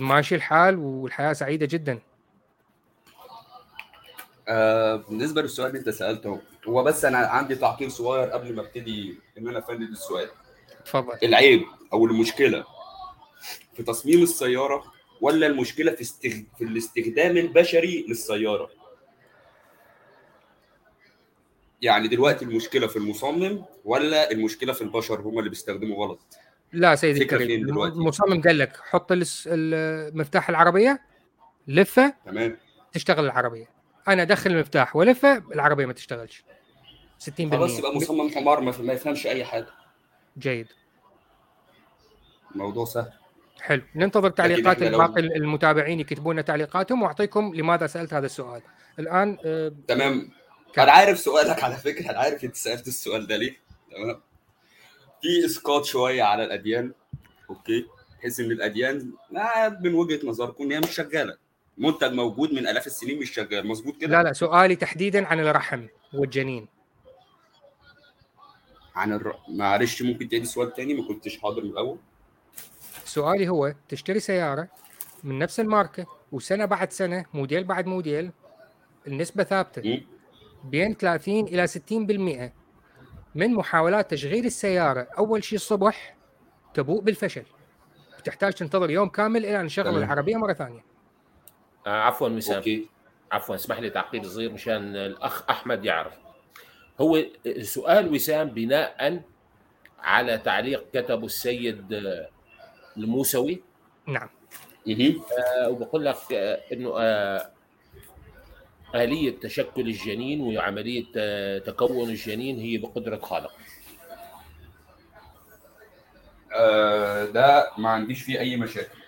ماشي 0.00 0.34
الحال 0.34 0.76
والحياة 0.76 1.32
سعيدة 1.32 1.66
جدا. 1.66 1.98
آه 4.48 4.96
بالنسبة 4.96 5.42
للسؤال 5.42 5.68
اللي 5.68 5.78
أنت 5.78 5.88
سألته 5.88 6.40
هو 6.68 6.82
بس 6.82 7.04
أنا 7.04 7.18
عندي 7.18 7.54
تعقيب 7.54 7.88
صغير 7.88 8.28
قبل 8.28 8.54
ما 8.54 8.62
أبتدي 8.62 9.18
إن 9.38 9.48
أنا 9.48 9.58
افند 9.58 9.80
السؤال. 9.82 10.28
تفضل 10.84 11.18
العيب 11.22 11.62
أو 11.92 12.06
المشكلة 12.06 12.64
في 13.74 13.82
تصميم 13.82 14.22
السيارة 14.22 14.84
ولا 15.20 15.46
المشكلة 15.46 15.92
في. 15.92 16.04
في 16.58 16.64
الاستخدام 16.64 17.36
البشري 17.36 18.06
للسيارة؟ 18.08 18.70
يعني 21.84 22.08
دلوقتي 22.08 22.44
المشكلة 22.44 22.86
في 22.86 22.96
المصمم 22.96 23.64
ولا 23.84 24.30
المشكلة 24.30 24.72
في 24.72 24.82
البشر 24.82 25.20
هم 25.20 25.38
اللي 25.38 25.50
بيستخدموا 25.50 26.06
غلط؟ 26.06 26.20
لا 26.72 26.94
سيدي 26.94 27.22
الكريم؟ 27.22 27.68
المصمم 27.68 28.42
قال 28.42 28.58
لك 28.58 28.76
حط 28.76 29.12
الس- 29.12 29.48
ال- 29.52 30.18
مفتاح 30.18 30.48
العربية 30.48 31.00
لفة 31.68 32.14
تمام. 32.26 32.56
تشتغل 32.92 33.24
العربية. 33.24 33.66
أنا 34.08 34.22
أدخل 34.22 34.50
المفتاح 34.50 34.96
ولفة 34.96 35.36
العربية 35.54 35.86
ما 35.86 35.92
تشتغلش. 35.92 36.44
60% 37.18 37.50
خلاص 37.56 37.78
يبقى 37.78 37.94
مصمم 37.96 38.30
حمار 38.30 38.60
ما 38.60 38.92
يفهمش 38.92 39.26
أي 39.26 39.44
حاجة. 39.44 39.66
جيد. 40.38 40.66
الموضوع 42.52 42.84
سهل. 42.84 43.12
حلو. 43.60 43.82
ننتظر 43.94 44.30
تعليقات 44.30 44.76
إحنا 44.82 44.88
لو- 44.96 44.98
باقي 44.98 45.20
المتابعين 45.20 46.00
يكتبون 46.00 46.44
تعليقاتهم 46.44 47.02
وأعطيكم 47.02 47.54
لماذا 47.54 47.86
سألت 47.86 48.14
هذا 48.14 48.26
السؤال. 48.26 48.62
الآن 48.98 49.38
آه، 49.44 49.72
تمام؟ 49.88 50.30
أنا 50.78 50.92
عارف 50.92 51.18
سؤالك 51.18 51.64
على 51.64 51.76
فكرة 51.76 52.10
أنا 52.10 52.18
عارف 52.18 52.44
أنت 52.44 52.56
سألت 52.56 52.86
السؤال 52.88 53.26
ده 53.26 53.36
ليه. 53.36 53.56
تمام؟ 53.90 54.20
في 55.22 55.46
إسقاط 55.46 55.84
شوية 55.84 56.22
على 56.22 56.44
الأديان 56.44 56.92
أوكي؟ 57.50 57.86
بحيث 58.18 58.40
إن 58.40 58.50
الأديان 58.50 59.12
ما 59.30 59.68
من 59.68 59.94
وجهة 59.94 60.26
نظركم 60.26 60.64
ان 60.64 60.72
هي 60.72 60.80
مش 60.80 60.90
شغالة. 60.90 61.36
منتج 61.78 62.12
موجود 62.12 62.52
من 62.52 62.66
آلاف 62.66 62.86
السنين 62.86 63.18
مش 63.18 63.30
شغال. 63.30 63.66
مظبوط 63.66 63.96
كده؟ 64.00 64.16
لا 64.16 64.22
لا 64.22 64.32
سؤالي 64.32 64.76
تحديدا 64.76 65.26
عن 65.26 65.40
الرحم 65.40 65.86
والجنين. 66.14 66.68
عن 68.94 69.12
الر... 69.12 69.36
معلش 69.48 70.02
ممكن 70.02 70.28
تعيد 70.28 70.42
السؤال 70.42 70.74
تاني؟ 70.74 70.94
ما 70.94 71.08
كنتش 71.08 71.38
حاضر 71.38 71.62
من 71.64 71.70
الأول. 71.70 71.98
سؤالي 73.04 73.48
هو 73.48 73.74
تشتري 73.88 74.20
سيارة 74.20 74.68
من 75.24 75.38
نفس 75.38 75.60
الماركة 75.60 76.06
وسنة 76.32 76.64
بعد 76.64 76.92
سنة 76.92 77.24
موديل 77.34 77.64
بعد 77.64 77.86
موديل 77.86 78.30
النسبة 79.06 79.44
ثابتة. 79.44 80.02
بين 80.64 80.94
30 80.94 81.46
إلى 81.46 81.66
60% 81.66 82.52
من 83.34 83.54
محاولات 83.54 84.10
تشغيل 84.10 84.46
السيارة 84.46 85.08
أول 85.18 85.44
شيء 85.44 85.56
الصبح 85.56 86.16
تبوء 86.74 87.00
بالفشل. 87.00 87.42
تحتاج 88.24 88.52
تنتظر 88.52 88.90
يوم 88.90 89.08
كامل 89.08 89.46
إلى 89.46 89.60
أن 89.60 89.64
نشغل 89.64 89.84
تمام. 89.84 90.02
العربية 90.02 90.36
مرة 90.36 90.52
ثانية. 90.52 90.84
آه 91.86 92.02
عفوا 92.02 92.28
وسام. 92.28 92.56
أوكي. 92.56 92.88
عفوا 93.32 93.54
اسمح 93.54 93.78
لي 93.78 93.90
تعقيب 93.90 94.24
صغير 94.24 94.52
مشان 94.52 94.96
الأخ 94.96 95.50
أحمد 95.50 95.84
يعرف. 95.84 96.12
هو 97.00 97.24
سؤال 97.60 98.14
وسام 98.14 98.48
بناء 98.48 99.22
على 100.00 100.38
تعليق 100.38 100.84
كتبه 100.92 101.26
السيد 101.26 101.92
آه، 101.92 102.28
الموسوي؟ 102.96 103.62
نعم. 104.06 104.28
مهم. 104.86 105.22
آه، 105.38 105.68
وبقول 105.68 106.04
لك 106.04 106.16
آه، 106.32 106.60
إنه 106.72 106.94
آه، 106.98 107.50
آلية 108.94 109.40
تشكل 109.40 109.80
الجنين 109.80 110.40
وعملية 110.56 111.06
آه، 111.16 111.58
تكون 111.58 112.08
الجنين 112.08 112.58
هي 112.60 112.78
بقدرة 112.78 113.18
خالق. 113.18 113.52
آه 116.56 117.24
ده 117.24 117.70
ما 117.78 117.88
عنديش 117.90 118.22
فيه 118.22 118.38
أي 118.40 118.56
مشاكل. 118.56 118.98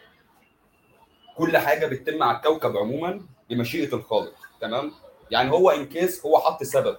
كل 1.36 1.56
حاجة 1.58 1.86
بتتم 1.86 2.22
على 2.22 2.36
الكوكب 2.36 2.76
عموما 2.76 3.20
بمشيئة 3.50 3.94
الخالق 3.94 4.34
تمام؟ 4.60 4.92
يعني 5.30 5.50
هو 5.50 5.70
in 5.70 5.86
case 5.86 6.26
هو 6.26 6.38
حط 6.38 6.62
سبب 6.62 6.96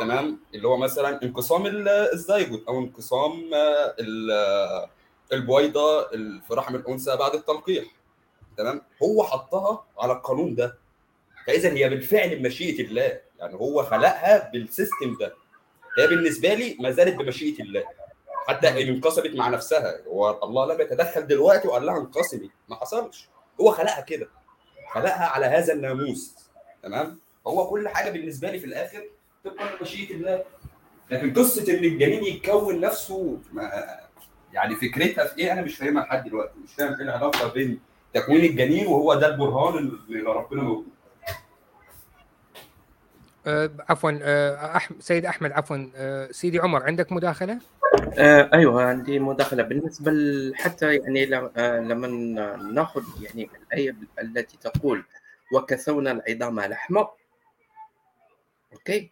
تمام؟ 0.00 0.40
اللي 0.54 0.68
هو 0.68 0.76
مثلا 0.76 1.22
انقسام 1.22 1.66
ال- 1.66 1.88
الزيجوت 1.88 2.64
أو 2.68 2.78
انقسام 2.78 3.54
آه، 3.54 3.94
آه، 4.32 4.90
البويضة 5.32 6.10
ال- 6.14 6.42
في 6.42 6.54
رحم 6.54 6.74
الأنثى 6.76 7.16
بعد 7.16 7.34
التلقيح 7.34 7.84
تمام؟ 8.56 8.82
هو 9.02 9.24
حطها 9.24 9.84
على 9.98 10.12
القانون 10.12 10.54
ده. 10.54 10.78
فاذا 11.48 11.72
هي 11.72 11.88
بالفعل 11.88 12.36
بمشيئة 12.36 12.84
الله. 12.84 13.20
يعني 13.38 13.54
هو 13.54 13.82
خلقها 13.82 14.50
بال 14.52 14.68
system 14.68 15.16
ده. 15.20 15.34
هي 15.98 16.06
بالنسبة 16.06 16.54
لي 16.54 16.76
ما 16.80 16.90
زالت 16.90 17.14
بمشيئة 17.14 17.62
الله. 17.62 17.84
حتى 18.48 18.68
إن 18.68 18.76
انقسمت 18.76 19.34
مع 19.34 19.48
نفسها. 19.48 20.06
هو 20.06 20.40
الله 20.42 20.74
لم 20.74 20.80
يتدخل 20.80 21.26
دلوقتي 21.26 21.68
وقال 21.68 21.86
لها 21.86 21.98
انقسمي 21.98 22.50
ما 22.68 22.76
حصلش. 22.76 23.28
هو 23.60 23.70
خلقها 23.70 24.00
كده. 24.00 24.28
خلقها 24.92 25.26
على 25.26 25.46
هذا 25.46 25.72
الناموس. 25.72 26.34
تمام؟ 26.82 27.18
هو 27.46 27.70
كل 27.70 27.88
حاجة 27.88 28.10
بالنسبة 28.10 28.50
لي 28.50 28.58
في 28.58 28.66
الآخر 28.66 29.04
تبقى 29.44 29.78
بمشيئة 29.78 30.14
الله. 30.14 30.44
لكن 31.10 31.32
قصة 31.34 31.72
إن 31.78 31.84
الجنين 31.84 32.24
يتكون 32.24 32.80
نفسه 32.80 33.38
ما 33.52 33.96
يعني 34.52 34.76
فكرتها 34.76 35.24
في 35.24 35.38
إيه؟ 35.38 35.52
أنا 35.52 35.62
مش 35.62 35.76
فاهمها 35.76 36.02
لحد 36.02 36.24
دلوقتي. 36.24 36.58
مش 36.64 36.74
فاهم 36.74 36.94
إيه 36.94 37.02
العلاقة 37.02 37.52
بين 37.52 37.80
تكوين 38.14 38.44
الجنين 38.44 38.86
وهو 38.86 39.14
ده 39.14 39.26
البرهان 39.26 39.78
اللي 39.78 40.20
ربنا 40.20 40.62
موجود. 40.62 40.97
آه، 43.48 43.70
عفوا 43.88 44.12
آه، 44.22 44.76
أح... 44.76 44.88
سيد 45.00 45.26
أحمد 45.26 45.52
عفوا 45.52 45.90
آه، 45.96 46.28
سيدي 46.30 46.58
عمر 46.58 46.82
عندك 46.82 47.12
مداخلة؟ 47.12 47.58
آه 48.18 48.50
أيوه 48.54 48.82
عندي 48.82 49.18
مداخلة. 49.18 49.62
بالنسبة 49.62 50.12
حتى 50.54 50.94
يعني 50.96 51.36
آه، 51.56 51.80
لما 51.80 52.06
ناخذ 52.72 53.02
يعني 53.22 53.50
الآية 53.72 53.96
التي 54.20 54.56
تقول 54.60 55.04
وكسونا 55.52 56.12
العظام 56.12 56.66
لحما 56.66 57.08
okay؟ 58.72 59.10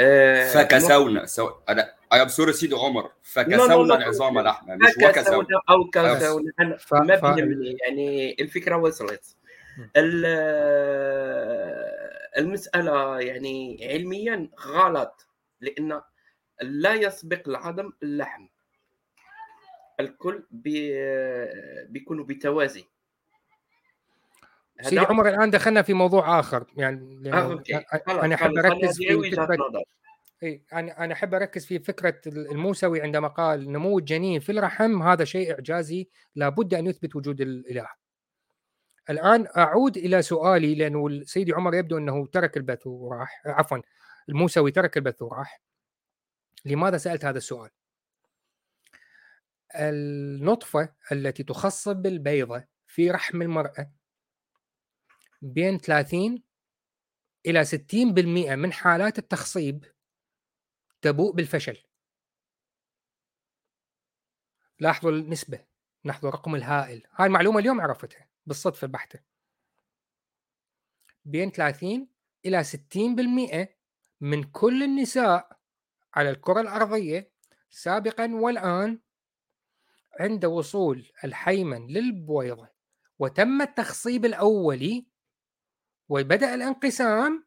آه 0.00 0.48
فكسونا. 0.52 1.26
so... 1.26 1.50
أنا 1.68 1.92
أنا 2.12 2.24
بصوره 2.24 2.52
سيدي 2.52 2.74
عمر. 2.74 3.10
فكسونا 3.22 3.94
العظام 3.96 4.38
لحما 4.40 4.76
مش 4.76 4.88
وكسونا. 4.96 5.10
كسونا 5.12 5.60
أو 5.70 5.84
كسونا. 5.90 6.52
أنا 6.60 6.76
ف- 6.76 6.94
ما 6.94 7.16
ف- 7.16 7.24
بيهمني 7.24 7.76
يعني 7.86 8.36
الفكرة 8.40 8.76
وصلت. 8.76 9.36
ال- 9.96 12.01
المسألة 12.38 13.20
يعني 13.20 13.78
علميا 13.88 14.50
غلط 14.60 15.26
لأن 15.60 16.00
لا 16.62 16.94
يسبق 16.94 17.48
العظم 17.48 17.90
اللحم. 18.02 18.46
الكل 20.00 20.46
بي- 20.50 21.86
بيكونوا 21.86 22.24
بتوازي. 22.24 22.84
سيدي 24.80 24.98
عمر 25.00 25.28
الآن 25.28 25.50
دخلنا 25.50 25.82
في 25.82 25.92
موضوع 25.94 26.40
آخر. 26.40 26.64
يعني 26.76 27.16
آه، 27.16 27.20
لأنه 27.22 27.52
okay 27.52 27.78
أ- 27.80 28.06
خلاص 28.06 28.24
أنا 28.24 28.34
احب 28.34 28.56
اركز 28.58 28.96
في 28.98 29.30
فكره 29.30 29.82
إي 30.42 30.62
أنا 30.72 31.04
أنا 31.04 31.14
أحب 31.14 31.34
أركز 31.34 31.66
في 31.66 31.78
فكرة 31.78 32.20
الموسوي 32.26 33.02
عندما 33.02 33.28
قال 33.28 33.72
نمو 33.72 33.98
الجنين 33.98 34.40
في 34.40 34.52
الرحم 34.52 35.02
هذا 35.02 35.24
شيء 35.24 35.52
إعجازي 35.52 36.08
لابد 36.34 36.74
أن 36.74 36.86
يثبت 36.86 37.16
وجود 37.16 37.40
الإله. 37.40 37.88
الآن 39.10 39.46
أعود 39.56 39.96
إلى 39.96 40.22
سؤالي 40.22 40.74
لأنه 40.74 41.24
سيدي 41.24 41.52
عمر 41.52 41.74
يبدو 41.74 41.98
أنه 41.98 42.26
ترك 42.26 42.56
البث 42.56 42.86
وراح 42.86 43.42
عفوا 43.46 43.78
الموسوي 44.28 44.70
ترك 44.70 44.96
البث 44.96 45.22
وراح. 45.22 45.62
لماذا 46.64 46.98
سألت 46.98 47.24
هذا 47.24 47.38
السؤال؟ 47.38 47.70
النطفة 49.74 50.94
التي 51.12 51.42
تخصب 51.42 52.06
البيضة 52.06 52.64
في 52.86 53.10
رحم 53.10 53.42
المرأة 53.42 53.92
بين 55.42 55.78
30 55.78 56.42
إلى 57.46 57.64
60% 57.64 58.52
من 58.54 58.72
حالات 58.72 59.18
التخصيب 59.18 59.84
تبوء 61.02 61.32
بالفشل 61.32 61.82
لاحظوا 64.78 65.10
النسبة 65.10 65.64
لاحظوا 66.04 66.28
الرقم 66.28 66.54
الهائل 66.54 67.06
هاي 67.14 67.26
المعلومة 67.26 67.58
اليوم 67.58 67.80
عرفتها 67.80 68.31
بالصدفة 68.46 68.84
البحتة. 68.84 69.20
بين 71.24 71.50
30 71.50 72.08
إلى 72.46 72.64
60% 72.64 73.76
من 74.20 74.42
كل 74.42 74.82
النساء 74.82 75.58
على 76.14 76.30
الكرة 76.30 76.60
الأرضية 76.60 77.32
سابقا 77.70 78.34
والآن 78.34 79.00
عند 80.20 80.44
وصول 80.44 81.12
الحيمن 81.24 81.86
للبويضة 81.86 82.68
وتم 83.18 83.62
التخصيب 83.62 84.24
الأولي 84.24 85.06
وبدأ 86.08 86.54
الانقسام. 86.54 87.46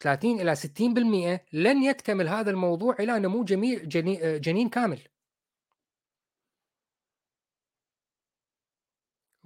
30 0.00 0.40
إلى 0.40 0.56
60% 0.56 1.46
لن 1.52 1.82
يكتمل 1.82 2.28
هذا 2.28 2.50
الموضوع 2.50 2.96
إلى 3.00 3.18
نمو 3.18 3.44
جميع 3.44 3.78
جنين 4.38 4.68
كامل. 4.68 5.08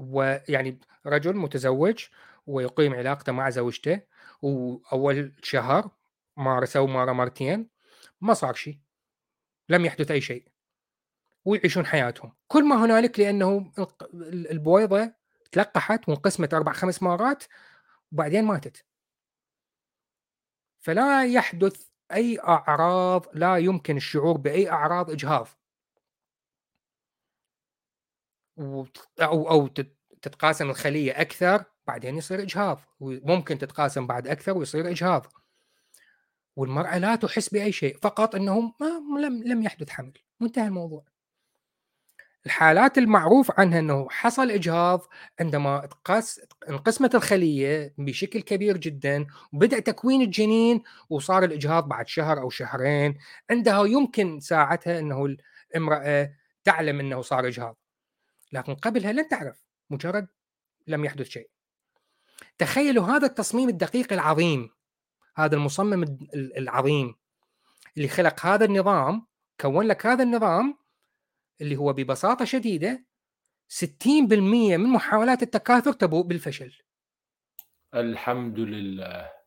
ويعني 0.01 0.81
رجل 1.07 1.37
متزوج 1.37 2.05
ويقيم 2.47 2.95
علاقته 2.95 3.33
مع 3.33 3.51
زوجته 3.51 4.01
وأول 4.43 5.35
شهر 5.43 5.91
مارسوا 6.37 6.87
مرة 6.87 7.13
مرتين 7.13 7.69
ما 8.21 8.35
صار 8.35 8.55
شيء 8.55 8.79
لم 9.69 9.85
يحدث 9.85 10.11
أي 10.11 10.21
شيء 10.21 10.49
ويعيشون 11.45 11.87
حياتهم. 11.87 12.33
كل 12.49 12.65
ما 12.65 12.85
هنالك 12.85 13.21
لأنه 13.21 13.73
البويضة 14.33 15.13
تلقحت 15.53 16.09
وانقسمت 16.09 16.55
أربع 16.55 16.73
خمس 16.73 17.03
مرات 17.03 17.45
وبعدين 18.13 18.45
ماتت. 18.45 18.85
فلا 20.79 21.25
يحدث 21.25 21.87
أي 22.13 22.39
أعراض 22.41 23.27
لا 23.35 23.57
يمكن 23.57 23.97
الشعور 23.97 24.37
بأي 24.37 24.71
أعراض 24.71 25.11
إجهاض. 25.11 25.49
أو 28.61 29.51
أو 29.51 29.67
تتقاسم 30.23 30.71
الخلية 30.71 31.21
أكثر 31.21 31.65
بعدين 31.87 32.17
يصير 32.17 32.43
إجهاض. 32.43 32.81
وممكن 33.01 33.59
تتقاسم 33.59 34.07
بعد 34.07 34.29
أكثر 34.29 34.59
ويصير 34.59 34.91
إجهاض. 34.91 35.27
والمرأة 36.57 36.99
لا 36.99 37.17
تحس 37.17 37.49
بأي 37.49 37.73
شيء 37.73 37.97
فقط 38.03 38.35
انه 38.35 38.61
ما 38.81 39.21
لم 39.21 39.43
لم 39.43 39.63
يحدث 39.63 39.91
حمل. 39.91 40.13
وانتهى 40.41 40.67
الموضوع. 40.67 41.05
الحالات 42.47 42.99
المعروف 42.99 43.61
عنها 43.61 43.79
إنه 43.79 44.09
حصل 44.11 44.51
إجهاض 44.51 45.01
عندما 45.41 45.87
تقاس 45.87 46.41
انقسمت 46.71 47.15
الخلية 47.15 47.95
بشكل 47.99 48.41
كبير 48.41 48.77
جدا 48.77 49.27
وبدأ 49.53 49.81
تكوين 49.81 50.23
الجنين 50.23 50.83
وصار 51.11 51.45
الإجهاض 51.45 51.89
بعد 51.89 52.09
شهر 52.09 52.41
أو 52.41 52.51
شهرين. 52.51 53.19
عندها 53.51 53.85
يمكن 53.87 54.41
ساعتها 54.41 54.99
إنه 54.99 55.37
الامراه 55.75 56.33
تعلم 56.65 57.01
إنه 57.01 57.21
صار 57.23 57.47
إجهاض. 57.47 57.77
لكن 58.53 58.75
قبلها 58.75 59.13
لن 59.13 59.29
تعرف 59.29 59.65
مجرد 59.91 60.29
لم 60.87 61.05
يحدث 61.05 61.29
شيء. 61.29 61.51
تخيلوا 62.59 63.07
هذا 63.07 63.27
التصميم 63.27 63.69
الدقيق 63.69 64.13
العظيم 64.13 64.71
هذا 65.37 65.57
المصمم 65.57 66.19
العظيم 66.35 67.15
اللي 67.97 68.09
خلق 68.09 68.47
هذا 68.47 68.65
النظام 68.65 69.27
كون 69.61 69.87
لك 69.87 70.07
هذا 70.07 70.23
النظام 70.23 70.79
اللي 71.61 71.77
هو 71.77 71.93
ببساطة 71.93 72.45
شديدة 72.45 73.05
60% 73.69 74.35
من 74.77 74.89
محاولات 74.89 75.43
التكاثر 75.43 75.93
تبوء 75.93 76.25
بالفشل. 76.25 76.73
الحمد 77.95 78.59
لله. 78.59 79.40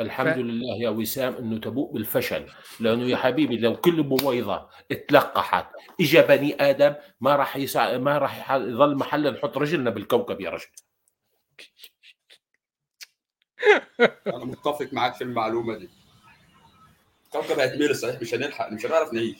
الحمد 0.00 0.34
ف... 0.34 0.36
لله 0.36 0.76
يا 0.82 0.88
وسام 0.88 1.34
إنه 1.34 1.60
تبوء 1.60 1.92
بالفشل 1.92 2.46
لأنه 2.80 3.02
يا 3.02 3.16
حبيبي 3.16 3.56
لو 3.56 3.76
كل 3.76 4.02
بويضة 4.02 4.68
اتلقحت 4.90 5.66
اجى 6.00 6.22
بني 6.22 6.62
آدم 6.62 6.94
ما 7.20 7.36
راح 7.36 7.56
يسع... 7.56 7.98
ما 7.98 8.18
راح 8.18 8.50
يظل 8.50 8.96
محل 8.96 9.32
نحط 9.32 9.58
رجلنا 9.58 9.90
بالكوكب 9.90 10.40
يا 10.40 10.50
رجل. 10.50 10.66
أنا 14.36 14.44
متفق 14.44 14.88
معاك 14.92 15.14
في 15.14 15.24
المعلومة 15.24 15.78
دي. 15.78 15.88
الكوكب 17.24 17.58
هيتملي 17.58 17.94
صحيح 17.94 18.20
مش 18.20 18.34
هنلحق 18.34 18.72
مش 18.72 18.86
هنعرف 18.86 19.12
نعيش. 19.12 19.38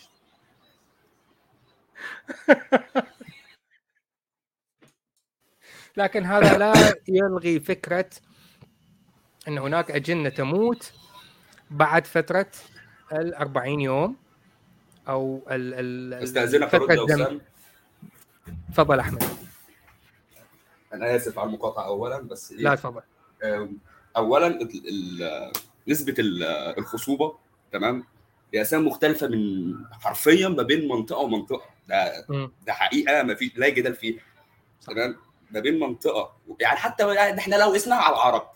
لكن 5.97 6.25
هذا 6.25 6.59
لا 6.59 6.73
يلغي 7.09 7.61
فكرة 7.61 8.11
إن 9.49 9.59
هناك 9.59 9.91
أجنة 9.91 10.29
تموت 10.29 10.93
بعد 11.71 12.07
فترة 12.07 12.51
ال 13.13 13.35
40 13.35 13.81
يوم 13.81 14.17
أو 15.09 15.43
ال 15.51 15.75
ال 15.75 16.23
استأذنك 16.23 16.75
ارد 16.75 17.41
تفضل 18.73 19.01
أحمد. 19.01 19.23
أنا 20.93 21.17
آسف 21.17 21.39
على 21.39 21.47
المقاطعة 21.47 21.87
اولا 21.87 22.19
بس 22.19 22.53
إيه؟ 22.53 22.59
لا 22.59 22.75
تفضل. 22.75 23.03
اولا 24.17 24.47
ال 24.47 25.23
ال 25.23 25.53
نسبة 25.89 26.15
الخصوبة 26.79 27.35
تمام؟ 27.73 28.05
هي 28.55 28.63
اسامه 28.63 28.89
مختلفة 28.89 29.29
من 29.29 29.75
حرفيا 29.93 30.49
ما 30.49 30.63
بين 30.63 30.89
منطقة 30.89 31.19
ومنطقة. 31.19 31.65
ده 31.89 32.25
م. 32.29 32.49
ده 32.67 32.73
حقيقة 32.73 33.23
ما 33.23 33.35
في 33.35 33.53
لا 33.57 33.69
جدال 33.69 33.95
فيها 33.95 34.21
تمام؟ 34.87 35.17
ما 35.51 35.61
بين 35.61 35.81
منطقة 35.81 36.37
يعني 36.61 36.77
حتى 36.77 37.13
إحنا 37.39 37.57
لو 37.57 37.73
قسناها 37.73 37.99
على 37.99 38.15
العرب 38.15 38.51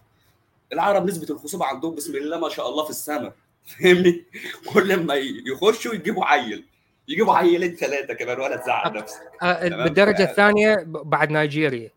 العرب 0.73 1.07
نسبة 1.07 1.35
الخصوبه 1.35 1.65
عندهم 1.65 1.95
بسم 1.95 2.17
الله 2.17 2.39
ما 2.39 2.49
شاء 2.49 2.69
الله 2.69 2.85
في 2.85 2.91
السماء 2.91 3.33
فاهمني؟ 3.65 4.25
كل 4.73 4.97
ما 4.97 5.15
يخشوا 5.47 5.95
يجيبوا 5.95 6.25
عيل. 6.25 6.65
يجيبوا 7.09 7.35
عيلين 7.35 7.77
ثلاثة 7.77 8.15
كمان 8.15 8.41
ولا 8.41 8.57
تزعل 8.57 8.93
نفسك. 8.93 9.21
بالدرجة 9.63 10.25
ف... 10.25 10.31
الثانية 10.31 10.77
بعد 10.87 11.31
نيجيريا 11.31 11.91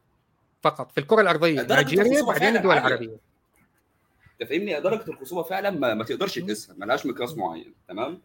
فقط 0.61 0.91
في 0.91 0.97
الكرة 0.97 1.21
الأرضية. 1.21 1.61
نيجيريا 1.61 2.23
بعدين 2.23 2.55
الدول 2.55 2.77
العربية. 2.77 3.17
أنت 4.41 4.49
فاهمني؟ 4.49 4.81
درجة 4.81 5.09
الخصوبه 5.09 5.43
فعلا 5.43 5.69
ما, 5.69 5.93
ما 5.93 6.03
تقدرش 6.03 6.39
تقيسها 6.39 6.75
ملهاش 6.79 7.05
مقياس 7.05 7.37
معين. 7.37 7.73
تمام؟ 7.87 8.21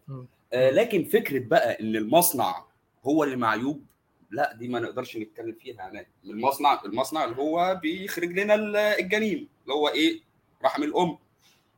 آه 0.52 0.70
لكن 0.70 1.04
فكرة 1.04 1.38
بقى 1.38 1.80
إن 1.80 1.96
المصنع 1.96 2.64
هو 3.04 3.24
اللي 3.24 3.36
معيوب 3.36 3.82
لا 4.30 4.52
دي 4.52 4.68
ما 4.68 4.80
نقدرش 4.80 5.16
نتكلم 5.16 5.56
فيها 5.60 5.76
يعني 5.76 6.06
المصنع 6.24 6.82
المصنع 6.84 7.24
اللي 7.24 7.36
هو 7.36 7.80
بيخرج 7.82 8.38
لنا 8.38 8.54
الجنين 8.98 9.48
اللي 9.62 9.74
هو 9.74 9.88
إيه؟ 9.88 10.20
رحم 10.64 10.82
الام 10.82 11.18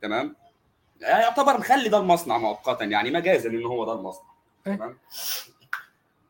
تمام 0.01 0.35
يعتبر 1.01 1.57
مخلي 1.57 1.89
ده 1.89 1.97
المصنع 1.97 2.37
مؤقتا 2.37 2.85
يعني 2.85 3.11
مجازا 3.11 3.49
إن 3.49 3.65
هو 3.65 3.85
ده 3.85 3.93
المصنع 3.93 4.29
إيه. 4.67 4.75
تمام 4.75 4.97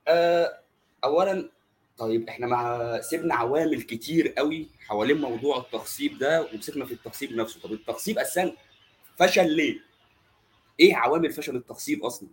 آه، 0.08 0.60
اولا 1.04 1.50
طيب 1.98 2.30
إحنا 2.30 2.48
مع 2.48 3.02
سيبنا 3.02 3.36
عوامل 3.36 3.82
كتير 3.82 4.30
قوي 4.30 4.68
حوالين 4.88 5.22
موضوع 5.22 5.58
التخصيب 5.58 6.18
ده 6.18 6.42
ومسكنا 6.54 6.86
في 6.86 6.94
التخصيب 6.94 7.36
نفسه 7.36 7.60
طب 7.62 7.72
التخصيب 7.72 8.20
أساسا 8.20 8.54
فشل 9.18 9.52
ليه؟ 9.52 9.80
إيه 10.80 10.96
عوامل 10.96 11.32
فشل 11.32 11.56
التخصيب 11.56 12.04
أصلا؟ 12.06 12.30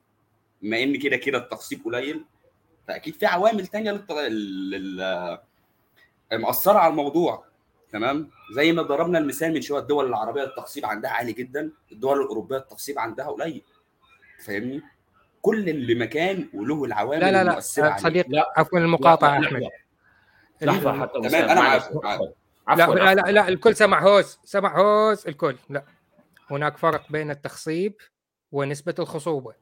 بما 0.62 0.82
إن 0.82 0.98
كده 0.98 1.16
كده 1.16 1.38
التخصيب 1.38 1.84
قليل 1.84 2.24
فأكيد 2.88 3.14
في 3.14 3.26
عوامل 3.26 3.66
تانية 3.66 3.90
للت... 3.90 4.12
لل... 4.12 5.38
مأثرة 6.32 6.78
على 6.78 6.90
الموضوع 6.90 7.44
تمام؟ 7.94 8.30
زي 8.52 8.72
ما 8.72 8.82
ضربنا 8.82 9.18
المثال 9.18 9.52
من 9.54 9.60
شوية 9.60 9.80
الدول 9.80 10.06
العربية 10.06 10.44
التخصيب 10.44 10.86
عندها 10.86 11.10
عالي 11.10 11.32
جدا 11.32 11.70
الدول 11.92 12.20
الأوروبية 12.20 12.56
التخصيب 12.56 12.98
عندها 12.98 13.26
قليل. 13.26 13.62
فاهمني؟ 14.46 14.82
كل 15.42 15.68
اللي 15.68 15.94
مكان 15.94 16.48
وله 16.54 16.84
العوامل 16.84 17.20
لا 17.20 17.32
لا 17.32 17.44
لا. 17.44 17.60
صديق 17.96 18.26
لا. 18.28 18.52
عفوا 18.56 18.78
المقاطعة 18.78 19.38
لا، 19.38 19.46
أحمد. 19.46 19.62
لحظه 20.62 20.92
حتى 20.92 21.28
تمام،. 21.28 21.56
معك، 21.56 21.94
معك. 21.94 22.20
لا 22.20 22.32
عفوا 22.84 22.94
لا 22.94 23.14
لا, 23.14 23.30
لا 23.30 23.48
الكل 23.48 23.76
سمع 23.76 24.02
هوس 24.02 24.38
سمع 24.44 24.80
هوس 24.80 25.28
الكل. 25.28 25.56
لا. 25.70 25.84
هناك 26.50 26.76
فرق 26.76 27.12
بين 27.12 27.30
التخصيب 27.30 27.94
ونسبة 28.52 28.94
الخصوبة. 28.98 29.54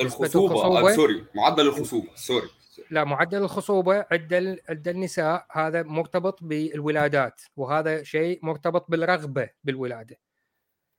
الخصوبه 0.00 0.54
الخصوبة. 0.54 0.90
آه 0.92 0.96
sorry 0.96 1.24
معدل 1.34 1.66
الخصوبة 1.66 2.08
sorry. 2.14 2.48
لا 2.90 3.04
معدل 3.04 3.38
الخصوبة 3.38 4.06
عند 4.12 4.58
عند 4.68 4.88
النساء. 4.88 5.46
هذا 5.50 5.82
مرتبط 5.82 6.38
بالولادات 6.42 7.40
وهذا 7.56 8.02
شيء 8.02 8.38
مرتبط 8.42 8.90
بالرغبة 8.90 9.48
بالولادة. 9.64 10.16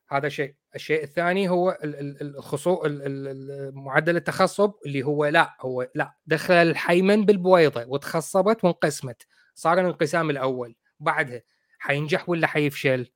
هذا 0.10 0.30
شيء. 0.30 0.56
الشيء 0.76 1.04
الثاني 1.04 1.50
هو 1.50 1.80
ال- 1.84 1.96
ال- 1.96 2.22
ال- 2.22 2.38
الخصو 2.38 2.86
ال- 2.86 3.02
ال- 3.02 3.28
ال- 3.28 3.76
معدل 3.76 4.16
التخصب 4.16 4.74
اللي 4.86 5.04
هو 5.04 5.26
لا 5.26 5.58
هو 5.62 5.90
لا. 5.96 6.14
دخل 6.28 6.54
الحيمن 6.54 7.26
بالبويضة 7.26 7.86
وتخصبت 7.86 8.64
وانقسمت. 8.64 9.28
صار 9.56 9.80
الانقسام 9.80 10.30
الأول. 10.30 10.76
بعدها 11.00 11.42
حينجح 11.80 12.30
ولا 12.30 12.48
حيفشل؟ 12.48 13.12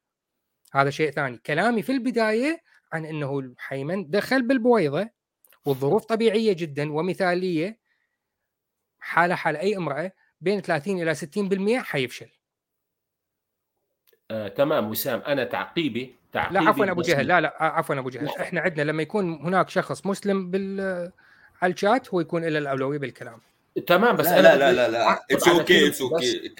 هذا 0.74 0.90
شيء 0.90 1.12
ثاني. 1.12 1.38
كلامي 1.38 1.82
في 1.82 1.92
البداية 1.92 2.62
عن 2.94 3.06
أنه 3.06 3.40
الحيمن 3.40 4.10
دخل 4.10 4.48
بالبويضة 4.48 5.10
والظروف 5.66 6.06
طبيعية 6.06 6.54
جدا 6.54 6.94
ومثالية. 6.94 7.81
حالة 9.02 9.36
حال 9.36 9.56
أي 9.56 9.78
امرأة 9.78 10.11
بين 10.41 10.61
30 10.61 11.02
إلى 11.02 11.15
60% 11.15 11.84
حيفشل. 11.84 12.30
آه، 14.32 14.48
تمام 14.48 14.90
وسام 14.90 15.19
أنا 15.19 15.44
تعقيبي 15.44 16.15
تعقيبي 16.32 16.60
لا 16.60 16.69
عفوا 16.69 16.91
أبو 16.91 17.02
جهل. 17.02 17.28
لا 17.28 17.41
لا 17.41 17.64
عفوا 17.64 17.99
أبو 17.99 18.10
جهل. 18.10 18.28
إحنا 18.28 18.61
عندنا 18.61 18.91
لما 18.91 19.02
يكون 19.02 19.34
هناك 19.34 19.69
شخص 19.69 20.06
مسلم 20.06 20.52
بال 20.52 21.11
على 21.61 21.73
الشات 21.73 22.14
هو 22.14 22.19
يكون 22.19 22.45
له 22.45 22.57
الأولوية 22.57 22.98
بالكلام. 22.98 23.40
تمام 23.88 24.15
بس 24.15 24.26
لا 24.26 24.40
أنا 24.40 24.48
لا 24.48 24.72
لا 24.72 24.88
لا 24.88 24.91
لا. 24.91 25.26
it's 25.32 25.48
okay 25.48 25.88
it's 25.88 26.02
okay 26.02 26.52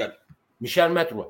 مشان 0.62 0.92
ما 0.92 1.04
تروح. 1.04 1.28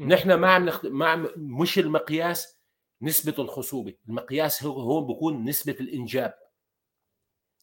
نحن 0.00 0.32
ما 0.34 0.50
عم 0.50 0.64
نخد... 0.64 0.86
ما 0.86 1.08
عم 1.08 1.28
مش 1.36 1.78
المقياس 1.78 2.56
نسبة 3.02 3.42
الخصوبة. 3.42 3.94
المقياس 4.08 4.64
هو 4.64 4.80
هو 4.80 5.00
بيكون 5.00 5.44
نسبة 5.44 5.76
الإنجاب. 5.80 6.34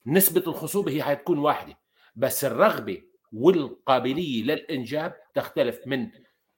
نسبة 0.06 0.44
الخصوبة 0.48 0.92
هي 0.92 1.04
حتكون 1.04 1.38
واحدة. 1.38 1.78
بس 2.20 2.46
الرغبة 2.46 3.02
والقابلية 3.34 4.44
للإنجاب 4.44 5.16
تختلف 5.36 5.80
من 5.88 6.10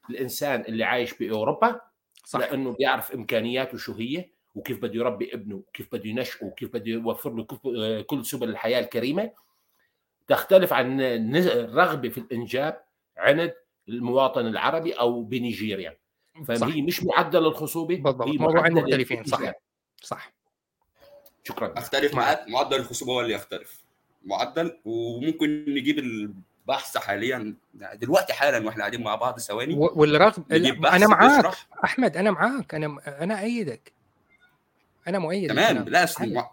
الإنسان 0.09 0.61
اللي 0.61 0.83
عايش 0.83 1.13
بأوروبا 1.13 1.81
صح. 2.25 2.39
لأنه 2.39 2.73
بيعرف 2.73 3.11
إمكانياته 3.11 3.77
شو 3.77 3.93
هي 3.93 4.25
وكيف 4.55 4.77
بده 4.81 4.95
يربي 4.95 5.33
ابنه 5.33 5.55
وكيف 5.55 5.87
بده 5.95 6.09
ينشئه 6.09 6.45
وكيف 6.45 6.73
بده 6.73 6.91
يوفر 6.91 7.33
له 7.33 7.43
كل- 7.43 8.01
كل 8.01 8.25
سبل 8.25 8.49
الحياة 8.49 8.79
الكريمة. 8.79 9.31
تختلف 10.27 10.73
عن 10.73 10.97
نز- 11.31 11.47
الرغبة 11.55 12.09
في 12.09 12.17
الإنجاب 12.17 12.83
عند 13.17 13.53
المواطن 13.89 14.47
العربي 14.47 14.93
أو 14.93 15.23
بنيجيريا. 15.23 15.97
فهي 16.45 16.81
مش 16.81 17.03
معدل 17.03 17.45
الخصوبة 17.45 17.95
بالضبط 17.95 18.27
هي 18.27 18.37
موضوعين 18.37 18.73
معدل 18.73 18.87
مختلفين 18.87 19.23
صح. 19.23 19.51
صح. 20.01 20.33
شكرا. 21.43 21.73
أختلف 21.77 22.13
معك. 22.15 22.37
معاك 22.37 22.49
معدل 22.49 22.77
الخصوبة 22.77 23.13
هو 23.13 23.21
اللي 23.21 23.33
يختلف. 23.33 23.80
معدل 24.25 24.77
وممكن 24.85 25.65
نجيب 25.67 25.99
البحث 25.99 26.97
حاليا. 26.97 27.55
دلوقتي 27.93 28.33
حالا 28.33 28.65
وإحنا 28.65 28.79
قاعدين 28.81 29.03
مع 29.03 29.15
بعض 29.15 29.39
ثواني. 29.39 29.73
و- 29.75 29.91
والرغب 29.95 30.53
نجيب 30.53 30.81
بحث 30.81 30.93
أنا 30.93 31.07
معاك. 31.07 31.35
بيشرح. 31.45 31.67
أحمد 31.83 32.17
أنا 32.17 32.31
معاك. 32.31 32.75
أنا 32.75 32.97
أنا 33.07 33.41
إيدك 33.41 33.93
أنا 35.07 35.19
مؤيد 35.19 35.49
تمام. 35.49 35.77
للكلام. 35.77 36.05
لا. 36.19 36.33
مع- 36.33 36.51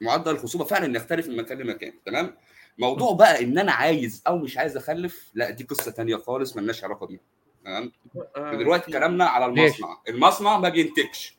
معدل 0.00 0.30
الخصوبة 0.30 0.64
فعلا 0.64 0.96
يختلف 0.96 1.28
من 1.28 1.36
مكان 1.36 1.58
لمكان. 1.58 1.92
تمام؟ 2.06 2.36
موضوع 2.78 3.12
بقى 3.12 3.44
إن 3.44 3.58
أنا 3.58 3.72
عايز 3.72 4.22
أو 4.26 4.38
مش 4.38 4.58
عايز 4.58 4.76
أخلف 4.76 5.30
لا 5.34 5.50
دي 5.50 5.64
قصة 5.64 5.90
تانية 5.90 6.16
خالص 6.16 6.56
ملناش 6.56 6.84
علاقة 6.84 7.06
بيها. 7.06 7.20
تمام؟ 7.64 7.92
آه، 8.36 8.54
دلوقتي 8.56 8.92
كلامنا 8.92 9.24
على؟ 9.24 9.46
المصنع. 9.46 9.98
المصنع 10.08 10.58
ما 10.58 10.68
بينتجش. 10.68 11.36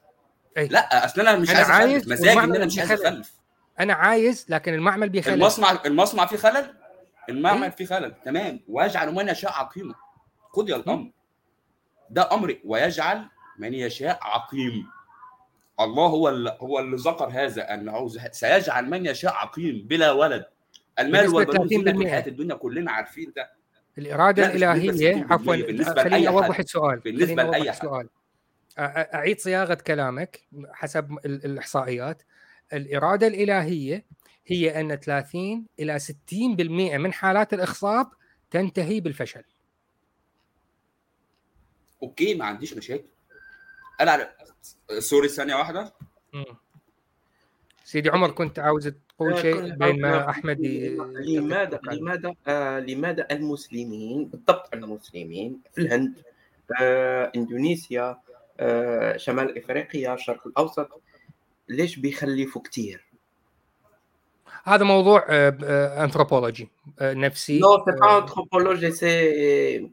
أي. 0.57 0.67
لا 0.67 1.05
أصل 1.05 1.21
أنا 1.21 1.35
مش 1.39 1.49
أنا 1.49 1.57
عايز 1.59 1.69
عايز 1.69 2.01
اخلف 2.01 2.11
مزاجي 2.11 2.39
إن 2.39 2.55
أنا 2.55 2.65
مش 2.65 2.79
عايز. 2.79 2.91
أخلف. 2.91 3.31
أنا 3.79 3.93
عايز 3.93 4.45
لكن 4.49 4.73
المعمل 4.73 5.09
بيخلف 5.09 5.33
المصنع 5.33 5.79
المصنع 5.85 6.25
فيه 6.25 6.37
خلل؟ 6.37 6.73
المعمل 7.29 7.63
إيه؟ 7.63 7.69
فيه 7.69 7.85
خلل. 7.85 8.13
تمام. 8.25 8.59
ويجعل 8.67 9.13
من 9.15 9.29
يشاء 9.29 9.51
عقيما 9.51 9.95
قضي 10.53 10.75
الأمر. 10.75 11.11
ده 12.09 12.29
أمر. 12.33 12.59
ويجعل 12.65 13.25
من 13.59 13.73
يشاء 13.73 14.19
عقيم. 14.21 14.87
الله 15.79 16.05
هو 16.07 16.29
اللي 16.29 16.57
هو 16.61 16.79
اللي 16.79 16.95
ذكر 16.97 17.25
هذا 17.31 17.73
انه 17.73 18.07
سيجعل 18.31 18.89
من 18.89 19.05
يشاء 19.05 19.33
عقيم 19.33 19.87
بلا 19.87 20.11
ولد. 20.11 20.45
المال 20.99 21.27
والبنون 21.35 21.67
30%. 21.69 21.87
الحياة 21.87 22.27
الدنيا 22.27 22.55
كلنا 22.55 22.91
عارفين 22.91 23.33
ده. 23.35 23.51
الإرادة 23.97 24.45
الإلهية 24.45 24.91
60% 25.25 25.31
عفوا 25.31 26.03
خليني 26.03 26.27
أوضح. 26.27 26.59
السؤال 26.59 27.01
أوضح 27.39 27.57
لأي 27.57 27.71
حد. 27.71 28.07
أعيد 29.13 29.39
صياغة 29.39 29.73
كلامك 29.73 30.39
حسب 30.73 31.11
ال- 31.25 31.45
الإحصائيات. 31.45 32.21
الإرادة 32.73 33.27
الإلهية 33.27 34.05
هي 34.47 34.79
أن 34.81 34.95
30 34.95 35.65
إلى 35.79 35.99
60% 35.99 36.03
من 36.97 37.13
حالات 37.13 37.53
الاخصاب 37.53 38.07
تنتهي 38.51 38.99
بالفشل 38.99 39.43
okay 42.03 42.33
ما 42.35 42.45
عنديش 42.45 42.73
مشاكل 42.73 43.03
أنا 44.01 44.11
على 44.11 44.33
sorry 44.99 45.27
ثانية 45.27 45.55
واحدة 45.55 45.93
مم. 46.33 46.45
سيدي 47.85 48.09
عمر 48.09 48.31
كنت 48.31 48.59
عاوز 48.59 48.87
تقول 48.87 49.33
آه، 49.33 49.41
شيء 49.41 49.61
كنت 49.61 49.73
بين 49.79 50.01
ما 50.01 50.07
عاوز- 50.17 50.29
أحمد 50.29 50.59
ي- 50.59 50.89
لماذا. 51.37 51.79
لماذا 51.91 52.33
آه 52.47 52.79
لماذا 52.79 53.27
المسلمين 53.31 54.25
بالضبط 54.25 54.73
المسلمين 54.73 55.61
في 55.73 55.81
الهند 55.81 56.13
آه 56.81 57.31
إندونيسيا 57.35 58.17
آه 58.59 59.17
شمال 59.17 59.57
إفريقيا 59.57 60.13
الشرق 60.13 60.47
الأوسط 60.47 61.01
ليش 61.69 61.99
بيخلفوا 61.99 62.61
كثير؟ 62.61 63.05
هذا 64.63 64.83
موضوع 64.83 65.25
انثروبولوجي 65.29 66.69
نفسي. 67.01 67.59
Non, 67.59 67.83
c'est 67.85 67.99
pas 67.99 68.05
آه، 68.05 68.21
anthropologie, 68.21 68.91
c'est 68.91 69.91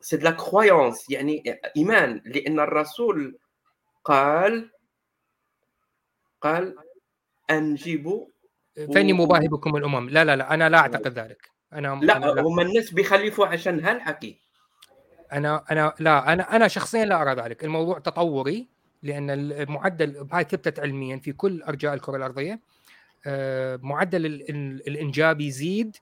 c'est 0.00 0.18
de 0.18 0.24
la 0.24 0.32
croyance 0.32 1.10
يعني 1.10 1.60
إيمان 1.76 2.22
لأن 2.24 2.60
الرسول 2.60 3.38
قال 4.04 4.70
قال 6.40 6.76
أنجبوا 7.50 8.26
فإني 8.94 9.12
مباهي 9.12 9.48
بكم 9.48 9.76
الأمم. 9.76 10.08
لا 10.10 10.24
لا 10.24 10.36
لا 10.36 10.54
أنا 10.54 10.68
لا 10.68 10.78
أعتقد 10.78 11.18
ذلك. 11.18 11.50
أنا 11.72 11.92
أنا 11.92 12.04
لا. 12.04 12.18
لا. 12.18 12.42
هم 12.42 12.60
الناس 12.60 12.90
بيخلفوا 12.90 13.46
عشان 13.46 13.80
هالحكي. 13.80 14.38
أنا 15.32 15.64
أنا 15.70 15.94
لا 16.00 16.32
أنا 16.32 16.56
أنا 16.56 16.68
شخصيا 16.68 17.04
لا 17.04 17.22
أرى 17.22 17.34
ذلك. 17.34 17.64
الموضوع 17.64 17.98
تطوري 17.98 18.75
لأن 19.06 19.30
المعدل 19.30 20.28
هاي 20.32 20.44
ثبتت 20.44 20.80
علميا 20.80 21.16
في 21.16 21.32
كل 21.32 21.62
أرجاء 21.62 21.94
الكرة 21.94 22.16
الأرضية 22.16 22.60
آه، 23.26 23.78
معدل 23.82 24.26
ال- 24.26 24.50
ال- 24.50 24.88
الإنجاب 24.88 25.40
يزيد. 25.40 25.96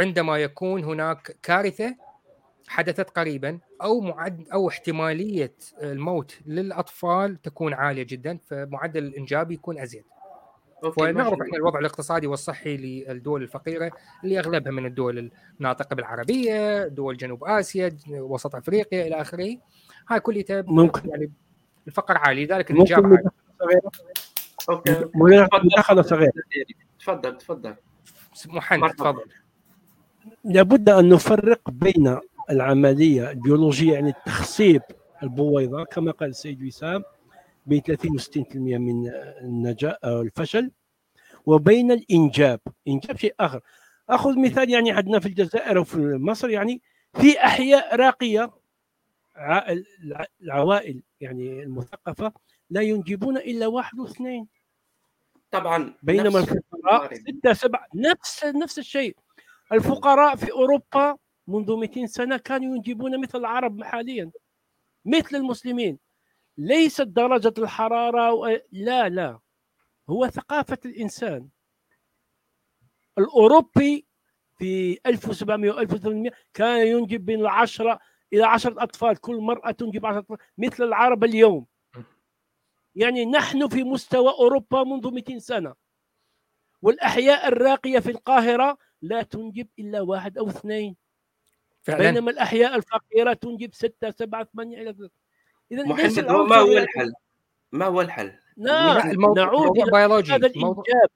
عندما 0.00 0.38
يكون 0.38 0.84
هناك 0.84 1.36
كارثة 1.42 1.96
حدثت 2.68 3.10
قريبا 3.10 3.58
أو 3.82 4.00
معد 4.00 4.48
أو 4.52 4.68
احتمالية 4.68 5.54
الموت 5.82 6.38
للأطفال 6.46 7.42
تكون 7.42 7.74
عالية 7.74 8.02
جدا 8.02 8.38
فمعدل 8.46 9.04
الإنجاب 9.04 9.50
يكون 9.50 9.78
أزيد 9.78 10.04
ونعرف. 10.98 11.32
إحنا 11.42 11.56
الوضع 11.56 11.78
الاقتصادي 11.78 12.26
والصحي 12.26 12.76
للدول 12.76 13.42
الفقيرة 13.42 13.90
اللي 14.24 14.38
أغلبها 14.38 14.72
من 14.72 14.86
الدول 14.86 15.30
الناطقة 15.60 15.94
بالعربية، 15.96 16.86
دول 16.86 17.16
جنوب 17.16 17.44
آسيا، 17.44 17.96
وسط 18.10 18.54
أفريقيا 18.54 19.06
إلى 19.06 19.20
آخره. 19.20 19.56
هاي 20.08 20.20
كلها 20.20 20.64
ممكن 20.66 21.08
يعني 21.10 21.32
الفقر 21.86 22.18
عالي 22.18 22.44
لذلك 22.46 22.70
الانجاب 22.70 23.06
عالي. 23.06 23.22
مداخلة 25.14 25.64
مداخلة 25.64 26.02
صغيرة 26.02 26.32
تفضل. 26.98 27.36
تفضل 27.36 27.74
محمد. 28.46 28.90
تفضل. 28.90 29.24
لابد 30.44 30.88
أن 30.88 31.08
نفرق 31.08 31.70
بين 31.70 32.18
العملية 32.50 33.30
البيولوجية 33.30 33.92
يعني 33.92 34.12
تخصيب 34.26 34.82
البويضة 35.22 35.84
كما 35.84 36.10
قال 36.10 36.28
السيد 36.28 36.62
وسام 36.62 37.02
بين 37.66 37.82
30 37.82 38.12
و 38.14 38.18
60% 38.18 38.78
من 38.78 39.10
النجاح 39.40 39.96
أو 40.04 40.20
الفشل 40.20 40.70
وبين 41.46 41.92
الإنجاب. 41.92 42.60
إنجاب 42.88 43.16
شيء 43.16 43.34
آخر. 43.40 43.60
أخذ 44.10 44.38
مثال 44.38 44.70
يعني 44.70 44.92
عندنا 44.92 45.20
في 45.20 45.26
الجزائر 45.26 45.78
وفي 45.78 45.98
مصر 45.98 46.50
يعني 46.50 46.82
في 47.14 47.38
أحياء 47.44 47.96
راقية. 47.96 48.50
العوائل 50.42 51.02
يعني 51.20 51.62
المثقفة 51.62 52.32
لا 52.70 52.80
ينجبون 52.80 53.36
إلا 53.36 53.66
واحد 53.66 53.98
واثنين. 53.98 54.48
طبعا 55.50 55.94
بينما 56.02 56.38
الفقراء. 56.38 57.14
ستة 57.14 57.52
سبعة 57.52 57.86
نفس 57.94 58.44
نفس 58.44 58.78
الشيء. 58.78 59.16
الفقراء 59.72 60.36
في 60.36 60.52
أوروبا 60.52 61.16
منذ 61.46 61.76
200 61.76 62.06
سنة 62.06 62.36
كانوا 62.36 62.76
ينجبون 62.76 63.20
مثل 63.20 63.38
العرب 63.38 63.82
حاليا 63.82 64.30
مثل 65.04 65.36
المسلمين. 65.36 65.98
ليست 66.58 67.02
درجة 67.02 67.54
الحرارة 67.58 68.32
و... 68.32 68.60
لا 68.72 69.08
لا. 69.08 69.38
هو 70.10 70.28
ثقافة 70.28 70.78
الإنسان. 70.84 71.48
الأوروبي 73.18 74.06
في 74.58 74.98
1700 75.06 75.70
و 75.70 75.78
1800 75.78 76.32
كان 76.54 76.86
ينجب 76.86 77.24
بين 77.24 77.40
العشرة 77.40 77.98
إلى 78.36 78.44
عشرة 78.44 78.82
أطفال 78.82 79.16
كل 79.16 79.40
مرأة 79.40 79.70
تنجب 79.70 80.06
عشرة 80.06 80.18
أطفال 80.18 80.38
مثل 80.58 80.84
العرب 80.84 81.24
اليوم. 81.24 81.66
يعني 82.94 83.24
نحن 83.24 83.68
في 83.68 83.84
مستوى 83.84 84.30
أوروبا 84.30 84.84
منذ 84.84 85.10
200 85.10 85.38
سنة 85.38 85.74
والأحياء 86.82 87.48
الراقية 87.48 87.98
في 87.98 88.10
القاهرة 88.10 88.78
لا 89.02 89.22
تنجب 89.22 89.68
إلا 89.78 90.00
واحد 90.00 90.38
أو 90.38 90.48
اثنين. 90.48 90.96
فعلا. 91.82 91.98
بينما 91.98 92.30
الأحياء 92.30 92.76
الفقيرة 92.76 93.32
تنجب 93.32 93.74
ستة 93.74 94.10
سبعة 94.10 94.44
ثمانية 94.44 94.82
إلى 94.82 94.90
إذا 95.72 95.82
ليس 95.82 96.18
محمد 96.18 96.30
هو 96.30 96.46
ما 96.46 96.56
هو 96.56 96.78
الحل؟ 96.78 97.12
ما 97.72 97.86
هو 97.86 98.00
الحل؟ 98.00 98.32
نعم 98.56 99.10
الموضوع 99.10 99.44
نعود 99.44 99.66
موضوع 99.66 99.84
إلى 99.84 99.90
بيولوجي. 99.92 100.32
هذا 100.32 100.52
موضوع 100.56 100.84
الإنجاب. 100.84 101.08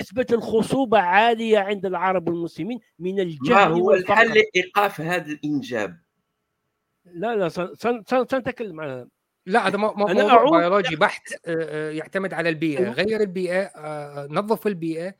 نسبة 0.00 0.26
الخصوبة 0.32 0.98
عالية 0.98 1.58
عند 1.58 1.86
العرب 1.86 2.28
والمسلمين 2.28 2.80
من 2.98 3.16
ما 3.16 3.22
الجهل 3.22 3.72
هو 3.72 3.88
والفقر. 3.88 4.12
الحل 4.12 4.42
لايقاف 4.54 5.00
هذا 5.00 5.32
الإنجاب؟ 5.32 6.00
لا 7.04 7.36
لا 7.36 7.48
سن- 7.48 7.74
سن- 7.74 8.02
سن- 8.06 8.26
سنتكلم 8.30 8.80
عنها. 8.80 9.06
لا 9.46 9.60
هذا 9.68 9.76
أنا 9.76 9.92
موضوع 9.92 10.44
أعود- 10.44 10.56
بيولوجي 10.60 10.96
بحت 10.96 11.32
آه، 11.32 11.38
آه، 11.46 11.90
يعتمد 11.90 12.34
على 12.34 12.48
البيئة. 12.48 12.78
أيوة. 12.78 12.92
غير 12.92 13.20
البيئة 13.20 13.62
آه، 13.62 14.26
نظف 14.30 14.66
البيئة 14.66 15.14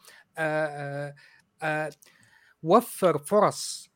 وفر 2.62 3.18
فرص. 3.18 3.90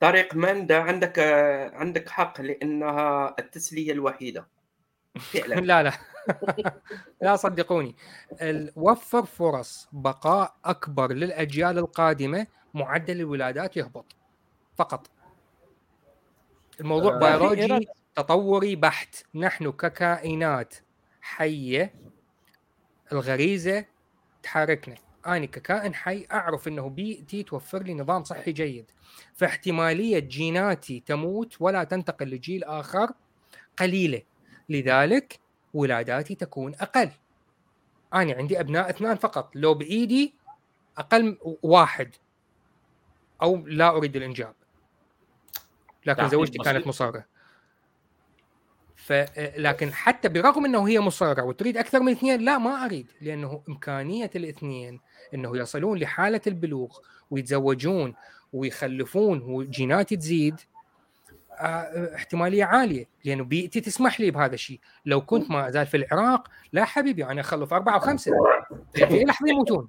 طريق 0.00 0.34
ماندا 0.34 0.78
عندك 0.82 1.18
عندك 1.74 2.08
حق 2.08 2.40
لأنها 2.40 3.34
التسلية 3.38 3.92
الوحيدة. 3.92 4.48
فعلا. 5.20 5.54
لا 5.70 5.82
لا. 5.82 5.92
لا 7.22 7.36
صدقوني. 7.36 7.96
وفر 8.76 9.24
فرص 9.24 9.88
بقاء 9.92 10.56
أكبر 10.64 11.12
للأجيال 11.12 11.78
القادمة 11.78 12.46
معدل 12.74 13.20
الولادات 13.20 13.76
يهبط. 13.76 14.16
فقط. 14.76 15.10
الموضوع 16.80 17.14
آه، 17.14 17.18
بيولوجي 17.18 17.88
تطوري 18.16 18.76
بحت. 18.76 19.14
نحن 19.34 19.72
ككائنات 19.72 20.74
حية 21.20 21.94
الغريزة 23.12 23.84
تحركنا. 24.42 24.94
أنا 25.26 25.46
ككائن 25.46 25.94
حي 25.94 26.26
أعرف 26.32 26.68
إنه 26.68 26.88
بيئتي 26.88 27.42
توفر 27.42 27.82
لي 27.82 27.94
نظام 27.94 28.24
صحي 28.24 28.52
جيد. 28.52 28.90
فاحتمالية 29.34 30.18
جيناتي 30.18 31.02
تموت 31.06 31.56
ولا 31.60 31.84
تنتقل 31.84 32.30
لجيل 32.30 32.64
آخر 32.64 33.10
قليلة. 33.78 34.22
لذلك 34.68 35.40
ولاداتي 35.74 36.34
تكون 36.34 36.74
أقل. 36.74 37.10
أنا 38.14 38.32
عندي 38.32 38.60
أبناء 38.60 38.90
اثنان 38.90 39.16
فقط. 39.16 39.50
لو 39.54 39.74
بإيدي 39.74 40.34
أقل 40.98 41.38
واحد. 41.62 42.14
أو 43.42 43.56
لا 43.56 43.88
أريد 43.96 44.16
الإنجاب. 44.16 44.54
لكن 46.06 46.28
زوجتي 46.28 46.58
بسيط. 46.58 46.72
كانت 46.72 46.86
مصره 46.86 47.24
ف 48.96 49.12
لكن 49.56 49.92
حتى 49.92 50.28
برغم 50.28 50.64
إنه 50.64 50.88
هي 50.88 51.00
مصره 51.00 51.42
وتريد 51.42 51.76
أكثر 51.76 52.00
من 52.00 52.12
اثنين 52.12 52.40
لا 52.40 52.58
ما 52.58 52.84
أريد 52.84 53.12
لأنه 53.20 53.62
إمكانية 53.68 54.30
الاثنين 54.36 55.00
إنه 55.34 55.56
يصلون 55.56 55.98
لحالة 55.98 56.40
البلوغ 56.46 56.98
ويتزوجون 57.30 58.14
ويخلفون 58.52 59.42
وجيناتي 59.42 60.16
تزيد 60.16 60.60
آه، 61.60 62.14
احتمالية 62.14 62.64
عالية 62.64 63.08
لأنه 63.24 63.44
بيئتي 63.44 63.80
تسمح 63.80 64.20
لي 64.20 64.30
بهذا 64.30 64.54
الشيء. 64.54 64.80
لو 65.06 65.20
كنت 65.20 65.50
ما 65.50 65.68
ازال 65.68 65.86
في 65.86 65.96
العراق 65.96 66.48
لا 66.72 66.84
حبيبي 66.84 67.24
أنا 67.24 67.40
أخلف 67.40 67.72
أربعة 67.72 67.96
وخمسه 67.96 68.32
في 68.94 69.08
أي 69.08 69.24
لحظة 69.24 69.48
يموتون. 69.48 69.88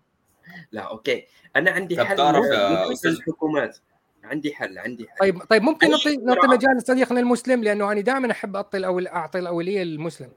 لا 0.71 0.81
أوكي. 0.81 1.25
أنا 1.55 1.71
عندي 1.71 2.05
حل 2.05 2.17
تعرف 2.17 2.45
أستاذ؟ 2.91 3.11
الحكومات. 3.11 3.77
عندي 4.23 4.53
حل 4.53 4.77
عندي 4.77 5.07
حل. 5.09 5.17
طيب 5.19 5.43
طيب 5.43 5.61
ممكن 5.61 5.89
نعطي 5.89 6.17
نعطي. 6.17 6.47
مجال 6.47 6.77
لصديقنا 6.77 7.19
المسلم 7.19 7.63
لأنه 7.63 7.91
أنا 7.91 8.01
دائما 8.01 8.31
أحب 8.31 8.55
أعطي 8.55 8.77
الأول 8.77 9.07
أعطي 9.07 9.39
الأولية 9.39 9.83
للمسلم. 9.83 10.29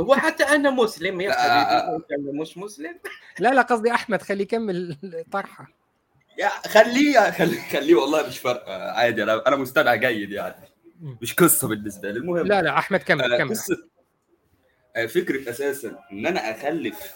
هو 0.00 0.14
حتى 0.14 0.44
أنا 0.44 0.70
مسلم 0.70 1.20
يا 1.20 1.28
لا، 1.28 1.34
حبيبي 1.42 2.04
أنا 2.30 2.40
مش 2.42 2.58
مسلم؟ 2.58 2.98
لا 3.40 3.48
لا 3.54 3.62
قصدي 3.62 3.90
أحمد 3.90 4.22
خليه 4.22 4.42
يكمل 4.42 4.96
الطرحه 5.04 5.68
يا 6.38 6.48
خليه 6.48 7.30
خليه 7.30 7.60
خليه 7.72 7.94
والله 7.94 8.26
مش 8.28 8.38
فارقة 8.38 8.90
عادي 8.92 9.22
أنا 9.22 9.46
أنا 9.48 9.56
مستمع 9.56 9.94
جيد 9.94 10.30
يعني. 10.32 10.68
مش 11.22 11.34
قصة 11.34 11.68
بالنسبة 11.68 12.10
لي 12.10 12.18
المهم. 12.18 12.46
لا 12.46 12.62
لا 12.62 12.78
أحمد 12.78 13.00
كمل 13.02 13.32
آه، 13.32 13.38
كمل. 13.38 13.50
قصة 13.50 13.76
آه، 14.96 15.06
فكرة 15.06 15.50
أساسا 15.50 15.98
إن 16.12 16.26
أنا 16.26 16.50
أخلف 16.50 17.14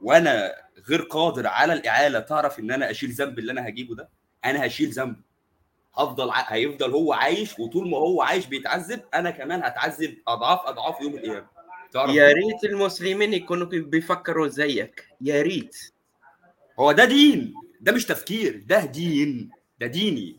وأنا 0.00 0.54
غير 0.88 1.02
قادر 1.02 1.46
على 1.46 1.72
الإعالة 1.72 2.20
تعرف 2.20 2.58
إن 2.58 2.70
أنا 2.70 2.90
أشيل 2.90 3.10
ذنب 3.10 3.38
اللي 3.38 3.52
أنا 3.52 3.68
هجيبه 3.68 3.94
ده؟ 3.94 4.08
أنا 4.44 4.66
هشيل 4.66 4.90
ذنبه 4.90 5.20
هفضل 5.98 6.30
ع... 6.30 6.52
هيفضل 6.52 6.90
هو 6.90 7.12
عايش 7.12 7.58
وطول 7.58 7.90
ما 7.90 7.96
هو 7.96 8.22
عايش 8.22 8.46
بيتعذب 8.46 9.00
أنا 9.14 9.30
كمان 9.30 9.62
هتعذب 9.62 10.16
أضعاف 10.28 10.60
أضعاف 10.66 11.00
يوم 11.00 11.14
القيامة. 11.14 11.46
يا 11.94 12.32
ريت 12.32 12.64
المسلمين 12.64 13.34
يكونوا 13.34 13.66
بيفكروا 13.66 14.48
زيك. 14.48 15.08
يا 15.20 15.42
ريت. 15.42 15.76
هو 16.80 16.92
ده 16.92 17.04
دين. 17.04 17.54
ده 17.80 17.92
مش 17.92 18.04
تفكير. 18.06 18.62
ده 18.66 18.84
دين. 18.84 19.50
ده 19.80 19.86
ديني. 19.86 20.36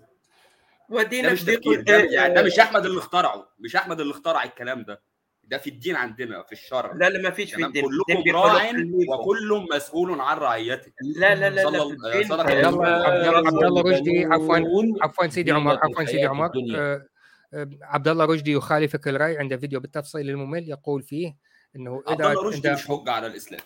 ده 0.89 0.95
ودينا 0.95 1.33
مش 1.33 1.43
تفكير. 1.43 1.81
ده 1.81 1.97
يعني 1.97 2.33
ده 2.33 2.43
مش 2.43 2.59
أحمد 2.59 2.85
اللي 2.85 2.99
اخترعه. 2.99 3.49
مش 3.59 3.75
أحمد 3.75 3.99
اللي 3.99 4.13
اخترع 4.13 4.43
الكلام 4.43 4.83
ده. 4.83 5.01
ده 5.47 5.57
في 5.57 5.69
الدين 5.69 5.95
عندنا 5.95 6.43
في 6.43 6.51
الشرع. 6.51 6.93
لا 6.95 7.09
لا 7.09 7.21
ما 7.21 7.29
فيش 7.29 7.53
في 7.55 7.65
الدين. 7.65 7.83
كلكم 7.85 8.35
راع. 8.35 8.69
وكل 9.09 9.65
مسؤول 9.75 10.21
عن 10.21 10.37
رعيته. 10.37 10.91
لا 11.15 11.35
لا 11.35 11.49
لا 11.49 11.55
لا 11.55 11.69
صلى- 11.69 11.87
في 11.87 11.93
الدين 11.93 12.23
صدق 12.27 12.39
عبد 12.39 12.65
الله. 12.65 12.87
عبد 12.87 13.63
عبد 13.63 13.87
رشدي 13.87 14.25
عفوا 14.25 14.57
عفوا 15.01 15.27
سيدي 15.27 15.51
عمر 15.51 15.79
عفوا 15.83 16.05
سيدي 16.05 16.25
عمر. 16.25 16.51
آه، 16.75 17.05
آه، 17.53 17.69
عبد 17.81 18.07
الله 18.07 18.25
رشدي 18.25 18.51
يخالفك 18.51 19.07
الرأي 19.07 19.37
عنده 19.37 19.57
فيديو 19.57 19.79
بالتفصيل 19.79 20.29
الممل 20.29 20.69
يقول 20.69 21.01
فيه 21.03 21.35
إنه 21.75 22.03
عبد 22.07 22.21
إذا 22.21 22.31
الله 22.31 22.49
رشدي 22.49 22.67
عند- 22.69 22.77
مش 22.77 22.87
حجة 22.87 23.11
على 23.11 23.27
الإسلام. 23.27 23.61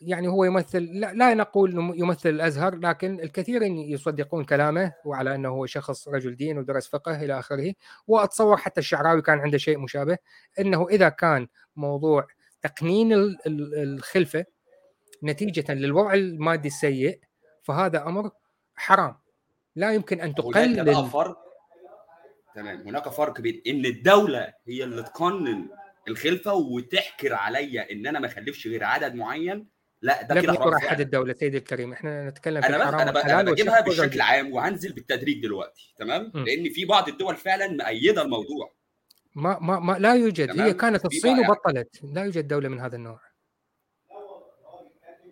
يعني 0.00 0.28
هو 0.28 0.44
يمثل 0.44 0.82
لا, 0.82 1.12
لا 1.12 1.34
نقول 1.34 1.92
يمثل 1.96 2.28
الأزهر 2.28 2.76
لكن 2.76 3.20
الكثيرين 3.20 3.76
يصدقون 3.78 4.44
كلامه 4.44 4.92
وعلى 5.04 5.34
إنه 5.34 5.48
هو 5.48 5.66
شخص 5.66 6.08
رجل 6.08 6.36
دين 6.36 6.58
ودرس 6.58 6.88
فقه 6.88 7.22
إلى 7.24 7.38
آخره. 7.38 7.74
وأتصور 8.06 8.56
حتى 8.56 8.80
الشعراوي 8.80 9.22
كان 9.22 9.38
عنده 9.38 9.58
شيء 9.58 9.78
مشابه 9.78 10.18
إنه 10.60 10.88
إذا 10.88 11.08
كان 11.08 11.48
موضوع 11.76 12.26
تقنين 12.62 13.12
ال- 13.12 13.38
ال- 13.46 13.74
الخلفة 13.82 14.44
نتيجة 15.24 15.74
للوضع 15.74 16.14
المادي 16.14 16.68
السيء 16.68 17.20
فهذا 17.62 18.02
أمر 18.02 18.30
حرام. 18.74 19.16
لا 19.76 19.92
يمكن 19.92 20.20
أن 20.20 20.34
هناك 20.38 20.54
تقلل 20.54 21.06
فرق. 21.10 21.36
تمام. 22.54 22.80
هناك 22.88 23.08
فرق 23.08 23.40
بين 23.40 23.62
إن 23.66 23.86
الدولة 23.86 24.52
هي 24.68 24.84
اللي 24.84 25.02
تقنن 25.02 25.68
الخلفة 26.08 26.54
وتحكر 26.54 27.34
عليا 27.34 27.92
إن 27.92 28.06
أنا 28.06 28.18
ما 28.18 28.26
أخلفش 28.26 28.66
غير 28.66 28.84
عدد 28.84 29.14
معين 29.14 29.75
لا 30.02 30.22
ده 30.22 30.40
كده 30.40 30.52
حرام 30.52 30.74
أحد. 30.74 31.00
الدولة 31.00 31.34
سيدي 31.34 31.58
الكريم 31.58 31.92
إحنا 31.92 32.28
نتكلم 32.28 32.60
في 32.60 32.68
أنا 32.68 32.88
أنا, 32.88 33.40
أنا 33.40 33.50
بجيبها 33.50 33.80
بشكل. 33.80 34.20
عام 34.20 34.52
وهنزل 34.52 34.92
بالتدريج 34.92 35.42
دلوقتي 35.42 35.94
تمام 35.98 36.32
م. 36.34 36.44
لأن 36.44 36.68
في 36.68 36.84
بعض 36.84 37.08
الدول 37.08 37.36
فعلا 37.36 37.68
مأيدة 37.68 38.22
الموضوع 38.22 38.72
ما 39.34 39.58
ما 39.60 39.78
ما 39.78 39.92
لا 39.98 40.14
يوجد 40.14 40.52
تمام. 40.52 40.66
هي 40.66 40.74
كانت 40.74 41.04
الصين 41.04 41.36
يعني. 41.36 41.48
وبطلت 41.50 42.00
لا 42.04 42.24
يوجد 42.24 42.48
دولة 42.48 42.68
من 42.68 42.80
هذا 42.80 42.96
النوع 42.96 43.20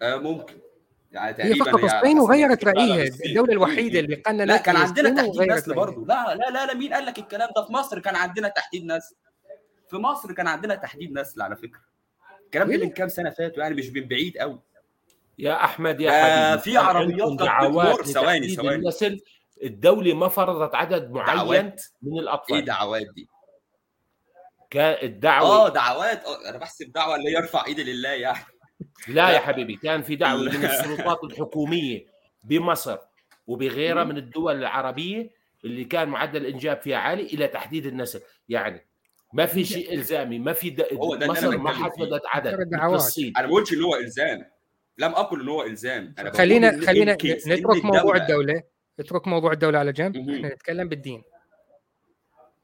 آه 0.02 0.16
ممكن 0.16 0.54
يعني 1.12 1.44
هي 1.44 1.54
فقط 1.54 1.84
الصين 1.84 2.18
وغيرت 2.18 2.64
رأيها. 2.64 3.10
الدولة 3.26 3.52
الوحيدة. 3.52 4.00
اللي 4.00 4.16
قننت 4.16 4.48
لا 4.48 4.56
كان 4.56 4.76
عندنا 4.76 5.22
تحديد 5.22 5.42
نسل. 5.52 5.74
برضه 5.74 6.06
لا 6.06 6.34
لا 6.34 6.50
لا 6.50 6.66
لا 6.66 6.74
مين 6.74 6.94
قال 6.94 7.06
لك 7.06 7.18
الكلام 7.18 7.48
ده 7.56 7.66
في 7.66 7.72
مصر 7.72 7.98
كان 7.98 8.16
عندنا 8.16 8.48
تحديد 8.48 8.84
نسل 8.84 9.16
في 9.90 9.96
مصر 9.96 10.32
كان 10.32 10.46
عندنا 10.46 10.74
تحديد 10.74 11.12
نسل 11.12 11.42
على 11.42 11.56
فكرة 11.56 11.80
الكلام 12.56 12.78
ده؟ 12.80 12.84
من 12.86 12.90
كام 12.92 13.08
سنة 13.08 13.30
فاتوا 13.30 13.62
يعني 13.62 13.74
مش 13.74 13.88
من 13.90 14.08
بعيد 14.08 14.38
قوي 14.38 14.60
يا 15.38 15.64
أحمد 15.64 16.00
يا 16.00 16.10
آه، 16.10 16.50
حبيبي 16.56 16.62
في 16.62 16.76
عربيات 16.76 17.32
دعوات. 17.38 18.02
ثواني، 18.06 18.48
ثواني. 18.48 18.74
النسل 18.74 19.20
الدولة 19.62 20.14
ما 20.14 20.28
فرضت 20.28 20.74
عدد 20.74 21.10
معين 21.10 21.36
دعوات 21.36 21.82
من 22.02 22.12
إيه 22.12 22.20
الاطفال 22.20 22.64
دعوات 22.64 23.06
دي 23.14 23.28
كان 24.70 24.96
الدعوة 25.06 25.48
آه 25.48 25.68
دعوات 25.68 26.24
آه 26.24 26.48
أنا 26.50 26.58
بحسب 26.58 26.92
دعوة 26.92 27.16
اللي 27.16 27.32
يرفع 27.32 27.66
ايدي 27.66 27.84
لله 27.92 28.08
يعني 28.08 28.44
لا 29.08 29.30
يا. 29.30 29.38
حبيبي 29.38 29.76
كان 29.76 30.02
في 30.02 30.16
دعوة 30.16 30.40
من 30.40 30.64
السلطات 30.64 31.24
الحكومية 31.24 32.06
بمصر 32.44 32.98
وبغيرها. 33.46 34.04
من 34.04 34.16
الدول 34.16 34.56
العربية 34.58 35.30
اللي 35.64 35.84
كان 35.84 36.08
معدل 36.08 36.46
الإنجاب 36.46 36.80
فيها 36.80 36.96
عالي 36.98 37.22
إلى 37.22 37.48
تحديد 37.48 37.86
النسل 37.86 38.20
يعني 38.48 38.86
ما 39.34 39.46
في 39.46 39.64
شيء 39.64 39.92
إلزامي 39.92 40.38
ما 40.38 40.52
في 40.52 40.70
د... 40.70 40.80
هو 40.92 41.14
ده 41.14 41.26
اللي 41.26 41.32
مصر 41.32 41.48
أنا 41.48 41.56
ما. 41.56 41.70
حددت 41.70 42.22
عدد. 42.26 42.74
الصين. 42.94 43.32
أنا 43.36 43.46
ما 43.46 43.50
بقولش 43.50 43.72
إن 43.72 43.82
هو 43.82 43.96
إلزام. 43.96 44.46
لم 44.98 45.12
أقل 45.12 45.40
إن 45.40 45.48
هو 45.48 45.62
إلزام. 45.62 46.14
أنا 46.18 46.28
بقول 46.30 46.38
خلينا 46.38 46.86
خلينا 46.86 47.12
نترك 47.46 47.84
موضوع 47.84 48.16
الدولة. 48.16 48.22
الدولة 48.22 48.62
نترك 49.00 49.28
موضوع 49.28 49.52
الدولة 49.52 49.78
على 49.78 49.92
جنب. 49.92 50.16
إحنا 50.16 50.48
نتكلم 50.48 50.88
بالدين. 50.88 51.22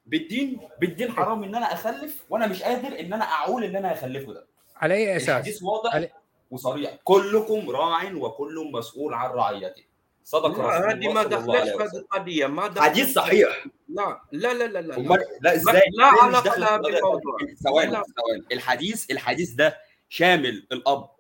بالدين؟ 0.07 0.61
بالدين 0.81 1.13
حرام 1.13 1.45
إن 1.45 1.55
أنا 1.55 1.73
أخلف 1.73 2.25
وأنا 2.31 2.47
مش 2.47 2.63
قادر 2.63 3.01
إن 3.01 3.13
أنا 3.13 3.25
أعول 3.25 3.65
إن 3.65 3.77
أنا 3.77 3.93
أخلفه 3.93 4.33
ده. 4.33 4.47
على 4.77 4.95
أي 4.95 5.17
أساس؟ 5.17 5.29
الحديث 5.29 5.63
واضح 5.63 5.97
على- 5.97 6.09
وصريح. 6.51 6.97
كلكم 7.05 7.71
راع 7.71 8.13
وكل 8.15 8.71
مسؤول 8.73 9.15
عن 9.15 9.31
رعيته. 9.31 9.83
صدق 10.25 10.47
رسول 10.47 10.65
لا 10.65 10.91
هذه 10.93 11.13
ما 11.13 11.23
دخلتش 11.23 11.69
في 11.71 11.83
هذه 11.83 11.97
القضية 11.99 12.47
ما 12.47 12.67
دخلتش 12.69 12.81
حديث 12.89 13.15
صحيح 13.15 13.67
لا 13.89 14.21
لا 14.33 14.55
لا 14.55 14.65
لا 14.65 14.79
لا, 14.81 14.95
لا. 14.95 15.19
لا 15.41 15.55
إزاي 15.55 15.83
لا 15.99 16.05
علاقة 16.07 16.43
داخل 16.45 16.61
لها؟ 16.61 16.77
بالموضوع. 16.77 17.39
ثواني 17.65 17.91
لا. 17.93 18.03
ثواني 18.03 18.45
الحديث 18.53 19.11
الحديث 19.11 19.51
ده 19.51 19.79
شامل 20.09 20.67
الأب 20.73 21.11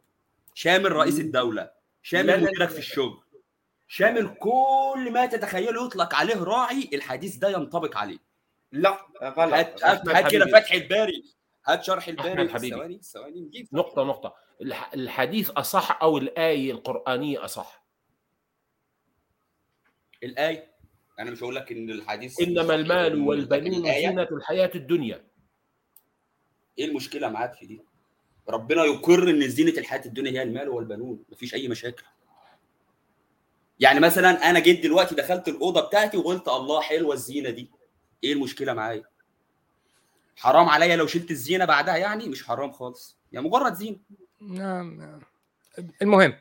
شامل 0.55 0.93
رئيس 0.93 1.21
الدولة 1.21 1.71
شامل 2.03 2.27
لا، 2.27 2.33
لا، 2.33 2.37
لا، 2.37 2.43
مديرك 2.45 2.61
لا. 2.61 2.67
في 2.67 2.79
الشغل 2.79 3.21
شامل 3.89 4.35
كل 4.39 5.11
ما 5.13 5.27
تتخيله 5.27 5.87
يطلق 5.87 6.15
عليه 6.15 6.43
راعي 6.45 6.91
الحديث 6.95 7.37
ده 7.37 7.49
ينطبق 7.49 7.97
عليه 7.97 8.19
لا 8.73 8.99
غلط 9.23 9.55
هات 9.55 9.85
هات, 10.09 10.31
كده. 10.33 10.47
فتح 10.47 10.73
الباري 10.73 11.25
هات 11.67 11.85
شرح 11.85 12.09
الباري. 12.09 12.49
ثواني 12.71 13.01
ثواني 13.03 13.69
نقطة 13.73 14.05
نقطة 14.05 14.35
الح- 14.63 14.91
الحديث 14.95 15.51
أصح 15.51 16.03
أو 16.03 16.19
الآية 16.19 16.73
القرآنية 16.73 17.45
أصح 17.45 17.80
الآية 20.23 20.71
أنا 21.19 21.31
مش 21.31 21.43
هقول 21.43 21.57
لك 21.57 21.73
إن 21.73 21.91
الحديث 21.91 22.41
إنما 22.41 22.75
المال 22.75 23.21
والبنون. 23.21 23.83
زينة 23.83 24.23
الحياة 24.23 24.71
الدنيا. 24.75 25.25
إيه 26.79 26.85
المشكلة 26.85 27.29
معاك 27.29 27.55
في 27.55 27.67
دي؟ 27.67 27.81
ربنا 28.49 28.85
يقر 28.85 29.31
إن 29.31 29.49
زينة 29.49 29.79
الحياة 29.79 30.05
الدنيا 30.07 30.31
هي 30.31 30.43
المال 30.43 30.69
والبنون 30.69 31.25
مفيش 31.33 31.55
أي 31.55 31.69
مشاكل. 31.69 32.05
يعني 33.81 34.01
مثلا 34.01 34.51
أنا 34.51 34.59
جيت 34.59 34.83
دلوقتي 34.83 35.15
دخلت 35.15 35.49
الأوضة 35.49 35.81
بتاعتي 35.81 36.17
وقلت 36.17 36.49
الله 36.49 36.81
حلوة 36.81 37.15
الزينة 37.15 37.51
دي. 37.51 37.71
إيه 38.25 38.33
المشكلة 38.33 38.73
معايا؟ 38.73 39.03
حرام 40.37 40.69
عليا 40.69 40.97
لو 40.97 41.07
شلت 41.07 41.31
الزينة 41.31 41.65
بعدها 41.65 41.97
يعني؟ 41.97 42.29
مش 42.29 42.45
حرام 42.45 42.73
خالص. 42.73 43.19
يعني 43.33 43.47
مجرد 43.49 43.75
زينة. 43.75 43.99
نعم. 44.41 45.21
المهم. 46.03 46.35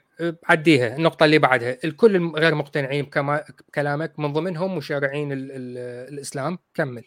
عديها 0.45 0.95
النقطة 0.95 1.23
اللي 1.25 1.39
بعدها 1.39 1.77
الكل 1.83 2.31
غير 2.35 2.55
مقتنعين 2.55 3.05
بكلامك 3.05 4.19
من 4.19 4.33
ضمنهم 4.33 4.77
مشارعين 4.77 5.31
ال 5.31 5.51
ال 5.51 5.77
الإسلام. 6.13 6.59
كمل. 6.73 7.03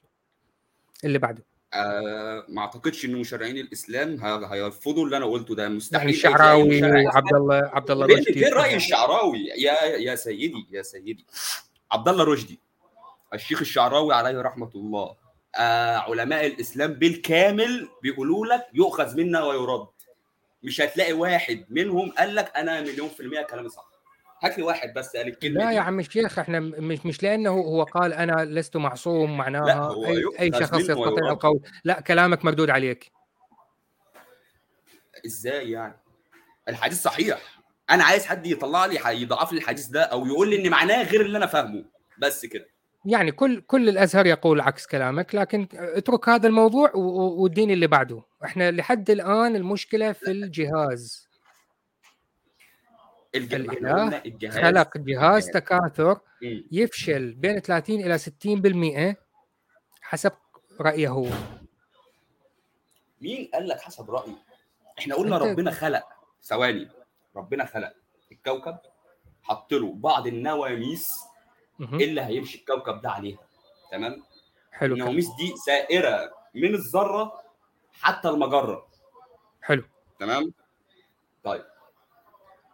اللي 1.05 1.18
بعده. 1.18 1.44
آه 1.74 2.44
ما 2.48 2.62
أعتقدش 2.62 3.05
إن 3.05 3.16
مشرعين 3.16 3.56
الإسلام 3.56 4.24
هيرفضوا 4.24 5.05
اللي 5.05 5.16
أنا 5.16 5.26
قلته 5.26 5.55
ده. 5.55 5.68
مستحيل 5.68 6.01
يعني 6.01 6.10
الشعراوي 6.10 6.82
وعبد 6.82 7.34
الله 7.34 7.56
عبد 7.56 7.90
الله 7.90 8.06
رشدي 8.06 8.32
فين 8.32 8.52
رأي 8.52 8.76
الشعراوي؟ 8.76 9.39
يا 9.56 9.82
يا 9.82 10.14
سيدي 10.14 10.66
يا 10.70 10.82
سيدي. 10.82 11.26
عبد 11.93 12.09
الله 12.09 12.24
رشدي 12.24 12.60
الشيخ 13.34 13.60
الشعراوي 13.60 14.14
عليه 14.14 14.40
رحمة 14.40 14.70
الله. 14.74 15.16
آه 15.56 15.97
علماء 15.97 16.47
الإسلام 16.47 16.93
بالكامل 16.93 17.89
بيقولوا 18.02 18.47
لك 18.47 18.66
يؤخذ 18.74 19.16
منا 19.16 19.44
ويرد. 19.44 19.86
مش 20.62 20.80
هتلاقي 20.80 21.12
واحد 21.12 21.64
منهم 21.68 22.10
قال 22.10 22.34
لك 22.34 22.56
أنا 22.56 22.80
مليون 22.80 23.09
في 23.09 23.20
المية 23.20 23.43
كلامي 23.43 23.68
صح. 23.68 23.93
هات 24.43 24.59
لي 24.59 24.64
واحد 24.64 24.94
بس 24.94 25.16
قال 25.16 25.28
الكلمة 25.28 25.60
لا 25.60 25.70
دي. 25.70 25.76
يا 25.76 25.80
عم 25.80 26.01
الشيخ 26.01 26.39
إحنا 26.39 26.60
مش 26.60 27.06
مش 27.06 27.22
لأنه 27.22 27.51
هو 27.51 27.82
قال 27.82 28.12
أنا 28.12 28.44
لست 28.44 28.76
معصوم 28.76 29.36
معناها 29.36 30.06
أي 30.06 30.24
أي 30.40 30.52
شخص 30.60 30.74
يستطيع. 30.74 31.30
القول. 31.30 31.60
لا 31.84 32.01
كلامك 32.01 32.44
مردود 32.44 32.70
عليك. 32.70 33.12
إزاي 35.26 35.70
يعني؟ 35.70 35.94
الحديث 36.68 37.02
صحيح. 37.02 37.39
أنا 37.90 38.05
عايز 38.05 38.26
حد 38.26 38.47
يطلع 38.47 38.86
لي 38.86 39.22
يضعف 39.22 39.52
لي 39.52 39.59
الحديث 39.59 39.86
ده 39.86 40.02
أو 40.02 40.26
يقول 40.26 40.51
لي 40.51 40.56
إن 40.56 40.70
معناه 40.70 41.02
غير 41.02 41.20
اللي 41.20 41.39
أنا 41.39 41.47
فاهمه. 41.47 41.84
بس 42.18 42.47
كده. 42.47 42.72
يعني 43.04 43.32
كل 43.32 43.60
كل 43.60 43.88
الأزهر 43.88 44.26
يقول 44.26 44.60
عكس 44.60 44.86
كلامك 44.86 45.34
لكن 45.34 45.68
اترك 45.72 46.28
هذا 46.28 46.48
الموضوع 46.48 46.92
واديني 46.94 47.72
اللي 47.72 47.86
بعده. 47.86 48.22
إحنا 48.44 48.70
لحد 48.70 49.10
الآن 49.10 49.56
المشكلة 49.56 50.12
في 50.12 50.30
الجهاز. 50.30 51.28
الج... 53.34 53.54
الجهاز. 53.54 54.58
خلق 54.58 54.98
جهاز 54.98 55.46
تكاثر 55.50 56.20
مم. 56.42 56.64
يفشل 56.72 57.34
بين 57.34 57.58
30 57.58 58.00
إلى 58.00 58.18
60% 59.12 59.16
حسب 60.02 60.32
رأيه. 60.80 61.08
هو 61.08 61.26
مين 63.20 63.50
قال 63.54 63.68
لك 63.68 63.80
حسب 63.80 64.10
رايي 64.10 64.36
إحنا 64.98 65.14
قلنا 65.14 65.38
ربنا 65.38 65.70
خلق. 65.70 66.04
ثواني. 66.42 66.88
ربنا 67.36 67.64
خلق. 67.64 67.92
الكوكب 68.32 68.78
حط 69.42 69.72
له 69.72 69.92
بعض 69.94 70.26
النواميس 70.26 71.10
مهم. 71.78 72.01
اللي 72.01 72.20
هيمشي 72.20 72.59
الكوكب 72.59 73.01
ده 73.01 73.11
عليها؟ 73.11 73.39
تمام؟ 73.90 74.23
حلو. 74.73 74.94
النواميس 74.94 75.28
دي 75.39 75.55
سائرة 75.57 76.35
من 76.55 76.74
الذرة 76.74 77.43
حتى 78.01 78.28
المجرة. 78.28 78.86
حلو. 79.62 79.82
تمام؟ 80.20 80.53
طيب. 81.44 81.65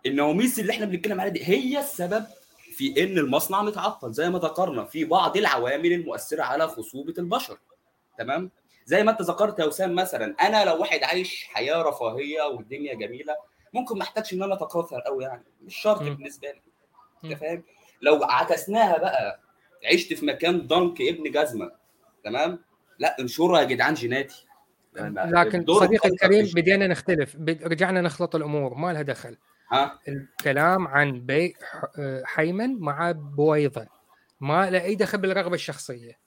النواميس 0.07 0.61
اللي 0.61 0.73
إحنا 0.73 0.87
بنتكلم 0.87 1.21
عليها 1.21 1.33
دي 1.33 1.49
هي 1.49 1.79
السبب 1.79 2.25
في 2.73 3.03
إن 3.03 3.19
المصنع 3.19 3.63
متعطل. 3.63 4.13
زي 4.13 4.31
ما 4.31 4.39
ذكرنا 4.39 4.85
في 4.85 5.05
بعض 5.05 5.37
العوامل 5.37 5.93
المؤثرة 5.93 6.43
على 6.43 6.69
خصوبة 6.69 7.15
البشر. 7.19 7.59
تمام؟ 8.19 8.51
زي 8.85 9.03
ما 9.03 9.11
أنت 9.11 9.23
ذكرت 9.23 9.59
يا 9.59 9.65
وسام 9.65 9.95
مثلا 9.95 10.35
أنا 10.41 10.65
لو 10.65 10.81
واحد 10.81 11.03
عايش 11.03 11.45
حياة 11.45 11.83
رفاهية 11.83 12.43
والدنيا 12.43 12.95
جميلة 12.95 13.37
ممكن 13.73 13.99
ما 13.99 14.03
أحتاجش 14.03 14.33
إن 14.33 14.43
أنا 14.43 14.55
أتكاثر 14.55 15.01
قوي 15.01 15.25
يعني. 15.25 15.45
مش 15.63 15.77
شرط. 15.77 16.03
بالنسبة 16.03 16.49
لي. 16.51 16.63
أنت 17.25 17.41
فاهم؟ 17.41 17.63
لو 18.03 18.25
عكسناها 18.25 18.99
بقى 18.99 19.41
عشت 19.93 20.13
في 20.13 20.27
مكان 20.27 20.67
ضنك 20.67 21.01
ابن 21.01 21.31
جزمة 21.31 21.71
تمام؟ 22.25 22.59
لا 22.99 23.17
انشروا 23.21 23.59
يا 23.59 23.65
جدعان 23.65 23.95
جيناتي. 23.95 24.45
لكن 24.97 25.65
صديقي 25.75 26.09
الكريم 26.09 26.47
بدينا 26.55 26.87
نختلف 26.87 27.37
رجعنا 27.49 28.01
نخلط 28.01 28.37
الأمور 28.37 28.75
ما 28.75 28.93
لها 28.93 29.03
دخل. 29.03 29.37
ها؟ 29.73 29.99
الكلام 30.09 30.89
عن 30.89 31.27
آه، 31.99 32.23
حيمن 32.25 32.79
مع 32.81 33.11
بويضة. 33.13 33.87
ما 34.41 34.71
له 34.71 34.83
أي 34.85 34.95
دخل 34.95 35.19
بالرغبة 35.19 35.55
الشخصية. 35.55 36.19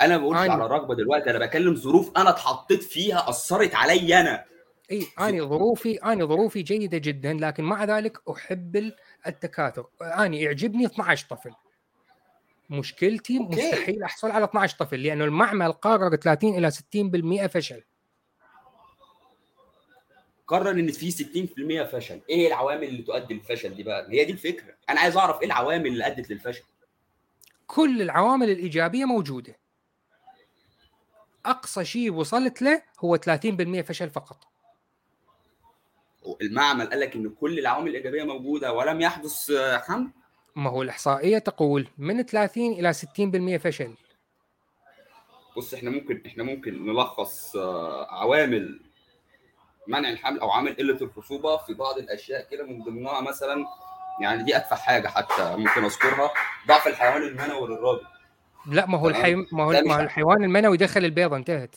أنا 0.00 0.16
ما 0.16 0.22
بقولش. 0.22 0.38
على 0.38 0.64
الرغبه 0.64 0.94
دلوقتي 0.94 1.30
أنا 1.30 1.38
بكلم 1.38 1.74
ظروف 1.76 2.12
أنا 2.16 2.30
اتحطيت 2.30 2.82
فيها 2.82 3.28
أثرت 3.28 3.74
عليا 3.74 4.20
أنا. 4.20 4.44
إي 4.90 5.06
أنا 5.20 5.44
ظروفي 5.44 5.96
أنا 5.96 6.24
ظروفي 6.24 6.62
جيدة 6.62 6.98
جدا 6.98 7.32
لكن 7.32 7.64
مع 7.64 7.84
ذلك 7.84 8.18
أحب 8.30 8.76
ال- 8.76 8.96
التكاثر. 9.28 9.86
أنا 10.02 10.36
يعجبني 10.36 10.86
12 10.86 11.26
طفل. 11.30 11.52
مشكلتي 12.70 13.38
okay. 13.38 13.56
مستحيل 13.56 14.02
أحصل 14.02 14.30
على 14.30 14.44
12 14.44 14.76
طفل 14.76 15.02
لأنه 15.02 15.24
المعمل 15.24 15.72
قرر 15.72 16.16
30 16.16 16.54
إلى 16.58 16.70
60% 16.70 17.46
فشل. 17.46 17.82
قرر 20.46 20.70
إن 20.70 20.92
في 20.92 21.10
60% 21.10 21.84
فشل. 21.92 22.20
إيه 22.30 22.46
العوامل 22.46 22.84
اللي 22.84 23.02
تؤدي 23.02 23.34
للفشل 23.34 23.74
دي 23.74 23.82
بقى؟ 23.82 24.08
هي 24.10 24.24
دي 24.24 24.32
الفكرة. 24.32 24.74
أنا 24.88 25.00
عايز 25.00 25.16
أعرف 25.16 25.40
إيه 25.40 25.46
العوامل 25.46 25.86
اللي 25.86 26.06
أدت 26.06 26.30
للفشل؟ 26.30 26.62
كل 27.66 28.02
العوامل 28.02 28.50
الإيجابية 28.50 29.04
موجودة. 29.04 29.58
أقصى 31.46 31.84
شيء 31.84 32.12
وصلت 32.12 32.62
له 32.62 32.82
هو 33.00 33.16
30% 33.16 33.80
فشل 33.82 34.10
فقط. 34.10 34.44
المعمل 36.42 36.86
قال 36.90 37.00
لك 37.00 37.16
إن 37.16 37.28
كل 37.40 37.58
العوامل 37.58 37.88
الإيجابية 37.90 38.22
موجودة 38.22 38.72
ولم 38.72 39.00
يحدث 39.00 39.50
آه، 39.50 39.78
حمل 39.78 40.08
ما 40.56 40.70
هو 40.70 40.82
الاحصائيه 40.82 41.38
تقول 41.38 41.88
من 41.98 42.22
30 42.22 42.72
إلى 42.72 42.92
60% 42.94 43.56
فشل 43.56 43.94
بص 45.56 45.74
إحنا 45.74 45.90
ممكن 45.90 46.22
إحنا 46.26 46.44
ممكن 46.44 46.86
نلخص 46.86 47.56
آه، 47.56 48.06
عوامل 48.10 48.80
منع 49.86 50.08
الحمل 50.08 50.40
أو 50.40 50.50
عامل 50.50 50.76
قلة 50.76 50.98
الخصوبة 51.02 51.56
في 51.56 51.74
بعض 51.74 51.98
الأشياء 51.98 52.48
كده 52.50 52.64
من 52.66 52.82
ضمنها 52.84 53.20
مثلا 53.20 53.64
يعني 54.22 54.42
دي 54.42 54.56
أدفع 54.56 54.76
حاجة 54.76 55.08
حتى 55.08 55.56
ممكن 55.56 55.84
أذكرها 55.84 56.30
ضعف 56.68 56.86
الحيوان 56.86 57.22
المنوي 57.22 57.68
للراجل 57.68 58.06
لا 58.66 58.86
ما 58.86 58.98
هو. 58.98 59.08
الحي... 59.08 59.34
ما 59.34 59.64
هو 59.64 59.70
ما 59.70 59.96
هو. 59.96 60.00
الحيوان 60.00 60.44
المنوي 60.44 60.76
دخل 60.76 61.04
البيضة 61.04 61.36
انتهت 61.36 61.76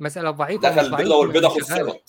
مسألة 0.00 0.30
ضعيفة 0.30 0.70
دخل 0.70 0.86
البيضة 0.86 1.16
والبيضة 1.16 1.60
شغالة. 1.60 2.00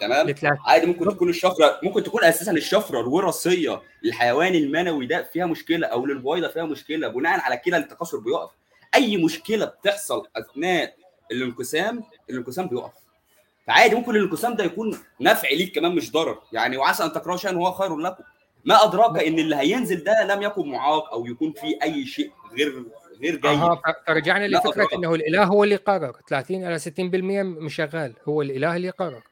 تمام؟ 0.00 0.34
عادي 0.66 0.86
ممكن 0.86 1.04
تكون 1.08 1.28
الشفرة 1.28 1.80
ممكن 1.82 2.02
تكون 2.02 2.24
أساسا 2.24 2.52
الشفرة 2.52 3.00
الوراثية 3.00 3.82
للحيوان 4.02 4.54
المنوي 4.54 5.06
ده 5.06 5.22
فيها 5.22 5.46
مشكلة 5.46 5.86
أو 5.86 6.06
للبويضه 6.06 6.48
فيها 6.48 6.64
مشكلة 6.64 7.08
بناء 7.08 7.40
على 7.40 7.56
كده 7.56 7.76
التكاثر 7.76 8.18
بيقف. 8.18 8.50
أي 8.94 9.16
مشكلة 9.16 9.64
بتحصل 9.64 10.26
أثناء 10.36 10.94
الانقسام 11.32 12.04
الانقسام 12.30 12.66
بيقف. 12.66 12.92
فعادي 13.66 13.94
ممكن 13.94 14.16
الانقسام 14.16 14.54
ده 14.54 14.64
يكون 14.64 14.98
نفع 15.20 15.48
ليك 15.48 15.74
كمان 15.74 15.94
مش 15.94 16.12
ضرر. 16.12 16.38
يعني 16.52 16.76
وعسى 16.76 17.04
أن 17.04 17.12
تكرهوا 17.12 17.36
شيئا 17.36 17.56
وهو 17.56 17.72
خير 17.72 17.96
لكم. 17.96 18.24
ما 18.64 18.84
أدراك 18.84 19.22
إن 19.24 19.38
اللي 19.38 19.56
هينزل 19.56 20.04
ده 20.04 20.24
لم 20.34 20.42
يكن 20.42 20.68
معاق 20.68 21.12
أو 21.12 21.26
يكون 21.26 21.52
فيه 21.52 21.78
أي 21.82 22.06
شيء 22.06 22.30
غير 22.52 22.84
غير 23.20 23.34
جيد. 23.34 23.46
أها 23.46 23.82
فرجعنا 24.06 24.48
لفكرة. 24.48 24.88
إنه 24.94 25.14
الإله 25.14 25.44
هو 25.44 25.64
اللي 25.64 25.76
قرر. 25.76 26.16
30 26.28 26.64
إلى 26.66 26.78
60% 26.78 27.42
مش 27.64 27.74
شغال 27.74 28.14
هو 28.28 28.42
الإله 28.42 28.76
اللي 28.76 28.90
قرر. 28.90 29.22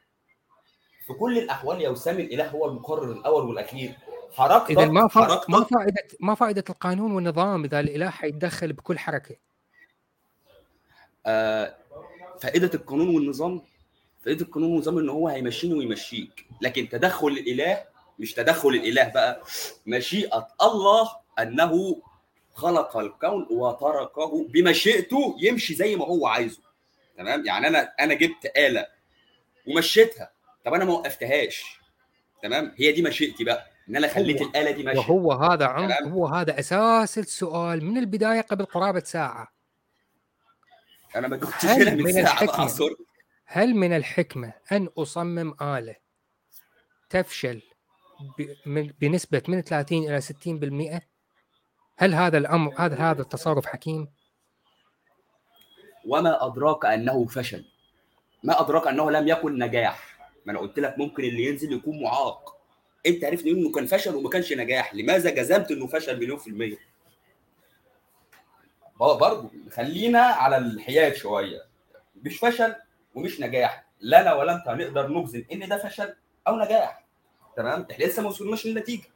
في 1.09 1.15
كل 1.15 1.37
الأحوال 1.37 1.81
يا 1.81 1.89
وسام 1.89 2.19
الإله 2.19 2.47
هو 2.47 2.65
المقرر 2.65 3.11
الأول 3.11 3.45
والأخير. 3.45 3.93
حركتك 4.33 4.71
إذا 4.71 4.85
ما. 4.85 5.07
حركتك 5.07 5.49
ما 5.49 5.63
فائده 5.63 6.07
ما 6.19 6.35
فائدة 6.35 6.63
القانون 6.69 7.11
والنظام 7.11 7.63
إذا 7.63 7.79
الإله 7.79 8.09
حيتدخل 8.09 8.73
بكل 8.73 8.99
حركة؟ 8.99 9.35
آه، 11.25 11.75
فائدة 12.41 12.71
القانون 12.73 13.15
والنظام 13.15 13.61
فائدة 14.25 14.45
القانون 14.45 14.71
والنظام 14.71 14.97
إن 14.97 15.09
هو 15.09 15.27
هيمشيني 15.27 15.73
ويمشيك. 15.73 16.45
لكن 16.61 16.89
تدخل 16.89 17.27
الاله 17.27 17.83
مش 18.19 18.33
تدخل 18.33 18.69
الإله 18.69 19.07
بقى 19.07 19.43
مشيئة 19.87 20.47
الله 20.61 21.09
أنه 21.39 22.01
خلق 22.53 22.97
الكون 22.97 23.47
وتركه 23.51 24.47
بمشيئته 24.47 25.35
يمشي 25.41 25.73
زي 25.73 25.95
ما 25.95 26.05
هو 26.05 26.27
عايزه. 26.27 26.61
تمام؟ 27.17 27.45
يعني 27.45 27.67
أنا 27.67 27.93
أنا 27.99 28.13
جبت 28.13 28.51
آلة 28.57 28.85
ومشيتها. 29.67 30.38
طب 30.65 30.73
أنا 30.73 30.85
ما 30.85 30.93
وقفتهاش 30.93 31.79
تمام 32.43 32.73
هي 32.77 32.91
دي 32.91 33.01
مشيئتي 33.01 33.43
بقى 33.43 33.65
إن 33.89 33.95
أنا 33.95 34.07
خليت 34.07 34.41
الآلة 34.41 34.71
دي 34.71 34.83
ماشية 34.83 34.99
وهو 34.99 35.31
هذا 35.33 35.65
عمق. 35.65 36.01
هو 36.01 36.27
هذا 36.27 36.59
أساس 36.59 37.17
السؤال 37.17 37.85
من 37.85 37.97
البداية 37.97 38.41
قبل 38.41 38.65
قرابة 38.65 38.99
ساعة 38.99 39.47
أنا 41.15 41.27
ما 41.27 41.37
جبتش 41.37 41.65
هل 41.65 41.97
من 41.97 42.03
من 42.03 42.13
ساعة 42.13 42.43
الحكمة؟ 42.43 42.95
هل 43.45 43.75
من 43.75 43.95
الحكمة 43.95 44.53
أن 44.71 44.89
أصمم 44.97 45.53
آلة 45.61 45.95
تفشل. 47.09 47.61
بنسبة 49.01 49.41
من 49.47 49.61
30 49.61 49.97
إلى 49.97 50.21
60% 50.21 51.01
هل 51.97 52.13
هذا 52.13 52.37
الأمر 52.37 52.73
هذا 52.77 52.95
هذا 52.95 53.21
التصرف 53.21 53.65
حكيم؟ 53.65 54.07
وما 56.05 56.45
أدراك 56.45 56.85
أنه 56.85 57.25
فشل 57.25 57.65
ما 58.43 58.61
أدراك 58.61 58.87
أنه 58.87 59.11
لم 59.11 59.27
يكن 59.27 59.57
نجاح 59.63 60.08
ما 60.49 60.53
أنا 60.53 60.59
قلت 60.59 60.79
لك 60.79 60.97
ممكن 60.97 61.23
اللي 61.23 61.45
ينزل 61.45 61.73
يكون 61.73 62.01
معاق. 62.01 62.57
انت 63.05 63.23
عرفت 63.23 63.45
انه 63.45 63.71
كان 63.71 63.85
فشل 63.85 64.15
وما 64.15 64.29
كانش 64.29 64.53
نجاح. 64.53 64.95
لماذا 64.95 65.29
جزمت 65.29 65.71
انه 65.71 65.87
فشل 65.87 66.19
مليون 66.19 66.37
في 66.37 66.47
المية؟ 66.47 66.77
برضه 68.99 69.51
خلينا 69.71 70.21
على 70.21 70.57
الحياد 70.57 71.15
شوية. 71.15 71.61
مش 72.23 72.37
فشل 72.37 72.75
ومش 73.15 73.41
نجاح. 73.41 73.85
لا 73.99 74.21
أنا 74.21 74.33
ولا 74.33 74.55
انت 74.55 74.67
هنقدر 74.67 75.07
نجزم 75.07 75.43
إن 75.51 75.69
ده 75.69 75.77
فشل 75.77 76.15
أو 76.47 76.55
نجاح. 76.55 77.05
تمام؟ 77.57 77.87
إحنا 77.91 78.05
لسه 78.05 78.21
ما 78.21 78.29
وصلناش 78.29 78.65
للنتيجة. 78.65 79.07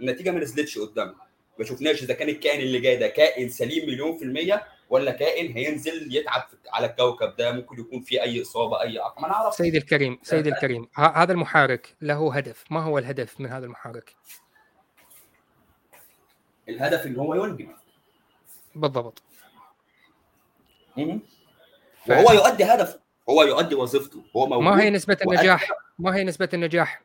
النتيجة 0.00 0.30
ما 0.30 0.40
نزلتش 0.40 0.78
قدامنا. 0.78 1.20
ما 1.58 1.64
شفناش 1.64 2.02
إذا 2.02 2.14
كان 2.14 2.28
الكائن 2.28 2.60
اللي 2.60 2.80
جاي 2.80 2.96
ده 2.96 3.08
كائن 3.08 3.48
سليم 3.48 3.86
مليون 3.88 4.16
في 4.16 4.24
المية 4.24 4.62
ولا 4.90 5.12
كائن 5.12 5.52
هينزل 5.52 6.16
يتعب 6.16 6.40
في- 6.50 6.56
على 6.72 6.86
الكوكب 6.86 7.36
ده؟ 7.36 7.52
ممكن 7.52 7.80
يكون 7.80 8.00
فيه 8.00 8.22
أي 8.22 8.42
إصابة 8.42 8.80
أي 8.82 8.98
عقم 8.98 9.22
ما 9.22 9.28
نعرفش. 9.28 9.56
سيدي 9.56 9.78
الكريم 9.78 10.18
سيدي 10.22 10.48
الكريم 10.48 10.88
ه- 10.96 11.00
هذا 11.22 11.32
المحرك 11.32 11.96
له 12.00 12.34
هدف. 12.36 12.64
ما 12.70 12.80
هو 12.80 12.98
الهدف 12.98 13.40
من 13.40 13.46
هذا 13.46 13.66
المحرك؟ 13.66 14.14
الهدف 16.68 17.06
إن 17.06 17.16
هو 17.16 17.34
ينجب 17.34 17.68
بالضبط. 18.74 19.22
مهم. 20.96 21.20
وهو 22.08 22.32
يؤدي 22.32 22.64
هدفه 22.64 23.00
هو 23.30 23.42
يؤدي 23.42 23.74
وظيفته. 23.74 24.22
هو 24.36 24.46
موجود. 24.46 24.64
ما 24.64 24.82
هي 24.82 24.90
وأدى- 24.90 25.22
النجاح؟ 25.22 25.70
ما 25.98 26.16
هي 26.16 26.24
نسبة 26.24 26.48
النجاح؟ 26.54 27.02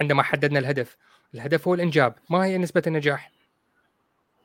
عندما 0.00 0.22
حددنا 0.22 0.58
الهدف؟ 0.58 0.96
الهدف 1.34 1.68
هو 1.68 1.74
الإنجاب، 1.74 2.14
ما 2.30 2.44
هي 2.44 2.58
نسبة 2.58 2.82
النجاح؟ 2.86 3.30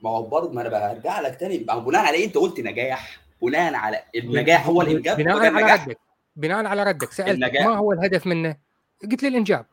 ما 0.03 0.09
هو 0.09 0.23
برضه 0.23 0.53
ما 0.53 0.61
أنا 0.67 0.91
هرجع 0.91 1.19
لك 1.19 1.39
تاني. 1.39 1.57
ما 1.67 1.73
هو 1.73 1.79
بناء 1.81 2.05
على 2.05 2.17
إيه؟ 2.17 2.25
أنت 2.25 2.37
قلت 2.37 2.59
نجاح. 2.59 3.19
بناء 3.41 3.73
على 3.73 4.03
النجاح 4.15 4.67
هو 4.67 4.81
الإنجاب. 4.81 5.17
بناء 5.17 5.37
على 5.37 5.47
النجاح. 5.47 5.87
ردك. 5.87 5.97
بناء 6.35 6.65
على 6.65 6.83
ردك. 6.83 7.19
النجاح. 7.19 7.65
ما 7.65 7.77
هو 7.77 7.91
الهدف 7.91 8.27
منه؟ 8.27 8.57
قلت 9.11 9.23
لي 9.23 9.29
الإنجاب. 9.29 9.65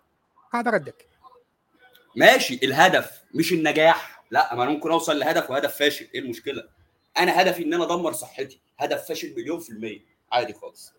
هذا 0.55 0.71
ردك. 0.71 1.07
ماشي. 2.17 2.61
الهدف 2.63 3.23
مش 3.35 3.53
النجاح. 3.53 4.23
لا 4.31 4.55
ما 4.55 4.63
أنا 4.63 4.71
ممكن 4.71 4.91
أوصل 4.91 5.19
لهدف 5.19 5.51
وهدف 5.51 5.77
فاشل. 5.77 6.09
إيه 6.15 6.21
المشكلة؟ 6.21 6.65
أنا 7.19 7.43
هدفي 7.43 7.65
إن 7.65 7.75
أنا 7.75 7.85
أدمر 7.85 8.13
صحتي. 8.13 8.61
هدف 8.79 9.09
فاشل 9.09 9.35
مليون 9.37 9.61
في 9.61 9.71
المية. 9.71 10.01
عادي 10.33 10.53
خالص. 10.53 10.95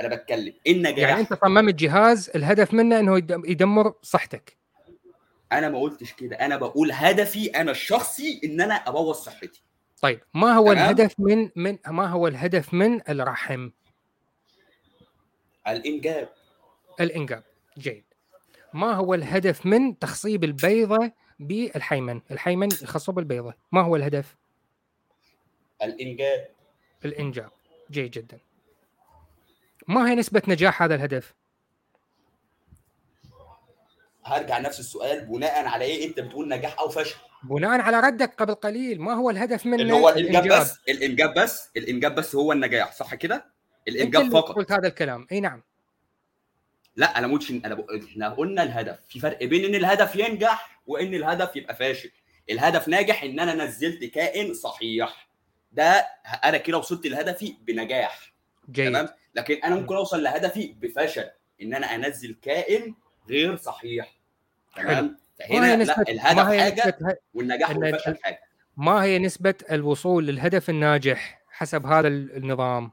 أنا 0.00 0.08
بتكلم. 0.16 0.52
النجاح؟ 0.66 1.08
يعني 1.08 1.20
أنت 1.20 1.34
صممت 1.34 1.74
جهاز 1.74 2.30
الهدف 2.34 2.74
منه 2.74 2.98
إنه 2.98 3.16
يدم- 3.18 3.44
يدمر 3.46 3.94
صحتك. 4.02 4.56
أنا 5.58 5.68
ما 5.68 5.80
قلتش 5.80 6.12
كده 6.12 6.36
أنا 6.36 6.56
بقول 6.56 6.92
هدفي 6.92 7.46
أنا 7.46 7.70
الشخصي 7.70 8.40
إن 8.44 8.60
أنا 8.60 8.74
أبوظ 8.74 9.16
صحتي 9.16 9.62
طيب 10.00 10.20
ما 10.34 10.52
هو 10.52 10.72
تمام. 10.72 10.78
الهدف 10.78 11.14
من 11.18 11.50
من 11.56 11.78
ما 11.86 12.06
هو 12.06 12.28
الهدف 12.28 12.74
من 12.74 13.00
الرحم؟ 13.08 13.70
الإنجاب 15.68 16.28
الإنجاب 17.00 17.42
جيد 17.78 18.04
ما 18.72 18.92
هو 18.92 19.14
الهدف 19.14 19.66
من 19.66 19.98
تخصيب 19.98 20.44
البيضة 20.44 21.12
بالحيمن؟ 21.38 22.20
الحيمن 22.30 22.68
يخصب 22.82 23.18
البيضة، 23.18 23.54
ما 23.72 23.80
هو 23.80 23.96
الهدف؟ 23.96 24.36
الإنجاب 25.82 26.48
الإنجاب 27.04 27.50
جيد 27.90 28.10
جدا 28.10 28.38
ما 29.88 30.10
هي 30.10 30.14
نسبة 30.14 30.42
نجاح 30.48 30.82
هذا 30.82 30.94
الهدف؟ 30.94 31.34
هرجع 34.26 34.58
نفس 34.58 34.80
السؤال 34.80 35.26
بناء 35.26 35.66
على 35.66 35.84
إيه 35.84 36.06
أنت 36.08 36.20
بتقول 36.20 36.48
نجاح 36.48 36.78
أو 36.78 36.88
فشل؟ 36.88 37.16
بناء 37.42 37.80
على 37.80 38.00
ردك 38.00 38.34
قبل 38.34 38.54
قليل. 38.54 39.00
ما 39.00 39.14
هو 39.14 39.30
الهدف 39.30 39.66
منه؟ 39.66 39.82
اللي 39.82 39.92
هو 39.92 40.08
الإنجاب 40.08 40.48
بس. 40.60 40.78
الإنجاب 40.88 41.34
بس. 41.34 41.70
الإنجاب 41.76 42.14
بس 42.14 42.34
هو 42.34 42.52
النجاح 42.52 42.92
صح 42.92 43.14
كده؟ 43.14 43.46
الإنجاب 43.88 44.32
فقط. 44.32 44.54
قلت 44.56 44.72
هذا 44.72 44.88
الكلام. 44.88 45.26
إي 45.32 45.40
نعم. 45.40 45.62
لا 46.96 47.18
أنا 47.18 47.26
مش 47.26 47.50
أنا 47.50 47.74
بقول 47.74 48.04
إحنا 48.10 48.28
قلنا 48.28 48.62
الهدف. 48.62 48.98
في 49.08 49.20
فرق 49.20 49.44
بين 49.44 49.64
إن 49.64 49.74
الهدف 49.74 50.16
ينجح 50.16 50.80
وإن 50.86 51.14
الهدف 51.14 51.56
يبقى 51.56 51.74
فاشل. 51.76 52.10
الهدف 52.50 52.88
ناجح 52.88 53.22
إن 53.22 53.40
أنا 53.40 53.64
نزلت 53.64 54.04
كائن 54.04 54.54
صحيح. 54.54 55.28
ده 55.72 56.06
أنا 56.44 56.56
كده 56.56 56.78
وصلت 56.78 57.06
لهدفي 57.06 57.56
بنجاح. 57.66 58.32
جيد. 58.70 58.88
تمام؟ 58.88 59.08
لكن 59.34 59.54
أنا 59.64 59.74
ممكن 59.74 59.94
أوصل 59.96 60.22
لهدفي 60.22 60.74
بفشل. 60.80 61.30
إن 61.62 61.74
أنا 61.74 61.94
أنزل 61.94 62.36
كائن 62.42 62.94
غير 63.28 63.56
صحيح. 63.56 64.14
تمام؟ 64.76 65.04
ما 65.04 65.46
فهنا 65.48 65.66
هي 65.66 65.76
لا 65.76 65.82
نسبة 65.82 66.02
الهدف 66.08 66.36
ما 66.36 66.52
هي 66.52 66.60
حاجة 66.62 66.88
نسبة 66.88 67.16
والنجاح 67.34 67.76
والفشل 67.76 68.18
حاجة. 68.22 68.40
ما 68.76 69.02
هي 69.04 69.18
نسبة 69.18 69.54
الوصول 69.72 70.26
للهدف 70.26 70.70
الناجح 70.70 71.42
حسب 71.50 71.86
هذا 71.86 72.08
ال- 72.08 72.36
النظام؟ 72.36 72.90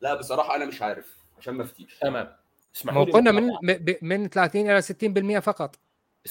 لا 0.00 0.14
بصراحة 0.14 0.56
أنا 0.56 0.64
مش 0.64 0.82
عارف 0.82 1.16
عشان 1.38 1.54
ما 1.54 1.62
افتيش 1.64 1.98
تمام. 2.00 2.24
ما 2.24 2.36
اسمحوا 2.76 3.04
لي 3.04 3.12
قلنا 3.12 3.32
من 3.32 3.50
من 4.02 4.28
30 4.28 4.70
إلى 4.70 4.82
60% 4.82 5.38
فقط. 5.38 5.76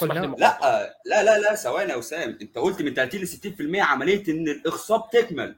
قلنا-. 0.01 0.11
لا 0.37 0.95
لا 1.05 1.23
لا 1.23 1.39
لا 1.39 1.55
ثواني 1.55 1.91
يا 1.91 1.95
وسام 1.95 2.37
أنت 2.41 2.57
قلت 2.57 2.81
من 2.81 2.93
30 2.93 3.21
ل 3.21 3.27
60% 3.27 3.79
عملية 3.81 4.23
إن 4.33 4.47
الاخصاب 4.47 5.09
تكمل. 5.09 5.55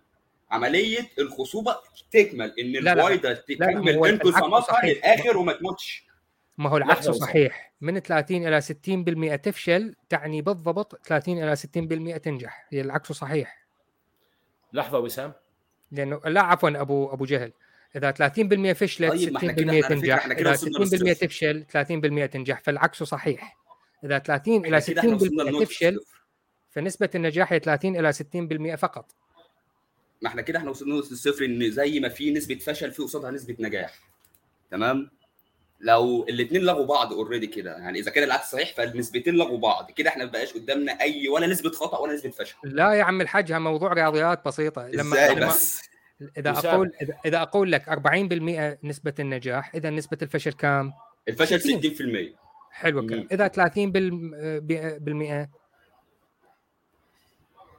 عملية 0.52 1.07
الخصوبة 1.19 1.76
تكمل. 2.11 2.53
إن. 2.60 2.88
البويضه 2.88 3.34
تكمل. 3.34 3.90
العكس 3.90 4.65
صحيح. 4.68 4.98
للآخر 4.98 5.38
وما 5.38 5.53
تموتش. 5.53 6.05
ما 6.57 6.69
هو 6.69 6.77
العكس. 6.77 7.10
صحيح. 7.10 7.73
من 7.82 7.99
30 7.99 8.48
إلى 8.48 8.61
60% 8.61 9.36
تفشل 9.36 9.95
تعني 10.10 10.41
بالضبط 10.41 10.99
30 11.07 11.44
إلى 11.44 11.56
60% 11.56 12.18
تنجح. 12.18 12.68
هي 12.69 12.82
العكس 12.82 13.11
صحيح. 13.11 13.65
لحظة 14.73 14.99
وسام. 14.99 15.34
لأنه 15.91 16.22
لا 16.26 16.41
عفوا 16.41 16.82
ابو 16.82 17.14
أبو 17.14 17.26
جهل. 17.26 17.53
إذا 17.95 18.11
30% 18.11 18.73
فشلت 18.73 19.11
طيب، 19.11 19.32
ما 19.34 19.38
إحنا 19.38 19.53
60% 19.53 19.56
كده- 19.56 19.64
إحنا 19.64 19.73
على 19.73 19.84
فكرة 19.84 19.95
تنجح. 19.95 20.26
إذا 20.40 20.52
وصلنا 20.52 20.86
60% 20.86 21.10
للصفر. 21.10 21.26
تفشل 21.26 21.65
30% 21.69 22.26
تنجح. 22.26 22.61
فالعكس 22.61 23.03
صحيح. 23.03 23.57
إذا 24.03 24.19
30 24.19 24.65
إلى 24.65 24.77
إحنا 24.77 24.88
كده 24.94 25.02
إحنا 25.02 25.15
وصلنا 25.15 25.44
60% 25.44 25.49
لنقطة 25.49 25.65
تفشل. 25.65 25.99
فنسبة 26.69 27.10
النجاح 27.15 27.53
هي 27.53 27.60
30 27.60 27.95
إلى 27.99 28.14
60% 28.14 28.76
فقط. 28.76 29.11
ما 30.22 30.30
إحنا 30.30 30.41
كده 30.41 30.60
إحنا 30.60 30.69
وصلنا 30.69 30.94
لنقطة 30.94 31.11
الصفر 31.11 31.45
إن 31.45 31.72
زي 31.72 31.99
ما 31.99 32.10
في 32.10 32.32
نسبة 32.32 32.56
فشل 32.56 32.91
في 32.91 33.03
قصادها 33.03 33.32
نسبة 33.32 33.56
نجاح. 33.60 33.99
تمام؟ 34.72 35.10
لو 35.80 36.24
الاثنين 36.30 36.62
لغوا 36.62 36.86
بعض 36.86 37.14
اوريدي 37.14 37.48
كده 37.48 37.78
يعني 37.78 38.00
إذا 38.00 38.12
كان 38.12 38.24
العكس 38.24 38.52
صحيح 38.52 38.74
فالنسبتين 38.74 39.34
لغوا 39.36 39.58
بعض 39.58 39.92
كده 39.92 40.10
إحنا 40.10 40.26
ما 40.26 40.32
بقاش 40.32 40.54
قدامنا 40.54 41.02
أي 41.02 41.28
ولا 41.28 41.48
نسبة 41.48 41.70
خطأ 41.72 41.98
ولا 42.00 42.14
نسبة 42.14 42.30
فشل. 42.30 42.56
لا 42.64 42.94
يا 42.94 43.04
عم 43.04 43.22
الحاج 43.22 43.52
ها 43.52 43.60
موضوع 43.60 43.94
رياضيات 43.94 44.46
بسيطة. 44.46 44.88
لما 44.88 45.16
إزاي 45.16 45.36
لما 45.36 45.48
بس؟ 45.48 45.82
إذا. 46.38 46.52
أقول 46.52 46.92
إذا- 47.04 47.16
إذا 47.26 47.42
أقول 47.42 47.72
لك 47.72 47.90
40% 47.90 48.78
نسبة 48.84 49.14
النجاح 49.20 49.76
إذا 49.76 49.90
نسبة 49.90 50.18
الفشل 50.22 50.54
كام؟ 50.54 50.94
الفشل 51.28 51.62
60. 51.62 51.82
60% 51.82 52.36
حلو 52.72 53.02
مم. 53.02 53.06
الكلام 53.08 53.28
إذا 53.32 53.48
30 53.48 53.92
بال- 53.92 54.12
ب- 54.62 55.04
بالمئة. 55.06 55.50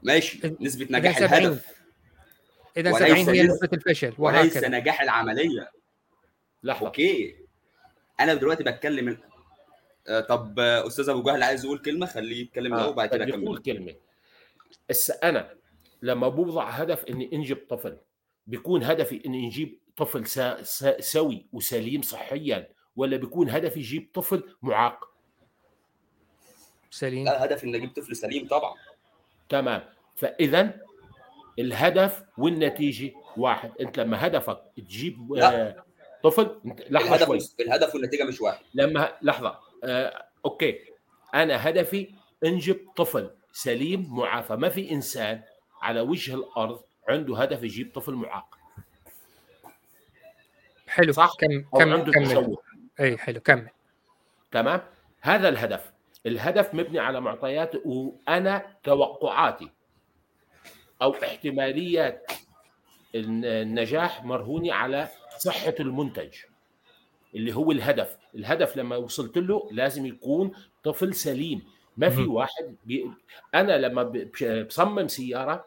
ماشي. 0.02 0.56
نسبة 0.60 0.86
نجاح 0.90 1.18
70. 1.18 1.42
الهدف. 1.46 1.66
إذا 2.76 2.92
وليس 2.92 3.08
70 3.08 3.28
هي 3.36 3.42
نسبه 3.42 3.68
الفشل. 3.72 4.14
وليس 4.18 4.56
وهكذا 4.56 4.68
نجاح 4.68 5.02
العملية. 5.02 5.70
لحظة. 6.62 6.86
أوكي. 6.86 7.45
أنا 8.20 8.34
دلوقتي 8.34 8.64
بتكلم 8.64 9.18
آه، 10.08 10.20
طب 10.20 10.58
آه، 10.58 10.86
أستاذ 10.86 11.08
أبو 11.08 11.22
جهل 11.22 11.42
عايز 11.42 11.64
يقول 11.64 11.78
كلمة 11.78 12.06
خليه 12.06 12.40
يتكلم 12.42 12.74
الأول 12.74 12.88
وبعد 12.88 13.08
كده 13.08 13.24
أكمل. 13.24 13.58
كلمة. 13.58 13.94
هسه 14.90 15.14
أنا 15.14 15.54
لما 16.02 16.28
بوضع 16.28 16.70
هدف 16.70 17.04
إني 17.04 17.30
أنجب 17.32 17.58
طفل 17.68 17.96
بيكون 18.46 18.82
هدفي 18.84 19.22
إني 19.26 19.46
نجيب 19.46 19.78
طفل 19.96 20.26
سا 20.26 20.62
سا 20.62 21.00
سوي 21.00 21.46
وسليم 21.52 22.02
صحيا 22.02 22.68
ولا 22.96 23.16
بيكون 23.16 23.50
هدفي 23.50 23.80
أجيب 23.80 24.10
طفل 24.14 24.42
معاق؟ 24.62 25.08
سليم. 26.90 27.24
لا 27.24 27.44
هدف 27.44 27.64
ان 27.64 27.74
أجيب 27.74 27.92
طفل 27.92 28.16
سليم 28.16 28.48
طبعا. 28.48 28.74
تمام. 29.48 29.82
فاذا 30.16 30.80
الهدف 31.58 32.22
والنتيجة 32.38 33.12
واحد. 33.36 33.72
أنت 33.80 33.98
لما 33.98 34.26
هدفك 34.26 34.62
تجيب 34.76 35.32
لا. 35.32 35.85
طفل 36.30 36.60
لحظة 36.90 37.26
شوي. 37.26 37.36
الهدف 37.36 37.60
الهدف 37.60 37.94
والنتيجة 37.94 38.24
مش 38.24 38.40
واحد. 38.40 38.64
لما 38.74 39.12
لحظة. 39.22 39.58
آه، 39.84 40.24
أوكي. 40.44 40.78
أنا 41.34 41.68
هدفي 41.68 42.10
أنجب 42.44 42.80
طفل 42.96 43.30
سليم 43.52 44.06
معافى. 44.16 44.56
ما 44.56 44.68
في 44.68 44.90
إنسان 44.90 45.42
على 45.82 46.00
وجه 46.00 46.34
الأرض 46.34 46.80
عنده 47.08 47.38
هدف 47.38 47.62
يجيب 47.62 47.92
طفل 47.94 48.12
معاق. 48.12 48.58
حلو. 50.88 51.12
صح؟ 51.12 51.32
كم 51.38 51.64
أو 51.74 51.78
كم 51.78 51.92
عنده 51.92 52.12
كمل. 52.12 52.26
تشوه 52.26 52.62
إي 53.00 53.18
حلو. 53.18 53.40
كمل. 53.40 53.68
تمام؟ 54.52 54.80
هذا 55.20 55.48
الهدف. 55.48 55.92
الهدف 56.26 56.74
مبني 56.74 56.98
على 56.98 57.20
معطيات 57.20 57.72
وأنا 57.84 58.76
توقعاتي. 58.84 59.70
أو 61.02 61.14
احتماليات. 61.14 62.32
الن- 63.14 63.44
النجاح 63.44 64.24
مرهونه 64.24 64.72
على 64.74 65.08
صحة 65.38 65.74
المنتج 65.80 66.34
اللي 67.34 67.54
هو 67.54 67.72
الهدف. 67.72 68.16
الهدف 68.34 68.76
لما 68.76 68.96
وصلت 68.96 69.38
له 69.38 69.68
لازم 69.72 70.06
يكون 70.06 70.52
طفل 70.84 71.14
سليم. 71.14 71.62
ما 71.96 72.08
في. 72.08 72.20
واحد 72.22 72.76
بي... 72.84 73.10
أنا 73.54 73.78
لما 73.78 74.26
بصمم 74.68 75.08
سيارة 75.08 75.64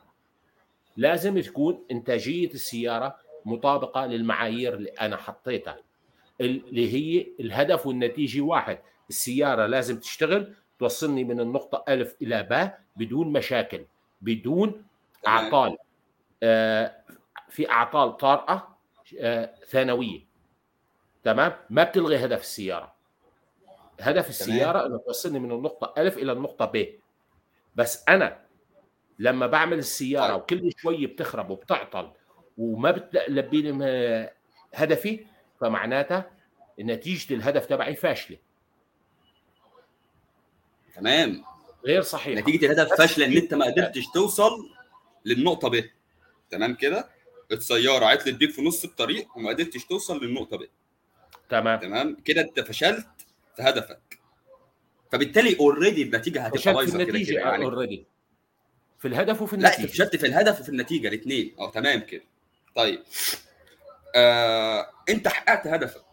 لازم 0.97 1.39
تكون 1.39 1.83
إنتاجية 1.91 2.53
السيارة 2.53 3.15
مطابقة 3.45 4.05
للمعايير 4.05 4.73
اللي 4.73 4.89
أنا 4.89 5.17
حطيتها. 5.17 5.77
اللي 6.41 6.93
هي 6.93 7.27
الهدف 7.39 7.87
والنتيجة 7.87 8.41
واحد. 8.41 8.79
السيارة 9.09 9.65
لازم 9.65 9.99
تشتغل 9.99 10.53
توصلني 10.79 11.23
من 11.23 11.39
النقطة 11.39 11.83
ألف 11.89 12.15
إلى 12.21 12.43
باء 12.43 12.81
بدون 12.95 13.31
مشاكل 13.31 13.85
بدون. 14.21 14.83
أعطال. 15.27 15.77
آه، 16.43 16.95
في 17.49 17.69
أعطال 17.69 18.17
طارئة 18.17 18.78
ثانوية. 19.67 20.21
تمام؟ 21.23 21.53
ما 21.69 21.83
بتلغي 21.83 22.25
هدف 22.25 22.41
السيارة. 22.41 22.95
هدف 23.99 24.29
السيارة 24.29 24.85
إنه 24.85 24.97
توصلني 24.97 25.39
من 25.39 25.51
النقطة 25.51 26.01
الف 26.01 26.17
إلى 26.17 26.31
النقطة 26.31 26.65
ب. 26.65 26.87
بس 27.75 28.03
أنا 28.09 28.39
لما 29.19 29.47
بعمل 29.47 29.77
السيارة 29.77 30.33
طيب. 30.33 30.41
وكل 30.41 30.71
شوي 30.77 31.05
بتخرب 31.07 31.49
وبتعطل 31.49 32.11
وما 32.57 32.91
بتلبي 32.91 33.61
لي 33.61 34.31
هدفي 34.73 35.25
فمعناتها 35.61 36.31
نتيجة 36.79 37.33
الهدف 37.33 37.65
تبعي 37.65 37.95
فاشلة. 37.95 38.37
تمام. 40.95 41.43
غير 41.85 42.01
صحيح. 42.01 42.39
نتيجة 42.39 42.65
الهدف 42.65 42.93
فاشلة 42.93 43.25
إن 43.25 43.37
أنت 43.37 43.53
ما 43.53 43.65
قدرتش 43.65 44.07
توصل 44.13 44.69
للنقطة 45.25 45.69
ب. 45.69 45.83
تمام 46.49 46.75
كده؟ 46.75 47.09
السيارة 47.51 48.05
عطلت 48.05 48.35
بيك 48.35 48.51
في 48.51 48.61
نص 48.61 48.83
الطريق 48.83 49.37
وما 49.37 49.49
قدرتش 49.49 49.85
توصل 49.85 50.23
للنقطة 50.23 50.57
ب 50.57 50.67
تمام. 51.49 51.79
تمام؟ 51.79 52.17
كده 52.25 52.41
انت 52.41 52.59
فشلت 52.59 53.07
في 53.55 53.61
هدفك. 53.63 54.19
فبالتالي 55.11 55.59
already 55.59 56.03
النتيجة 56.03 56.41
هتبقى 56.41 56.59
فشلت 56.59 56.67
في 56.69 56.73
بايظة 56.75 56.97
كده 56.97 57.03
كده 57.05 57.15
النتيجة 57.17 57.39
يعني. 57.39 57.65
already 57.65 58.05
في 58.99 59.07
الهدف 59.07 59.41
وفي 59.41 59.57
لا 59.57 59.67
انت 59.69 59.79
النتيجة. 59.79 59.93
فشلت 59.93 60.15
في 60.15 60.25
الهدف 60.25 60.59
وفي 60.59 60.69
النتيجة 60.69 61.07
الاثنين. 61.07 61.55
آه 61.59 61.71
تمام 61.71 61.99
كده. 61.99 62.23
طيب. 62.75 63.03
آه 64.15 64.89
انت 65.09 65.27
حققت 65.27 65.67
هدفك. 65.67 66.03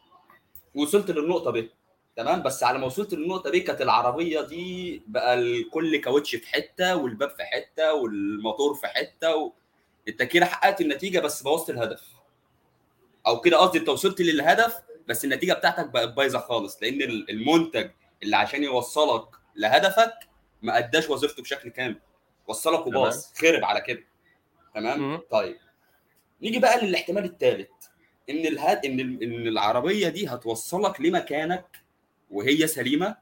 وصلت 0.75 1.11
للنقطة 1.11 1.51
ب 1.51 1.69
تمام؟ 2.17 2.43
بس 2.43 2.63
على 2.63 2.79
ما 2.79 2.87
وصلت 2.87 3.15
للنقطة 3.15 3.51
دي 3.51 3.61
كانت 3.61 3.81
العربية 3.81 4.41
دي 4.41 5.03
بقى 5.07 5.35
الكل 5.35 5.97
كاوتش 5.97 6.37
في 6.37 6.47
حتة 6.49 6.97
والباب 6.97 7.31
في 7.31 7.43
حتة 7.45 7.95
والموتور 7.95 8.75
في 8.75 8.87
حتة 8.87 9.37
و... 9.37 9.53
انت 10.09 10.23
كده 10.23 10.47
حققت 10.47 10.81
النتيجة 10.81 11.19
بس 11.21 11.43
بوظت 11.43 11.71
الهدف. 11.71 12.03
أو 13.27 13.41
كده 13.41 13.57
قصدي 13.57 13.79
انت 13.79 13.89
وصلت 13.89 14.21
للهدف 14.21 14.83
بس 15.09 15.25
النتيجة 15.25 15.53
بتاعتك 15.53 15.89
بقت 15.91 16.09
بايظة 16.09 16.39
خالص 16.39 16.83
لأن 16.83 17.03
ال- 17.03 17.31
المنتج 17.31 17.91
اللي 18.23 18.37
عشان 18.37 18.63
يوصلك 18.63 19.25
لهدفك 19.57 20.13
ما 20.63 20.79
أداش 20.79 21.11
وظيفته 21.11 21.43
بشكل 21.43 21.69
كامل. 21.71 22.01
وصلك 22.49 22.87
وباظ 22.87 23.25
خرب 23.39 23.65
على 23.65 23.81
كده. 23.81 24.05
تمام؟ 24.75 25.01
مم. 25.01 25.21
طيب. 25.31 25.57
نيجي 26.43 26.59
بقى 26.59 26.87
للاحتمال 26.87 27.25
الثالث 27.25 27.69
إن 28.31 28.47
الهد 28.47 28.85
إن 28.87 29.01
إن 29.01 29.47
العربية 29.49 30.09
دي 30.09 30.27
هتوصلك 30.29 31.01
لمكانك 31.01 31.67
وهي 32.31 32.67
سليمة 32.67 33.17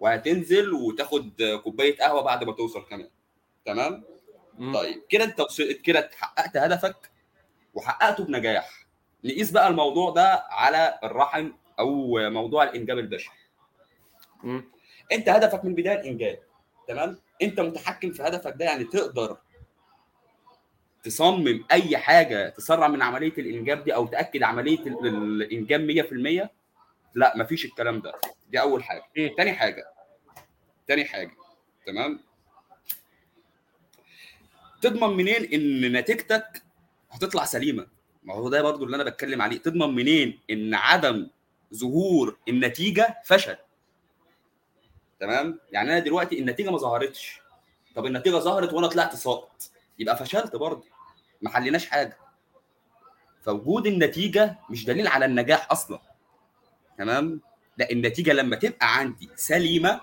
وهتنزل 0.00 0.72
وتاخد 0.72 1.42
كوباية 1.64 1.96
قهوة 1.98 2.22
بعد 2.22 2.44
ما 2.44 2.52
توصل 2.52 2.84
كمان. 2.84 3.08
تمام. 3.64 4.04
طيب 4.74 5.02
كده 5.08 5.24
انت 5.24 5.40
وصلت 5.40 5.80
كده 5.82 6.10
حققت 6.16 6.56
هدفك 6.56 7.10
وحققته 7.74 8.24
بنجاح. 8.24 8.86
نقيس 9.24 9.50
بقى 9.50 9.68
الموضوع 9.68 10.10
ده 10.10 10.44
على 10.50 10.98
الرحم 11.04 11.50
أو 11.78 12.18
موضوع 12.30 12.62
الإنجاب 12.64 12.98
البشري. 12.98 13.34
انت 15.12 15.28
هدفك 15.28 15.64
من 15.64 15.70
البداية 15.70 16.00
الإنجاب 16.00 16.38
تمام؟ 16.88 17.18
انت 17.42 17.60
متحكم 17.60 18.12
في 18.12 18.22
هدفك 18.22 18.54
ده 18.56 18.64
يعني 18.64 18.84
تقدر 18.84 19.36
تصمم 21.02 21.64
أي 21.72 21.96
حاجة 21.98 22.48
تسرع 22.48 22.88
من 22.88 23.02
عملية 23.02 23.32
الإنجاب 23.38 23.84
دي 23.84 23.94
أو 23.94 24.06
تأكد 24.06 24.42
عملية 24.42 24.78
ال- 24.78 25.06
الإنجاب 25.42 25.80
100% 25.80 26.50
لا 27.14 27.32
مفيش 27.36 27.64
الكلام 27.64 28.00
ده. 28.00 28.12
دي 28.50 28.60
أول 28.60 28.84
حاجة. 28.84 29.02
إيه؟ 29.16 29.36
تاني 29.36 29.52
حاجة. 29.52 29.84
تاني 30.86 31.04
حاجة 31.04 31.30
تمام؟ 31.86 32.20
تضمن 34.82 35.16
منين 35.16 35.44
إن 35.52 35.92
نتيجتك 35.92 36.62
هتطلع 37.10 37.44
سليمة؟ 37.44 37.86
ما 38.22 38.34
هو 38.34 38.48
ده 38.48 38.62
برضو 38.62 38.84
اللي 38.84 38.96
أنا 38.96 39.04
بتكلم 39.04 39.42
عليه. 39.42 39.58
تضمن 39.58 39.94
منين 39.94 40.38
إن 40.50 40.74
عدم 40.74 41.28
ظهور 41.74 42.38
النتيجة 42.48 43.18
فشل؟ 43.24 43.56
تمام؟ 45.20 45.58
يعني 45.72 45.90
أنا 45.92 45.98
دلوقتي 45.98 46.38
النتيجة 46.38 46.70
ما 46.70 46.78
ظهرتش. 46.78 47.40
طب 47.94 48.06
النتيجة 48.06 48.36
ظهرت 48.36 48.72
وأنا 48.72 48.86
طلعت 48.86 49.16
ساقط 49.16 49.70
يبقى 49.98 50.16
فشلت 50.16 50.56
برضه. 50.56 50.84
ما 51.42 51.50
حليناش 51.50 51.86
حاجة. 51.86 52.18
فوجود 53.42 53.86
النتيجة 53.86 54.58
مش 54.70 54.84
دليل 54.84 55.06
على 55.08 55.24
النجاح 55.24 55.72
أصلا. 55.72 56.00
تمام؟ 56.98 57.40
لا 57.78 57.90
النتيجة 57.90 58.32
لما 58.32 58.56
تبقى 58.56 58.96
عندي 58.98 59.28
سليمة 59.36 60.00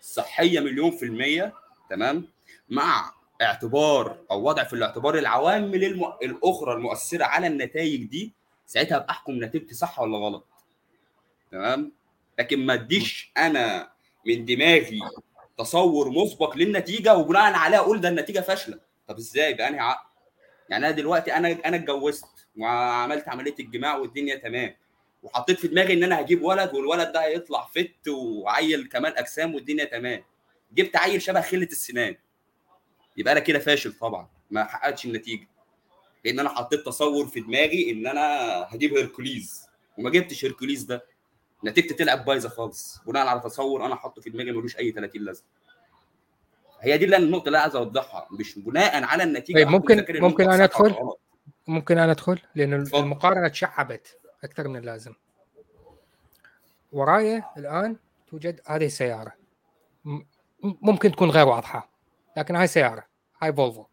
صحية 0.00 0.60
مليون 0.60 0.90
في 0.90 1.04
المية 1.04 1.54
تمام؟ 1.90 2.28
مع 2.68 3.13
اعتبار 3.42 4.18
أو 4.30 4.42
وضع 4.42 4.64
في 4.64 4.72
الاعتبار 4.72 5.18
العوامل 5.18 5.84
الم... 5.84 6.12
الأخرى 6.22 6.72
المؤثرة 6.74 7.24
على 7.24 7.46
النتائج 7.46 8.04
دي 8.04 8.32
ساعتها 8.66 8.96
أبقى 8.96 9.10
أحكم 9.10 9.44
نتيجتي 9.44 9.74
صح 9.74 10.00
ولا 10.00 10.18
غلط. 10.18 10.46
تمام؟ 11.50 11.92
لكن 12.38 12.66
ما 12.66 12.74
أديش 12.74 13.32
أنا 13.36 13.90
من 14.26 14.44
دماغي 14.44 15.00
تصور 15.58 16.10
مسبق 16.10 16.56
للنتيجة 16.56 17.16
وبناء 17.16 17.52
عليها 17.52 17.78
أقول 17.78 18.00
ده 18.00 18.08
النتيجة 18.08 18.40
فاشلة. 18.40 18.80
طب 19.08 19.16
إزاي؟ 19.16 19.54
بأنهي 19.54 19.80
عقل؟ 19.80 20.08
يعني 20.68 20.86
أنا 20.86 20.94
دلوقتي 20.94 21.36
أنا 21.36 21.58
أنا 21.64 21.76
اتجوزت 21.76 22.26
وعملت 22.58 23.28
عملية 23.28 23.54
الجماع 23.60 23.96
والدنيا 23.96 24.36
تمام. 24.36 24.76
وحطيت 25.22 25.58
في 25.58 25.68
دماغي 25.68 25.94
إن 25.94 26.04
أنا 26.04 26.20
هجيب 26.20 26.42
ولد 26.42 26.74
والولد 26.74 27.12
ده 27.12 27.24
هيطلع 27.24 27.68
فت 27.74 28.08
وعيل 28.08 28.88
كمال 28.88 29.18
أجسام 29.18 29.54
والدنيا 29.54 29.84
تمام. 29.84 30.24
جبت 30.72 30.96
عيل 30.96 31.22
شبه 31.22 31.40
خلة 31.40 31.68
السنان. 31.72 32.16
يبقى 33.16 33.32
أنا 33.32 33.40
كده 33.40 33.58
فاشل 33.58 33.92
طبعا 33.92 34.28
ما 34.50 34.64
حققتش 34.64 35.06
النتيجة. 35.06 35.48
لأن 36.24 36.40
أنا 36.40 36.48
حطيت 36.48 36.80
تصور 36.86 37.26
في 37.26 37.40
دماغي 37.40 37.90
إن 37.90 38.06
أنا 38.06 38.22
هجيب 38.74 38.94
هيركوليز. 38.94 39.66
وما 39.98 40.10
جبتش 40.10 40.44
هيركوليز 40.44 40.82
ده. 40.82 41.04
نتيجتي 41.64 41.94
طلعت 41.94 42.26
بايظة 42.26 42.48
خالص. 42.48 43.00
بناء 43.06 43.26
على 43.26 43.40
تصور 43.40 43.86
أنا 43.86 43.94
حاطه 43.96 44.22
في 44.22 44.30
دماغي 44.30 44.52
ملوش 44.52 44.76
أي 44.78 44.92
30 44.92 45.22
لازمة. 45.22 45.46
هي 46.80 46.98
دي 46.98 47.04
اللي 47.04 47.16
النقطة 47.16 47.46
اللي 47.46 47.58
عايز 47.58 47.76
أوضحها. 47.76 48.28
مش 48.30 48.58
بناء 48.58 49.04
على 49.04 49.22
النتيجة 49.22 49.56
طيب 49.56 49.68
ممكن- 49.68 50.04
ممكن 50.10 50.50
أدخل؟ 50.50 50.88
غلط. 50.90 51.20
ممكن 51.66 51.98
أنا 51.98 52.12
أدخل؟ 52.12 52.40
لأن. 52.54 52.72
المقارنة 52.94 53.48
تشعبت 53.48 54.18
أكثر 54.44 54.68
من 54.68 54.76
اللازم. 54.76 55.14
ورايا 56.92 57.44
الآن 57.56 57.96
توجد 58.30 58.60
هذه 58.66 58.86
السيارة. 58.86 59.32
ممكن 60.62 61.12
تكون 61.12 61.30
غير 61.30 61.46
واضحة. 61.46 61.93
لكن 62.36 62.56
هاي 62.56 62.66
سيارة 62.66 63.04
هاي 63.42 63.52
فولفو. 63.52 63.84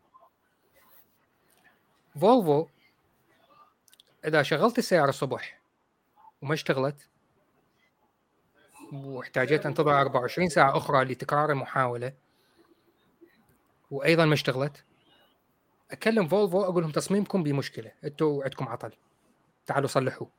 فولفو 2.19 2.67
إذا 4.25 4.41
شغلت 4.43 4.77
السيارة 4.77 5.09
الصبح 5.09 5.61
وما 6.41 6.53
اشتغلت 6.53 7.07
واحتاجيت 8.93 9.65
انتظر 9.65 10.01
24 10.01 10.49
ساعة 10.49 10.77
أخرى 10.77 11.03
لتكرار 11.03 11.51
المحاولة 11.51 12.13
وأيضا 13.91 14.25
ما 14.25 14.33
اشتغلت 14.33 14.83
أكلم 15.91 16.27
فولفو 16.27 16.63
أقول 16.63 16.83
لهم 16.83 16.91
تصميمكم 16.91 17.43
بمشكلة 17.43 17.91
أنتم 18.03 18.41
عندكم 18.43 18.67
عطل. 18.67 18.91
تعالوا 19.65 19.87
صلحوه. 19.87 20.29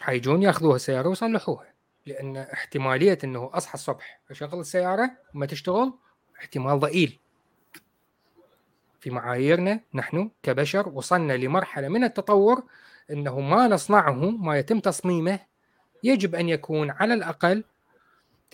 حيجون 0.00 0.42
ياخذوها 0.42 0.76
السيارة 0.76 1.08
ويصلحوها. 1.08 1.73
لأن 2.06 2.36
احتماليه 2.36 3.18
انه 3.24 3.50
اصحى 3.52 3.74
الصبح 3.74 4.20
اشغل 4.30 4.60
السياره 4.60 5.10
وما 5.34 5.46
تشتغل 5.46 5.92
احتمال 6.38 6.80
ضئيل 6.80 7.18
في 9.00 9.10
معاييرنا 9.10 9.80
نحن 9.94 10.30
كبشر 10.42 10.88
وصلنا 10.88 11.32
لمرحله 11.32 11.88
من 11.88 12.04
التطور 12.04 12.64
انه 13.10 13.40
ما 13.40 13.68
نصنعه 13.68 14.30
ما 14.30 14.58
يتم 14.58 14.80
تصميمه 14.80 15.40
يجب 16.02 16.34
ان 16.34 16.48
يكون 16.48 16.90
على 16.90 17.14
الاقل 17.14 17.64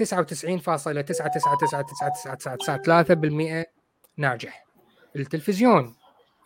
99.9999999% 0.02 0.06
ناجح 4.16 4.66
التلفزيون 5.16 5.94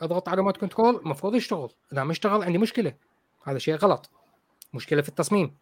اضغط 0.02 0.28
على 0.28 0.36
ريموت 0.36 0.56
كنترول 0.56 0.96
المفروض 0.96 1.34
يشتغل 1.34 1.72
اذا 1.92 2.04
ما 2.04 2.12
اشتغل 2.12 2.42
عندي 2.42 2.58
مشكله 2.58 2.94
هذا 3.44 3.58
شيء 3.58 3.74
غلط 3.74 4.10
مشكله 4.74 5.02
في 5.02 5.08
التصميم 5.08 5.56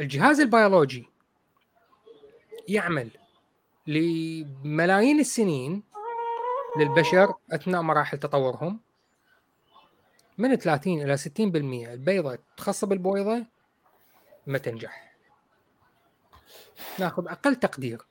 الجهاز 0.00 0.40
البيولوجي 0.40 1.06
يعمل 2.68 3.10
لملايين 3.86 5.20
السنين 5.20 5.82
للبشر 6.76 7.34
أثناء 7.52 7.82
مراحل 7.82 8.18
تطورهم. 8.18 8.80
من 10.38 10.56
30 10.56 11.02
إلى 11.02 11.16
60% 11.16 11.92
البيضة 11.92 12.38
تخصب 12.56 12.92
البويضه 12.92 13.46
ما 14.46 14.58
تنجح. 14.58 15.14
ناخذ 16.98 17.28
أقل 17.28 17.56
تقدير. 17.56 18.02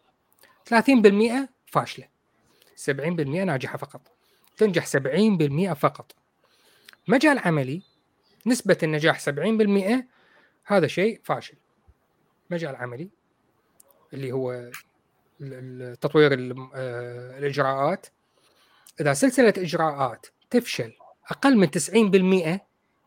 30% 0.65 1.49
فاشلة. 1.65 2.07
70% 2.75 3.43
ناجحة 3.43 3.77
فقط. 3.77 4.01
تنجح 4.57 4.85
70% 4.85 5.73
فقط. 5.73 6.15
مجال 7.07 7.39
عملي 7.39 7.81
نسبة 8.45 8.77
النجاح 8.83 9.19
70% 9.19 10.07
هذا 10.65 10.87
شيء 10.87 11.21
فاشل. 11.23 11.55
مجال 12.49 12.75
عملي 12.75 13.09
اللي 14.13 14.31
هو 14.31 14.71
تطوير 16.01 16.33
الإجراءات. 17.37 18.07
إذا 19.01 19.13
سلسلة 19.13 19.53
إجراءات 19.57 20.27
تفشل 20.49 20.93
أقل 21.31 21.57
من 21.57 21.71
90% 21.71 22.59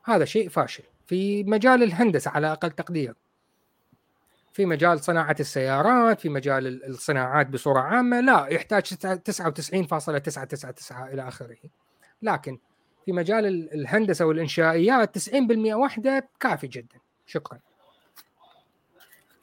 هذا 0.04 0.24
شيء 0.24 0.48
فاشل. 0.48 0.84
في 1.06 1.44
مجال 1.44 1.82
الهندسة 1.82 2.30
على 2.30 2.52
أقل 2.52 2.70
تقدير. 2.70 3.14
في 4.52 4.66
مجال 4.66 5.00
صناعة 5.00 5.36
السيارات 5.40 6.20
في 6.20 6.28
مجال 6.28 6.84
الصناعات 6.84 7.46
بصورة 7.46 7.80
عامة 7.80 8.20
لا 8.20 8.46
يحتاج 8.46 8.84
99.999 8.84 10.92
إلى 10.92 11.28
آخره. 11.28 11.56
لكن 12.22 12.58
في 13.04 13.12
مجال 13.12 13.46
الهندسة 13.74 14.24
والإنشائيات 14.24 15.18
90% 15.18 15.74
واحدة 15.74 16.28
كافي 16.40 16.66
جدا. 16.66 16.98
شكرا. 17.26 17.58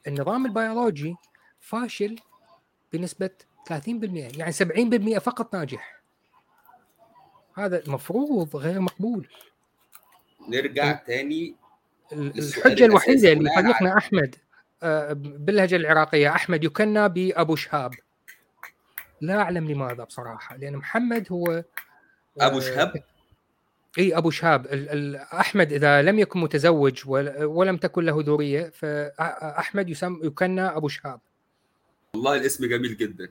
النظام 0.06 0.46
البيولوجي 0.46 1.16
فاشل 1.60 2.16
بنسبة 2.92 3.30
30% 3.68 3.78
يعني 4.14 4.52
70% 4.52 5.18
فقط 5.18 5.54
ناجح. 5.54 6.00
هذا 7.54 7.84
المفروض 7.84 8.56
غير 8.56 8.80
مقبول. 8.80 9.28
نرجع 10.48 10.92
تاني 10.92 11.54
الحجة 12.12 12.84
الوحيدة 12.84 13.32
اللي 13.32 13.50
فريقنا 13.54 13.98
أحمد 13.98 14.36
آه، 14.82 15.12
باللهجة 15.12 15.76
العراقية 15.76 16.30
أحمد 16.34 16.64
يكنى 16.64 17.08
بأبو 17.08 17.56
شهاب. 17.56 17.94
لا 19.20 19.42
أعلم 19.42 19.70
لماذا 19.70 20.04
بصراحة 20.04 20.56
لأن 20.56 20.76
محمد 20.76 21.26
هو 21.32 21.64
أبو 22.40 22.58
آه، 22.58 22.60
شهاب 22.60 23.02
إي 23.98 24.16
أبو 24.16 24.30
شهاب 24.30 24.66
أحمد 25.32 25.72
إذا 25.72 26.02
لم 26.02 26.18
يكن 26.18 26.40
متزوج 26.40 27.02
ولم 27.42 27.76
تكن 27.76 28.04
له 28.04 28.22
ذرية 28.26 28.68
فاحمد 28.74 29.88
يسمى 29.88 30.18
يكنى 30.26 30.60
أبو 30.60 30.88
شهاب. 30.88 31.20
والله 32.14 32.36
الاسم 32.36 32.66
جميل 32.66 32.96
جدا. 32.96 33.28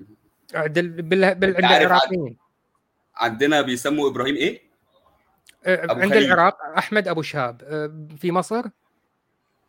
عند 0.56 0.78
العراقيين 0.78 2.38
عندنا 3.16 3.62
بيسموا 3.62 4.10
إبراهيم 4.10 4.36
إيه؟ 4.36 4.62
آه، 5.66 5.92
عند 5.92 6.14
خليل. 6.14 6.24
العراق 6.26 6.58
أحمد 6.78 7.08
أبو 7.08 7.22
شهاب. 7.22 7.58
في 8.18 8.32
مصر؟ 8.32 8.64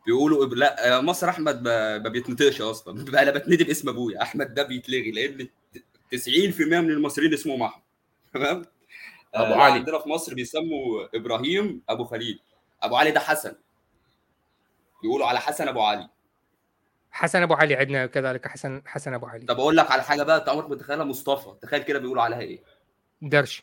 بيقولوا 0.06 0.46
لا 0.46 1.00
مصر 1.00 1.28
أحمد 1.28 1.62
ما 1.62 1.98
بيتنطقش 1.98 2.60
أصلا. 2.60 3.04
بقى 3.04 3.22
أنا 3.28 3.30
بتندي 3.30 3.64
باسم 3.64 3.88
أبويا. 3.88 4.22
أحمد 4.22 4.54
ده 4.54 4.62
بيتلغي 4.62 5.10
لأن 5.10 5.48
90% 6.14 6.60
من 6.60 6.90
المصريين 6.90 7.32
اسمهم 7.34 7.62
أحمد. 7.62 7.82
تمام؟ 8.34 8.62
أبو 9.34 9.52
آه 9.54 9.56
علي. 9.62 9.72
عندنا 9.74 9.98
في 9.98 10.08
مصر 10.08 10.34
بيسموا 10.34 11.16
إبراهيم 11.16 11.82
أبو 11.88 12.04
خليل. 12.04 12.40
أبو 12.82 12.96
علي 12.96 13.10
ده 13.10 13.20
حسن. 13.20 13.54
بيقولوا 15.02 15.26
على 15.26 15.40
حسن 15.40 15.68
أبو 15.68 15.80
علي. 15.80 16.08
حسن 17.10 17.42
أبو 17.42 17.54
علي 17.54 17.74
عندنا 17.76 18.06
كذلك 18.06 18.48
حسن 18.48 18.82
حسن 18.86 19.14
أبو 19.14 19.26
علي. 19.26 19.46
طب 19.46 19.60
أقول 19.60 19.76
لك 19.76 19.90
على 19.90 20.02
حاجة 20.02 20.22
بقى 20.22 20.36
أنت 20.36 20.48
عمرك 20.48 20.70
متخيلها 20.70 21.04
مصطفى. 21.04 21.54
تخيل 21.62 21.82
كده 21.82 21.98
بيقولوا 21.98 22.22
عليها 22.22 22.40
إيه؟ 22.40 22.62
درش. 23.22 23.62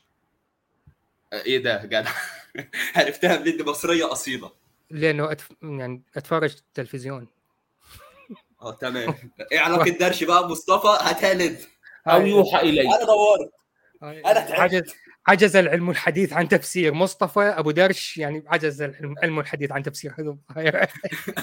آه، 1.33 1.41
إيه 1.41 1.63
ده 1.63 1.85
جدع. 1.85 2.11
عرفتها 2.95 3.39
منين؟ 3.39 3.57
دي 3.57 3.63
مصرية 3.63 4.11
أصيلة. 4.11 4.51
لأنه 4.89 5.31
أتف... 5.31 5.49
يعني 5.61 6.01
أتفرج 6.17 6.55
تلفزيون 6.73 7.27
آه 8.61 8.71
تمام. 8.71 9.15
إيه 9.51 9.59
علاقة 9.59 9.89
درش 9.99 10.23
بقى؟ 10.23 10.49
مصطفى 10.49 10.97
هتالد 11.01 11.59
أو 12.07 12.21
يوحى 12.21 12.59
الي 12.61 12.81
أنا 12.81 13.03
دورت. 13.05 13.51
أنا 14.03 14.61
عجز 14.61 14.93
عجز 15.27 15.55
العلم 15.55 15.89
الحديث 15.89 16.33
عن 16.33 16.47
تفسير 16.47 16.93
مصطفى. 16.93 17.39
أبو 17.39 17.71
درش 17.71 18.17
يعني 18.17 18.43
عجز 18.47 18.81
العلم 18.81 19.39
الحديث 19.39 19.71
عن 19.71 19.83
تفسير. 19.83 20.13
هذا 20.17 20.87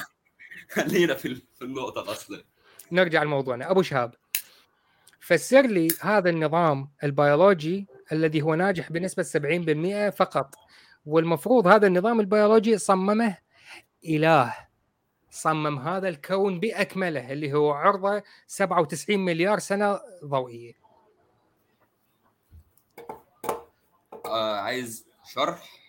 خلينا 0.75 1.15
في 1.15 1.41
النقطة 1.63 2.03
الأصلية. 2.03 2.45
نرجع 2.93 3.23
لموضوعنا. 3.23 3.71
أبو 3.71 3.83
شهاب 3.83 4.15
فسر 5.21 5.67
لي 5.67 5.89
هذا 6.01 6.31
النظام 6.31 6.91
البيولوجي 7.05 7.87
الذي 8.13 8.43
هو 8.43 8.55
ناجح 8.55 8.93
بنسبة 8.93 9.23
70% 10.11 10.15
فقط 10.17 10.55
والمفروض 11.07 11.67
هذا 11.67 11.87
النظام 11.87 12.21
البيولوجي 12.21 12.79
صممه 12.79 13.37
إله. 14.05 14.55
صمم 15.31 15.79
هذا 15.79 16.09
الكون 16.09 16.61
بأكمله 16.61 17.33
اللي 17.33 17.53
هو 17.53 17.73
عرضه 17.73 18.23
97 18.47 19.19
مليار 19.19 19.59
سنة 19.59 20.01
ضوئية. 20.25 20.84
آه 24.27 24.61
عايز 24.61 25.07
شرح 25.25 25.81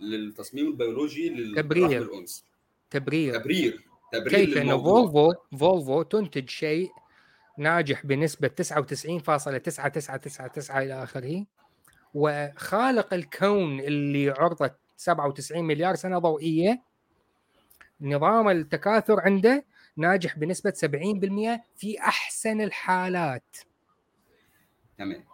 للتصميم 0.00 0.66
البيولوجي 0.66 1.28
للتبرير 1.28 2.02
الأنس. 2.02 2.44
تبرير. 2.90 3.40
تبرير. 3.40 3.84
تبرير 4.12 4.44
كيف 4.44 4.58
إنه 4.58 4.82
فولفو 4.82 5.34
فولفو 5.58 6.02
تنتج 6.02 6.48
شيء 6.48 6.90
ناجح 7.58 8.06
بنسبة 8.06 8.48
99.9999 8.48 10.70
إلى 10.70 11.02
آخره؟ 11.02 11.44
وخالق 12.14 13.14
الكون 13.14 13.80
اللي 13.80 14.30
عرضه 14.30 14.70
97 14.96 15.64
مليار 15.64 15.94
سنة 15.94 16.18
ضوئية. 16.18 16.82
نظام 18.00 18.48
التكاثر 18.48 19.20
عنده 19.20 19.64
ناجح 19.96 20.38
بنسبة 20.38 20.70
70% 20.70 21.64
في 21.76 22.00
أحسن 22.00 22.60
الحالات. 22.60 23.56
تمام. 24.98 25.24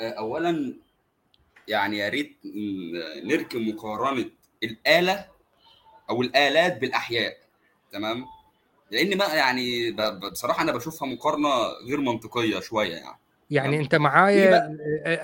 اولا 0.00 0.74
يعني 1.68 1.98
يا 1.98 2.08
ريت 2.08 2.36
نركب 3.24 3.60
مقارنة 3.60 4.30
الآلة 4.62 5.26
أو 6.10 6.22
الآلات 6.22 6.78
بالأحياء 6.78 7.36
تمام؟ 7.92 8.24
لأن 8.90 9.18
ما 9.18 9.24
يعني 9.24 9.92
بصراحة 10.32 10.62
أنا 10.62 10.72
بشوفها 10.72 11.08
مقارنة 11.08 11.48
غير 11.88 12.00
منطقية 12.00 12.60
شوية 12.60 12.94
يعني 12.94 13.18
يعني 13.50 13.78
أنت 13.78 13.94
معايا 13.94 14.76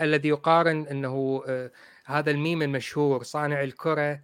الذي 0.02 0.28
يقارن 0.28 0.86
أنه 0.86 1.42
آه، 1.48 1.70
هذا 2.04 2.30
الميم 2.30 2.62
المشهور 2.62 3.22
صانع 3.22 3.62
الكرة 3.62 4.20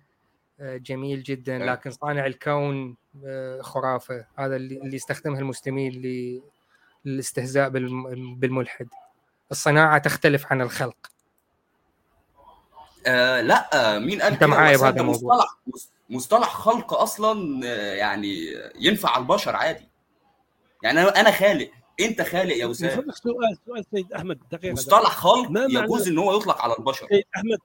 آه، 0.60 0.76
جميل 0.76 1.22
جدا 1.22 1.58
لكن 1.58 1.90
صانع 1.90 2.26
الكون 2.26 2.96
آه، 3.26 3.60
خرافة 3.60 4.26
هذا 4.38 4.56
اللي 4.56 4.96
يستخدمها 4.96 5.40
المسلمين 5.40 6.02
للاستهزاء 7.04 7.68
بالملحد. 7.68 8.88
الصناعة 9.50 9.98
تختلف 9.98 10.46
عن 10.52 10.60
الخلق. 10.62 10.96
آه 13.06 13.40
لا 13.40 13.98
مين 13.98 14.22
قال 14.22 14.32
أنت 14.32 14.44
معايا 14.44 14.76
بهذا 14.76 15.00
الموضوع 15.00 15.34
مصطلح 15.36 15.56
مصطلح 16.10 16.48
خلق 16.54 16.94
أصلا 16.94 17.66
يعني 17.94 18.38
ينفع 18.80 19.10
على 19.10 19.22
البشر 19.22 19.56
عادي. 19.56 19.88
يعني 20.82 21.00
أنا 21.02 21.30
خالق. 21.30 21.70
أنت 22.00 22.22
خالق 22.22 22.56
يا 22.56 22.66
وسام 22.66 23.10
سؤال 23.12 23.58
سؤال 23.66 23.84
سيد 23.94 24.12
أحمد 24.12 24.38
دقيقة 24.52 24.72
مصطلح 24.72 25.10
خلق 25.10 25.50
ما 25.50 25.66
معنى- 25.66 25.70
يجوز 25.84 26.08
ان 26.08 26.18
هو 26.18 26.36
يطلق 26.36 26.62
على 26.62 26.74
البشر. 26.78 27.06
سيد 27.08 27.24
أحمد 27.36 27.58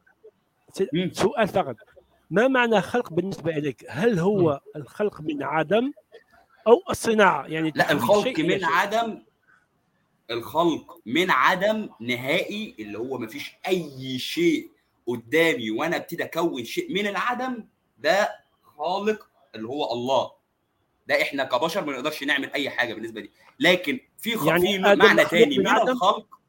سيد 0.74 0.90
مم. 0.93 1.11
سؤال 1.14 1.48
فقط. 1.48 1.75
ما 2.32 2.48
معنى 2.48 2.82
خلق 2.82 3.14
بالنسبة 3.14 3.51
إليك؟ 3.58 3.85
هل 3.90 4.19
هو 4.19 4.61
الخلق 4.75 5.22
من 5.22 5.43
عدم 5.43 5.91
أو 6.67 6.82
الصناعة؟ 6.90 7.45
يعني 7.48 7.72
لا 7.75 7.91
الخلق 7.91 8.40
من؟ 8.40 8.66
عدم 8.66 9.22
الخلق 10.32 11.01
من 11.06 11.32
عدم 11.32 11.90
نهائي 11.99 12.75
اللي 12.80 12.98
هو 12.99 13.17
ما 13.17 13.27
فيش 13.27 13.56
أي 13.67 14.19
شيء 14.19 14.72
قدامي 15.08 15.72
وأنا 15.72 15.95
أبتدي 15.95 16.24
أكون 16.24 16.64
شيء 16.66 16.93
من 16.93 17.08
العدم 17.08 17.66
ده 17.98 18.40
خالق 18.64 19.30
اللي 19.56 19.67
هو 19.67 19.93
الله. 19.93 20.32
ده 21.08 21.22
إحنا 21.22 21.43
كبشر 21.43 21.85
ما 21.85 21.93
نقدرش 21.93 22.24
نعمل 22.24 22.53
أي 22.53 22.69
حاجة 22.69 22.93
بالنسبة 22.93 23.22
لي 23.22 23.30
لكن 23.59 23.99
في. 24.17 24.30
يعني 24.45 24.91
آدم 24.91 24.99
معنى 25.06 25.25
تاني 25.25 25.58
من 25.58 25.64
من 25.64 25.67
عدم؟ 25.67 25.91
الخلق. 25.91 26.40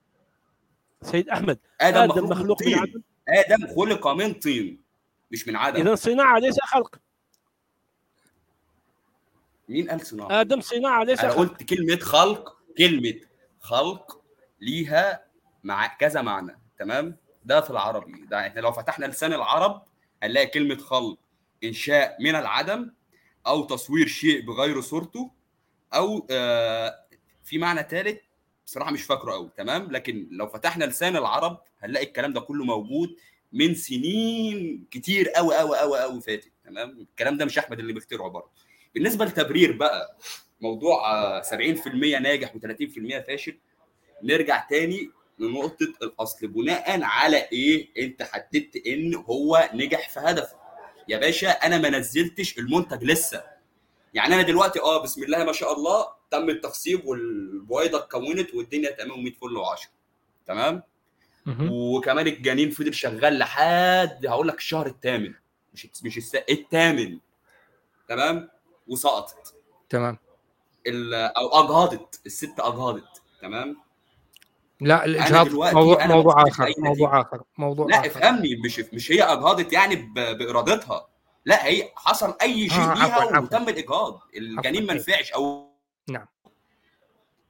سيد 1.03 1.29
أحمد 1.29 1.59
آدم, 1.81 1.99
آدم 1.99 2.11
مخلوق, 2.11 2.31
مخلوق 2.31 2.63
من 2.63 2.75
عدم؟ 2.75 3.03
آدم 3.29 3.67
خلق 3.77 4.09
من 4.09 4.35
طين 4.35 4.83
مش 5.31 5.49
من 5.49 5.57
عدم. 5.57 5.81
اذا 5.81 5.95
صناعة 5.95 6.39
ليس 6.39 6.61
خلق. 6.61 6.97
مين 9.69 9.91
قال 9.91 10.07
صناعة؟ 10.07 10.41
آدم 10.41 10.61
صناعة 10.61 11.05
ليس 11.05 11.21
أنا 11.21 11.33
خلق. 11.33 11.39
قلت 11.39 11.63
كلمة 11.63 11.97
خلق 11.97 12.57
كلمة 12.79 13.30
خلق 13.61 14.21
ليها 14.61 15.25
مع 15.65 15.87
كذا 15.87 16.23
معنى 16.23 16.59
تمام؟ 16.79 17.17
ده 17.45 17.61
في 17.61 17.71
العربي. 17.71 18.25
ده 18.27 18.47
إحنا 18.47 18.61
لو 18.61 18.73
فتحنا 18.73 19.07
لسان 19.07 19.33
العرب 19.33 19.83
هنلاقي 20.23 20.47
كلمة 20.47 20.77
خلق 20.77 21.19
إنشاء 21.65 22.17
من 22.23 22.35
العدم 22.35 22.93
أو 23.47 23.65
تصوير 23.65 24.07
شيء 24.07 24.47
بغير 24.47 24.81
صورته 24.81 25.31
أو 25.95 26.27
آه 26.31 27.05
في 27.45 27.59
معنى 27.59 27.83
ثالث 27.91 28.19
بصراحة 28.67 28.91
مش 28.91 29.03
فاكره 29.03 29.33
قوي 29.33 29.51
تمام؟ 29.57 29.91
لكن 29.91 30.29
لو 30.31 30.47
فتحنا 30.47 30.85
لسان 30.85 31.17
العرب 31.17 31.61
هنلاقي 31.81 32.07
الكلام 32.07 32.33
ده 32.33 32.41
كله 32.41 32.65
موجود 32.65 33.17
من 33.53 33.75
سنين 33.75 34.87
كتير 34.91 35.29
قوي 35.29 35.57
قوي 35.57 35.79
قوي 35.79 36.01
قوي 36.01 36.21
فاتت 36.21 36.53
تمام؟ 36.65 36.91
الكلام 37.01 37.37
ده 37.37 37.45
مش 37.45 37.59
أحمد 37.59 37.79
اللي 37.79 37.93
بيخترعه 37.93 38.29
برضه. 38.31 38.51
بالنسبة 38.95 39.25
لتبرير 39.25 39.73
بقى 39.77 40.17
موضوع 40.61 41.13
آه، 41.13 41.43
70% 41.43 42.19
ناجح 42.19 42.55
و30% 42.55 43.27
فاشل. 43.27 43.59
نرجع 44.23 44.67
تاني 44.71 45.11
لنقطة 45.39 45.93
الأصل 46.03 46.47
بناء 46.47 47.03
على 47.03 47.37
إيه؟ 47.53 47.89
أنت 47.99 48.23
حددت 48.23 48.87
إن 48.87 49.15
هو 49.15 49.71
نجح 49.75 50.09
في 50.09 50.21
هدفه. 50.21 50.57
يا 51.09 51.19
باشا 51.19 51.51
أنا 51.51 51.79
ما 51.79 51.91
نزلتش 51.91 52.59
المنتج 52.59 53.05
لسه. 53.05 53.45
يعني 54.15 54.35
أنا 54.35 54.43
دلوقتي 54.43 54.81
أه 54.81 55.03
بسم 55.03 55.23
الله 55.23 55.45
ما 55.45 55.53
شاء 55.53 55.73
الله 55.73 56.07
تم 56.31 56.51
التخصيب 56.51 57.05
والبويضة 57.07 57.99
اتكونت 57.99 58.55
والدنيا 58.55 58.91
تمام 58.91 59.25
100 59.25 59.33
فل 59.33 59.65
و10 59.65 59.89
تمام. 60.47 60.83
وكمان 61.71 62.27
الجنين 62.27 62.71
فضل 62.71 62.95
شغال 62.95 63.39
لحد 63.39 64.27
هقول 64.27 64.49
لك 64.49 64.57
الشهر 64.59 64.87
الثامن. 64.87 65.35
مش 65.75 65.89
مش. 66.05 66.35
الثامن. 66.51 67.19
تمام؟ 68.09 68.49
وسقطت. 68.89 69.55
تمام. 69.89 70.19
أو 71.37 71.49
اجهضت 71.65 72.21
الست 72.27 72.61
اجهضت 72.61 73.23
تمام؟ 73.43 73.77
لا 74.81 75.05
الإجهاض 75.05 75.47
موضوع 75.47 76.07
موضوع 76.07 76.43
بأي 76.43 76.75
موضوع 76.79 77.21
آخر 77.21 77.43
موضوع 77.59 77.87
لا 77.87 77.99
آخر. 78.01 78.07
افهمني 78.07 78.57
مش 78.65 78.81
مش 78.93 79.13
هي 79.13 79.23
اجهضت 79.23 79.73
يعني. 79.73 79.97
بإرادتها. 80.15 81.07
لا 81.45 81.67
هي 81.67 81.91
حصل 81.97 82.35
أي 82.43 82.69
شيء 82.69 82.79
آه، 82.81 82.95
ليها 82.95 83.05
عفواً، 83.05 83.23
عفواً. 83.25 83.39
وتم 83.39 83.69
الإجهاض. 83.69 84.21
الجنين 84.37 84.87
ما. 84.87 84.95
نفعش 84.95 85.33
أو 85.33 85.71
نعم. 86.11 86.27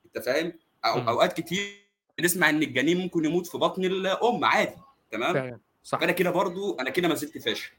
أنت 0.06 0.24
فاهم؟ 0.24 0.52
أو. 0.84 1.08
أوقات 1.08 1.40
كتير 1.40 1.80
نسمع 2.20 2.50
إن 2.50 2.62
الجنين 2.62 2.98
ممكن 2.98 3.24
يموت 3.24 3.46
في 3.46 3.58
بطن 3.58 3.84
الأم 3.84 4.44
عادي. 4.44 4.76
تمام؟ 5.10 5.34
فعلا. 5.34 5.60
صح. 5.82 5.98
فأنا 5.98 6.12
كده 6.12 6.30
برضو 6.30 6.76
أنا 6.80 6.90
كده 6.90 7.08
ما 7.08 7.14
زلت 7.14 7.38
فاشل. 7.38 7.70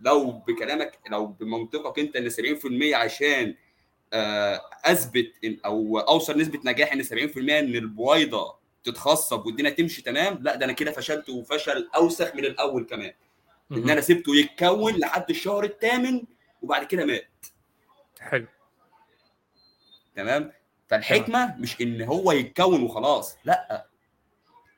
لو 0.00 0.30
بكلامك 0.30 0.98
لو 1.10 1.26
بمنطقك 1.26 1.98
أنت 1.98 2.16
إن 2.16 2.30
70% 2.30 2.94
عشان 2.94 3.48
آه، 3.48 3.54
أثبت 4.84 5.32
إن 5.44 5.58
أو 5.64 5.98
أوصل 5.98 6.38
نسبة 6.38 6.60
نجاح 6.64 6.92
إن 6.92 7.02
70% 7.02 7.36
إن 7.36 7.74
البويضة 7.74 8.54
تتخصب 8.84 9.46
والدنيا 9.46 9.70
تمشي 9.70 10.02
تمام 10.02 10.38
لا 10.42 10.56
ده 10.56 10.64
أنا 10.64 10.72
كده 10.72 10.90
فشلت 10.90 11.28
وفشل 11.28 11.88
أوسخ 11.96 12.34
من 12.34 12.44
الأول 12.44 12.84
كمان. 12.84 13.12
إن. 13.72 13.90
أنا 13.90 14.00
سبته 14.00 14.36
يتكون 14.36 14.94
لحد 14.94 15.30
الشهر 15.30 15.64
الثامن 15.64 16.22
وبعد 16.62 16.84
كده 16.84 17.04
مات. 17.04 17.28
حلو. 18.20 18.46
تمام؟ 20.16 20.52
فالحكمة 20.88 21.56
مش 21.58 21.80
إن 21.80 22.02
هو 22.02 22.32
يتكون 22.32 22.82
وخلاص 22.82 23.36
لا. 23.44 23.86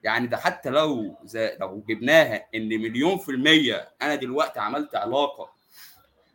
يعني 0.05 0.27
ده 0.27 0.37
حتى 0.37 0.71
لو 0.71 1.17
زي 1.25 1.57
لو 1.61 1.85
جبناها 1.89 2.47
إن 2.55 2.69
مليون 2.69 3.19
في 3.19 3.29
المية 3.31 3.89
أنا 4.03 4.15
دلوقتي 4.15 4.61
عملت 4.61 4.95
علاقة 4.95 5.51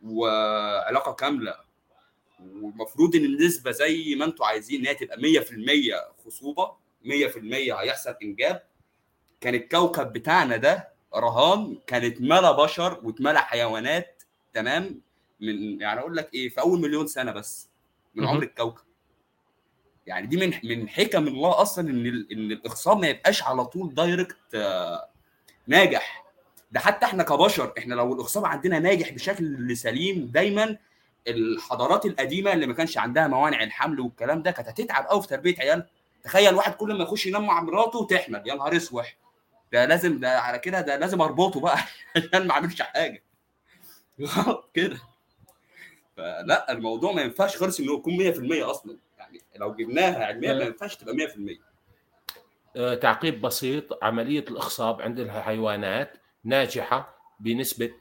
وعلاقة 0.03 1.11
كاملة 1.13 1.55
والمفروض 2.39 3.15
إن 3.15 3.25
النسبة 3.25 3.71
زي 3.71 4.15
ما 4.15 4.25
أنتوا 4.25 4.45
عايزين 4.45 4.79
إن 4.79 4.87
هي 4.87 4.95
تبقى 4.95 5.17
100% 5.17 6.25
خصوبة 6.25 6.71
100% 7.05 7.09
هيحصل 7.53 8.15
إنجاب. 8.23 8.63
كان 9.41 9.55
الكوكب 9.55 10.13
بتاعنا 10.13 10.57
ده 10.57 10.89
رهان 11.15 11.77
كانت 11.87 12.21
ملا 12.21 12.51
بشر 12.51 12.99
واتملى 13.03 13.39
حيوانات 13.39 14.23
تمام؟ 14.53 15.01
من 15.41 15.81
يعني 15.81 15.99
أقول 15.99 16.15
لك 16.17 16.33
إيه 16.33 16.49
في 16.49 16.61
أول 16.61 16.81
مليون 16.81 17.07
سنة 17.07 17.31
بس 17.31 17.69
من. 18.15 18.25
عمر 18.27 18.43
الكوكب. 18.43 18.83
يعني 20.07 20.27
دي 20.27 20.37
من 20.37 20.53
من 20.63 20.89
حكم 20.89 21.27
الله 21.27 21.61
أصلا 21.61 21.89
إن 21.89 22.05
إن 22.31 22.51
الاخصاب 22.51 22.97
ما 22.99 23.07
يبقاش 23.07 23.43
على 23.43 23.65
طول 23.65 23.93
دايركت 23.93 24.37
آه، 24.55 25.09
ناجح. 25.67 26.25
ده 26.71 26.79
حتى 26.79 27.05
إحنا 27.05 27.23
كبشر 27.23 27.73
إحنا 27.77 27.93
لو 27.95 28.13
الاخصاب 28.13 28.45
عندنا 28.45 28.79
ناجح 28.79 29.11
بشكل 29.11 29.77
سليم 29.77 30.25
دايما 30.33 30.77
الحضارات 31.27 32.05
القديمة 32.05 32.53
اللي 32.53 32.67
ما 32.67 32.73
كانش 32.73 32.97
عندها 32.97 33.27
موانع 33.27 33.63
الحمل 33.63 33.99
والكلام 33.99 34.41
ده 34.41 34.51
كانت 34.51 34.67
هتتعب 34.69 35.05
قوي 35.05 35.21
في 35.21 35.27
تربية 35.27 35.55
عيال 35.59 35.85
تخيل 36.23 36.55
واحد 36.55 36.73
كل 36.73 36.93
ما 36.97 37.03
يخش 37.03 37.25
ينام 37.25 37.45
مع 37.45 37.61
مراته 37.61 38.05
تحمل. 38.05 38.43
يا 38.45 38.55
نهار 38.55 38.75
اسوح 38.75 39.17
ده 39.73 39.85
لازم 39.85 40.19
ده 40.19 40.39
على 40.39 40.59
كده 40.59 40.81
ده 40.81 40.95
لازم 40.95 41.21
أربطه 41.21 41.59
بقى 41.59 41.77
عشان 42.15 42.47
ما 42.47 42.51
اعملش 42.53 42.81
حاجة. 42.81 43.23
غلط 44.21 44.69
كده. 44.73 44.97
فلا 46.17 46.71
الموضوع 46.71 47.11
ما 47.11 47.21
ينفعش 47.21 47.57
خالص 47.57 47.79
إنه 47.79 47.93
يكون 47.93 48.33
100% 48.63 48.69
أصلا. 48.69 48.97
يعني 49.19 49.41
لو 49.55 49.73
جبناها 49.75 50.25
علميا 50.25 50.53
ما 50.53 50.63
ينفعش 50.63 50.95
تبقى 50.95 51.15
100% 51.15 51.59
آه، 52.77 52.95
تعقيب 52.95 53.41
بسيط. 53.41 54.03
عملية 54.03 54.45
الإخصاب 54.49 55.01
عند 55.01 55.19
الحيوانات 55.19 56.13
ناجحة 56.43 57.15
بنسبة 57.39 57.91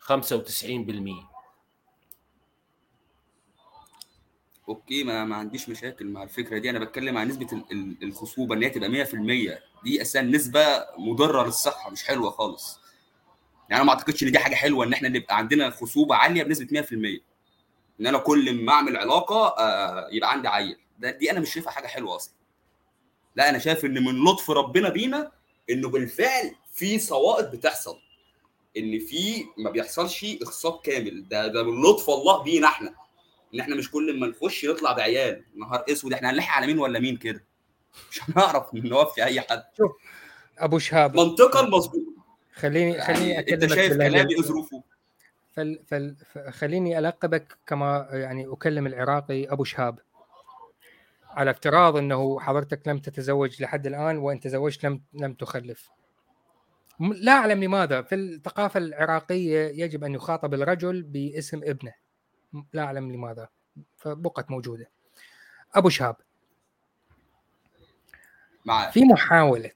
95% 0.00 1.35
أوكي 4.68 5.04
ما, 5.04 5.24
ما 5.24 5.36
عنديش 5.36 5.68
مشاكل 5.68 6.06
مع 6.06 6.22
الفكرة 6.22 6.58
دي. 6.58 6.70
أنا 6.70 6.78
بتكلم 6.78 7.18
عن 7.18 7.28
نسبة 7.28 7.46
ال- 7.52 7.64
ال- 7.72 7.96
الخصوبة 8.02 8.54
إن 8.54 8.62
هي 8.62 8.70
تبقى 8.70 8.88
100% 8.88 9.60
دي 9.84 10.02
أساسا 10.02 10.22
نسبة 10.22 10.60
مضرة 10.98 11.46
للصحة 11.46 11.90
مش 11.90 12.04
حلوة 12.04 12.30
خالص. 12.30 12.80
يعني 13.70 13.82
أنا 13.82 13.84
ما 13.84 13.90
أعتقدش 13.98 14.22
إن 14.22 14.30
دي 14.32 14.38
حاجة 14.38 14.54
حلوة 14.54 14.84
إن 14.84 14.92
إحنا 14.92 15.08
نبقى 15.08 15.36
عندنا 15.36 15.70
خصوبة 15.70 16.14
عالية 16.14 16.42
بنسبة 16.42 16.66
100% 16.82 16.92
إن 18.00 18.06
أنا 18.06 18.18
كل 18.18 18.64
ما 18.64 18.72
أعمل 18.72 18.96
علاقة 18.96 19.46
آه، 19.58 20.08
يبقى 20.12 20.32
عندي 20.32 20.48
عيل. 20.48 20.76
ده 20.98 21.10
دي 21.10 21.30
أنا 21.30 21.40
مش 21.40 21.52
شايفها 21.54 21.70
حاجة 21.72 21.86
حلوة 21.86 22.16
أصلا. 22.16 22.34
لا 23.36 23.48
أنا 23.50 23.58
شايف 23.58 23.84
إن 23.84 24.04
من 24.04 24.24
لطف 24.24 24.50
ربنا 24.50 24.88
بينا 24.88 25.32
إنه 25.70 25.88
بالفعل 25.88 26.54
في 26.72 26.98
صوائب 26.98 27.50
بتحصل. 27.50 27.98
إن 28.76 28.98
في 28.98 29.44
ما 29.58 29.70
بيحصلش 29.70 30.26
اخصاب 30.42 30.80
كامل. 30.80 31.28
ده 31.28 31.46
ده 31.46 31.62
من 31.62 31.82
لطف 31.82 32.10
الله 32.10 32.42
بينا 32.42 32.66
إحنا. 32.68 32.94
ان 33.56 33.60
إحنا 33.60 33.76
مش 33.76 33.90
كل 33.90 34.20
ما 34.20 34.26
نخش 34.26 34.64
نطلع 34.64 34.92
بعيال 34.92 35.44
نهار 35.54 35.84
اسود 35.90 36.12
إحنا 36.12 36.30
هنلحق 36.30 36.56
على 36.56 36.66
مين 36.66 36.78
ولا 36.78 36.98
مين 36.98 37.16
كده؟ 37.16 37.44
مش 38.10 38.20
هنعرف 38.30 38.74
نوفي 38.74 39.24
أي 39.24 39.40
حد. 39.40 39.62
أبو 40.58 40.78
شهاب. 40.78 41.16
منطقا 41.16 41.62
مظبوط. 41.62 42.02
خليني 42.52 43.00
خليني 43.00 43.30
يعني 43.30 43.52
أنت 43.52 43.62
اكلمك 43.62 43.74
شايف 43.74 43.92
باللهجة 43.92 44.12
كلامي 44.12 44.42
ظروفه 44.42 44.82
فل 45.52 45.80
فل 45.86 46.16
خليني 46.50 46.98
ألقبك 46.98 47.58
كما 47.66 48.08
يعني 48.10 48.46
أكلم 48.52 48.86
العراقي 48.86 49.44
أبو 49.52 49.64
شهاب. 49.64 49.98
على 51.30 51.50
افتراض 51.50 51.96
إنه 51.96 52.40
حضرتك 52.40 52.88
لم 52.88 52.98
تتزوج 52.98 53.62
لحد 53.62 53.86
الآن 53.86 54.18
وإن 54.18 54.40
تزوجت 54.40 54.84
لم 54.84 55.02
لم 55.14 55.34
تخلف. 55.34 55.90
لا 57.00 57.32
أعلم 57.32 57.64
لماذا. 57.64 58.02
في 58.02 58.14
الثقافة 58.14 58.78
العراقية 58.78 59.84
يجب 59.84 60.04
أن 60.04 60.14
يخاطب 60.14 60.54
الرجل 60.54 61.02
باسم 61.02 61.60
ابنه. 61.64 62.05
لا 62.72 62.82
أعلم 62.82 63.12
لماذا 63.12 63.48
فبقت 63.96 64.50
موجودة. 64.50 64.90
أبو 65.74 65.88
شهاب. 65.88 66.16
مع 68.64 68.90
في 68.90 69.04
محاولة 69.04 69.70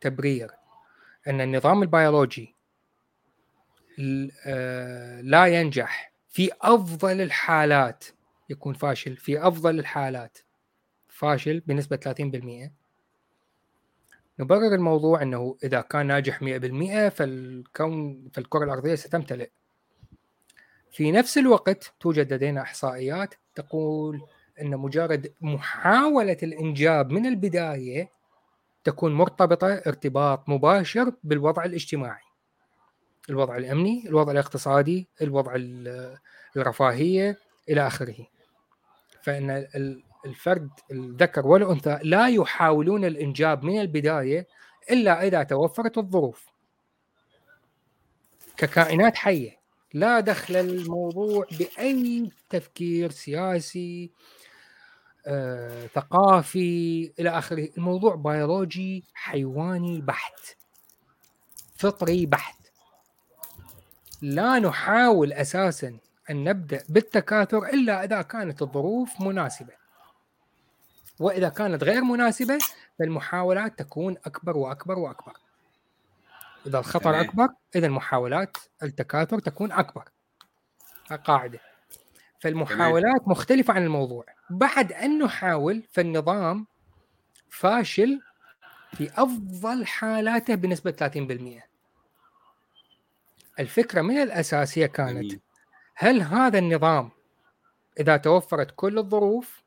تبرير 0.00 0.50
أن 1.28 1.40
النظام 1.40 1.82
البيولوجي 1.82 2.54
آه، 4.46 5.20
لا 5.20 5.46
ينجح 5.46 6.12
في 6.28 6.50
أفضل 6.62 7.20
الحالات 7.20 8.04
يكون 8.50 8.74
فاشل 8.74 9.16
في 9.16 9.48
أفضل 9.48 9.78
الحالات. 9.78 10.38
فاشل 11.08 11.60
بنسبة 11.60 11.96
30% 11.96 12.72
نبرر 14.38 14.74
الموضوع 14.74 15.22
أنه 15.22 15.56
إذا 15.64 15.80
كان 15.80 16.06
ناجح 16.06 16.42
100% 16.42 17.08
فالكون 17.08 18.28
فالكرة 18.34 18.64
الأرضية 18.64 18.94
ستمتلئ. 18.94 19.50
في 20.96 21.12
نفس 21.12 21.38
الوقت 21.38 21.94
توجد 22.00 22.32
لدينا 22.32 22.62
إحصائيات 22.62 23.34
تقول 23.54 24.20
إن 24.60 24.76
مجرد 24.76 25.32
محاولة 25.40 26.36
الإنجاب 26.42 27.10
من 27.10 27.26
البداية 27.26 28.10
تكون 28.84 29.14
مرتبطة 29.14 29.74
ارتباط 29.74 30.48
مباشر 30.48 31.12
بالوضع 31.24 31.64
الاجتماعي. 31.64 32.22
الوضع 33.30 33.56
الأمني 33.56 34.08
الوضع 34.08 34.32
الاقتصادي 34.32 35.08
الوضع 35.22 35.54
الرفاهية 36.56 37.38
إلى 37.68 37.86
آخره. 37.86 38.26
فإن 39.22 39.66
الفرد 40.26 40.70
الذكر 40.90 41.46
والأنثى 41.46 41.98
لا 42.02 42.28
يحاولون 42.28 43.04
الإنجاب 43.04 43.64
من 43.64 43.80
البداية 43.80 44.46
إلا 44.90 45.26
إذا 45.26 45.42
توفرت 45.42 45.98
الظروف. 45.98 46.46
ككائنات 48.56 49.16
حية. 49.16 49.65
لا 49.96 50.20
دخل 50.20 50.56
الموضوع 50.56 51.46
بأي 51.58 52.30
تفكير 52.50 53.10
سياسي 53.10 54.10
آه، 55.26 55.86
ثقافي 55.86 57.12
إلى 57.18 57.30
آخره. 57.30 57.68
الموضوع 57.78 58.14
بيولوجي 58.14 59.04
حيواني 59.14 60.00
بحت 60.00 60.56
فطري 61.76 62.26
بحت. 62.26 62.56
لا 64.22 64.58
نحاول 64.58 65.32
أساسا 65.32 65.98
أن 66.30 66.44
نبدأ 66.44 66.84
بالتكاثر 66.88 67.66
إلا 67.66 68.04
إذا 68.04 68.22
كانت 68.22 68.62
الظروف 68.62 69.20
مناسبة. 69.20 69.72
وإذا 71.20 71.48
كانت 71.48 71.84
غير 71.84 72.04
مناسبة 72.04 72.58
فالمحاولات 72.98 73.78
تكون 73.78 74.16
أكبر 74.26 74.56
وأكبر 74.56 74.98
وأكبر. 74.98 75.45
إذا 76.66 76.78
الخطر 76.78 77.00
تمام. 77.12 77.20
أكبر 77.24 77.48
إذا 77.76 77.88
محاولات 77.88 78.56
التكاثر 78.82 79.38
تكون 79.38 79.72
أكبر. 79.72 80.08
قاعدة. 81.24 81.60
فالمحاولات 82.40 83.28
مختلفة 83.28 83.74
عن 83.74 83.84
الموضوع. 83.84 84.24
بعد 84.50 84.92
أن 84.92 85.18
نحاول 85.18 85.82
فالنظام 85.92 86.66
فاشل 87.50 88.20
في 88.96 89.10
أفضل 89.16 89.86
حالاته 89.86 90.54
بنسبة 90.54 90.90
30% 90.90 91.62
الفكرة 93.60 94.00
من 94.02 94.16
الاساس 94.22 94.78
هي 94.78 94.88
كانت 94.88 95.18
جميل. 95.18 95.40
هل 95.96 96.22
هذا 96.22 96.58
النظام 96.58 97.10
إذا 98.00 98.16
توفرت 98.16 98.72
كل 98.76 98.98
الظروف 98.98 99.62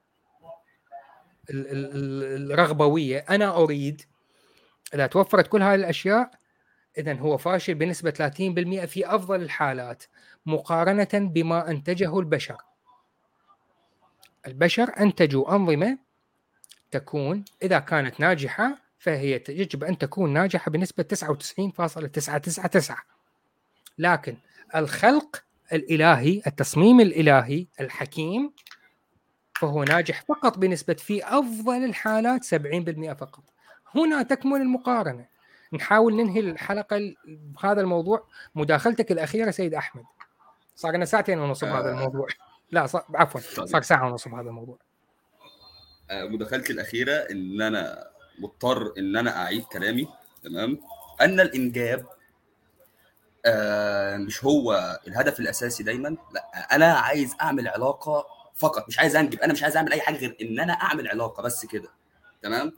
ال- 1.50 1.68
ال- 1.68 1.92
ال- 1.95 2.52
الرغبوية 2.52 3.26
أنا 3.30 3.56
أريد 3.58 4.02
إذا 4.94 5.08
توفرت 5.08 5.48
كل 5.48 5.64
هذه 5.64 5.76
الأشياء 5.76 6.32
اذا 7.00 7.14
هو 7.14 7.38
فاشل 7.38 7.74
بنسبة 7.74 8.11
30% 8.11 8.86
في 8.86 9.16
أفضل 9.16 9.42
الحالات 9.42 10.03
مقارنة 10.45 11.10
بما 11.14 11.69
أنتجه 11.69 12.19
البشر. 12.19 12.58
البشر 14.48 15.00
أنتجوا 15.00 15.56
أنظمة 15.56 15.98
تكون 16.92 17.45
إذا 17.64 17.80
كانت 17.80 18.19
ناجحة 18.19 18.78
فهي 19.00 19.44
يجب 19.50 19.84
أن 19.84 19.98
تكون 19.98 20.34
ناجحة 20.34 20.72
بنسبة 20.72 21.03
99.999 21.03 22.94
لكن 23.98 24.38
الخلق 24.76 25.44
الإلهي 25.74 26.42
التصميم 26.48 27.00
الإلهي 27.00 27.68
الحكيم 27.80 28.53
فهو 29.60 29.84
ناجح 29.84 30.22
فقط 30.22 30.58
بنسبة 30.58 30.94
في 30.94 31.24
أفضل 31.26 31.86
الحالات 31.86 32.45
70% 32.45 33.14
فقط. 33.14 33.44
هنا 33.95 34.24
تكمن 34.24 34.61
المقارنة. 34.61 35.26
نحاول 35.73 36.15
ننهي 36.15 36.39
الحلقة 36.39 36.95
ال- 36.98 37.15
بهذا 37.27 37.81
الموضوع 37.81 38.27
مداخلتك 38.56 39.11
الأخيرة 39.11 39.51
سيد 39.51 39.73
أحمد. 39.73 40.03
صار 40.75 40.91
لنا 40.95 41.06
ساعتين 41.06 41.39
ونص 41.39 41.64
بهذا 41.64 41.89
آه. 41.89 41.91
الموضوع. 41.91 42.27
لا 42.72 42.85
صار 42.88 43.06
عفوا 43.15 43.41
طيب. 43.57 43.65
صار 43.67 43.81
ساعة 43.81 44.07
ونص 44.07 44.27
بهذا 44.27 44.49
الموضوع. 44.49 44.77
آه، 46.11 46.23
مداخلتي 46.23 46.73
الأخيرة 46.73 47.14
إن 47.14 47.61
أنا 47.61 48.07
مضطر 48.39 48.93
إن 48.98 49.15
أنا 49.17 49.43
أعيد 49.43 49.64
كلامي 49.64 50.07
تمام 50.43 50.80
أن 51.22 51.39
الإنجاب 51.39 52.06
آه 53.45 54.17
مش 54.17 54.43
هو 54.43 54.99
الهدف 55.07 55.39
الأساسي 55.39 55.83
دايما 55.83 56.17
لا 56.33 56.75
أنا 56.75 56.93
عايز 56.93 57.35
أعمل 57.41 57.67
علاقة 57.67 58.25
فقط 58.56 58.88
مش 58.88 58.99
عايز 58.99 59.15
أنجب 59.15 59.39
أنا 59.39 59.53
مش 59.53 59.64
عايز 59.64 59.77
أعمل 59.77 59.93
أي 59.93 60.01
حاجة 60.01 60.15
غير 60.17 60.38
إن 60.41 60.59
أنا 60.59 60.73
أعمل 60.73 61.07
علاقة 61.07 61.43
بس 61.43 61.65
كده 61.65 61.89
تمام 62.41 62.77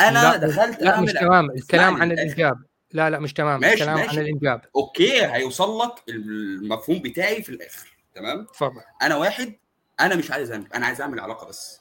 أنا 0.00 0.18
لا 0.18 0.36
دخلت 0.36 0.82
لا 0.82 1.00
مش 1.00 1.12
تمام 1.12 1.50
الكلام 1.50 1.94
عن. 2.02 2.12
الإنجاب. 2.12 2.58
لا 2.92 3.10
لا 3.10 3.18
مش 3.18 3.32
تمام 3.32 3.60
ماشي، 3.60 3.74
الكلام 3.74 3.96
ماشي. 3.96 4.10
عن 4.10 4.18
الإنجاب. 4.18 4.60
أوكي 4.76 5.26
هيوصل 5.26 5.78
لك 5.78 5.92
المفهوم 6.08 6.98
بتاعي 6.98 7.42
في 7.42 7.48
الآخر 7.48 7.96
تمام 8.14 8.44
تفضل. 8.44 8.80
أنا 9.02 9.16
واحد 9.16 9.54
أنا 10.00 10.14
مش 10.16 10.30
عايز 10.30 10.50
أنجب 10.50 10.72
أنا 10.72 10.86
عايز 10.86 11.00
أعمل 11.00 11.20
علاقة 11.20 11.46
بس. 11.48 11.80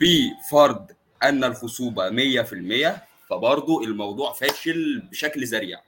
بفرض 0.00 0.90
أن 1.22 1.44
الخصوبة 1.44 2.10
100% 2.10 3.06
فبرضه 3.30 3.84
الموضوع 3.84 4.32
فاشل 4.32 5.00
بشكل 5.10 5.46
ذريع 5.46 5.80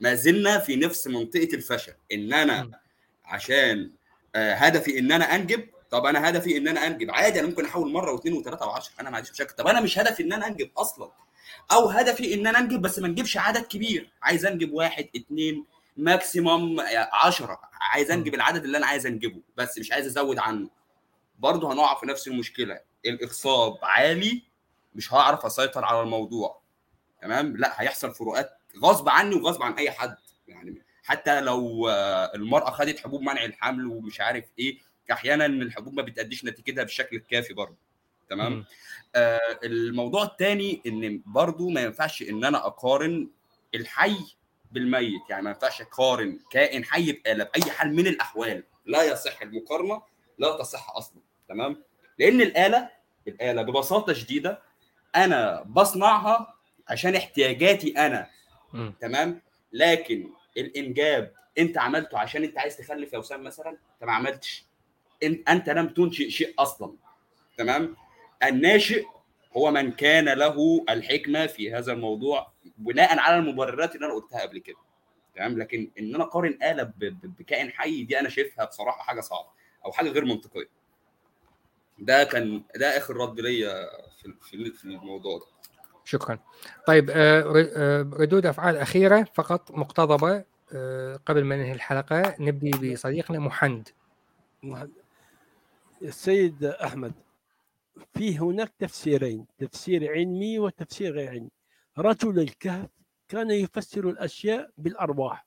ما 0.00 0.14
زلنا 0.14 0.58
في 0.58 0.76
نفس 0.76 1.06
منطقة 1.06 1.48
الفشل 1.54 1.92
إن 2.12 2.32
أنا 2.32 2.62
مم. 2.62 2.72
عشان 3.24 3.90
آه، 4.34 4.54
هدفي 4.54 4.98
إن 4.98 5.12
أنا 5.12 5.34
أنجب 5.34 5.68
طب 5.94 6.06
أنا 6.06 6.28
هدفي 6.28 6.56
إن 6.56 6.68
أنا 6.68 6.86
أنجب. 6.86 7.10
عادي 7.10 7.40
أنا 7.40 7.48
ممكن 7.48 7.64
أحاول 7.64 7.92
مرة 7.92 8.12
واثنين 8.12 8.34
وثلاثة 8.34 8.66
وعشرة 8.66 8.92
أنا 9.00 9.10
ما 9.10 9.16
عنديش 9.16 9.32
مشاكل. 9.32 9.52
طب 9.54 9.66
أنا 9.66 9.80
مش 9.80 9.98
هدفي 9.98 10.22
إن 10.22 10.32
أنا 10.32 10.46
أنجب 10.46 10.70
أصلا. 10.76 11.10
أو 11.72 11.88
هدفي 11.88 12.34
إن 12.34 12.46
أنا 12.46 12.58
أنجب 12.58 12.82
بس 12.82 12.98
ما 12.98 13.06
أنجبش 13.06 13.36
عدد 13.36 13.62
كبير. 13.62 14.10
عايز 14.22 14.46
أنجب 14.46 14.72
واحد 14.72 15.08
اثنين 15.16 15.64
ماكسيمم 15.96 16.80
10 17.12 17.60
عايز 17.80 18.10
أنجب 18.10 18.34
العدد 18.34 18.64
اللي 18.64 18.78
أنا 18.78 18.86
عايز 18.86 19.06
أنجبه 19.06 19.40
بس 19.56 19.78
مش 19.78 19.92
عايز 19.92 20.06
أزود 20.06 20.38
عنه. 20.38 20.70
برضه 21.38 21.72
هنقع 21.72 22.00
في 22.00 22.06
نفس 22.06 22.28
المشكلة. 22.28 22.80
الاخصاب 23.06 23.78
عالي 23.82 24.42
مش 24.94 25.12
هعرف 25.14 25.46
أسيطر 25.46 25.84
على 25.84 26.00
الموضوع. 26.00 26.60
تمام؟ 27.22 27.56
لا 27.56 27.82
هيحصل 27.82 28.14
فروقات 28.14 28.50
غصب 28.82 29.08
عني 29.08 29.34
وغصب 29.34 29.62
عن 29.62 29.72
أي 29.72 29.90
حد. 29.90 30.16
يعني 30.48 30.82
حتى 31.04 31.40
لو 31.40 31.88
المرأة 32.34 32.70
خدت 32.70 32.98
حبوب 33.00 33.20
منع 33.22 33.44
الحمل 33.44 33.86
ومش 33.86 34.20
عارف 34.20 34.44
إيه 34.58 34.93
أحيانا 35.12 35.46
الحبوب 35.46 35.94
ما 35.94 36.02
بتأديش 36.02 36.44
نتيجتها 36.44 36.82
بالشكل 36.82 37.16
الكافي 37.16 37.54
برضه 37.54 37.76
تمام. 38.30 38.64
آه 39.16 39.58
الموضوع 39.64 40.24
الثاني 40.24 40.82
إن 40.86 41.22
برضه 41.26 41.68
ما 41.70 41.80
ينفعش 41.80 42.22
إن 42.22 42.44
أنا 42.44 42.66
أقارن 42.66 43.30
الحي 43.74 44.16
بالميت 44.72 45.22
يعني 45.30 45.42
ما 45.42 45.50
ينفعش 45.50 45.80
أقارن 45.82 46.38
كائن 46.50 46.84
حي 46.84 47.12
بآلة 47.12 47.44
باي 47.44 47.70
حال 47.70 47.94
من 47.94 48.06
الأحوال 48.06 48.64
لا 48.86 49.02
يصح 49.02 49.42
المقارنة 49.42 50.02
لا 50.38 50.56
تصح 50.56 50.90
أصلا 50.96 51.22
تمام؟ 51.48 51.82
لأن 52.18 52.40
الآلة 52.40 52.90
الآلة 53.28 53.62
ببساطة 53.62 54.12
شديدة 54.12 54.62
أنا 55.16 55.62
بصنعها 55.62 56.54
عشان 56.88 57.14
احتياجاتي 57.14 57.90
أنا 58.06 58.30
مم. 58.72 58.94
تمام؟ 59.00 59.40
لكن 59.72 60.30
الإنجاب 60.56 61.32
أنت 61.58 61.78
عملته 61.78 62.18
عشان 62.18 62.44
أنت 62.44 62.58
عايز 62.58 62.76
تخلف 62.76 63.12
يا 63.12 63.18
وسام 63.18 63.44
مثلا؟ 63.44 63.70
انت 63.70 64.04
ما 64.04 64.12
عملتش. 64.12 64.64
أنت 65.48 65.70
لم 65.70 65.88
تنشئ 65.88 66.30
شيء 66.30 66.54
أصلا. 66.58 66.94
تمام؟ 67.58 67.96
الناشئ 68.44 69.04
هو 69.56 69.70
من 69.70 69.92
كان 69.92 70.28
له 70.28 70.84
الحكمة 70.88 71.46
في 71.46 71.74
هذا 71.74 71.92
الموضوع 71.92 72.52
بناء 72.78 73.18
على 73.18 73.38
المبررات 73.38 73.94
اللي 73.94 74.06
أنا 74.06 74.14
قلتها 74.14 74.40
قبل 74.42 74.58
كده. 74.58 74.76
تمام؟ 75.36 75.58
لكن 75.58 75.90
إن 75.98 76.14
أنا 76.14 76.24
أقارن 76.24 76.58
آلة 76.62 76.92
بكائن 77.38 77.70
حي 77.70 78.04
دي 78.04 78.20
أنا 78.20 78.28
شايفها 78.28 78.64
بصراحة 78.64 79.02
حاجة 79.02 79.20
صعبة 79.20 79.48
أو 79.84 79.92
حاجة 79.92 80.08
غير 80.08 80.24
منطقية. 80.24 80.68
ده 81.98 82.24
كان 82.24 82.62
ده 82.76 82.96
آخر 82.98 83.16
رد 83.16 83.40
ليا 83.40 83.74
في 84.42 84.70
في 84.70 84.84
الموضوع 84.84 85.38
ده. 85.38 85.44
شكرا. 86.04 86.38
طيب 86.86 87.10
آه، 87.10 87.66
آه، 87.76 88.10
ردود 88.12 88.46
أفعال 88.46 88.76
أخيرة 88.76 89.26
فقط 89.34 89.70
مقتضبة 89.70 90.44
آه، 90.74 91.20
قبل 91.26 91.44
ما 91.44 91.56
ننهي 91.56 91.72
الحلقة 91.72 92.36
نبدي 92.40 92.92
بصديقنا 92.92 93.38
محند 93.38 93.88
السيد 96.02 96.64
أحمد 96.64 97.14
في 98.14 98.38
هناك 98.38 98.74
تفسيرين 98.78 99.46
تفسير 99.58 100.12
علمي 100.12 100.58
وتفسير 100.58 101.12
غير 101.14 101.30
علمي. 101.30 101.50
رجل 101.98 102.38
الكهف 102.38 102.90
كان 103.28 103.50
يفسر 103.50 104.10
الأشياء 104.10 104.70
بالأرواح. 104.78 105.46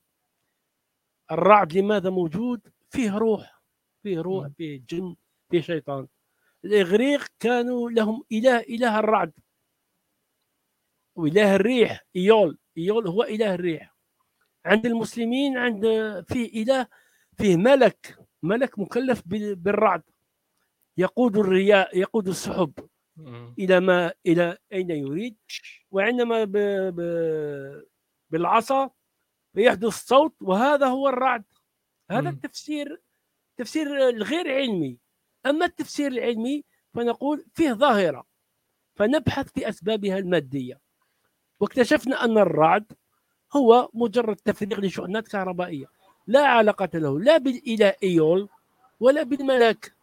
الرعد 1.32 1.74
لماذا 1.74 2.10
موجود؟ 2.10 2.62
فيه 2.90 3.18
روح 3.18 3.62
فيه 4.04 4.22
روح. 4.22 4.48
فيه 4.48 4.82
جن 4.90 5.16
فيه 5.50 5.62
شيطان. 5.62 6.08
الإغريق 6.66 7.28
كانوا 7.40 7.90
لهم 7.90 8.24
إله 8.32 8.60
إله 8.60 9.00
الرعد. 9.00 9.34
وإله 11.16 11.56
الريح 11.56 12.06
إيول 12.16 12.58
إيول 12.78 13.08
هو 13.08 13.24
إله 13.24 13.54
الريح. 13.54 13.96
عند 14.66 14.86
المسلمين 14.86 15.58
عند 15.58 15.82
فيه 16.28 16.64
إله 16.64 16.88
فيه 17.38 17.56
ملك 17.58 18.18
ملك 18.44 18.80
مكلف 18.80 19.22
بال- 19.26 19.56
بالرعد. 19.56 20.04
يقود 20.98 21.38
الرياء 21.38 21.98
يقود 21.98 22.28
السحب. 22.28 22.74
إلى 23.60 23.80
ما 23.80 24.14
إلى 24.26 24.58
أين 24.74 24.92
يريد؟ 24.92 25.38
وعندما 25.92 26.44
ب... 26.44 26.58
ب... 26.96 27.02
بالعصا 28.30 28.90
يحدث 29.56 30.06
صوت 30.08 30.36
وهذا 30.42 30.88
هو 30.88 31.10
الرعد. 31.10 31.44
هذا. 32.12 32.30
التفسير 32.30 33.02
تفسير 33.58 34.10
الغير 34.10 34.54
علمي. 34.54 34.98
أما 35.46 35.66
التفسير 35.66 36.12
العلمي 36.12 36.64
فنقول 36.94 37.46
فيه 37.54 37.74
ظاهرة. 37.74 38.26
فنبحث 38.96 39.52
في 39.52 39.70
أسبابها 39.70 40.18
المادية. 40.18 40.80
واكتشفنا 41.60 42.24
أن 42.24 42.38
الرعد 42.38 42.92
هو 43.56 43.90
مجرد 43.94 44.36
تفريغ 44.36 44.80
لشحنات 44.80 45.28
كهربائية. 45.28 45.86
لا 46.28 46.48
علاقة 46.48 46.90
له 46.94 47.20
لا 47.20 47.38
بالإله 47.38 47.94
إيل 48.04 48.50
ولا 49.00 49.24
بالملاك. 49.24 49.97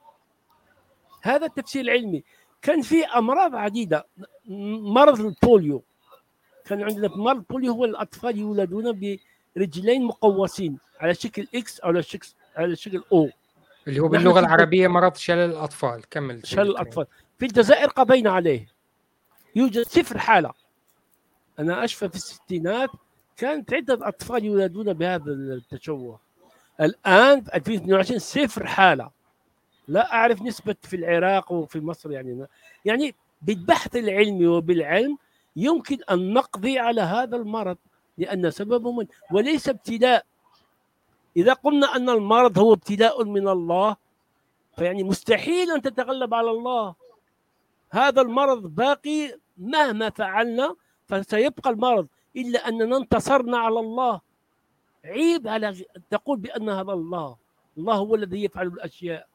هذا 1.24 1.46
التفسير 1.46 1.84
العلمي. 1.84 2.24
كان 2.62 2.82
في 2.82 3.04
أمراض 3.04 3.54
عديدة. 3.54 4.06
مرض 4.96 5.20
البوليو. 5.20 5.82
كان 6.64 6.82
عندنا 6.82 7.08
مرض 7.08 7.36
البوليو 7.36 7.72
هو 7.72 7.84
الأطفال 7.84 8.38
يولدون 8.38 9.18
برجلين 9.56 10.04
مقوسين 10.04 10.78
على 11.00 11.14
شكل 11.14 11.46
إكس 11.54 11.80
أو 11.80 11.88
على 11.88 12.02
شكل 12.02 12.28
على 12.56 12.76
شكل 12.76 13.02
أو 13.12 13.30
اللي 13.88 14.00
هو 14.00 14.08
باللغة 14.08 14.40
العربية 14.40 14.88
مرض 14.88 15.16
شلل 15.16 15.50
الأطفال. 15.50 16.08
كمل 16.10 16.46
شلل. 16.46 16.60
الأطفال. 16.60 17.06
في 17.38 17.46
الجزائر 17.46 17.88
قضينا 17.88 18.30
عليه. 18.30 18.66
يوجد 19.56 19.82
صفر 19.82 20.18
حالة. 20.18 20.52
أنا 21.58 21.84
أشفى 21.84 22.08
في 22.08 22.14
الستينات 22.14 22.90
كانت 23.36 23.74
عدة 23.74 24.08
أطفال 24.08 24.44
يولدون 24.44 24.92
بهذا 24.92 25.32
التشوه. 25.32 26.20
الآن 26.80 27.40
في 27.40 27.54
2022 27.54 28.18
صفر 28.18 28.66
حالة. 28.66 29.10
لا 29.88 30.12
أعرف 30.12 30.42
نسبة 30.42 30.76
في 30.82 30.96
العراق 30.96 31.52
وفي 31.52 31.80
مصر 31.80 32.12
يعني 32.12 32.46
يعني 32.84 33.14
بالبحث 33.42 33.96
العلمي 33.96 34.46
وبالعلم 34.46 35.18
يمكن 35.56 35.98
أن 36.10 36.32
نقضي 36.32 36.78
على 36.78 37.00
هذا 37.00 37.36
المرض 37.36 37.76
لأن 38.18 38.50
سببه 38.50 38.92
من 38.92 39.06
وليس 39.30 39.68
ابتلاء. 39.68 40.26
إذا 41.36 41.52
قلنا 41.52 41.96
أن 41.96 42.10
المرض 42.10 42.58
هو 42.58 42.72
ابتلاء 42.72 43.24
من 43.24 43.48
الله 43.48 43.96
فيعني 44.76 45.02
مستحيل 45.04 45.70
أن 45.70 45.82
تتغلب 45.82 46.34
على 46.34 46.50
الله. 46.50 46.94
هذا 47.90 48.20
المرض 48.22 48.74
باقي 48.74 49.38
مهما 49.58 50.10
فعلنا 50.10 50.76
فسيبقى 51.06 51.70
المرض 51.70 52.06
إلا 52.36 52.68
أننا 52.68 52.96
انتصرنا 52.96 53.58
على 53.58 53.80
الله. 53.80 54.20
عيب 55.04 55.48
على 55.48 55.84
تقول 56.10 56.38
بأن 56.38 56.68
هذا 56.68 56.92
الله. 56.92 57.36
الله 57.78 57.94
هو 57.94 58.14
الذي 58.14 58.44
يفعل 58.44 58.66
الأشياء. 58.66 59.33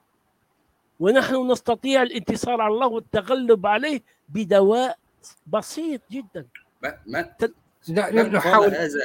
ونحن 0.99 1.51
نستطيع 1.51 2.01
الانتصار 2.01 2.61
على 2.61 2.73
الله 2.73 2.87
والتغلب 2.87 3.65
عليه 3.65 4.01
بدواء 4.29 4.97
بسيط 5.47 6.01
جدا. 6.11 6.47
ما 6.81 6.97
ما 7.05 7.35
لا 7.87 8.11
من 8.11 8.23
قال 8.23 8.33
نحاول 8.33 8.67
هذا؟ 8.67 8.99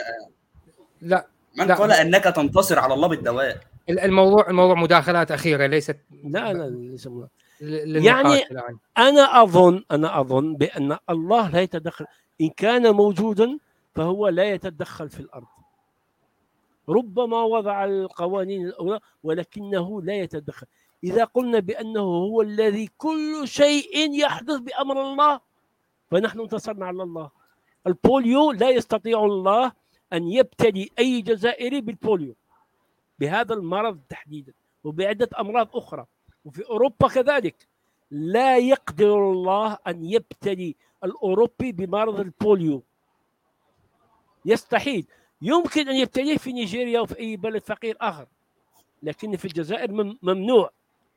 لا 1.00 1.26
من 1.58 1.66
لا. 1.66 1.74
قال 1.74 1.92
إنك 1.92 2.24
تنتصر 2.24 2.78
على 2.78 2.94
الله 2.94 3.08
بالدواء؟ 3.08 3.60
الموضوع 3.89 4.50
الموضوع 4.50 4.74
مداخلات 4.74 5.32
أخيرة 5.32 5.66
ليست 5.66 5.97
لا 6.24 6.52
لا 6.52 6.70
ليس 6.70 7.08
يعني 8.06 8.44
أنا 8.98 9.42
أظن 9.42 9.84
أنا 9.90 10.20
أظن 10.20 10.56
بأن 10.56 10.98
الله 11.10 11.50
لا 11.50 11.60
يتدخل. 11.60 12.06
إن 12.40 12.50
كان 12.50 12.90
موجودا 12.90 13.58
فهو 13.94 14.28
لا 14.28 14.44
يتدخل 14.44 15.08
في 15.10 15.20
الأرض. 15.20 15.47
ربما 16.89 17.42
وضع 17.42 17.84
القوانين 17.84 18.66
الأولى 18.66 19.00
ولكنه 19.23 20.02
لا 20.02 20.14
يتدخل. 20.14 20.66
إذا 21.05 21.24
قلنا 21.24 21.58
بأنه 21.58 22.00
هو 22.00 22.42
الذي 22.42 22.89
كل 22.99 23.42
شيء 23.44 24.12
يحدث 24.12 24.57
بأمر 24.57 25.02
الله 25.02 25.41
فنحن 26.10 26.41
انتصرنا 26.41 26.86
على 26.86 27.02
الله. 27.02 27.31
البوليو 27.86 28.52
لا 28.52 28.70
يستطيع 28.70 29.24
الله 29.24 29.73
أن 30.12 30.28
يبتلي 30.28 30.91
أي 30.99 31.20
جزائري 31.20 31.81
بالبوليو. 31.81 32.34
بهذا 33.18 33.55
المرض 33.55 34.00
تحديدا 34.08 34.52
وبعدة 34.84 35.28
أمراض 35.39 35.76
أخرى. 35.76 36.07
وفي 36.44 36.68
أوروبا 36.68 37.08
كذلك. 37.08 37.68
لا 38.10 38.58
يقدر 38.58 39.33
الله 39.33 39.78
أن 39.86 40.05
يبتلي 40.05 40.74
الأوروبي 41.05 41.73
بمرض 41.73 42.20
البوليو. 42.20 42.83
يستحيل. 44.44 45.07
يمكن 45.42 45.89
أن 45.89 45.97
يبتليه 45.97 46.36
في 46.36 46.52
نيجيريا 46.52 47.00
وفي 47.00 47.18
أي 47.18 47.36
بلد 47.36 47.62
فقير 47.62 47.97
آخر. 48.00 48.26
لكن 49.02 49.36
في 49.36 49.44
الجزائر 49.44 49.92
مم- 49.92 50.18
ممنوع. 50.23 50.70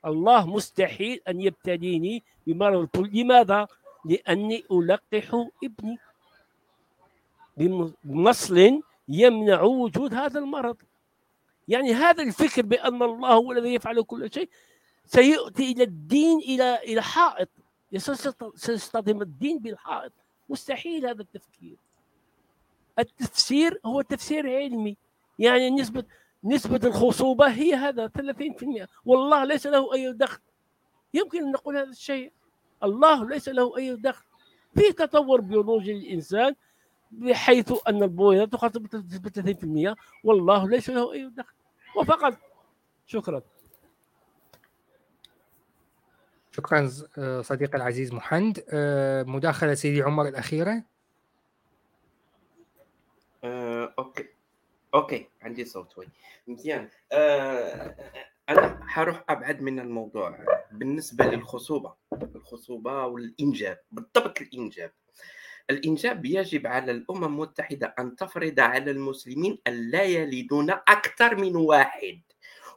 الله 0.06 0.46
مستحيل 0.46 1.20
أن 1.28 1.40
يبتليني 1.40 2.22
بمرض 2.46 2.78
البوليو 2.78 3.24
لماذا؟ 3.24 3.66
لأني 4.04 4.64
ألقح 4.72 5.46
ابني 5.64 5.98
بم- 7.56 7.92
بمصل 8.04 8.80
يمنع 9.08 9.62
وجود 9.62 10.14
هذا 10.14 10.38
المرض. 10.38 10.76
يعني 11.68 11.92
هذا 11.92 12.22
الفكر 12.22 12.62
بأن 12.62 13.02
الله 13.02 13.32
هو 13.32 13.52
الذي 13.52 13.74
يفعل 13.74 14.02
كل 14.02 14.32
شيء 14.32 14.48
سيؤتي 15.06 15.72
إلى 15.72 15.82
الدين 15.82 16.38
إلى 16.38 16.74
إلى 16.76 17.02
حائط. 17.02 17.48
سيصط- 17.96 18.56
سيصطدم 18.56 19.22
الدين 19.22 19.58
بالحائط. 19.58 20.12
مستحيل 20.48 21.06
هذا 21.06 21.22
التفكير. 21.22 21.76
التفسير 22.98 23.80
هو 23.86 24.02
تفسير 24.02 24.56
علمي. 24.56 24.96
يعني 25.38 25.70
نسبة 25.70 26.04
نسبة 26.48 26.80
الخصوبة 26.84 27.48
هي 27.48 27.74
هذا 27.74 28.08
30% 28.08 28.88
والله 29.04 29.44
ليس 29.44 29.66
له 29.66 29.94
أي 29.94 30.12
دخل. 30.12 30.40
يمكن 31.14 31.42
أن 31.42 31.52
نقول 31.52 31.76
هذا 31.76 31.90
الشيء. 31.90 32.32
الله 32.82 33.28
ليس 33.28 33.48
له 33.48 33.76
أي 33.76 33.96
دخل. 33.96 34.24
في 34.74 34.92
تطور 34.92 35.40
بيولوجي 35.40 35.92
للإنسان 35.92 36.54
بحيث 37.10 37.72
أن 37.88 38.02
البويضة 38.02 38.44
تخاطب 38.44 38.82
بنسبة 38.82 39.30
30% 39.30 39.96
والله 40.24 40.68
ليس 40.68 40.90
له 40.90 41.12
أي 41.12 41.30
دخل. 41.36 41.54
وفقط 41.96 42.34
شكرا. 43.06 43.42
شكرا 46.52 46.90
آه، 47.18 47.40
صديقي 47.40 47.76
العزيز 47.76 48.12
محمد. 48.12 48.64
آه، 48.70 49.22
مداخلة 49.22 49.74
سيدي 49.74 50.02
عمر 50.02 50.28
الأخيرة. 50.28 50.82
آه، 53.44 53.94
okay. 53.98 54.37
okay 54.94 55.26
عندي 55.42 55.64
صوت 55.64 55.92
شوي. 55.92 56.08
مزيان. 56.46 56.88
آه، 57.12 57.96
أنا 58.48 58.80
حروح 58.88 59.24
أبعد 59.28 59.62
من 59.62 59.80
الموضوع 59.80 60.38
بالنسبة 60.72 61.24
للخصوبة 61.24 61.94
الخصوبة 62.34 63.06
والإنجاب 63.06 63.78
بالضبط 63.90 64.40
الإنجاب. 64.40 64.92
الإنجاب 65.70 66.26
يجب 66.26 66.66
على 66.66 66.92
الأمم 66.92 67.24
المتحدة 67.24 67.94
أن 67.98 68.16
تفرض 68.16 68.60
على 68.60 68.90
المسلمين 68.90 69.58
أن 69.66 69.90
لا 69.90 70.02
يلدون 70.02 70.70
أكثر 70.70 71.36
من 71.36 71.56
واحد. 71.56 72.20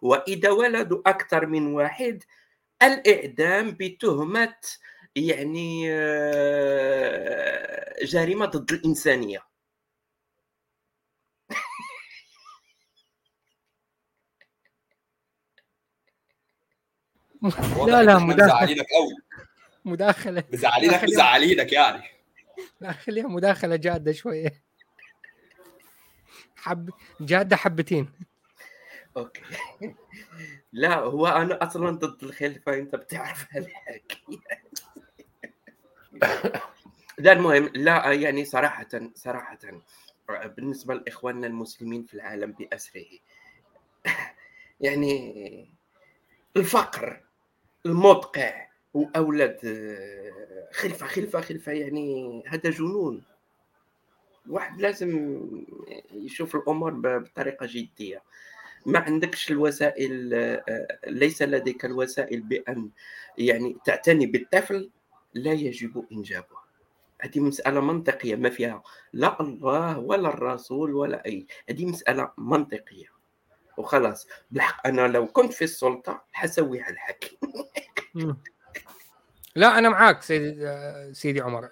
وإذا 0.01 0.49
ولدوا 0.51 1.01
أكثر 1.05 1.45
من 1.45 1.73
واحد 1.73 2.23
الإعدام 2.83 3.71
بتهمة 3.79 4.55
يعني 5.15 5.85
آه، 5.93 7.95
جريمة 8.05 8.45
ضد 8.45 8.71
الإنسانية. 8.71 9.50
لا 17.41 18.03
لا 18.03 18.19
مداخله 18.19 18.45
مزعلينك 18.45 18.85
قوي 18.85 19.15
مداخلة. 19.85 20.43
مزعلينك 20.53 21.03
مزعلينك 21.03 21.73
يعني. 21.73 22.03
لا 22.81 22.91
خليها 22.91 23.27
مداخلة 23.27 23.75
جادة 23.75 24.11
شوية. 24.11 24.63
حب 26.55 26.89
جادة 27.21 27.55
حبتين. 27.55 28.11
أوكي. 29.17 29.41
لا 30.73 30.95
هو 30.95 31.27
أنا 31.27 31.63
أصلا 31.63 31.91
ضد 31.91 32.23
الخلفة 32.23 32.73
أنت 32.73 32.95
بتعرف 32.95 33.47
هالحكي. 33.51 34.41
لا 37.17 37.31
المهم 37.31 37.71
لا 37.75 38.11
يعني 38.13 38.45
صراحة 38.45 38.87
صراحة 39.15 39.59
بالنسبة 40.29 40.93
لإخواننا 40.93 41.47
المسلمين 41.47 42.03
في 42.03 42.13
العالم 42.13 42.51
بأسره 42.51 43.05
يعني 44.81 45.69
الفقر 46.57 47.23
المدقع 47.85 48.67
وأولاد 48.93 49.57
خلفة 50.71 51.05
خلفة 51.07 51.41
خلفة 51.41 51.71
يعني 51.71 52.43
هذا 52.47 52.69
جنون. 52.69 53.23
الواحد 54.45 54.81
لازم 54.81 55.41
يشوف 56.13 56.55
الأمور 56.55 56.93
بطريقة 56.93 57.67
جدية. 57.69 58.21
ما 58.85 58.99
عندكش 58.99 59.51
الوسائل 59.51 60.33
آه، 60.33 60.87
ليس 61.07 61.41
لديك 61.41 61.85
الوسائل 61.85 62.41
بأن 62.41 62.89
يعني 63.37 63.77
تعتني 63.85 64.25
بالطفل 64.25 64.89
لا 65.33 65.53
يجب 65.53 66.05
إنجابه. 66.11 66.61
هذه 67.21 67.39
مسألة 67.39 67.81
منطقية 67.81 68.35
ما 68.35 68.49
فيها 68.49 68.83
لا 69.13 69.41
الله 69.41 69.99
ولا 69.99 70.29
الرسول 70.29 70.93
ولا 70.93 71.25
أي. 71.25 71.45
هذه 71.69 71.85
مسألة 71.85 72.31
منطقية. 72.37 73.20
وخلاص. 73.77 74.27
بالحق 74.51 74.87
أنا 74.87 75.07
لو 75.07 75.27
كنت 75.27 75.53
في 75.53 75.63
السلطة 75.63 76.23
حسوي 76.31 76.81
على 76.81 76.93
الحكي. 76.93 77.37
مم. 78.15 78.37
لا 79.55 79.77
أنا 79.77 79.89
معاك 79.89 80.21
سيدي 80.21 81.13
سيدي 81.13 81.41
عمر. 81.41 81.69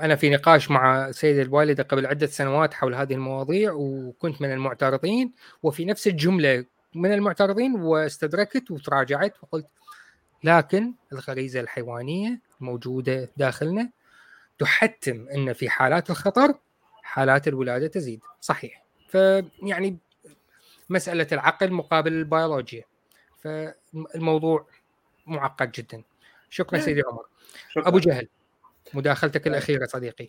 أنا 0.00 0.16
في 0.16 0.30
نقاش 0.30 0.70
مع 0.70 1.10
سيدة 1.10 1.42
الوالدة 1.42 1.82
قبل 1.82 2.06
عدة 2.06 2.26
سنوات 2.26 2.74
حول 2.74 2.94
هذه 2.94 3.14
المواضيع 3.14 3.72
وكنت 3.72 4.42
من 4.42 4.52
المعترضين 4.52 5.32
وفي 5.62 5.84
نفس 5.84 6.06
الجملة 6.06 6.64
من 6.94 7.12
المعترضين 7.12 7.74
واستدركت 7.74 8.70
وتراجعت 8.70 9.34
وقلت 9.42 9.66
لكن 10.44 10.94
الغريزة 11.12 11.60
الحيوانية 11.60 12.40
الموجودة 12.60 13.28
داخلنا 13.36 13.90
تحتم 14.58 15.28
إن 15.34 15.52
في 15.52 15.70
حالات 15.70 16.10
الخطر 16.10 16.54
حالات 17.02 17.48
الولادة 17.48 17.86
تزيد. 17.86 18.20
صحيح. 18.40 18.84
فيعني 19.08 19.96
مسألة 20.90 21.26
العقل 21.32 21.72
مقابل 21.72 22.12
البيولوجيا 22.12 22.84
فالموضوع 23.38 24.66
معقد 25.26 25.72
جدا 25.72 26.02
شكرا 26.50 26.78
نعم. 26.78 26.86
سيدي 26.86 27.02
عمر 27.06 27.24
شكراً. 27.70 27.88
أبو 27.88 27.98
جهل 27.98 28.28
مداخلتك 28.94 29.46
الأخيرة 29.46 29.86
صديقي 29.86 30.28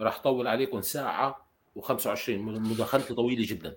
راح 0.00 0.18
طول 0.18 0.46
عليكم 0.46 0.80
ساعة 0.80 1.48
و25 1.78 2.28
مداخلتي 2.28 3.14
طويلة 3.14 3.46
جدا. 3.48 3.74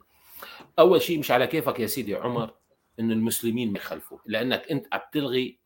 أول 0.80 1.01
شيء 1.01 1.19
مش 1.19 1.32
على 1.32 1.48
كيفك 1.48 1.80
يا 1.80 1.88
سيدي 1.88 2.16
عمر 2.16 2.53
إنه 3.00 3.14
المسلمين 3.14 3.72
ما 3.74 3.77
يخلفوا، 3.77 4.17
لأنك 4.25 4.72
أنت 4.72 4.88
عم 4.93 5.01
تلغي 5.11 5.59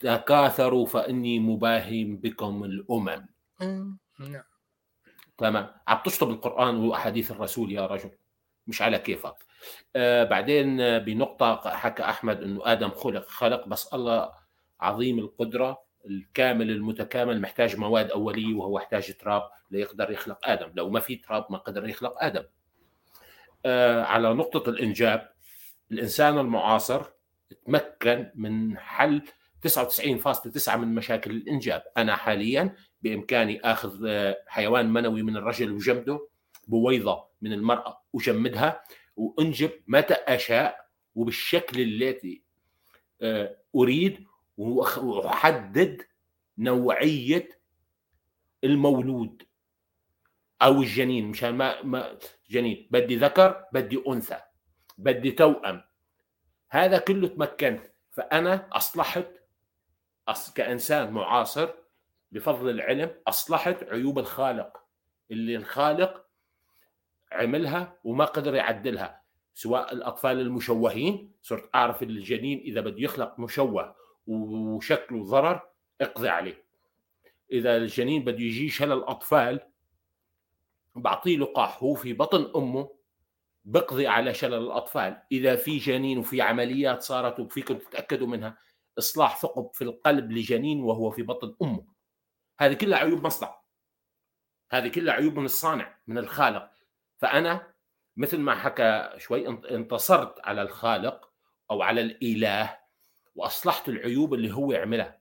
تكاثروا 0.00 0.86
فإني 0.86 1.38
مباهم 1.38 2.16
بكم 2.16 2.64
الأمم. 2.64 3.26
نعم 4.18 4.44
تمام 5.38 5.70
عم 5.88 5.98
تشطب 6.04 6.30
القرآن 6.30 6.76
وأحاديث 6.76 7.30
الرسول 7.30 7.72
يا 7.72 7.86
رجل 7.86 8.10
مش 8.66 8.82
على 8.82 8.98
كيفك. 8.98 9.34
آه 9.96 10.24
بعدين 10.24 10.98
بنقطة 10.98 11.70
حكى 11.70 12.02
أحمد 12.02 12.42
أنه 12.42 12.60
آدم 12.64 12.90
خلق 12.90 13.28
خلق 13.28 13.68
بس 13.68 13.94
الله 13.94 14.32
عظيم 14.80 15.18
القدرة 15.18 15.84
الكامل 16.06 16.70
المتكامل 16.70 17.40
محتاج 17.40 17.76
مواد 17.76 18.10
أولية 18.10 18.54
وهو 18.54 18.78
يحتاج 18.78 19.12
تراب 19.16 19.42
ليقدر 19.70 20.10
يخلق 20.10 20.48
آدم. 20.48 20.70
لو 20.74 20.90
ما 20.90 21.00
في 21.00 21.16
تراب 21.16 21.46
ما 21.50 21.58
قدر 21.58 21.88
يخلق 21.88 22.14
آدم. 22.24 22.44
آه 23.66 24.02
على 24.02 24.34
نقطة 24.34 24.70
الإنجاب 24.70 25.30
الإنسان 25.92 26.38
المعاصر 26.38 27.02
تمكن 27.66 28.30
من 28.34 28.78
حل 28.78 29.22
99.9 29.68 30.76
من 30.76 30.94
مشاكل 30.94 31.30
الإنجاب. 31.30 31.82
أنا 31.96 32.16
حاليا 32.16 32.76
بإمكاني 33.02 33.60
أخذ 33.60 34.04
آه، 34.06 34.36
حيوان 34.46 34.92
منوي 34.92 35.22
من 35.22 35.36
الرجل 35.36 35.72
وجمده 35.72 36.28
بويضة 36.68 37.24
من 37.42 37.52
المرأة 37.52 38.02
وجمدها 38.12 38.84
وأنجب 39.16 39.70
متى 39.86 40.14
أشاء 40.14 40.88
وبالشكل 41.14 41.80
التي 41.80 42.42
آه، 43.22 43.56
أريد 43.76 44.24
وأخ- 44.60 44.98
وأحدد 44.98 46.02
نوعية 46.58 47.48
المولود 48.64 49.42
أو 50.62 50.82
الجنين. 50.82 51.26
مشان 51.28 51.54
ما, 51.54 51.82
ما 51.82 52.18
جنين. 52.50 52.88
بدي 52.90 53.16
ذكر 53.16 53.64
بدي 53.72 54.02
أنثى 54.08 54.40
بدي 54.98 55.30
توأم. 55.30 55.84
هذا 56.70 56.98
كله 56.98 57.28
تمكنت. 57.28 57.86
فأنا 58.10 58.68
أصلحت 58.72 59.26
أص- 60.30 60.52
كإنسان 60.52 61.12
معاصر 61.12 61.68
بفضل 62.32 62.70
العلم 62.70 63.14
أصلحت 63.28 63.82
عيوب 63.82 64.18
الخالق. 64.18 64.84
اللي 65.30 65.56
الخالق 65.56 66.23
عملها 67.34 67.98
وما 68.04 68.24
قدر 68.24 68.54
يعدلها 68.54 69.24
سواء 69.54 69.92
الأطفال 69.92 70.40
المشوهين 70.40 71.32
صرت 71.42 71.70
أعرف 71.74 72.02
الجنين 72.02 72.58
إذا 72.58 72.80
بده 72.80 73.02
يخلق 73.02 73.38
مشوه 73.38 73.96
وشكله 74.26 75.24
ضرر 75.24 75.60
اقضي 76.00 76.28
عليه. 76.28 76.64
إذا 77.52 77.76
الجنين 77.76 78.24
بده 78.24 78.38
يجي 78.38 78.68
شلل 78.68 79.04
أطفال 79.04 79.60
بعطيه 80.94 81.36
لقاح 81.36 81.82
هو 81.82 81.94
في 81.94 82.12
بطن 82.12 82.52
أمه 82.56 82.90
بقضي 83.64 84.06
على 84.06 84.34
شلل 84.34 84.54
الأطفال. 84.54 85.22
إذا 85.32 85.56
في 85.56 85.78
جنين 85.78 86.18
وفي 86.18 86.42
عمليات 86.42 87.02
صارت 87.02 87.40
وفيكم 87.40 87.74
تتأكدوا 87.74 88.26
منها 88.26 88.58
إصلاح 88.98 89.40
ثقب 89.40 89.70
في 89.74 89.84
القلب 89.84 90.32
لجنين 90.32 90.80
وهو 90.80 91.10
في 91.10 91.22
بطن 91.22 91.54
أمه. 91.62 91.86
هذه 92.60 92.74
كلها 92.74 92.98
عيوب 92.98 93.26
مصنع. 93.26 93.60
هذه 94.70 94.88
كلها 94.88 95.14
عيوب 95.14 95.38
من 95.38 95.44
الصانع 95.44 95.98
من 96.06 96.18
الخالق. 96.18 96.73
فأنا 97.24 97.74
مثل 98.16 98.38
ما 98.38 98.54
حكى 98.54 99.10
شوي 99.18 99.48
انت- 99.48 99.64
انتصرت 99.64 100.40
على 100.40 100.62
الخالق 100.62 101.30
أو 101.70 101.82
على 101.82 102.00
الإله 102.00 102.78
وأصلحت 103.34 103.88
العيوب 103.88 104.34
اللي 104.34 104.52
هو 104.52 104.72
عملها 104.72 105.20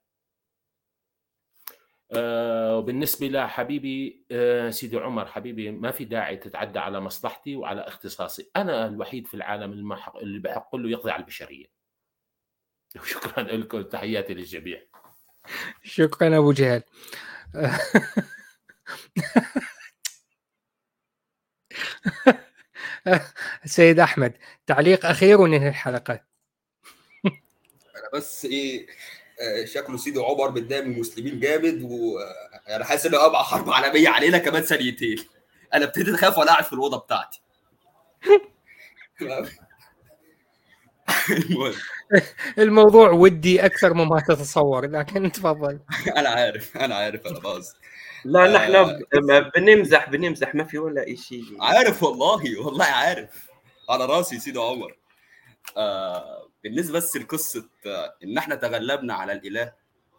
آه، 2.15 2.77
وبالنسبة 2.77 3.27
لحبيبي 3.27 4.25
آه، 4.31 4.69
سيدي 4.69 4.97
عمر 4.97 5.25
حبيبي 5.25 5.71
ما 5.71 5.91
في 5.91 6.05
داعي 6.05 6.37
تتعدى 6.37 6.79
على 6.79 6.99
مصلحتي 6.99 7.55
وعلى 7.55 7.81
اختصاصي. 7.81 8.51
أنا 8.55 8.87
الوحيد 8.87 9.27
في 9.27 9.33
العالم 9.33 9.93
اللي 10.15 10.39
بحق 10.39 10.75
له 10.75 10.89
يقضي 10.89 11.11
على 11.11 11.19
البشرية. 11.21 11.65
وشكرا 13.01 13.43
لكم 13.43 13.81
تحياتي 13.81 14.33
للجميع. 14.33 14.81
شكرا 15.83 16.37
أبو 16.37 16.51
جهل. 16.51 16.83
سيد 23.65 23.99
أحمد 23.99 24.33
تعليق 24.67 25.05
أخير 25.05 25.41
وننهي 25.41 25.69
الحلقة 25.69 26.19
أنا 27.95 28.09
بس 28.13 28.45
إيه 28.45 28.87
آه، 29.41 29.65
شكله 29.65 29.97
سيدي 29.97 30.19
عمر 30.19 30.51
متضايق 30.51 30.83
من 30.83 30.93
المسلمين 30.93 31.39
جامد 31.39 31.81
وأنا 31.81 32.85
حاسس 32.85 33.05
إن 33.05 33.15
أبقى 33.15 33.43
حرب 33.43 33.69
عالمية 33.69 34.09
علينا 34.09 34.37
كمان 34.37 34.61
ثانيتين. 34.61 35.17
أنا 35.73 35.85
ابتديت 35.85 36.15
أخاف 36.15 36.37
وأنا 36.37 36.51
قاعد 36.51 36.63
في 36.63 36.73
الأوضة 36.73 36.97
بتاعتي. 36.97 37.41
الموضوع 42.57 43.09
ودي 43.09 43.65
أكثر 43.65 43.93
مما 43.93 44.19
تتصور 44.27 44.85
لكن 44.85 45.31
تفضل. 45.31 45.79
أنا 46.17 46.29
عارف 46.29 46.77
أنا 46.77 46.95
عارف 46.95 47.27
أنا 47.27 47.39
بهزر. 47.39 47.75
لا 48.25 48.45
آه. 48.45 48.47
نحن 48.47 48.99
ب- 49.13 49.51
بنمزح 49.55 50.09
بنمزح 50.09 50.55
ما 50.55 50.63
في 50.63 50.77
ولا 50.77 51.15
شيء 51.15 51.43
عارف 51.61 52.03
والله 52.03 52.59
والله 52.65 52.85
عارف. 52.85 53.49
على 53.89 54.05
راسي 54.05 54.39
سيدي 54.39 54.59
عمر. 54.59 54.95
آه 55.77 56.47
بالنسبة 56.63 56.97
بس 56.97 57.17
لقصة 57.17 57.69
آه 57.85 58.15
إن 58.23 58.37
إحنا 58.37 58.55
تغلبنا 58.55 59.13
على 59.13 59.33
الإله 59.33 59.73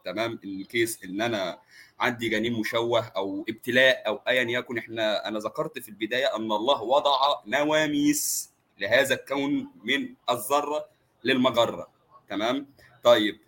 تمام؟ 0.04 0.38
الكيس 0.44 1.04
إن 1.04 1.20
أنا 1.20 1.58
عندي 2.00 2.28
جنين 2.28 2.52
مشوه 2.52 3.12
أو 3.16 3.44
ابتلاء 3.48 4.02
أو 4.06 4.20
ايا 4.28 4.42
يكن 4.42 4.78
إحنا 4.78 5.28
أنا 5.28 5.38
ذكرت 5.38 5.78
في 5.78 5.88
البداية 5.88 6.36
أن 6.36 6.52
الله 6.52 6.82
وضع 6.82 7.16
نواميس 7.46 8.50
لهذا 8.78 9.14
الكون 9.14 9.68
من 9.84 10.14
الذرة 10.30 10.86
للمجرة 11.24 11.88
تمام؟ 12.28 12.66
طيب 13.04 13.38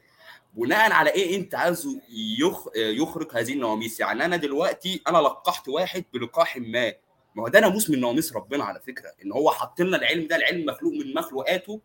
بناء 0.57 0.93
على 0.93 1.11
إيه 1.11 1.37
أنت 1.37 1.55
عايزه 1.55 2.01
يخ... 2.41 2.67
يخرج 2.77 3.29
هذه 3.33 3.53
النواميس؟ 3.53 4.01
يعني 4.01 4.25
أنا 4.25 4.37
دلوقتي 4.37 5.03
أنا 5.09 5.19
لقحت 5.19 5.69
واحد 5.69 6.05
بلقاح 6.13 6.57
ما. 6.57 6.93
ما 7.35 7.43
هو 7.43 7.49
ده 7.49 7.61
ناموس 7.61 7.91
من 7.91 8.01
نواميس 8.01 8.33
ربنا 8.33 8.65
على 8.65 8.81
فكرة 8.81 9.13
إن 9.25 9.33
هو 9.33 9.51
حط 9.51 9.81
لنا 9.81 9.97
العلم 9.97 10.27
ده 10.27 10.37
العلم 10.37 10.67
مخلوق 10.67 10.93
من 10.93 11.15
مخلوقاته 11.15 11.81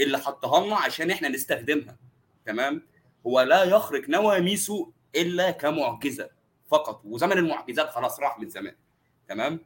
اللي 0.00 0.18
حطها 0.18 0.66
لنا 0.66 0.76
عشان 0.76 1.10
إحنا 1.10 1.28
نستخدمها. 1.28 1.96
تمام؟ 2.46 2.82
هو 3.26 3.40
لا 3.40 3.64
يخرج 3.64 4.10
نواميسه 4.10 4.92
إلا 5.16 5.50
كمعجزة 5.50 6.30
فقط 6.70 7.02
وزمن 7.04 7.32
المعجزات 7.32 7.90
خلاص 7.90 8.20
راح 8.20 8.38
من 8.38 8.48
زمان. 8.48 8.74
تمام؟ 9.28 9.60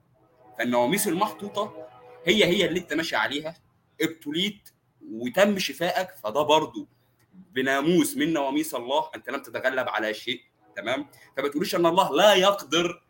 فالنواميس 0.58 1.08
المحطوطة 1.08 1.86
هي 2.26 2.44
هي 2.44 2.66
اللي 2.66 2.80
أنت 2.80 2.92
ماشي 2.94 3.16
عليها 3.16 3.54
ابتليت 4.00 4.70
وتم 5.12 5.58
شفائك 5.58 6.10
فده 6.10 6.42
برضو 6.42 6.88
بناموس 7.32 8.16
من 8.16 8.32
نواميس 8.32 8.74
الله 8.74 9.10
أنت 9.14 9.30
لم 9.30 9.42
تتغلب 9.42 9.88
على 9.88 10.14
شيء 10.14 10.40
تمام؟ 10.76 11.06
فما 11.36 11.48
تقوليش 11.48 11.74
أن 11.74 11.86
الله 11.86 12.16
لا 12.16 12.34
يقدر 12.34 13.02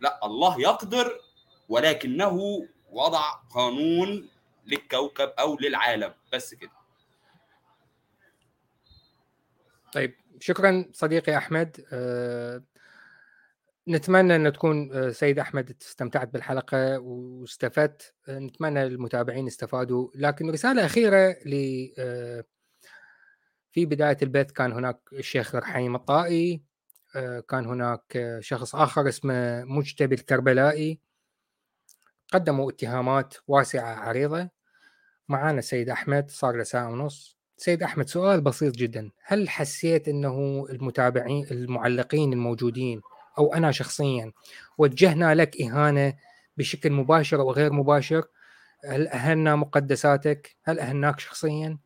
لا 0.00 0.20
الله 0.26 0.60
يقدر 0.60 1.20
ولكنه 1.68 2.66
وضع 2.90 3.32
قانون 3.54 4.28
للكوكب 4.66 5.28
أو 5.28 5.58
للعالم. 5.60 6.14
بس 6.32 6.54
كده. 6.54 6.70
طيب 9.92 10.14
شكرا 10.40 10.90
صديقي 10.92 11.36
أحمد. 11.36 11.86
أه 11.92 12.62
نتمنى 13.88 14.36
أن 14.36 14.52
تكون 14.52 14.92
آه، 14.92 15.10
سيد 15.10 15.38
أحمد 15.38 15.76
استمتعت 15.82 16.28
بالحلقة 16.28 16.98
واستفدت. 16.98 18.14
آه، 18.28 18.38
نتمنى 18.38 18.82
المتابعين 18.82 19.46
استفادوا. 19.46 20.08
لكن 20.14 20.50
رسالة 20.50 20.86
أخيرة 20.86 21.36
ل 21.46 21.88
آه، 21.98 22.44
في 23.74 23.86
بداية 23.86 24.16
البث 24.22 24.52
كان 24.52 24.72
هناك 24.72 24.98
الشيخ 25.12 25.54
رحيم 25.54 25.94
الطائي 25.94 26.62
آه، 27.16 27.40
كان 27.40 27.66
هناك 27.66 28.16
آه، 28.16 28.40
شخص 28.40 28.74
آخر 28.74 29.08
اسمه 29.08 29.64
مجتبي 29.64 30.14
الكربلائي. 30.14 30.98
قدموا 32.32 32.70
اتهامات 32.70 33.34
واسعة 33.48 33.94
عريضة. 33.94 34.48
معانا 35.28 35.58
السيد 35.58 35.90
أحمد 35.90 36.30
صار 36.30 36.56
له 36.56 36.62
ساعة 36.62 36.90
ونص. 36.90 37.36
سيد 37.56 37.82
أحمد 37.82 38.08
سؤال 38.08 38.40
بسيط 38.40 38.74
جدا. 38.76 39.10
هل 39.24 39.48
حسيت 39.48 40.08
إنه 40.08 40.66
المتابعين 40.70 41.46
المعلقين 41.50 42.32
الموجودين 42.32 43.00
أو 43.38 43.54
أنا 43.54 43.72
شخصيا 43.72 44.32
وجهنا 44.78 45.34
لك 45.34 45.60
إهانة 45.60 46.14
بشكل 46.56 46.92
مباشر 46.92 47.40
أو 47.40 47.52
غير 47.52 47.72
مباشر؟ 47.72 48.24
هل 48.84 49.08
اهنا 49.08 49.56
مقدساتك؟ 49.56 50.56
هل 50.64 50.80
اهناك 50.80 51.20
شخصيا؟ 51.20 51.78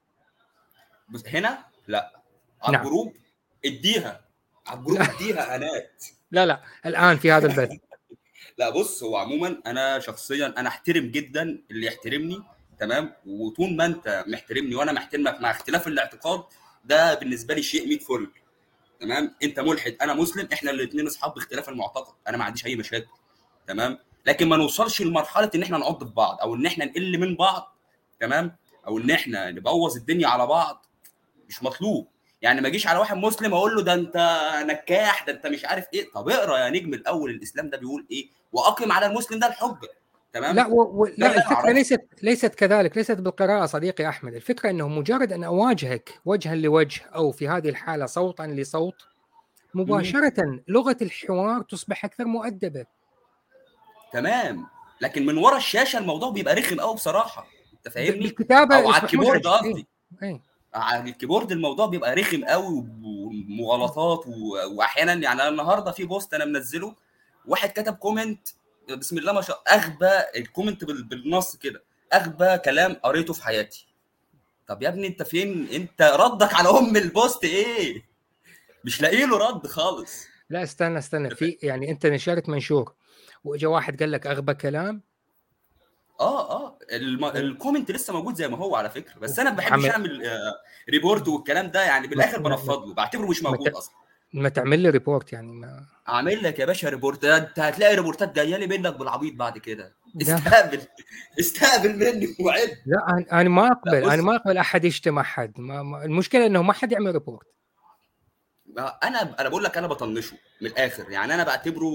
هنا 1.27 1.69
لا. 1.89 2.23
على 2.63 2.73
نعم. 2.77 2.87
ال 2.87 2.92
group 2.92 3.17
اديها. 3.65 4.25
على 4.67 4.79
ال 4.81 4.84
group 4.84 5.01
اديها 5.11 5.57
انات 5.57 6.05
لا 6.31 6.47
لا. 6.47 6.63
الآن 6.87 7.17
في 7.17 7.33
هذا 7.33 7.47
البث 7.47 7.79
لا 8.59 8.71
بص 8.71 9.03
هو 9.03 9.17
عموما 9.17 9.61
أنا 9.67 9.99
شخصيا 9.99 10.55
أنا 10.57 10.69
أحترم 10.69 11.07
جدا 11.07 11.63
اللي 11.71 11.87
يحترمني 11.87 12.43
تمام؟ 12.81 13.13
وطول 13.27 13.77
ما 13.77 13.87
أنت 13.87 14.25
محترمني 14.29 14.75
وأنا 14.75 14.93
محترمك 14.93 15.41
مع 15.41 15.51
اختلاف 15.51 15.89
الاعتقاد 15.89 16.45
ده 16.85 17.15
بالنسبة 17.15 17.55
لي 17.55 17.63
شيء 17.63 17.89
100 17.89 17.99
فل. 17.99 18.31
تمام؟ 19.01 19.35
أنت 19.43 19.61
ملحد 19.61 19.97
أنا 20.03 20.15
مسلم 20.15 20.49
إحنا 20.53 20.71
الاثنين 20.71 21.07
أصحاب 21.07 21.35
باختلاف 21.35 21.69
المعتقد. 21.69 22.15
أنا 22.29 22.37
ما 22.37 22.45
عنديش 22.45 22.67
أي 22.67 22.77
مشاكل. 22.77 23.07
تمام؟ 23.67 23.99
لكن 24.27 24.49
ما 24.49 24.57
نوصلش 24.57 25.03
لمرحلة 25.03 25.51
إن 25.55 25.63
إحنا 25.63 25.79
نعض 25.79 26.05
في 26.05 26.15
بعض 26.15 26.41
أو 26.41 26.55
إن 26.55 26.67
إحنا 26.67 26.85
نقل 26.85 27.19
من 27.19 27.37
بعض 27.37 27.77
تمام؟ 28.21 28.57
أو 28.87 28.99
إن 28.99 29.11
إحنا 29.11 29.51
نبوظ 29.51 29.97
الدنيا 29.97 30.29
على 30.29 30.47
بعض. 30.47 30.87
مش 31.49 31.63
مطلوب. 31.63 32.09
يعني 32.43 32.61
ما 32.61 32.69
اجيش 32.69 32.87
على 32.87 32.99
واحد 32.99 33.17
مسلم 33.17 33.55
أقول 33.55 33.77
له 33.77 33.83
ده 33.83 33.95
انت 33.95 34.41
نكاح 34.67 35.27
ده 35.27 35.33
انت 35.33 35.47
مش 35.47 35.65
عارف 35.65 35.87
إيه. 35.95 36.11
طب 36.15 36.29
اقرأ 36.29 36.59
يا 36.59 36.71
نجم 36.71 36.95
الأول 36.95 37.31
الإسلام 37.31 37.71
ده 37.71 37.79
بيقول 37.79 38.07
إيه؟ 38.11 38.29
واقم 38.53 38.93
على 38.93 39.07
المسلم 39.07 39.39
ده 39.39 39.47
الحجه 39.47 39.89
تمام؟ 40.33 40.57
لا 40.57 40.67
و... 40.67 40.83
و... 40.83 41.07
لا، 41.19 41.37
الفكرة. 41.37 41.73
ليست 41.73 42.01
ليست 42.23 42.55
كذلك 42.55 42.97
ليست 42.97 43.13
بالقراءة 43.13 43.67
صديقي 43.67 44.09
أحمد. 44.09 44.35
الفكرة 44.35 44.71
إنه 44.71 44.89
مجرد 44.89 45.33
أن 45.33 45.45
أواجهك 45.45 46.21
وجها 46.25 46.55
لوجه 46.55 47.01
أو 47.15 47.33
في 47.33 47.49
هذه 47.49 47.69
الحالة 47.69 48.07
صوتا 48.07 48.43
لصوت 48.43 49.07
مباشرة 49.75 50.61
لغة 50.69 50.97
الحوار 51.03 51.63
تصبح 51.63 52.05
أكثر 52.05 52.25
مؤدبة. 52.25 52.87
تمام. 54.13 54.67
لكن 55.01 55.27
من 55.27 55.39
ورا 55.39 55.57
الشاشة 55.57 55.99
الموضوع 55.99 56.31
بيبقى 56.31 56.55
رخم 56.55 56.81
قوي 56.81 56.95
بصراحة. 56.95 57.47
أنت 57.75 57.95
فاهمني؟ 57.95 58.19
بالكتابة 58.21 58.77
أو 58.77 58.91
على 58.91 59.03
ال 59.03 59.07
keyboard 59.07 59.41
مزعج. 59.41 59.55
قصدي. 59.55 59.87
إيه، 60.23 60.29
إيه. 60.29 60.41
على 60.75 61.11
ال 61.11 61.15
keyboard 61.15 61.53
الموضوع 61.53 61.87
بيبقى 61.87 62.15
رخم 62.15 62.45
قوي 62.45 62.85
ومغالطات 63.03 64.25
وأحيانا 64.73 65.13
يعني 65.13 65.33
أنا 65.43 65.49
النهارده 65.49 65.93
في 65.93 66.05
post 66.05 66.35
أنا 66.35 66.45
منزله 66.45 66.95
واحد 67.47 67.69
كتب 67.71 67.95
comment 67.95 68.49
بسم 68.99 69.19
الله 69.19 69.33
ما 69.33 69.41
شاء 69.41 69.63
أغبى 69.69 70.11
ال 70.37 70.43
comment 70.43 70.85
بال- 70.85 71.05
بالنص 71.05 71.57
كده 71.57 71.83
أغبى 72.15 72.59
كلام 72.59 72.95
قريته 72.95 73.33
في 73.33 73.43
حياتي. 73.45 73.87
طب 74.69 74.83
يا 74.83 74.89
ابني 74.89 75.07
أنت 75.07 75.23
فين؟ 75.23 75.69
أنت 75.73 76.03
ردك 76.03 76.55
على 76.55 76.69
أم 76.69 76.97
ال 76.97 77.06
post 77.06 77.45
إيه؟ 77.45 78.03
مش 78.85 79.03
لاقي 79.03 79.27
له 79.27 79.39
رد 79.49 79.67
خالص. 79.67 80.27
لا 80.51 80.63
استنى 80.63 80.99
استنى 80.99 81.31
في 81.35 81.59
يعني 81.63 81.91
أنت 81.91 82.07
نشرت 82.07 82.49
منشور 82.49 82.93
وإجا 83.45 83.69
واحد 83.69 84.01
قال 84.03 84.13
لك 84.13 84.27
أغبى 84.27 84.55
كلام 84.55 85.03
آه 86.21 86.51
آه. 86.51 86.79
الم... 86.93 87.25
ال 87.25 87.33
comment 87.33 87.91
لسه 87.91 88.13
موجود 88.13 88.35
زي 88.35 88.49
ما 88.49 88.57
هو 88.57 88.77
على 88.77 88.91
فكرة 88.91 89.19
بس 89.19 89.39
أنا 89.39 89.51
ما 89.51 89.57
بحبش 89.57 89.73
عمل- 89.73 89.91
أعمل 89.91 90.27
آه 90.27 90.55
report 90.91 91.29
والكلام 91.29 91.71
ده 91.71 91.83
يعني 91.85 92.07
بالآخر 92.07 92.41
بنفض 92.43 92.87
له 92.87 92.95
بعتبره 92.95 93.27
مش 93.27 93.43
موجود 93.43 93.69
أصلا. 93.69 93.95
ما 94.33 94.49
تعمل 94.49 94.79
لي 94.79 94.91
report 94.91 95.33
يعني 95.33 95.53
ما 95.53 95.85
أعمل 96.09 96.43
لك 96.43 96.59
يا 96.59 96.67
باشا 96.67 96.89
report 96.89 97.25
أنت 97.25 97.59
هتلاقي 97.59 97.95
ريبورتات 97.97 98.35
جاية 98.37 98.57
لي 98.57 98.67
منك 98.67 98.97
بالعبيط 98.97 99.35
بعد 99.35 99.59
كده. 99.59 99.93
استقبل 100.23 100.81
استقبل 101.41 101.97
مني 101.97 102.37
وعد. 102.41 102.71
لا 102.87 103.25
أنا 103.41 103.49
ما 103.49 103.73
أقبل. 103.73 104.11
أنا 104.11 104.23
ما 104.23 104.37
أقبل 104.37 104.59
أحد 104.59 104.85
يشتم 104.85 105.19
احد 105.19 105.53
ما 105.61 105.83
ما 105.83 106.05
المشكلة 106.05 106.47
إنه 106.47 106.63
ما 106.63 106.73
حد 106.73 106.93
يعمل 106.93 107.13
report 107.13 107.47
أنا 108.79 109.41
أنا 109.41 109.49
بقول 109.49 109.65
لك 109.65 109.79
أنا 109.79 109.87
بطنشه 109.87 110.37
من 110.61 110.67
الآخر 110.71 111.11
يعني 111.11 111.35
أنا 111.35 111.45
بعتبره 111.45 111.93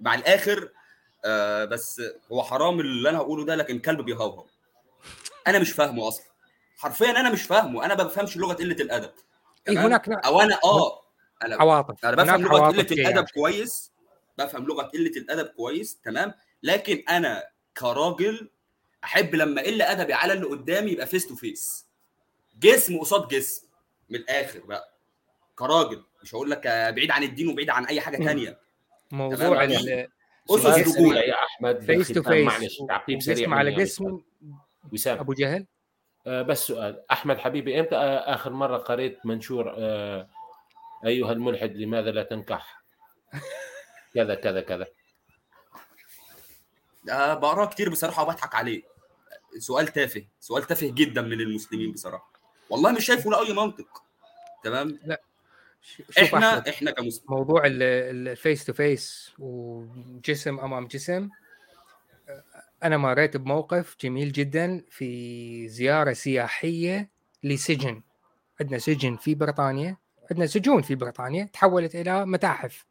مع 0.00 0.14
الآخر 0.14 0.68
آه 1.24 1.64
بس 1.64 2.02
هو 2.32 2.42
حرام 2.42 2.80
اللي 2.80 3.10
أنا 3.10 3.18
هقوله 3.18 3.44
ده 3.44 3.54
لكن 3.54 3.78
كلب 3.78 4.00
بيهوهو. 4.00 4.44
أنا 5.46 5.58
مش 5.58 5.72
فاهمه 5.72 6.08
أصلا. 6.08 6.24
حرفيا 6.78 7.10
أنا 7.10 7.30
مش 7.30 7.42
فاهمه. 7.42 7.84
أنا 7.84 7.94
ما 7.94 8.02
بفهمش 8.04 8.36
لغة 8.36 8.52
قلة 8.54 8.76
الأدب. 8.76 9.10
تمام؟ 9.64 9.84
هناك 9.86 10.08
أو 10.08 10.40
أنا 10.40 10.58
آه 10.64 11.02
أنا 11.44 11.56
عواطف. 11.56 12.04
أنا 12.04 12.16
بفهم 12.22 12.42
لغة 12.42 12.66
قلة 12.66 12.80
الأدب 12.90 13.18
عشان- 13.22 13.34
كويس. 13.34 13.92
بفهم 14.38 14.64
لغة 14.64 14.82
قلة 14.82 15.10
الأدب 15.16 15.46
كويس. 15.46 15.98
تمام؟ 16.04 16.34
لكن 16.62 17.04
أنا 17.08 17.44
كراجل 17.78 18.50
أحب 19.04 19.34
لما 19.34 19.60
أقل 19.60 19.82
أدبي 19.82 20.12
على 20.14 20.32
اللي 20.32 20.46
قدامي 20.46 20.90
يبقى 20.90 21.06
face 21.06 21.26
to 21.28 21.34
face 21.34 21.86
جسم 22.60 22.98
قصاد 22.98 23.28
جسم. 23.28 23.66
من 24.10 24.16
الآخر 24.16 24.60
بقى. 24.60 24.94
كراجل. 25.56 26.04
مش 26.22 26.34
هقول 26.34 26.50
لك 26.50 26.66
بعيد 26.66 27.10
عن 27.10 27.22
الدين 27.22 27.48
وبعيد 27.48 27.70
عن 27.70 27.84
أي 27.86 28.00
حاجة. 28.00 28.16
تانية. 28.24 28.58
موضوع. 29.10 29.64
ال- 29.64 30.08
أسس 30.50 30.96
رجوله 30.98 31.20
يا 31.20 31.34
أحمد 31.44 31.80
face 31.80 32.08
to 32.08 32.22
face 32.22 32.46
معلش 32.46 32.78
تعقيب 32.88 33.22
سريع 33.22 33.54
على 33.54 33.72
جسم 33.72 34.20
وسام 34.92 35.18
أبو 35.18 35.32
جهل. 35.32 35.66
آه، 36.26 36.42
بس 36.42 36.66
سؤال. 36.66 37.02
أحمد 37.12 37.38
حبيبي 37.38 37.80
إمتى 37.80 37.96
آه، 37.96 38.34
آخر 38.34 38.52
مرة 38.52 38.76
قريت 38.76 39.26
منشور 39.26 39.74
آه، 39.78 40.28
أيها 41.04 41.32
الملحد 41.32 41.76
لماذا 41.76 42.10
لا 42.10 42.22
تنكح؟ 42.22 42.82
كذا 44.14 44.34
كذا 44.34 44.60
كذا. 44.60 44.86
آه 47.10 47.34
بقراه 47.34 47.66
كتير 47.66 47.90
بصراحة 47.90 48.22
وبضحك 48.22 48.54
عليه. 48.54 48.82
سؤال 49.58 49.88
تافه 49.88 50.24
سؤال 50.40 50.62
تافه 50.64 50.86
جدا 50.90 51.22
من 51.22 51.40
المسلمين 51.40 51.92
بصراحة. 51.92 52.32
والله 52.70 52.92
مش 52.92 53.06
شايفه 53.06 53.30
له 53.30 53.46
اي 53.46 53.52
منطق. 53.52 54.02
تمام؟ 54.64 54.98
ش- 55.08 55.33
شوف 55.84 56.18
إحنا 56.18 56.50
احمد 56.50 56.68
إحنا 56.68 56.90
كمسلمين 56.90 57.26
موضوع 57.28 57.62
ال 57.66 57.86
face 57.86 58.64
to 58.64 58.72
face 58.72 59.32
وجسم 59.38 60.58
أمام 60.58 60.86
جسم 60.86 61.28
أنا 62.82 62.96
مريت 62.96 63.36
بموقف 63.36 63.96
جميل 64.00 64.32
جدا 64.32 64.84
في 64.90 65.68
زيارة 65.68 66.12
سياحية 66.12 67.10
لسجن. 67.42 68.02
عندنا 68.60 68.78
سجن 68.78 69.16
في 69.16 69.34
بريطانيا 69.34 69.96
عندنا 70.30 70.46
سجون 70.46 70.82
في 70.82 70.94
بريطانيا 70.94 71.44
تحولت 71.52 71.94
إلى 71.94 72.26
متاحف 72.26 72.86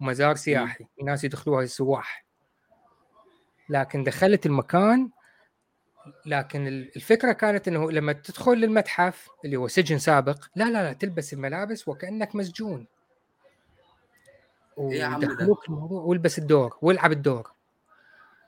ومزار 0.00 0.36
سياحي. 0.36 0.86
الناس 1.00 1.24
يدخلوها 1.24 1.64
السواح 1.64 2.24
لكن 3.68 4.04
دخلت 4.04 4.46
المكان 4.46 5.10
لكن 6.26 6.66
ال- 6.66 6.90
الفكرة 6.96 7.32
كانت 7.32 7.68
إنه 7.68 7.90
لما 7.90 8.12
تدخل 8.12 8.52
للمتحف 8.52 9.28
اللي 9.44 9.56
هو 9.56 9.68
سجن 9.68 9.98
سابق 9.98 10.44
لا 10.56 10.64
لا 10.64 10.82
لا 10.82 10.92
تلبس 10.92 11.32
الملابس 11.32 11.88
وكأنك 11.88 12.34
مسجون. 12.34 12.86
يا 14.78 15.04
عم 15.04 15.20
ده؟ 15.20 15.28
ودخلوك 15.28 15.68
الموضوع 15.68 16.02
والبس 16.02 16.38
الدور 16.38 16.78
والعب 16.82 17.12
الدور. 17.12 17.50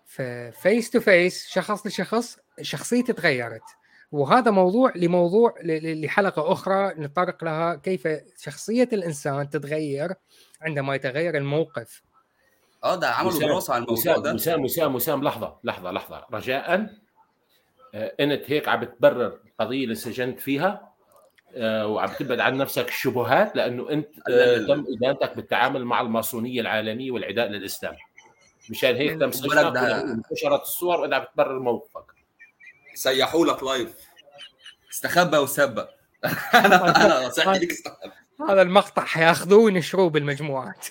ف 0.07 0.24
face 0.24 0.91
to 0.91 1.01
face 1.01 1.47
شخص 1.49 1.87
لشخص 1.87 2.39
شخصيتي 2.63 3.13
تغيرت. 3.13 3.63
وهذا 4.13 4.51
موضوع 4.51 4.93
لموضوع 4.97 5.55
ل- 5.63 5.67
ل- 5.87 6.05
لحلقة 6.05 6.53
أخرى 6.53 6.95
نتطرق 6.95 7.45
لها 7.45 7.75
كيف 7.75 8.09
شخصية 8.39 8.89
الإنسان 8.93 9.51
تتغير 9.51 10.15
عندما 10.61 10.95
يتغير 10.95 11.37
الموقف. 11.37 12.03
آه 12.85 12.97
ده 12.97 13.11
عملوا 13.11 13.39
دراسة 13.41 13.75
على 13.75 13.85
الموضوع 13.85 14.17
ده. 14.19 14.35
وسام 14.35 14.65
وسام 14.65 14.95
وسام 14.95 15.25
لحظة 15.25 15.57
لحظة 15.65 15.91
لحظة. 15.91 16.27
رجاء 16.33 16.91
إنت 17.95 18.51
هيك 18.51 18.69
عم 18.69 18.81
بتبرر 18.81 19.39
القضية 19.47 19.85
اللي 19.85 19.95
سجنت 19.95 20.41
فيها 20.41 20.91
آه، 21.55 21.87
وعم 21.87 22.09
تبعد 22.09 22.41
عن 22.41 22.57
نفسك 22.57 22.89
الشبهات 22.89 23.57
لأنه 23.57 23.91
إنت 23.91 24.09
آه،. 24.29 24.59
تم 24.59 24.85
إدانتك 24.97 25.37
بالتعامل 25.37 25.85
مع 25.85 26.01
الماسونية 26.01 26.61
العالمية 26.61 27.11
والعداء 27.11 27.49
للإسلام. 27.49 27.97
مشان 28.71 28.97
هيك 28.97 29.11
تم 29.11 29.31
وانتشرت 29.45 30.63
الصور 30.63 31.01
وإذا 31.01 31.17
عم 31.17 31.23
بتبرر 31.23 31.59
موقفك. 31.59 32.05
سيحوا 32.95 33.47
لك 33.47 33.63
لايف 33.63 33.95
استخبى 34.93 35.37
وسبى. 35.37 35.85
أنا 36.55 37.07
أنا 37.07 37.27
نصيحتي 37.27 37.59
ليك 37.59 37.71
استخبى. 37.71 38.13
هذا 38.49 38.63
المقطع 38.63 39.05
حياخذوه 39.05 39.65
وينشروه 39.65 40.11
بالمجموعات 40.11 40.87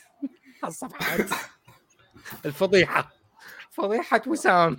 على 0.63 0.71
الصفحات. 0.71 1.29
الفضيحة. 2.45 3.11
فضيحة 3.71 4.21
وسام. 4.27 4.77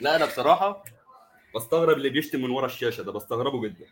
لا 0.00 0.16
أنا 0.16 0.26
بصراحة 0.26 0.84
بستغرب 1.54 1.96
اللي 1.96 2.08
بيشتم 2.08 2.40
من 2.42 2.50
ورا 2.50 2.66
الشاشة 2.66 3.02
ده 3.02 3.12
بستغربه 3.12 3.60
جدا. 3.68 3.86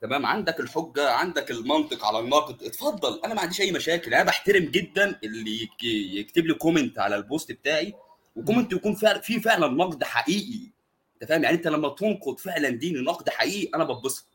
تمام 0.00 0.26
عندك 0.26 0.60
الحجة 0.60 1.10
عندك 1.10 1.50
المنطق 1.50 2.04
على 2.04 2.18
الناقد. 2.18 2.62
اتفضل 2.62 3.20
أنا 3.24 3.34
ما 3.34 3.40
عنديش 3.40 3.60
أي 3.60 3.72
مشاكل. 3.72 4.14
أنا 4.14 4.24
بحترم 4.24 4.64
جدا 4.64 5.18
اللي 5.24 5.62
يك- 5.62 5.84
يكتب 6.18 6.46
لي 6.46 6.54
comment 6.54 6.98
على 6.98 7.16
ال 7.16 7.23
post 7.23 7.52
بتاعي 7.52 7.94
و 8.36 8.40
comment 8.40 8.72
يكون 8.72 8.94
فعلا 8.94 9.20
فيه 9.20 9.38
فعلا 9.40 9.66
نقد 9.66 10.04
حقيقي. 10.04 10.70
أنت 11.14 11.28
فاهم؟ 11.30 11.42
يعني 11.44 11.56
أنت 11.56 11.66
لما 11.66 11.88
تنقد 11.88 12.38
فعلا 12.40 12.68
ديني 12.68 13.00
نقد 13.00 13.28
حقيقي 13.28 13.70
أنا 13.74 13.84
بتبسط 13.84 14.26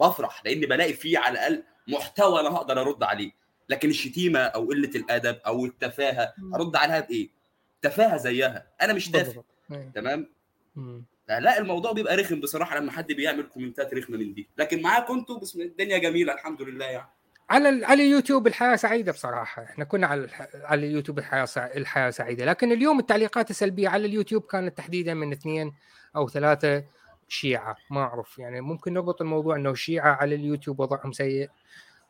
بفرح 0.00 0.42
لأن 0.44 0.60
بلاقي 0.60 0.92
فيه 0.92 1.18
على 1.18 1.32
الأقل 1.32 1.62
محتوى 1.88 2.40
أنا 2.40 2.48
هقدر 2.48 2.80
أرد 2.80 3.02
عليه. 3.02 3.32
لكن 3.68 3.90
الشتيمة 3.90 4.38
أو 4.40 4.68
قلة 4.68 4.90
الأدب 4.94 5.36
أو 5.46 5.64
التفاهة 5.64 6.34
أرد 6.54 6.76
عليها 6.76 7.00
بإيه؟ 7.00 7.28
تفاهة 7.82 8.16
زيها. 8.16 8.66
أنا 8.82 8.92
مش 8.92 9.10
تافه 9.10 9.44
إيه. 9.72 9.92
تمام؟ 9.94 10.26
مم. 10.76 11.04
لا 11.28 11.58
الموضوع 11.58 11.92
بيبقى 11.92 12.16
رخم 12.16 12.40
بصراحة 12.40 12.78
لما 12.78 12.92
حد 12.92 13.12
بيعمل 13.12 13.42
كومنتات 13.42 13.94
رخمة 13.94 14.16
من 14.16 14.34
دي. 14.34 14.48
لكن 14.58 14.82
معاكم 14.82 15.14
أنتوا 15.14 15.38
بسم 15.38 15.60
الدنيا 15.60 15.98
جميلة 15.98 16.32
الحمد 16.34 16.62
لله 16.62 16.84
يعني. 16.84 17.08
على 17.50 17.86
على 17.86 18.02
اليوتيوب 18.02 18.46
الحياة 18.46 18.76
سعيدة 18.76 19.12
بصراحة. 19.12 19.62
إحنا 19.62 19.84
كنا 19.84 20.06
على 20.06 20.28
على 20.54 20.86
اليوتيوب 20.86 21.18
الحياة 21.18 21.46
الحياة 21.56 22.10
سعيدة. 22.10 22.44
لكن 22.44 22.72
اليوم 22.72 22.98
التعليقات 22.98 23.50
السلبية 23.50 23.88
على 23.88 24.06
اليوتيوب 24.06 24.42
كانت 24.42 24.76
تحديدا 24.76 25.14
من 25.14 25.32
اثنين 25.32 25.72
أو 26.16 26.28
ثلاثة 26.28 26.84
شيعة. 27.28 27.76
ما 27.90 28.00
أعرف 28.00 28.38
يعني 28.38 28.60
ممكن 28.60 28.92
نربط 28.92 29.20
الموضوع 29.20 29.56
إنه 29.56 29.70
الشيعه 29.70 30.12
على 30.14 30.34
اليوتيوب 30.34 30.80
وضعهم 30.80 31.12
سيء 31.12 31.50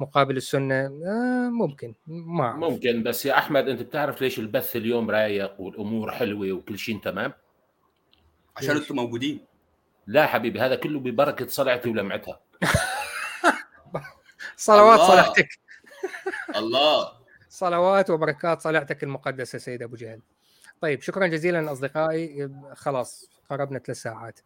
مقابل 0.01 0.37
السنة. 0.37 0.85
آه 0.85 1.49
ممكن. 1.53 1.95
ما 2.07 2.45
أعرف. 2.45 2.57
ممكن 2.57 3.03
بس 3.03 3.27
يا 3.27 3.39
أحمد 3.39 3.69
أنت 3.69 3.83
بتعرف 3.83 4.23
ليش 4.23 4.39
البث 4.39 4.77
اليوم 4.77 5.11
رايق 5.11 5.61
والأمور 5.61 6.11
حلوة 6.11 6.53
وكل 6.53 6.79
شيء 6.79 6.99
تمام؟ 7.01 7.33
عشان؟ 8.57 8.77
أنتوا 8.77 8.97
موجودين 8.97 9.41
لا 10.07 10.27
حبيبي 10.27 10.61
هذا 10.61 10.75
كله 10.75 11.01
ببركة 11.01 11.47
صلعتي 11.47 11.91
ولمعتها 11.91 12.41
صلوات 14.57 15.01
الله. 15.01 15.09
صلاتك 15.09 15.49
الله 16.61 17.13
صلوات 17.49 18.11
وبركات 18.11 18.61
صلاتك 18.61 19.03
المقدسة 19.05 19.59
سيد 19.59 19.83
أبو 19.83 19.97
جهل. 19.97 20.21
طيب 20.81 21.03
شكرا 21.03 21.27
جزيلا 21.27 21.73
أصدقائي 21.73 22.51
خلاص 22.75 23.31
قربنا 23.51 23.79
ثلاث 23.79 24.03
ساعات. 24.03 24.41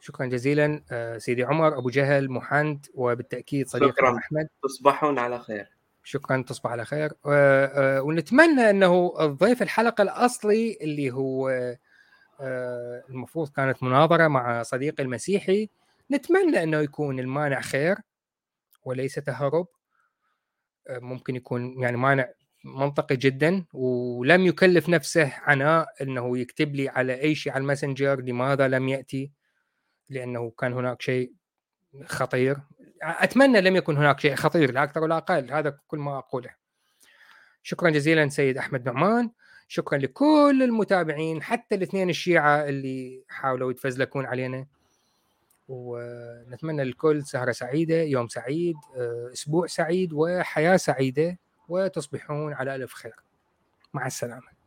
شكرا 0.00 0.26
جزيلا 0.26 0.82
آه، 0.92 1.18
سيدي 1.18 1.44
عمر 1.44 1.78
أبو 1.78 1.90
جهل 1.90 2.30
محمد 2.30 2.86
وبالتأكيد 2.94 3.68
صديقنا 3.68 3.92
شكراً. 3.92 4.18
أحمد 4.18 4.48
تصبحون 4.62 5.18
على 5.18 5.38
خير 5.38 5.66
شكرا 6.04 6.44
تصبح 6.48 6.70
على 6.70 6.84
خير 6.84 7.12
آه، 7.26 7.66
آه، 7.66 8.02
ونتمنى 8.02 8.70
إنه 8.70 9.12
ضيف 9.18 9.62
الحلقة 9.62 10.02
الأصلي 10.02 10.78
اللي 10.80 11.10
هو 11.10 11.50
المفروض 13.10 13.48
كانت 13.48 13.82
مناظرة 13.82 14.28
مع 14.28 14.62
صديقي 14.62 15.02
المسيحي. 15.02 15.68
نتمنى 16.10 16.62
أنه 16.62 16.78
يكون 16.78 17.20
المانع 17.20 17.60
خير 17.60 17.96
وليس 18.84 19.14
تهرب. 19.14 19.66
آه، 20.88 20.98
ممكن 20.98 21.36
يكون 21.36 21.82
يعني 21.82 21.96
مانع 21.96 22.28
منطقي 22.64 23.16
جدا 23.16 23.64
ولم 23.72 24.46
يكلف 24.46 24.88
نفسه 24.88 25.32
عناء 25.36 25.86
أنه 26.02 26.38
يكتب 26.38 26.74
لي 26.74 26.88
على 26.88 27.20
أي 27.20 27.34
شيء 27.34 27.52
على 27.52 27.62
الماسنجر 27.62 28.20
لماذا 28.20 28.68
لم 28.68 28.88
يأتي 28.88 29.32
لأنه 30.08 30.50
كان 30.58 30.72
هناك 30.72 31.02
شيء 31.02 31.32
خطير. 32.04 32.56
أتمنى 33.02 33.60
لم 33.60 33.76
يكن 33.76 33.96
هناك 33.96 34.20
شيء 34.20 34.34
خطير 34.34 34.72
لا 34.72 34.82
أكثر 34.82 35.02
ولا 35.02 35.16
أقل 35.16 35.52
هذا 35.52 35.78
كل 35.86 35.98
ما 35.98 36.18
أقوله. 36.18 36.50
شكرا 37.62 37.90
جزيلا 37.90 38.28
سيد 38.28 38.58
أحمد 38.58 38.86
نعمان. 38.86 39.30
شكرا 39.70 39.98
لكل 39.98 40.62
المتابعين 40.62 41.42
حتى 41.42 41.74
الاثنين 41.74 42.10
الشيعة 42.10 42.68
اللي 42.68 43.24
حاولوا 43.28 43.70
يتفزلكون 43.70 44.26
علينا. 44.26 44.66
ونتمنى 45.68 46.84
للكل 46.84 47.22
سهرة 47.24 47.52
سعيدة 47.52 48.02
يوم 48.02 48.28
سعيد 48.28 48.76
آه، 48.96 49.30
أسبوع 49.32 49.66
سعيد 49.66 50.12
وحياة 50.12 50.76
سعيدة 50.76 51.38
وتصبحون 51.68 52.52
على 52.54 52.74
ألف 52.74 52.94
خير. 52.94 53.14
مع 53.94 54.06
السلامة. 54.06 54.59